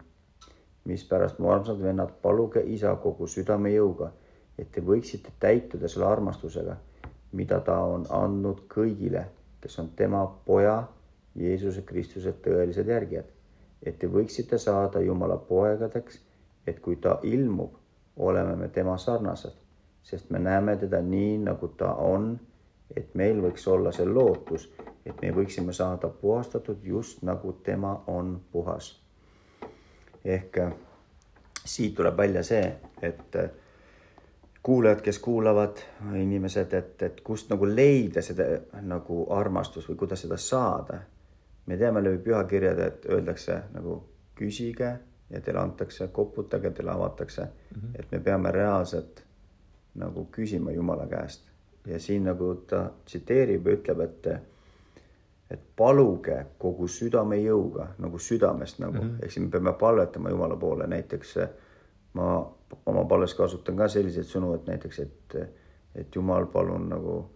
mispärast, 0.85 1.39
mu 1.41 1.49
armsad 1.49 1.79
vennad, 1.81 2.11
paluge 2.23 2.61
isa 2.61 2.91
kogu 3.01 3.27
südame 3.27 3.71
jõuga, 3.73 4.11
et 4.59 4.69
te 4.73 4.83
võiksite 4.85 5.33
täituda 5.41 5.89
selle 5.89 6.07
armastusega, 6.07 6.77
mida 7.33 7.61
ta 7.65 7.79
on 7.89 8.05
andnud 8.13 8.61
kõigile, 8.75 9.23
kes 9.61 9.79
on 9.81 9.89
tema 9.97 10.21
poja 10.47 10.77
Jeesuse 11.35 11.83
Kristuse 11.83 12.35
tõelised 12.47 12.89
järgijad. 12.89 13.31
et 13.83 13.99
te 13.99 14.09
võiksite 14.09 14.59
saada 14.59 15.01
Jumala 15.01 15.37
poegadeks, 15.37 16.21
et 16.67 16.81
kui 16.81 16.97
ta 16.97 17.19
ilmub, 17.23 17.73
oleme 18.17 18.57
me 18.57 18.69
tema 18.69 18.99
sarnased, 18.99 19.53
sest 20.03 20.31
me 20.31 20.39
näeme 20.39 20.77
teda 20.77 21.01
nii, 21.03 21.39
nagu 21.39 21.69
ta 21.69 21.95
on 21.95 22.39
et 22.97 23.15
meil 23.19 23.41
võiks 23.43 23.65
olla 23.71 23.93
see 23.95 24.07
lootus, 24.09 24.67
et 25.07 25.23
me 25.23 25.31
võiksime 25.37 25.73
saada 25.73 26.09
puhastatud 26.09 26.85
just 26.85 27.23
nagu 27.23 27.53
tema 27.53 28.05
on 28.07 28.41
puhas. 28.53 29.01
ehk 30.25 30.59
äh, 30.59 30.73
siit 31.65 31.95
tuleb 31.95 32.17
välja 32.17 32.43
see, 32.43 32.75
et 33.03 33.37
äh, 33.37 33.51
kuulajad, 34.63 35.01
kes 35.01 35.19
kuulavad, 35.19 35.77
inimesed, 36.15 36.73
et, 36.73 37.03
et 37.03 37.21
kust 37.21 37.51
nagu 37.53 37.67
leida 37.69 38.23
seda 38.23 38.45
nagu 38.81 39.27
armastust 39.31 39.89
või 39.89 39.97
kuidas 39.97 40.25
seda 40.25 40.37
saada. 40.37 41.01
me 41.67 41.77
teame 41.77 42.05
läbi 42.05 42.19
pühakirjade, 42.19 42.87
et 42.87 43.07
öeldakse 43.09 43.63
nagu 43.73 44.03
küsige 44.35 44.99
ja 45.31 45.41
teile 45.41 45.61
antakse, 45.61 46.09
koputage, 46.09 46.71
teile 46.71 46.91
avatakse 46.91 47.43
mm. 47.43 47.81
-hmm. 47.81 48.01
et 48.01 48.13
me 48.13 48.21
peame 48.21 48.51
reaalselt 48.51 49.23
nagu 49.95 50.29
küsima 50.33 50.71
Jumala 50.71 51.07
käest 51.07 51.43
ja 51.87 52.01
siin 52.01 52.25
nagu 52.25 52.55
ta 52.55 52.91
tsiteerib 53.05 53.67
ja 53.67 53.73
ütleb, 53.73 54.01
et 54.01 54.27
et 55.51 55.61
paluge 55.77 56.47
kogu 56.59 56.89
südame 56.89 57.37
jõuga 57.37 57.89
nagu 57.99 58.19
südamest 58.19 58.79
nagu 58.79 58.97
mm 58.97 59.01
-hmm. 59.01 59.25
ehk 59.25 59.33
siis 59.33 59.45
me 59.45 59.51
peame 59.51 59.73
palvetama 59.73 60.31
Jumala 60.31 60.57
poole, 60.57 60.87
näiteks 60.87 61.37
ma 62.15 62.55
oma 62.87 63.05
palves 63.05 63.35
kasutan 63.35 63.77
ka 63.77 63.89
selliseid 63.89 64.27
sõnu, 64.27 64.55
et 64.55 64.67
näiteks, 64.67 64.99
et 64.99 65.37
et 65.95 66.17
Jumal, 66.17 66.47
palun 66.47 66.89
nagu 66.89 67.31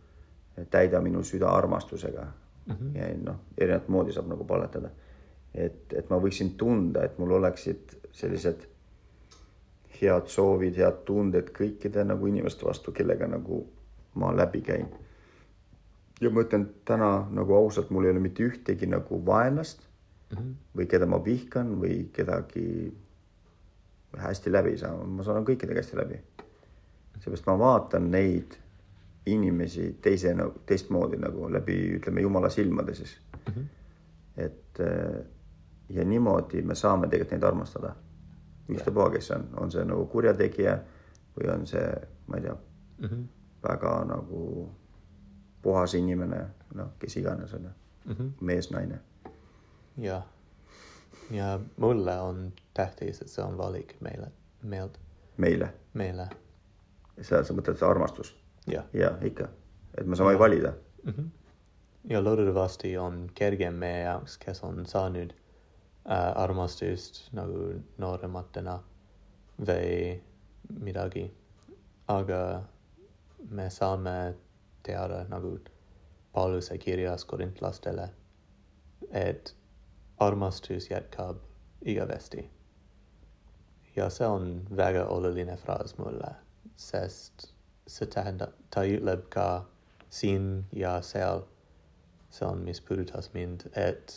täida 0.71 1.01
minu 1.01 1.23
süda 1.23 1.49
armastusega 1.49 2.25
mm. 2.67 2.75
-hmm. 2.75 2.99
ja 2.99 3.09
noh, 3.23 3.37
erinevat 3.59 3.89
moodi 3.89 4.13
saab 4.13 4.27
nagu 4.27 4.45
palvetada. 4.45 4.91
et, 5.55 5.93
et 5.93 6.11
ma 6.11 6.17
võiksin 6.17 6.51
tunda, 6.57 7.05
et 7.05 7.19
mul 7.19 7.31
oleksid 7.31 7.95
sellised 8.13 8.67
head 10.01 10.27
soovid, 10.27 10.77
head 10.77 11.05
tunded 11.05 11.49
kõikide 11.51 12.05
nagu 12.05 12.27
inimeste 12.27 12.67
vastu, 12.67 12.93
kellega 12.93 13.27
nagu 13.27 13.67
ma 14.15 14.37
läbi 14.37 14.61
käin. 14.61 14.89
Ja 16.21 16.31
ma 16.31 16.43
ütlen 16.43 16.67
täna 16.85 17.11
nagu 17.35 17.55
ausalt, 17.55 17.91
mul 17.91 18.07
ei 18.07 18.15
ole 18.15 18.23
mitte 18.23 18.47
ühtegi 18.47 18.87
nagu 18.91 19.21
vaenlast 19.27 19.85
mm 20.31 20.39
-hmm. 20.39 20.55
või 20.77 20.87
keda 20.87 21.07
ma 21.07 21.25
vihkan 21.25 21.77
või 21.81 22.09
kedagi 22.13 22.95
hästi 24.17 24.53
läbi 24.53 24.75
ei 24.75 24.79
saa, 24.79 24.97
ma 25.05 25.23
saan 25.23 25.45
kõikidega 25.45 25.83
hästi 25.83 25.97
läbi. 25.97 26.21
seepärast 27.19 27.47
ma 27.47 27.59
vaatan 27.59 28.11
neid 28.11 28.55
inimesi 29.27 29.99
teise 30.03 30.35
nagu 30.35 30.61
teistmoodi 30.67 31.17
nagu 31.17 31.53
läbi, 31.53 31.99
ütleme 31.99 32.21
jumala 32.21 32.49
silmade 32.49 32.95
siis 32.95 33.17
mm. 33.47 33.53
-hmm. 33.53 33.65
et 34.37 34.79
ja 35.89 36.05
niimoodi 36.05 36.63
me 36.63 36.75
saame 36.75 37.09
tegelikult 37.09 37.31
neid 37.31 37.43
armastada. 37.43 37.95
ükstapuha, 38.69 39.11
kes 39.11 39.31
on, 39.31 39.49
on 39.57 39.71
see 39.71 39.85
nagu 39.85 40.07
kurjategija 40.07 40.79
või 41.37 41.55
on 41.55 41.67
see, 41.67 41.93
ma 42.27 42.37
ei 42.37 42.43
tea 42.43 42.55
mm. 42.55 43.07
-hmm 43.07 43.29
väga 43.63 44.05
nagu 44.05 44.71
puhas 45.63 45.95
inimene, 45.95 46.47
noh, 46.75 46.91
kes 46.99 47.17
iganes 47.17 47.55
on 47.55 47.71
mm 48.05 48.15
-hmm. 48.15 48.33
mees, 48.41 48.71
naine. 48.71 49.01
jah, 49.97 50.23
ja 51.31 51.61
mulle 51.77 52.21
on 52.21 52.53
tähtis, 52.75 53.23
et 53.23 53.29
see 53.29 53.45
on 53.45 53.59
valik 53.59 53.97
meile, 54.01 54.31
meilt. 54.63 54.99
meile? 55.37 55.75
meile. 55.93 56.29
seal 57.21 57.45
sa 57.45 57.55
mõtled 57.55 57.79
see 57.79 57.89
armastus? 57.89 58.37
jah 58.67 58.85
ja, 58.93 59.13
ikka, 59.23 59.49
et 59.99 60.07
me 60.07 60.17
saame 60.17 60.33
ja. 60.33 60.39
valida 60.39 60.73
mm. 61.05 61.13
-hmm. 61.13 61.29
ja 62.05 62.25
loodetavasti 62.25 62.99
on 62.99 63.31
kergem 63.35 63.75
meie 63.75 64.03
jaoks, 64.03 64.39
kes 64.39 64.65
on 64.65 64.87
saanud 64.87 65.33
äh, 65.33 66.33
armastust 66.37 67.33
nagu 67.33 67.83
noorematena 67.99 68.83
või 69.67 70.21
midagi, 70.81 71.35
aga 72.09 72.63
me 73.51 73.71
saame 73.71 74.35
teara 74.91 75.25
nabut 75.35 75.71
Paulus 76.33 76.71
agirias 76.77 77.25
Corinth 77.33 77.63
la 77.63 78.09
et 79.25 79.55
armas 80.21 80.61
tus 80.61 80.91
iat 80.91 81.11
cab 81.17 81.37
iga 81.93 82.07
vesti 82.13 82.45
iaseon 83.97 84.49
vaga 84.81 85.05
ololina 85.17 85.57
fras 85.57 85.95
mulla 85.99 86.35
sest 86.77 87.47
sitahenda 87.97 88.49
taiut 88.77 89.05
leb 89.11 89.23
ka 89.37 89.47
sin 90.21 90.49
ia 90.83 90.95
sel 91.03 91.43
selon 92.31 92.65
mis 92.65 92.81
purutas 92.81 93.31
mind 93.35 93.67
et 93.87 94.17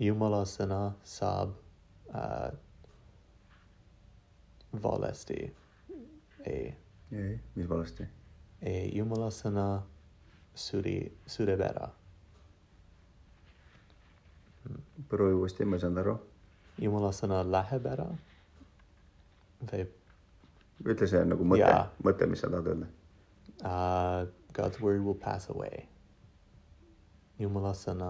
iumala 0.00 0.44
sena 0.44 0.82
sab 1.04 1.54
uh, 2.08 2.50
valesti 4.82 5.40
e. 6.46 6.58
E, 7.12 7.40
mis 7.54 7.68
volesti 7.68 8.08
ei, 8.64 8.88
jumala 8.96 9.28
sõna 9.34 9.66
suri, 10.54 10.98
sureb 11.26 11.60
ära. 11.60 11.90
proovi 15.08 15.34
uuesti, 15.36 15.64
ma 15.68 15.76
ei 15.76 15.82
saanud 15.82 16.00
aru. 16.00 16.14
jumala 16.80 17.10
sõna 17.12 17.42
läheb 17.44 17.86
ära 17.86 18.06
või? 18.08 19.82
ütle 20.84 21.08
see 21.08 21.20
nagu 21.24 21.44
mõte, 21.44 21.74
mõte, 22.04 22.26
mis 22.28 22.40
sa 22.40 22.50
tahad 22.52 22.72
öelda 22.72 22.88
uh,. 23.64 24.32
God's 24.54 24.78
word 24.80 25.02
will 25.02 25.18
pass 25.18 25.50
away. 25.50 25.88
jumala 27.38 27.72
sõna 27.74 28.08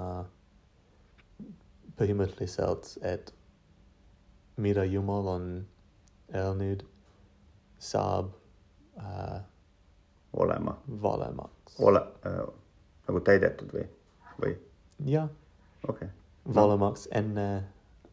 põhimõtteliselt, 1.96 2.98
et 3.00 3.32
mida 4.60 4.84
Jumal 4.84 5.30
on 5.30 5.46
öelnud, 6.34 6.84
saab 7.78 8.34
äh, 9.00 9.40
olema. 10.36 10.76
valemaks. 11.02 11.80
ole 11.80 12.02
äh, 12.26 12.40
nagu 13.08 13.20
täidetud 13.20 13.72
või, 13.74 13.86
või? 14.42 14.56
jah. 15.06 15.28
okei 15.88 16.08
okay. 16.08 16.08
no.. 16.44 16.54
valemaks 16.54 17.08
enne 17.12 17.48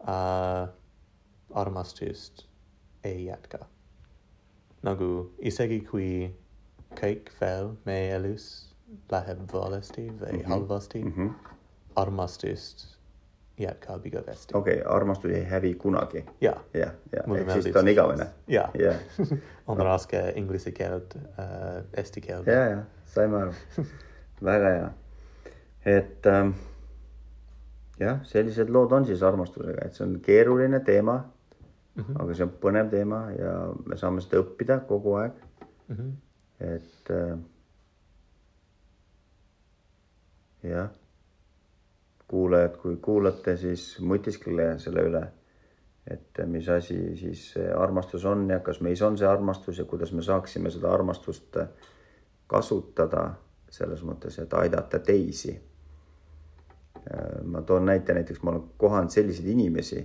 äh, 0.08 0.70
armastust 1.54 2.46
ei 3.04 3.26
jätka. 3.26 3.66
nagu 4.82 5.32
isegi 5.40 5.82
kui 5.90 6.12
kõik 7.00 7.32
veel 7.42 7.76
meie 7.86 8.16
elus 8.16 8.48
läheb 9.12 9.44
valesti 9.54 10.08
või 10.10 10.32
mm 10.32 10.40
-hmm. 10.40 10.50
halvasti 10.50 11.04
mm, 11.04 11.14
-hmm. 11.16 11.54
armastust 11.96 12.88
jätkab 13.62 14.06
igavesti. 14.06 14.56
okei 14.58 14.80
okay,, 14.80 14.96
armastus 14.96 15.32
ei 15.32 15.44
hävi 15.46 15.74
kunagi. 15.76 16.26
ja, 16.42 16.54
ja, 16.74 16.92
ja, 17.12 17.24
ehk 17.38 17.52
siis 17.52 17.74
ta 17.74 17.80
on 17.80 17.88
igavene. 17.88 18.28
ja, 18.48 18.70
ja. 18.80 18.94
on 19.68 19.78
no. 19.78 19.84
raske 19.84 20.24
inglise 20.36 20.72
keelt 20.72 21.16
äh,, 21.16 21.84
eesti 21.98 22.22
keelt. 22.22 22.48
ja, 22.48 22.66
ja 22.70 22.84
saime 23.06 23.42
aru 23.42 23.54
väga 24.52 24.74
hea. 24.76 24.90
et 25.86 26.26
ähm, 26.26 26.56
jah, 28.00 28.20
sellised 28.24 28.70
lood 28.70 28.92
on 28.92 29.06
siis 29.06 29.24
armastusega, 29.24 29.86
et 29.86 29.98
see 29.98 30.08
on 30.08 30.18
keeruline 30.26 30.80
teema 30.80 31.18
mm. 31.96 32.04
-hmm. 32.04 32.24
aga 32.24 32.34
see 32.34 32.48
on 32.48 32.54
põnev 32.66 32.90
teema 32.90 33.24
ja 33.38 33.54
me 33.86 33.98
saame 33.98 34.22
seda 34.22 34.44
õppida 34.44 34.80
kogu 34.88 35.16
aeg 35.22 35.34
mm. 35.88 35.96
-hmm. 35.96 36.12
et 36.60 37.10
äh, 37.10 37.38
jah 40.64 40.90
kuulajad, 42.32 42.78
kui 42.80 42.98
kuulate, 43.04 43.58
siis 43.60 43.86
mõtisklege 44.08 44.80
selle 44.80 45.04
üle, 45.10 45.22
et 46.08 46.40
mis 46.48 46.68
asi 46.72 46.98
siis 47.20 47.44
armastus 47.78 48.24
on 48.26 48.48
ja 48.50 48.62
kas 48.64 48.80
meis 48.82 49.02
on 49.06 49.18
see 49.20 49.28
armastus 49.28 49.82
ja 49.82 49.86
kuidas 49.86 50.14
me 50.16 50.24
saaksime 50.26 50.72
seda 50.72 50.94
armastust 50.96 51.60
kasutada 52.52 53.26
selles 53.72 54.04
mõttes, 54.04 54.40
et 54.42 54.54
aidata 54.60 55.00
teisi. 55.00 55.54
ma 57.44 57.62
toon 57.62 57.86
näite, 57.86 58.14
näiteks 58.14 58.42
ma 58.44 58.52
olen 58.52 58.64
kohanud 58.78 59.10
selliseid 59.10 59.48
inimesi. 59.48 60.02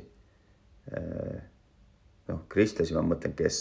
noh, 2.28 2.42
kristlasi 2.48 2.94
ma 2.94 3.02
mõtlen, 3.02 3.34
kes, 3.36 3.58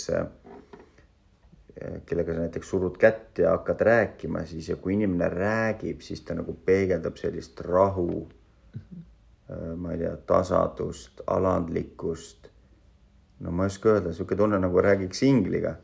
kellega 2.05 2.33
sa 2.33 2.45
näiteks 2.45 2.69
surud 2.69 2.97
kätt 2.97 3.41
ja 3.41 3.57
hakkad 3.57 3.81
rääkima, 3.81 4.45
siis 4.45 4.69
ja 4.69 4.75
kui 4.75 4.93
inimene 4.93 5.29
räägib, 5.29 6.01
siis 6.01 6.21
ta 6.21 6.37
nagu 6.37 6.53
peegeldab 6.65 7.17
sellist 7.17 7.61
rahu 7.61 8.27
ma 9.77 9.91
ei 9.93 9.97
tea, 9.97 10.15
tasadust, 10.27 11.22
alandlikkust. 11.27 12.49
no 13.39 13.52
ma 13.52 13.64
ei 13.64 13.73
oska 13.73 13.89
öelda, 13.89 14.10
niisugune 14.10 14.38
tunne 14.38 14.60
nagu 14.60 14.81
räägiks 14.81 15.23
ingliga. 15.23 15.76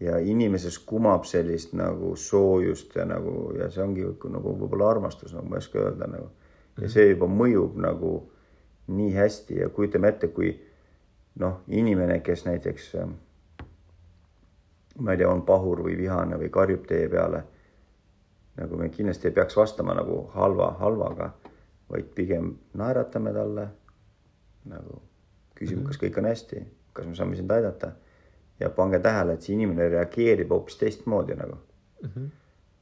ja 0.00 0.18
inimeses 0.18 0.78
kumab 0.78 1.24
sellist 1.24 1.72
nagu 1.72 2.16
soojust 2.16 2.96
ja 2.96 3.04
nagu 3.04 3.52
ja 3.58 3.70
see 3.70 3.84
ongi 3.84 4.06
nagu 4.30 4.56
võib-olla 4.58 4.90
armastus, 4.90 5.34
nagu 5.34 5.48
ma 5.48 5.56
ei 5.56 5.64
oska 5.66 5.78
öelda 5.78 6.06
nagu. 6.10 6.30
ja 6.80 6.88
see 6.88 7.08
juba 7.10 7.26
mõjub 7.26 7.78
nagu 7.78 8.14
nii 8.86 9.12
hästi 9.14 9.60
ja 9.60 9.68
kujutame 9.68 10.08
ette, 10.08 10.28
kui 10.28 10.56
noh, 11.38 11.60
inimene, 11.68 12.20
kes 12.20 12.44
näiteks 12.44 12.94
ma 14.98 15.12
ei 15.12 15.18
tea, 15.18 15.30
on 15.30 15.42
pahur 15.46 15.82
või 15.84 15.96
vihane 15.96 16.36
või 16.40 16.50
karjub 16.52 16.86
teie 16.86 17.08
peale. 17.08 17.44
nagu 18.56 18.76
me 18.76 18.88
kindlasti 18.88 19.28
ei 19.28 19.32
peaks 19.32 19.56
vastama 19.56 19.94
nagu 19.94 20.26
halva 20.34 20.74
halvaga, 20.80 21.30
vaid 21.92 22.12
pigem 22.14 22.52
naeratame 22.74 23.32
talle 23.32 23.66
nagu 24.64 25.02
küsime 25.54 25.80
mm, 25.80 25.84
-hmm. 25.84 25.88
kas 25.88 26.00
kõik 26.02 26.18
on 26.18 26.24
hästi, 26.24 26.62
kas 26.92 27.06
me 27.06 27.14
saame 27.14 27.36
sind 27.36 27.50
aidata 27.50 27.92
ja 28.60 28.70
pange 28.70 28.98
tähele, 28.98 29.32
et 29.32 29.42
see 29.42 29.54
inimene 29.56 29.88
reageerib 29.88 30.50
hoopis 30.50 30.78
teistmoodi 30.78 31.34
nagu 31.34 31.58
mm. 32.02 32.08
-hmm. 32.08 32.30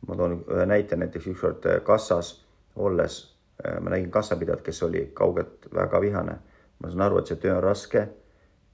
ma 0.08 0.16
toon 0.16 0.38
ühe 0.40 0.66
näite, 0.66 0.96
näiteks 0.96 1.26
ükskord 1.26 1.66
äh, 1.66 1.82
kassas 1.82 2.46
olles 2.76 3.36
äh, 3.66 3.80
ma 3.80 3.90
nägin 3.90 4.10
kassapidajat, 4.10 4.62
kes 4.62 4.82
oli 4.82 5.10
kaugelt 5.14 5.68
väga 5.74 6.00
vihane. 6.00 6.38
ma 6.78 6.88
saan 6.88 7.00
aru, 7.00 7.18
et 7.18 7.26
see 7.26 7.36
töö 7.36 7.56
on 7.56 7.62
raske. 7.62 8.08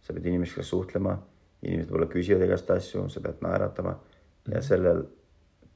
sa 0.02 0.12
pead 0.12 0.26
inimestega 0.26 0.62
suhtlema, 0.62 1.18
inimesed 1.62 1.90
võib-olla 1.90 2.06
küsivad 2.06 2.42
igast 2.44 2.70
asju, 2.70 3.08
sa 3.08 3.20
pead 3.20 3.40
naeratama 3.40 3.90
mm 3.90 3.98
-hmm. 3.98 4.54
ja 4.54 4.62
sellel 4.62 5.04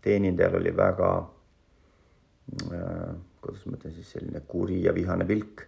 teenindajal 0.01 0.55
oli 0.55 0.77
väga 0.77 1.31
ma 3.81 3.89
ütlen 3.89 3.95
siis 3.95 4.13
selline 4.13 4.41
kuri 4.47 4.83
ja 4.85 4.95
vihane 4.95 5.25
pilk 5.25 5.63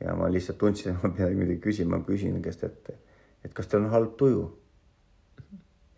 ja 0.00 0.14
ma 0.16 0.28
lihtsalt 0.30 0.58
tundsin, 0.58 0.94
et 0.94 1.02
ma 1.02 1.10
pean 1.10 1.36
midagi 1.36 1.60
küsima, 1.60 2.00
küsin 2.06 2.40
käest, 2.42 2.64
et, 2.64 2.90
et 3.44 3.52
kas 3.54 3.68
teil 3.68 3.84
on 3.84 3.90
halb 3.90 4.16
tuju. 4.16 4.58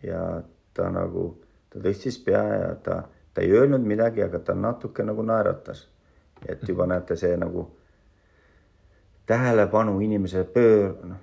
ja 0.03 0.43
ta 0.73 0.89
nagu, 0.91 1.41
ta 1.69 1.79
tõstis 1.79 2.19
pea 2.23 2.43
ja 2.43 2.75
ta, 2.75 3.07
ta 3.33 3.41
ei 3.41 3.51
öelnud 3.51 3.81
midagi, 3.81 4.21
aga 4.21 4.39
ta 4.39 4.53
natuke 4.53 5.03
nagu 5.03 5.23
naeratas. 5.23 5.87
et 6.45 6.67
juba 6.67 6.85
näete, 6.85 7.15
see 7.15 7.37
nagu 7.37 7.69
tähelepanu 9.25 9.99
inimese 10.01 10.43
pöör-, 10.43 11.05
noh, 11.07 11.17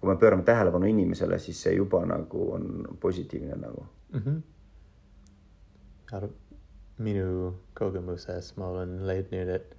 kui 0.00 0.08
me 0.08 0.16
pöörame 0.16 0.42
tähelepanu 0.44 0.86
inimesele, 0.86 1.38
siis 1.38 1.62
see 1.62 1.74
juba 1.74 2.04
nagu 2.06 2.52
on 2.52 2.88
positiivne 3.00 3.56
nagu 3.56 3.86
mm. 4.12 4.20
-hmm. 4.20 4.42
Minu 6.98 7.54
kogemuses 7.74 8.56
ma 8.56 8.66
olen 8.66 9.06
leidnud, 9.06 9.48
et 9.48 9.76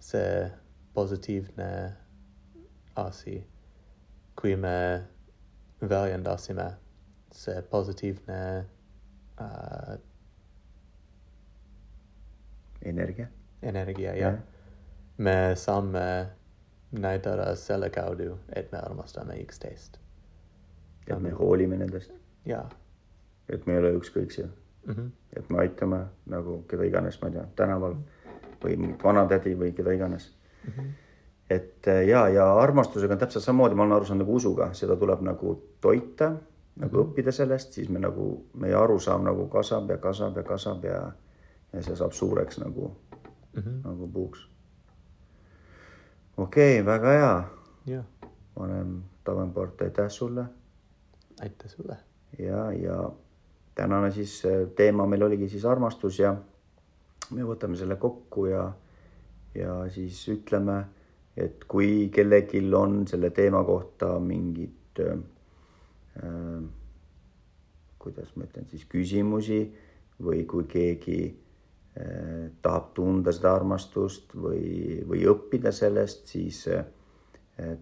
see 0.00 0.50
positiivne 0.94 1.92
asi, 2.96 3.36
kui 4.40 4.56
me 4.56 5.04
väljendasime 5.80 6.70
see 7.32 7.62
positiivne 7.70 8.40
äh, 9.40 9.98
energia, 12.82 13.28
energia 13.62 14.14
ja, 14.16 14.30
ja 14.30 14.38
me 15.18 15.52
saame 15.56 16.26
näidata 16.92 17.54
selle 17.56 17.90
kaudu, 17.90 18.38
et 18.56 18.72
me 18.72 18.78
armastame 18.78 19.36
üksteist. 19.42 19.98
et 21.06 21.20
me 21.20 21.30
hoolime 21.30 21.76
nendest. 21.76 22.12
jaa. 22.46 22.70
et 23.48 23.66
me 23.66 23.72
ei 23.72 23.78
ole 23.78 23.92
ükskõiksed 23.98 24.65
mm. 24.86 24.94
-hmm. 24.94 25.10
et 25.36 25.50
me 25.50 25.58
aitame 25.58 26.04
nagu 26.26 26.62
keda 26.68 26.84
iganes, 26.84 27.22
ma 27.22 27.28
ei 27.28 27.32
tea, 27.32 27.46
tänaval 27.56 27.96
või 28.64 28.94
vanatädi 29.04 29.54
või 29.58 29.72
keda 29.72 29.92
iganes 29.92 30.30
mm. 30.64 30.72
-hmm. 30.72 30.90
et 31.50 31.88
äh, 31.88 32.04
ja, 32.08 32.28
ja 32.28 32.52
armastusega 32.60 33.14
on 33.14 33.18
täpselt 33.18 33.44
samamoodi, 33.44 33.74
ma 33.74 33.82
olen 33.82 33.96
aru 33.96 34.04
saanud 34.04 34.24
nagu 34.24 34.36
usuga, 34.36 34.72
seda 34.74 34.96
tuleb 34.96 35.20
nagu 35.20 35.62
toita, 35.80 36.32
nagu 36.76 36.96
-hmm. 36.96 37.04
õppida 37.04 37.32
sellest, 37.32 37.72
siis 37.72 37.88
me 37.88 37.98
nagu, 37.98 38.46
meie 38.54 38.74
arusaam 38.74 39.24
nagu 39.24 39.48
kasvab 39.48 39.90
ja 39.90 39.98
kasvab 39.98 40.36
ja 40.36 40.42
kasvab 40.42 40.84
ja, 40.84 41.12
ja 41.72 41.82
see 41.82 41.96
saab 41.96 42.12
suureks 42.12 42.58
nagu 42.58 42.96
mm, 43.52 43.62
-hmm. 43.62 43.84
nagu 43.84 44.08
puuks. 44.08 44.48
okei 46.36 46.80
okay,, 46.80 46.86
väga 46.86 47.10
hea. 47.86 48.02
vanem 48.58 49.02
Tavenport, 49.24 49.82
aitäh 49.82 50.08
sulle. 50.08 50.44
aitäh 51.40 51.70
sulle. 51.70 51.96
ja, 52.38 52.72
ja 52.72 53.10
tänane 53.76 54.10
siis 54.12 54.40
äh, 54.48 54.66
teema 54.76 55.06
meil 55.06 55.22
oligi 55.28 55.48
siis 55.52 55.64
armastus 55.68 56.18
ja 56.18 56.34
me 57.30 57.46
võtame 57.46 57.76
selle 57.76 57.96
kokku 58.00 58.48
ja 58.50 58.66
ja 59.56 59.76
siis 59.88 60.18
ütleme, 60.28 60.82
et 61.36 61.64
kui 61.64 62.10
kellelgi 62.12 62.60
on 62.76 63.06
selle 63.08 63.30
teema 63.30 63.62
kohta 63.64 64.18
mingid 64.20 65.00
äh, 65.00 65.16
äh, 66.24 66.66
kuidas 68.06 68.36
ma 68.36 68.46
ütlen 68.46 68.68
siis 68.70 68.84
küsimusi 68.90 69.60
või 70.22 70.44
kui 70.48 70.66
keegi 70.70 71.20
äh, 71.26 72.52
tahab 72.62 72.92
tunda 72.96 73.34
seda 73.34 73.54
armastust 73.56 74.36
või, 74.36 75.02
või 75.08 75.24
õppida 75.30 75.72
sellest, 75.74 76.28
siis 76.30 76.62
äh, 76.72 76.84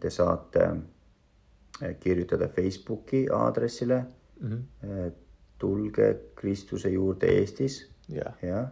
te 0.00 0.10
saate 0.10 0.64
äh, 0.70 1.94
kirjutada 2.00 2.48
Facebooki 2.48 3.26
aadressile 3.32 4.00
mm. 4.40 4.48
-hmm. 4.48 5.20
Tulge 5.58 6.16
Kristuse 6.34 6.90
juurde 6.90 7.26
Eestis 7.26 7.90
yeah.. 8.12 8.34
jah, 8.42 8.68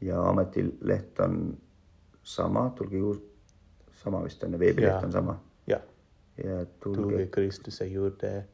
ja 0.00 0.28
ametileht 0.28 1.20
on 1.20 1.58
sama, 2.22 2.70
tulge 2.76 2.96
juurde, 2.96 3.24
sama 3.92 4.24
vist 4.24 4.42
on 4.44 4.52
ja 4.52 4.58
veebileht 4.58 5.04
on 5.04 5.12
sama. 5.12 5.40
jah. 5.66 5.82
ja 6.44 6.64
tulge. 6.80 7.02
tulge 7.02 7.26
Kristuse 7.26 7.86
juurde. 7.86 8.44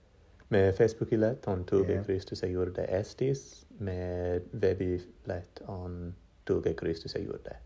meie 0.50 0.72
Facebooki 0.72 1.20
leht 1.20 1.46
on 1.46 1.64
Tulge 1.64 1.92
yeah. 1.92 2.04
Kristuse 2.04 2.46
juurde 2.46 2.84
Eestis. 2.84 3.66
meie 3.78 4.42
veebileht 4.60 5.62
on 5.68 6.14
Tulge 6.44 6.74
Kristuse 6.74 7.18
juurde. 7.18 7.56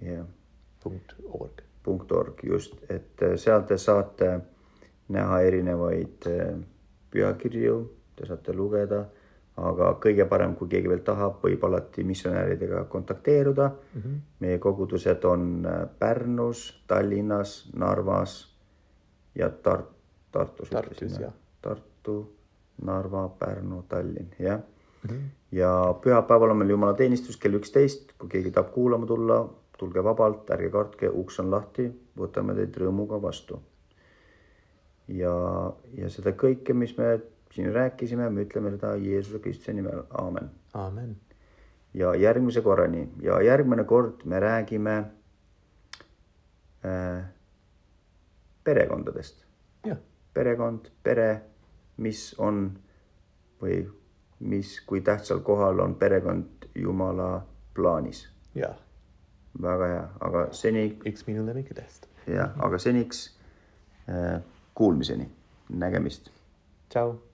jah 0.00 0.12
yeah.. 0.12 0.26
punkt 0.82 1.14
org. 1.24 1.62
punkt 1.82 2.12
org, 2.12 2.44
just, 2.44 2.74
et 2.88 3.22
äh, 3.22 3.36
seal 3.36 3.62
te 3.62 3.78
saate 3.78 4.40
näha 5.08 5.40
erinevaid 5.40 6.26
äh, 6.26 6.58
pühakirju, 7.10 7.78
te 8.16 8.26
saate 8.26 8.52
lugeda 8.52 9.06
aga 9.58 9.92
kõige 10.02 10.26
parem, 10.30 10.54
kui 10.58 10.70
keegi 10.70 10.90
veel 10.90 11.02
tahab, 11.06 11.38
võib 11.42 11.64
alati 11.66 12.04
missionäridega 12.06 12.84
kontakteeruda 12.92 13.68
mm. 13.68 14.00
-hmm. 14.00 14.18
meie 14.40 14.58
kogudused 14.58 15.24
on 15.24 15.66
äh, 15.66 15.84
Pärnus, 15.98 16.82
Tallinnas, 16.86 17.70
Narvas 17.74 18.38
ja 19.34 19.50
Tar-, 19.50 19.86
Tartus. 20.32 20.70
Tartus, 20.70 21.18
jah. 21.20 21.32
Tartu, 21.62 22.18
Narva, 22.82 23.28
Pärnu, 23.28 23.84
Tallinn, 23.88 24.34
jah 24.38 24.58
mm. 24.58 25.10
-hmm. 25.10 25.22
ja 25.52 25.94
pühapäeval 26.02 26.50
on 26.50 26.56
meil 26.56 26.70
jumalateenistus 26.70 27.36
kell 27.36 27.54
üksteist, 27.54 28.12
kui 28.18 28.28
keegi 28.28 28.50
tahab 28.50 28.72
kuulama 28.72 29.06
tulla, 29.06 29.48
tulge 29.78 30.04
vabalt, 30.04 30.50
ärge 30.50 30.70
kartke, 30.70 31.08
uks 31.08 31.40
on 31.40 31.50
lahti, 31.50 31.90
võtame 32.18 32.54
teid 32.54 32.76
rõõmuga 32.76 33.22
vastu. 33.22 33.62
ja, 35.08 35.72
ja 35.94 36.10
seda 36.10 36.30
kõike, 36.30 36.74
mis 36.74 36.96
me 36.98 37.20
siin 37.54 37.72
rääkisime, 37.74 38.30
me 38.30 38.42
ütleme 38.42 38.70
seda 38.70 38.94
Jeesuse 38.96 39.38
Kristuse 39.38 39.72
nimel, 39.72 40.02
aamen. 40.10 40.50
aamen. 40.74 41.16
ja 41.94 42.14
järgmise 42.14 42.60
korrani 42.60 43.08
ja 43.22 43.42
järgmine 43.42 43.84
kord 43.84 44.24
me 44.24 44.40
räägime 44.40 44.98
äh, 46.84 47.24
perekondadest. 48.64 49.44
perekond, 50.34 50.90
pere, 51.02 51.40
mis 51.96 52.34
on 52.38 52.78
või 53.62 53.88
mis, 54.40 54.80
kui 54.86 55.00
tähtsal 55.00 55.40
kohal 55.40 55.80
on 55.80 55.94
perekond 55.94 56.68
Jumala 56.74 57.46
plaanis. 57.74 58.28
jah. 58.54 58.76
väga 59.62 59.86
hea, 59.86 60.08
aga 60.20 60.48
seni. 60.52 60.98
üks 61.06 61.26
minu 61.26 61.46
lemmikutest. 61.46 62.06
jah, 62.26 62.52
aga 62.58 62.78
seniks 62.78 63.38
äh, 64.08 64.42
kuulmiseni, 64.74 65.30
nägemist. 65.68 66.30
tšau 66.88 67.27